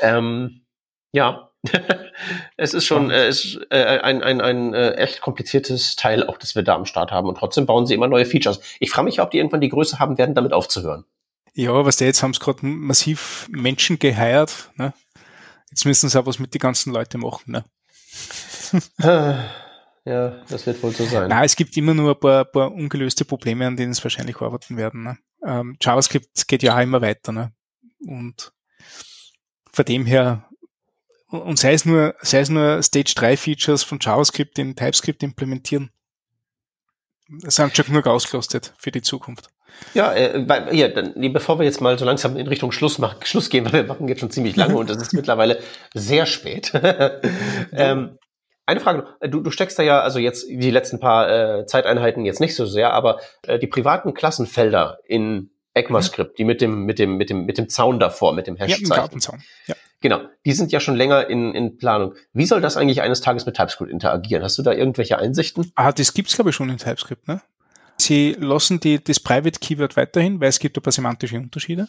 Ähm, 0.00 0.64
ja, 1.10 1.51
es 2.56 2.74
ist 2.74 2.86
schon 2.86 3.10
äh, 3.10 3.28
ist, 3.28 3.60
äh, 3.70 4.00
ein, 4.00 4.22
ein, 4.22 4.40
ein 4.40 4.74
äh, 4.74 4.92
echt 4.94 5.20
kompliziertes 5.20 5.96
Teil 5.96 6.26
auch, 6.26 6.36
das 6.38 6.54
wir 6.54 6.62
da 6.62 6.74
am 6.74 6.86
Start 6.86 7.10
haben. 7.10 7.28
Und 7.28 7.38
trotzdem 7.38 7.66
bauen 7.66 7.86
sie 7.86 7.94
immer 7.94 8.08
neue 8.08 8.26
Features. 8.26 8.60
Ich 8.80 8.90
frage 8.90 9.04
mich, 9.04 9.20
ob 9.20 9.30
die 9.30 9.38
irgendwann 9.38 9.60
die 9.60 9.68
Größe 9.68 9.98
haben 9.98 10.18
werden, 10.18 10.34
damit 10.34 10.52
aufzuhören. 10.52 11.04
Ja, 11.54 11.84
was 11.84 11.96
der 11.96 12.08
jetzt 12.08 12.22
haben 12.22 12.34
sie 12.34 12.40
gerade 12.40 12.64
massiv 12.64 13.46
Menschen 13.50 13.98
geheiert. 13.98 14.70
Ne? 14.76 14.92
Jetzt 15.70 15.84
müssen 15.84 16.08
sie 16.08 16.18
auch 16.18 16.26
was 16.26 16.38
mit 16.38 16.54
den 16.54 16.60
ganzen 16.60 16.92
Leuten 16.92 17.20
machen. 17.20 17.52
Ne? 17.52 17.64
ja, 20.04 20.42
das 20.48 20.66
wird 20.66 20.82
wohl 20.82 20.92
so 20.92 21.04
sein. 21.04 21.28
Nein, 21.28 21.44
es 21.44 21.56
gibt 21.56 21.76
immer 21.76 21.94
nur 21.94 22.14
ein 22.14 22.20
paar, 22.20 22.44
paar 22.46 22.72
ungelöste 22.72 23.24
Probleme, 23.24 23.66
an 23.66 23.76
denen 23.76 23.92
es 23.92 24.02
wahrscheinlich 24.02 24.40
arbeiten 24.40 24.76
werden. 24.76 25.02
Ne? 25.04 25.18
Ähm, 25.44 25.76
JavaScript 25.80 26.48
geht 26.48 26.62
ja 26.62 26.74
auch 26.76 26.80
immer 26.80 27.02
weiter. 27.02 27.32
Ne? 27.32 27.52
Und 28.06 28.52
von 29.70 29.84
dem 29.84 30.06
her, 30.06 30.48
und 31.32 31.58
sei 31.58 31.72
es 31.72 31.84
nur, 31.84 32.14
sei 32.20 32.40
es 32.40 32.50
nur 32.50 32.82
Stage 32.82 33.14
3 33.16 33.36
Features 33.36 33.82
von 33.82 33.98
JavaScript 34.00 34.58
in 34.58 34.76
TypeScript 34.76 35.22
implementieren, 35.22 35.90
sind 37.28 37.76
schon 37.76 37.86
genug 37.86 38.06
ausgelastet 38.06 38.74
für 38.76 38.90
die 38.90 39.02
Zukunft. 39.02 39.48
Ja, 39.94 40.12
äh, 40.12 40.46
weil, 40.46 40.70
hier, 40.70 40.92
dann, 40.92 41.14
bevor 41.32 41.58
wir 41.58 41.64
jetzt 41.64 41.80
mal 41.80 41.98
so 41.98 42.04
langsam 42.04 42.36
in 42.36 42.46
Richtung 42.46 42.72
Schluss, 42.72 42.98
machen, 42.98 43.18
Schluss 43.24 43.48
gehen, 43.48 43.64
weil 43.72 43.72
wir 43.72 43.84
machen 43.84 44.08
jetzt 44.08 44.20
schon 44.20 44.30
ziemlich 44.30 44.56
lange 44.56 44.76
und 44.76 44.90
es 44.90 44.98
ist 44.98 45.14
mittlerweile 45.14 45.58
sehr 45.94 46.26
spät. 46.26 46.72
ähm, 47.72 48.18
eine 48.64 48.80
Frage, 48.80 49.06
du, 49.22 49.40
du 49.40 49.50
steckst 49.50 49.78
da 49.78 49.82
ja, 49.82 50.00
also 50.00 50.18
jetzt 50.18 50.46
die 50.48 50.70
letzten 50.70 51.00
paar 51.00 51.60
äh, 51.60 51.66
Zeiteinheiten 51.66 52.24
jetzt 52.24 52.40
nicht 52.40 52.54
so 52.54 52.64
sehr, 52.64 52.92
aber 52.92 53.20
äh, 53.46 53.58
die 53.58 53.66
privaten 53.66 54.14
Klassenfelder 54.14 54.98
in 55.06 55.50
ECMAScript, 55.74 56.38
die 56.38 56.44
mit 56.44 56.60
dem, 56.60 56.84
mit 56.84 56.98
dem, 56.98 57.16
mit 57.16 57.30
dem, 57.30 57.44
mit 57.44 57.58
dem 57.58 57.68
Zaun 57.68 57.98
davor, 57.98 58.34
mit 58.34 58.46
dem 58.46 58.56
Hashzeichen. 58.56 58.86
Ja, 58.86 58.96
Gartenzaun. 58.96 59.42
Ja. 59.66 59.74
Genau, 60.02 60.20
die 60.44 60.52
sind 60.52 60.72
ja 60.72 60.80
schon 60.80 60.96
länger 60.96 61.28
in, 61.30 61.54
in 61.54 61.78
Planung. 61.78 62.14
Wie 62.32 62.44
soll 62.44 62.60
das 62.60 62.76
eigentlich 62.76 63.02
eines 63.02 63.20
Tages 63.20 63.46
mit 63.46 63.56
TypeScript 63.56 63.90
interagieren? 63.90 64.42
Hast 64.42 64.58
du 64.58 64.62
da 64.62 64.72
irgendwelche 64.72 65.16
Einsichten? 65.18 65.70
Ah, 65.76 65.92
das 65.92 66.12
gibt's 66.12 66.34
glaube 66.34 66.50
ich 66.50 66.56
schon 66.56 66.68
in 66.68 66.76
TypeScript, 66.76 67.28
ne? 67.28 67.40
Sie 67.98 68.36
lassen 68.38 68.80
die, 68.80 69.02
das 69.02 69.20
Private 69.20 69.60
Keyword 69.60 69.96
weiterhin, 69.96 70.40
weil 70.40 70.48
es 70.48 70.58
gibt 70.58 70.76
ein 70.76 70.82
paar 70.82 70.92
semantische 70.92 71.36
Unterschiede. 71.36 71.86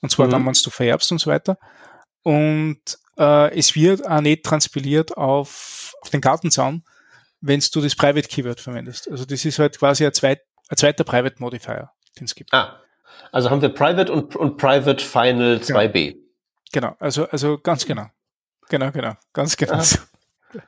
Und 0.00 0.10
zwar 0.10 0.26
mhm. 0.26 0.30
dann, 0.30 0.46
wenn 0.46 0.52
du 0.52 0.70
vererbst 0.70 1.10
und 1.10 1.18
so 1.18 1.28
weiter. 1.28 1.58
Und 2.22 2.80
äh, 3.18 3.58
es 3.58 3.74
wird 3.74 4.06
auch 4.06 4.20
nicht 4.20 4.44
transpiliert 4.44 5.16
auf, 5.16 5.92
auf 6.02 6.10
den 6.10 6.20
Gartenzaun, 6.20 6.84
wenn 7.40 7.60
du 7.72 7.80
das 7.80 7.96
Private 7.96 8.28
Keyword 8.28 8.60
verwendest. 8.60 9.10
Also 9.10 9.24
das 9.24 9.44
ist 9.44 9.58
halt 9.58 9.78
quasi 9.78 10.06
ein, 10.06 10.12
zweit, 10.12 10.42
ein 10.68 10.76
zweiter 10.76 11.02
Private 11.02 11.36
Modifier, 11.40 11.90
den 12.18 12.26
es 12.26 12.34
gibt. 12.36 12.52
Ah, 12.52 12.80
also 13.32 13.50
haben 13.50 13.62
wir 13.62 13.70
Private 13.70 14.12
und, 14.12 14.36
und 14.36 14.56
Private 14.56 15.04
Final 15.04 15.56
2b. 15.56 16.12
Genau. 16.12 16.25
Genau, 16.76 16.94
also, 16.98 17.26
also 17.30 17.56
ganz 17.56 17.86
genau. 17.86 18.06
Genau, 18.68 18.90
genau, 18.90 19.14
ganz 19.32 19.56
genau. 19.56 19.78
Ah. 19.78 19.84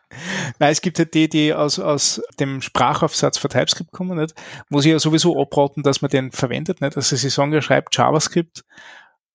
Nein, 0.59 0.73
es 0.73 0.81
gibt 0.81 0.99
halt 0.99 1.13
die, 1.13 1.29
die 1.29 1.53
aus, 1.53 1.79
aus 1.79 2.23
dem 2.41 2.63
Sprachaufsatz 2.63 3.37
für 3.37 3.49
TypeScript 3.49 3.93
kommen, 3.93 4.17
nicht? 4.19 4.35
wo 4.71 4.81
sie 4.81 4.91
ja 4.91 4.99
sowieso 4.99 5.39
abraten, 5.39 5.83
dass 5.83 6.01
man 6.01 6.11
den 6.11 6.33
verwendet. 6.33 6.81
Nicht? 6.81 6.97
Also 6.97 7.15
sie 7.15 7.29
sagen, 7.29 7.53
er 7.53 7.61
schreibt 7.61 7.95
JavaScript 7.95 8.65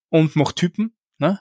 und 0.10 0.36
macht 0.36 0.56
Typen. 0.56 0.96
Ne? 1.20 1.40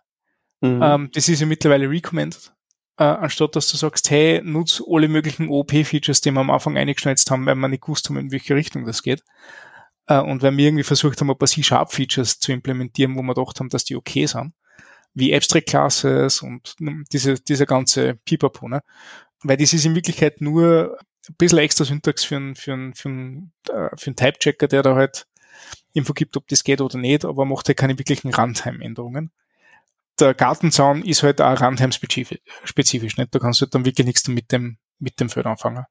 Mhm. 0.61 0.83
Ähm, 0.83 1.11
das 1.15 1.31
ist 1.31 1.41
ja 1.41 1.47
mittlerweile 1.47 1.89
recommended. 1.89 2.53
Äh, 2.99 3.05
anstatt 3.05 3.57
dass 3.57 3.71
du 3.71 3.79
sagst, 3.79 4.11
hey, 4.11 4.43
nutz 4.45 4.83
alle 4.87 5.09
möglichen 5.09 5.49
OOP-Features, 5.49 6.21
die 6.21 6.31
wir 6.31 6.41
am 6.41 6.51
Anfang 6.51 6.77
eingeschnitzt 6.77 7.31
haben, 7.31 7.47
weil 7.47 7.55
wir 7.55 7.69
nicht 7.69 7.85
gewusst 7.85 8.11
haben, 8.11 8.19
in 8.19 8.33
welche 8.33 8.55
Richtung 8.55 8.85
das 8.85 9.03
geht. 9.03 9.23
Äh, 10.09 10.21
und 10.21 10.43
weil 10.43 10.55
wir 10.59 10.67
irgendwie 10.67 10.85
versucht 10.85 11.21
haben, 11.21 11.31
ein 11.31 11.39
paar 11.39 11.49
C-Sharp-Features 11.49 12.39
zu 12.39 12.53
implementieren, 12.53 13.17
wo 13.17 13.23
wir 13.23 13.35
gedacht 13.35 13.61
haben, 13.61 13.71
dass 13.71 13.85
die 13.85 13.97
okay 13.97 14.27
sind 14.27 14.53
wie 15.15 15.35
Abstract 15.35 15.69
Classes 15.69 16.43
und 16.43 16.77
diese, 17.13 17.35
dieser 17.35 17.67
ganze 17.67 18.15
Pipapo, 18.25 18.69
ne? 18.69 18.83
Weil 19.43 19.57
das 19.57 19.73
ist 19.73 19.85
in 19.85 19.95
Wirklichkeit 19.95 20.41
nur 20.41 20.99
ein 21.29 21.35
bisschen 21.37 21.59
extra 21.59 21.85
Syntax 21.85 22.25
für 22.25 22.37
einen, 22.37 22.55
für 22.55 22.73
einen, 22.73 22.95
für 22.95 23.09
einen, 23.09 23.53
äh, 23.69 23.91
für 23.97 24.09
einen 24.09 24.17
Type-Checker, 24.17 24.69
der 24.69 24.83
da 24.83 24.95
halt 24.95 25.27
Info 25.93 26.13
gibt, 26.13 26.37
ob 26.37 26.49
das 26.49 26.65
geht 26.65 26.81
oder 26.81 26.99
nicht, 26.99 27.25
aber 27.25 27.45
macht 27.45 27.69
halt 27.69 27.79
keine 27.79 27.99
wirklichen 27.99 28.33
Runtime-Änderungen. 28.33 29.31
Der 30.21 30.35
Gartenzaun 30.35 31.03
ist 31.03 31.23
halt 31.23 31.41
auch 31.41 31.61
Runtime-spezifisch, 31.61 33.17
nicht? 33.17 33.35
Da 33.35 33.39
kannst 33.39 33.61
du 33.61 33.65
halt 33.65 33.75
dann 33.75 33.85
wirklich 33.85 34.07
nichts 34.07 34.29
mit 34.29 34.53
dem, 34.53 34.79
mit 34.99 35.21
dem 35.21 35.29
Feld 35.29 35.47
anfangen, 35.47 35.85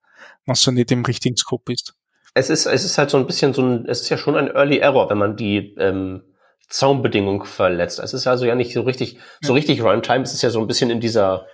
wenn 0.45 0.55
du 0.55 0.71
nicht 0.71 0.91
im 0.91 1.05
richtigen 1.05 1.37
Scope 1.37 1.63
bist. 1.65 1.95
Es 2.33 2.49
ist, 2.49 2.65
es 2.65 2.85
ist 2.85 2.97
halt 2.97 3.09
so 3.09 3.17
ein 3.17 3.27
bisschen 3.27 3.53
so 3.53 3.61
ein, 3.61 3.85
es 3.87 4.01
ist 4.01 4.09
ja 4.09 4.17
schon 4.17 4.37
ein 4.37 4.47
Early 4.47 4.77
Error, 4.77 5.09
wenn 5.09 5.17
man 5.17 5.35
die, 5.35 5.75
ähm, 5.77 6.23
Zaumbedingung 6.71 7.43
verletzt. 7.43 7.99
Es 7.99 8.13
ist 8.13 8.27
also 8.27 8.45
ja 8.45 8.55
nicht 8.55 8.73
so 8.73 8.81
richtig, 8.81 9.19
so 9.41 9.53
richtig 9.53 9.83
Runtime, 9.83 10.23
es 10.23 10.33
ist 10.33 10.41
ja 10.41 10.49
so 10.49 10.59
ein 10.59 10.67
bisschen 10.67 10.89
in 10.89 10.99
dieser 10.99 11.45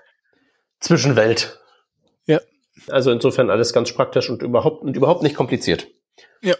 Zwischenwelt. 0.79 1.59
Ja. 2.25 2.39
Also 2.87 3.11
insofern 3.11 3.49
alles 3.49 3.73
ganz 3.73 3.91
praktisch 3.91 4.29
und 4.29 4.41
überhaupt, 4.43 4.83
und 4.83 4.95
überhaupt 4.95 5.23
nicht 5.23 5.35
kompliziert. 5.35 5.87
Ja. 6.41 6.55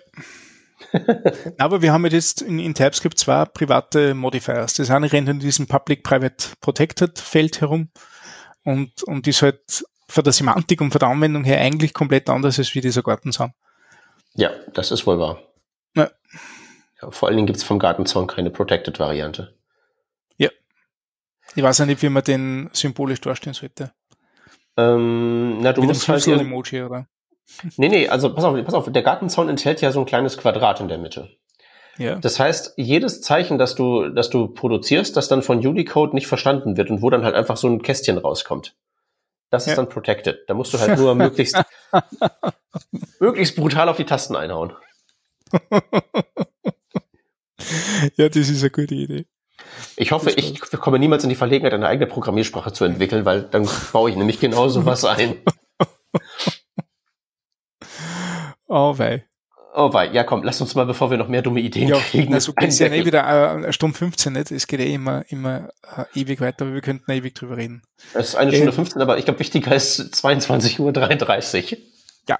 Aber 1.58 1.82
wir 1.82 1.94
haben 1.94 2.06
jetzt 2.06 2.42
in, 2.42 2.60
in 2.60 2.74
TypeScript 2.74 3.20
zwei 3.20 3.46
private 3.46 4.14
Modifiers. 4.14 4.74
Das 4.74 4.90
eine 4.90 5.12
rennt 5.12 5.30
in 5.30 5.40
diesem 5.40 5.68
Public-Private 5.68 6.56
Protected 6.60 7.20
Feld 7.20 7.62
herum 7.62 7.90
und, 8.64 9.04
und 9.04 9.28
ist 9.28 9.42
halt 9.42 9.86
von 10.10 10.24
der 10.24 10.34
Semantik 10.34 10.82
und 10.82 10.92
von 10.92 11.00
der 11.00 11.10
Anwendung 11.10 11.44
her 11.44 11.60
eigentlich 11.60 11.94
komplett 11.94 12.30
anders 12.30 12.58
als 12.58 12.74
wie 12.74 12.82
dieser 12.82 13.04
Gartenzaun. 13.04 13.54
Ja, 14.36 14.52
das 14.74 14.92
ist 14.92 15.06
wohl 15.06 15.20
wahr. 15.20 15.42
Ja. 15.96 16.10
Ja, 17.02 17.12
vor 17.12 17.28
allen 17.28 17.38
Dingen 17.38 17.48
gibt 17.48 17.58
es 17.58 17.64
vom 17.64 17.80
Gartenzaun 17.80 18.28
keine 18.28 18.50
Protected-Variante. 18.50 19.56
Ja. 20.38 20.50
Ich 21.56 21.64
weiß 21.64 21.78
ja 21.80 21.86
nicht, 21.86 22.02
wie 22.02 22.10
man 22.10 22.24
den 22.24 22.70
symbolisch 22.74 23.22
darstellen 23.22 23.54
sollte. 23.54 23.94
Ähm, 24.78 25.60
na, 25.62 25.74
du 25.74 25.82
Mit 25.82 25.90
musst 25.90 26.08
halt. 26.08 26.28
Emoji, 26.28 26.84
oder? 26.84 27.08
Nee, 27.78 27.90
nee, 27.90 28.08
also 28.10 28.34
pass 28.34 28.44
auf, 28.44 28.64
pass 28.64 28.74
auf, 28.74 28.92
der 28.92 29.02
Gartenzaun 29.02 29.50
enthält 29.50 29.82
ja 29.82 29.92
so 29.92 30.00
ein 30.00 30.06
kleines 30.06 30.38
Quadrat 30.38 30.82
in 30.82 30.88
der 30.88 30.98
Mitte. 30.98 31.30
Ja. 31.98 32.16
Das 32.16 32.40
heißt, 32.40 32.74
jedes 32.78 33.22
Zeichen, 33.22 33.58
das 33.58 33.74
du, 33.74 34.10
das 34.10 34.30
du 34.30 34.50
produzierst, 34.50 35.18
das 35.18 35.28
dann 35.28 35.42
von 35.42 35.66
Unicode 35.66 36.14
nicht 36.14 36.28
verstanden 36.28 36.78
wird 36.78 36.92
und 36.92 37.02
wo 37.02 37.10
dann 37.10 37.24
halt 37.24 37.36
einfach 37.36 37.58
so 37.58 37.68
ein 37.68 37.82
Kästchen 37.82 38.18
rauskommt. 38.18 38.76
Das 39.50 39.66
ja. 39.66 39.72
ist 39.72 39.78
dann 39.78 39.90
protected. 39.90 40.42
Da 40.48 40.54
musst 40.54 40.74
du 40.74 40.80
halt 40.80 41.00
nur 41.00 41.16
möglichst, 41.16 41.60
möglichst 43.20 43.56
brutal 43.56 43.90
auf 43.90 43.98
die 43.98 44.06
Tasten 44.06 44.36
einhauen. 44.36 44.74
ja, 48.18 48.30
das 48.30 48.50
ist 48.50 48.62
eine 48.62 48.70
gute 48.70 48.96
Idee. 48.96 49.26
Ich 49.96 50.12
hoffe, 50.12 50.32
ich 50.32 50.60
komme 50.72 51.00
niemals 51.00 51.24
in 51.24 51.30
die 51.30 51.36
Verlegenheit, 51.36 51.74
eine 51.74 51.88
eigene 51.88 52.08
Programmiersprache 52.08 52.74
zu 52.74 52.86
entwickeln, 52.86 53.26
weil 53.26 53.44
dann 53.44 53.68
baue 53.92 54.10
ich 54.10 54.16
nämlich 54.16 54.40
genau 54.40 54.70
so 54.70 54.86
was 54.86 55.06
ein. 55.06 55.36
oh 58.68 58.98
wei. 58.98 59.26
Oh 59.74 59.94
wei, 59.94 60.08
ja 60.08 60.24
komm, 60.24 60.44
lass 60.44 60.60
uns 60.60 60.74
mal, 60.74 60.86
bevor 60.86 61.12
wir 61.12 61.18
noch 61.18 61.28
mehr 61.28 61.44
dumme 61.44 61.60
Ideen 61.60 61.90
ja, 61.90 62.00
kriegen. 62.00 62.34
Also 62.34 62.54
geht's 62.54 62.80
ja 62.80 62.90
nicht 62.90 63.06
wieder 63.06 63.68
äh, 63.68 63.74
Stunde 63.74 63.96
15 63.96 64.34
nicht. 64.34 64.52
Es 64.52 64.66
geht 64.66 64.80
eh 64.80 64.92
immer, 64.92 65.24
immer 65.30 65.70
äh, 65.96 66.20
ewig 66.20 66.42
weiter, 66.42 66.66
aber 66.66 66.74
wir 66.74 66.82
könnten 66.82 67.12
ewig 67.12 67.36
drüber 67.36 67.58
reden. 67.58 67.84
Es 68.14 68.30
ist 68.30 68.36
eine 68.36 68.52
Stunde 68.52 68.72
äh, 68.72 68.76
15, 68.76 69.02
aber 69.02 69.20
ich 69.20 69.26
glaube, 69.26 69.40
wichtiger 69.40 69.76
ist 69.76 70.00
22.33 70.00 71.74
Uhr. 71.74 71.78
Ja, 72.28 72.40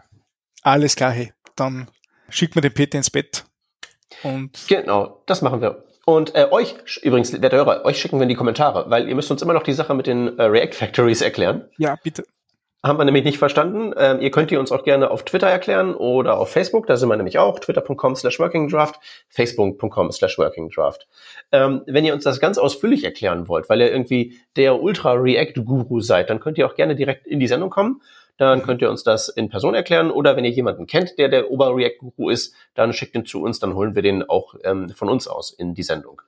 alles 0.64 0.96
klar, 0.96 1.12
hey. 1.12 1.32
Dann 1.56 1.90
schick 2.30 2.56
mir 2.56 2.62
den 2.62 2.74
Peter 2.74 2.98
ins 2.98 3.12
Bett 3.12 3.46
und 4.24 4.52
genau, 4.68 5.22
das 5.26 5.42
machen 5.42 5.62
wir. 5.62 5.84
Und 6.06 6.36
äh, 6.36 6.48
euch, 6.52 6.76
übrigens, 7.02 7.42
werte 7.42 7.58
Hörer, 7.58 7.84
euch 7.84 8.00
schicken 8.00 8.18
wir 8.18 8.24
in 8.24 8.30
die 8.30 8.36
Kommentare, 8.36 8.90
weil 8.90 9.10
ihr 9.10 9.16
müsst 9.16 9.30
uns 9.30 9.42
immer 9.42 9.54
noch 9.54 9.64
die 9.64 9.74
Sache 9.74 9.94
mit 9.94 10.08
den 10.08 10.40
äh, 10.40 10.44
React 10.44 10.74
Factories 10.74 11.22
erklären. 11.22 11.66
Ja, 11.78 11.98
bitte. 12.02 12.24
Haben 12.82 12.98
wir 12.98 13.04
nämlich 13.04 13.26
nicht 13.26 13.40
verstanden. 13.40 13.94
Ähm, 13.98 14.22
ihr 14.22 14.32
könnt 14.32 14.50
die 14.50 14.56
uns 14.56 14.72
auch 14.72 14.86
gerne 14.86 15.12
auf 15.12 15.26
Twitter 15.26 15.48
erklären 15.48 15.96
oder 15.96 16.40
auf 16.40 16.50
Facebook, 16.50 16.88
da 16.88 16.96
sind 16.96 17.10
wir 17.10 17.18
nämlich 17.18 17.40
auch, 17.40 17.60
twitter.com 17.60 18.16
slash 18.16 18.40
workingdraft, 18.40 19.02
facebook.com 19.28 20.12
slash 20.14 20.38
workingdraft. 20.38 21.10
Ähm, 21.52 21.82
wenn 21.88 22.06
ihr 22.06 22.14
uns 22.14 22.24
das 22.24 22.40
ganz 22.40 22.58
ausführlich 22.58 23.04
erklären 23.04 23.50
wollt, 23.50 23.68
weil 23.68 23.82
ihr 23.82 23.92
irgendwie 23.92 24.40
der 24.56 24.82
Ultra-React-Guru 24.82 26.00
seid, 26.00 26.30
dann 26.30 26.40
könnt 26.40 26.58
ihr 26.58 26.68
auch 26.68 26.76
gerne 26.76 26.96
direkt 26.96 27.28
in 27.28 27.42
die 27.42 27.48
Sendung 27.48 27.70
kommen 27.70 28.02
dann 28.38 28.64
könnt 28.64 28.82
ihr 28.82 28.90
uns 28.90 29.04
das 29.04 29.30
in 29.30 29.50
Person 29.50 29.74
erklären. 29.74 30.12
Oder 30.12 30.36
wenn 30.36 30.46
ihr 30.46 30.52
jemanden 30.52 30.86
kennt, 30.86 31.18
der 31.18 31.28
der 31.28 31.52
Ober-React-Guru 31.52 32.30
ist, 32.30 32.54
dann 32.76 32.94
schickt 32.94 33.16
ihn 33.16 33.26
zu 33.26 33.42
uns, 33.42 33.60
dann 33.60 33.74
holen 33.76 33.96
wir 33.96 34.02
den 34.02 34.28
auch 34.30 34.56
ähm, 34.64 34.90
von 34.90 35.10
uns 35.10 35.28
aus 35.28 35.52
in 35.52 35.74
die 35.74 35.84
Sendung. 35.84 36.22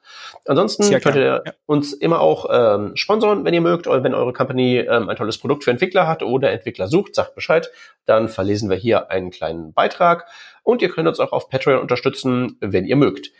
Ansonsten 0.46 0.84
Sehr 0.84 1.00
könnt 1.00 1.16
ihr 1.16 1.44
ja. 1.46 1.54
uns 1.66 1.94
immer 1.94 2.20
auch 2.20 2.48
ähm, 2.52 2.96
sponsoren, 2.96 3.46
wenn 3.46 3.54
ihr 3.54 3.62
mögt, 3.62 3.88
oder 3.88 4.04
wenn 4.04 4.14
eure 4.14 4.34
Company 4.34 4.78
ähm, 4.80 5.10
ein 5.10 5.16
tolles 5.16 5.38
Produkt 5.38 5.64
für 5.64 5.72
Entwickler 5.72 6.08
hat 6.08 6.24
oder 6.24 6.52
Entwickler 6.52 6.88
sucht, 6.88 7.16
sagt 7.16 7.36
Bescheid. 7.36 7.70
Dann 8.06 8.28
verlesen 8.28 8.70
wir 8.70 8.78
hier 8.78 9.12
einen 9.12 9.30
kleinen 9.30 9.74
Beitrag. 9.74 10.28
Und 10.64 10.82
ihr 10.82 10.90
könnt 10.90 11.08
uns 11.08 11.20
auch 11.20 11.32
auf 11.32 11.50
Patreon 11.50 11.80
unterstützen, 11.80 12.58
wenn 12.60 12.86
ihr 12.86 12.96
mögt. 12.96 13.32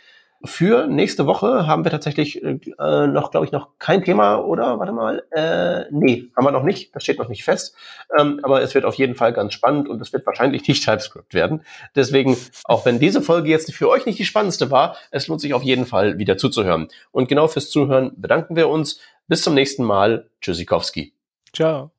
Für 0.42 0.86
nächste 0.86 1.26
Woche 1.26 1.66
haben 1.66 1.84
wir 1.84 1.90
tatsächlich 1.90 2.42
äh, 2.42 2.56
noch, 2.78 3.30
glaube 3.30 3.44
ich, 3.44 3.52
noch 3.52 3.78
kein 3.78 4.02
Thema, 4.04 4.36
oder? 4.36 4.78
Warte 4.78 4.92
mal. 4.92 5.22
Äh, 5.32 5.84
nee, 5.90 6.30
haben 6.34 6.46
wir 6.46 6.50
noch 6.50 6.62
nicht. 6.62 6.94
Das 6.94 7.02
steht 7.02 7.18
noch 7.18 7.28
nicht 7.28 7.44
fest. 7.44 7.76
Ähm, 8.18 8.40
aber 8.42 8.62
es 8.62 8.74
wird 8.74 8.86
auf 8.86 8.94
jeden 8.94 9.14
Fall 9.14 9.34
ganz 9.34 9.52
spannend 9.52 9.88
und 9.88 10.00
es 10.00 10.14
wird 10.14 10.24
wahrscheinlich 10.24 10.66
nicht 10.66 10.82
TypeScript 10.86 11.34
werden. 11.34 11.62
Deswegen, 11.94 12.38
auch 12.64 12.86
wenn 12.86 12.98
diese 12.98 13.20
Folge 13.20 13.50
jetzt 13.50 13.72
für 13.74 13.90
euch 13.90 14.06
nicht 14.06 14.18
die 14.18 14.24
spannendste 14.24 14.70
war, 14.70 14.96
es 15.10 15.28
lohnt 15.28 15.42
sich 15.42 15.52
auf 15.52 15.62
jeden 15.62 15.84
Fall 15.84 16.18
wieder 16.18 16.38
zuzuhören. 16.38 16.88
Und 17.12 17.28
genau 17.28 17.46
fürs 17.46 17.68
Zuhören 17.70 18.12
bedanken 18.16 18.56
wir 18.56 18.68
uns. 18.68 18.98
Bis 19.28 19.42
zum 19.42 19.54
nächsten 19.54 19.84
Mal. 19.84 20.30
Tschüssikowski. 20.40 21.12
Ciao. 21.52 21.92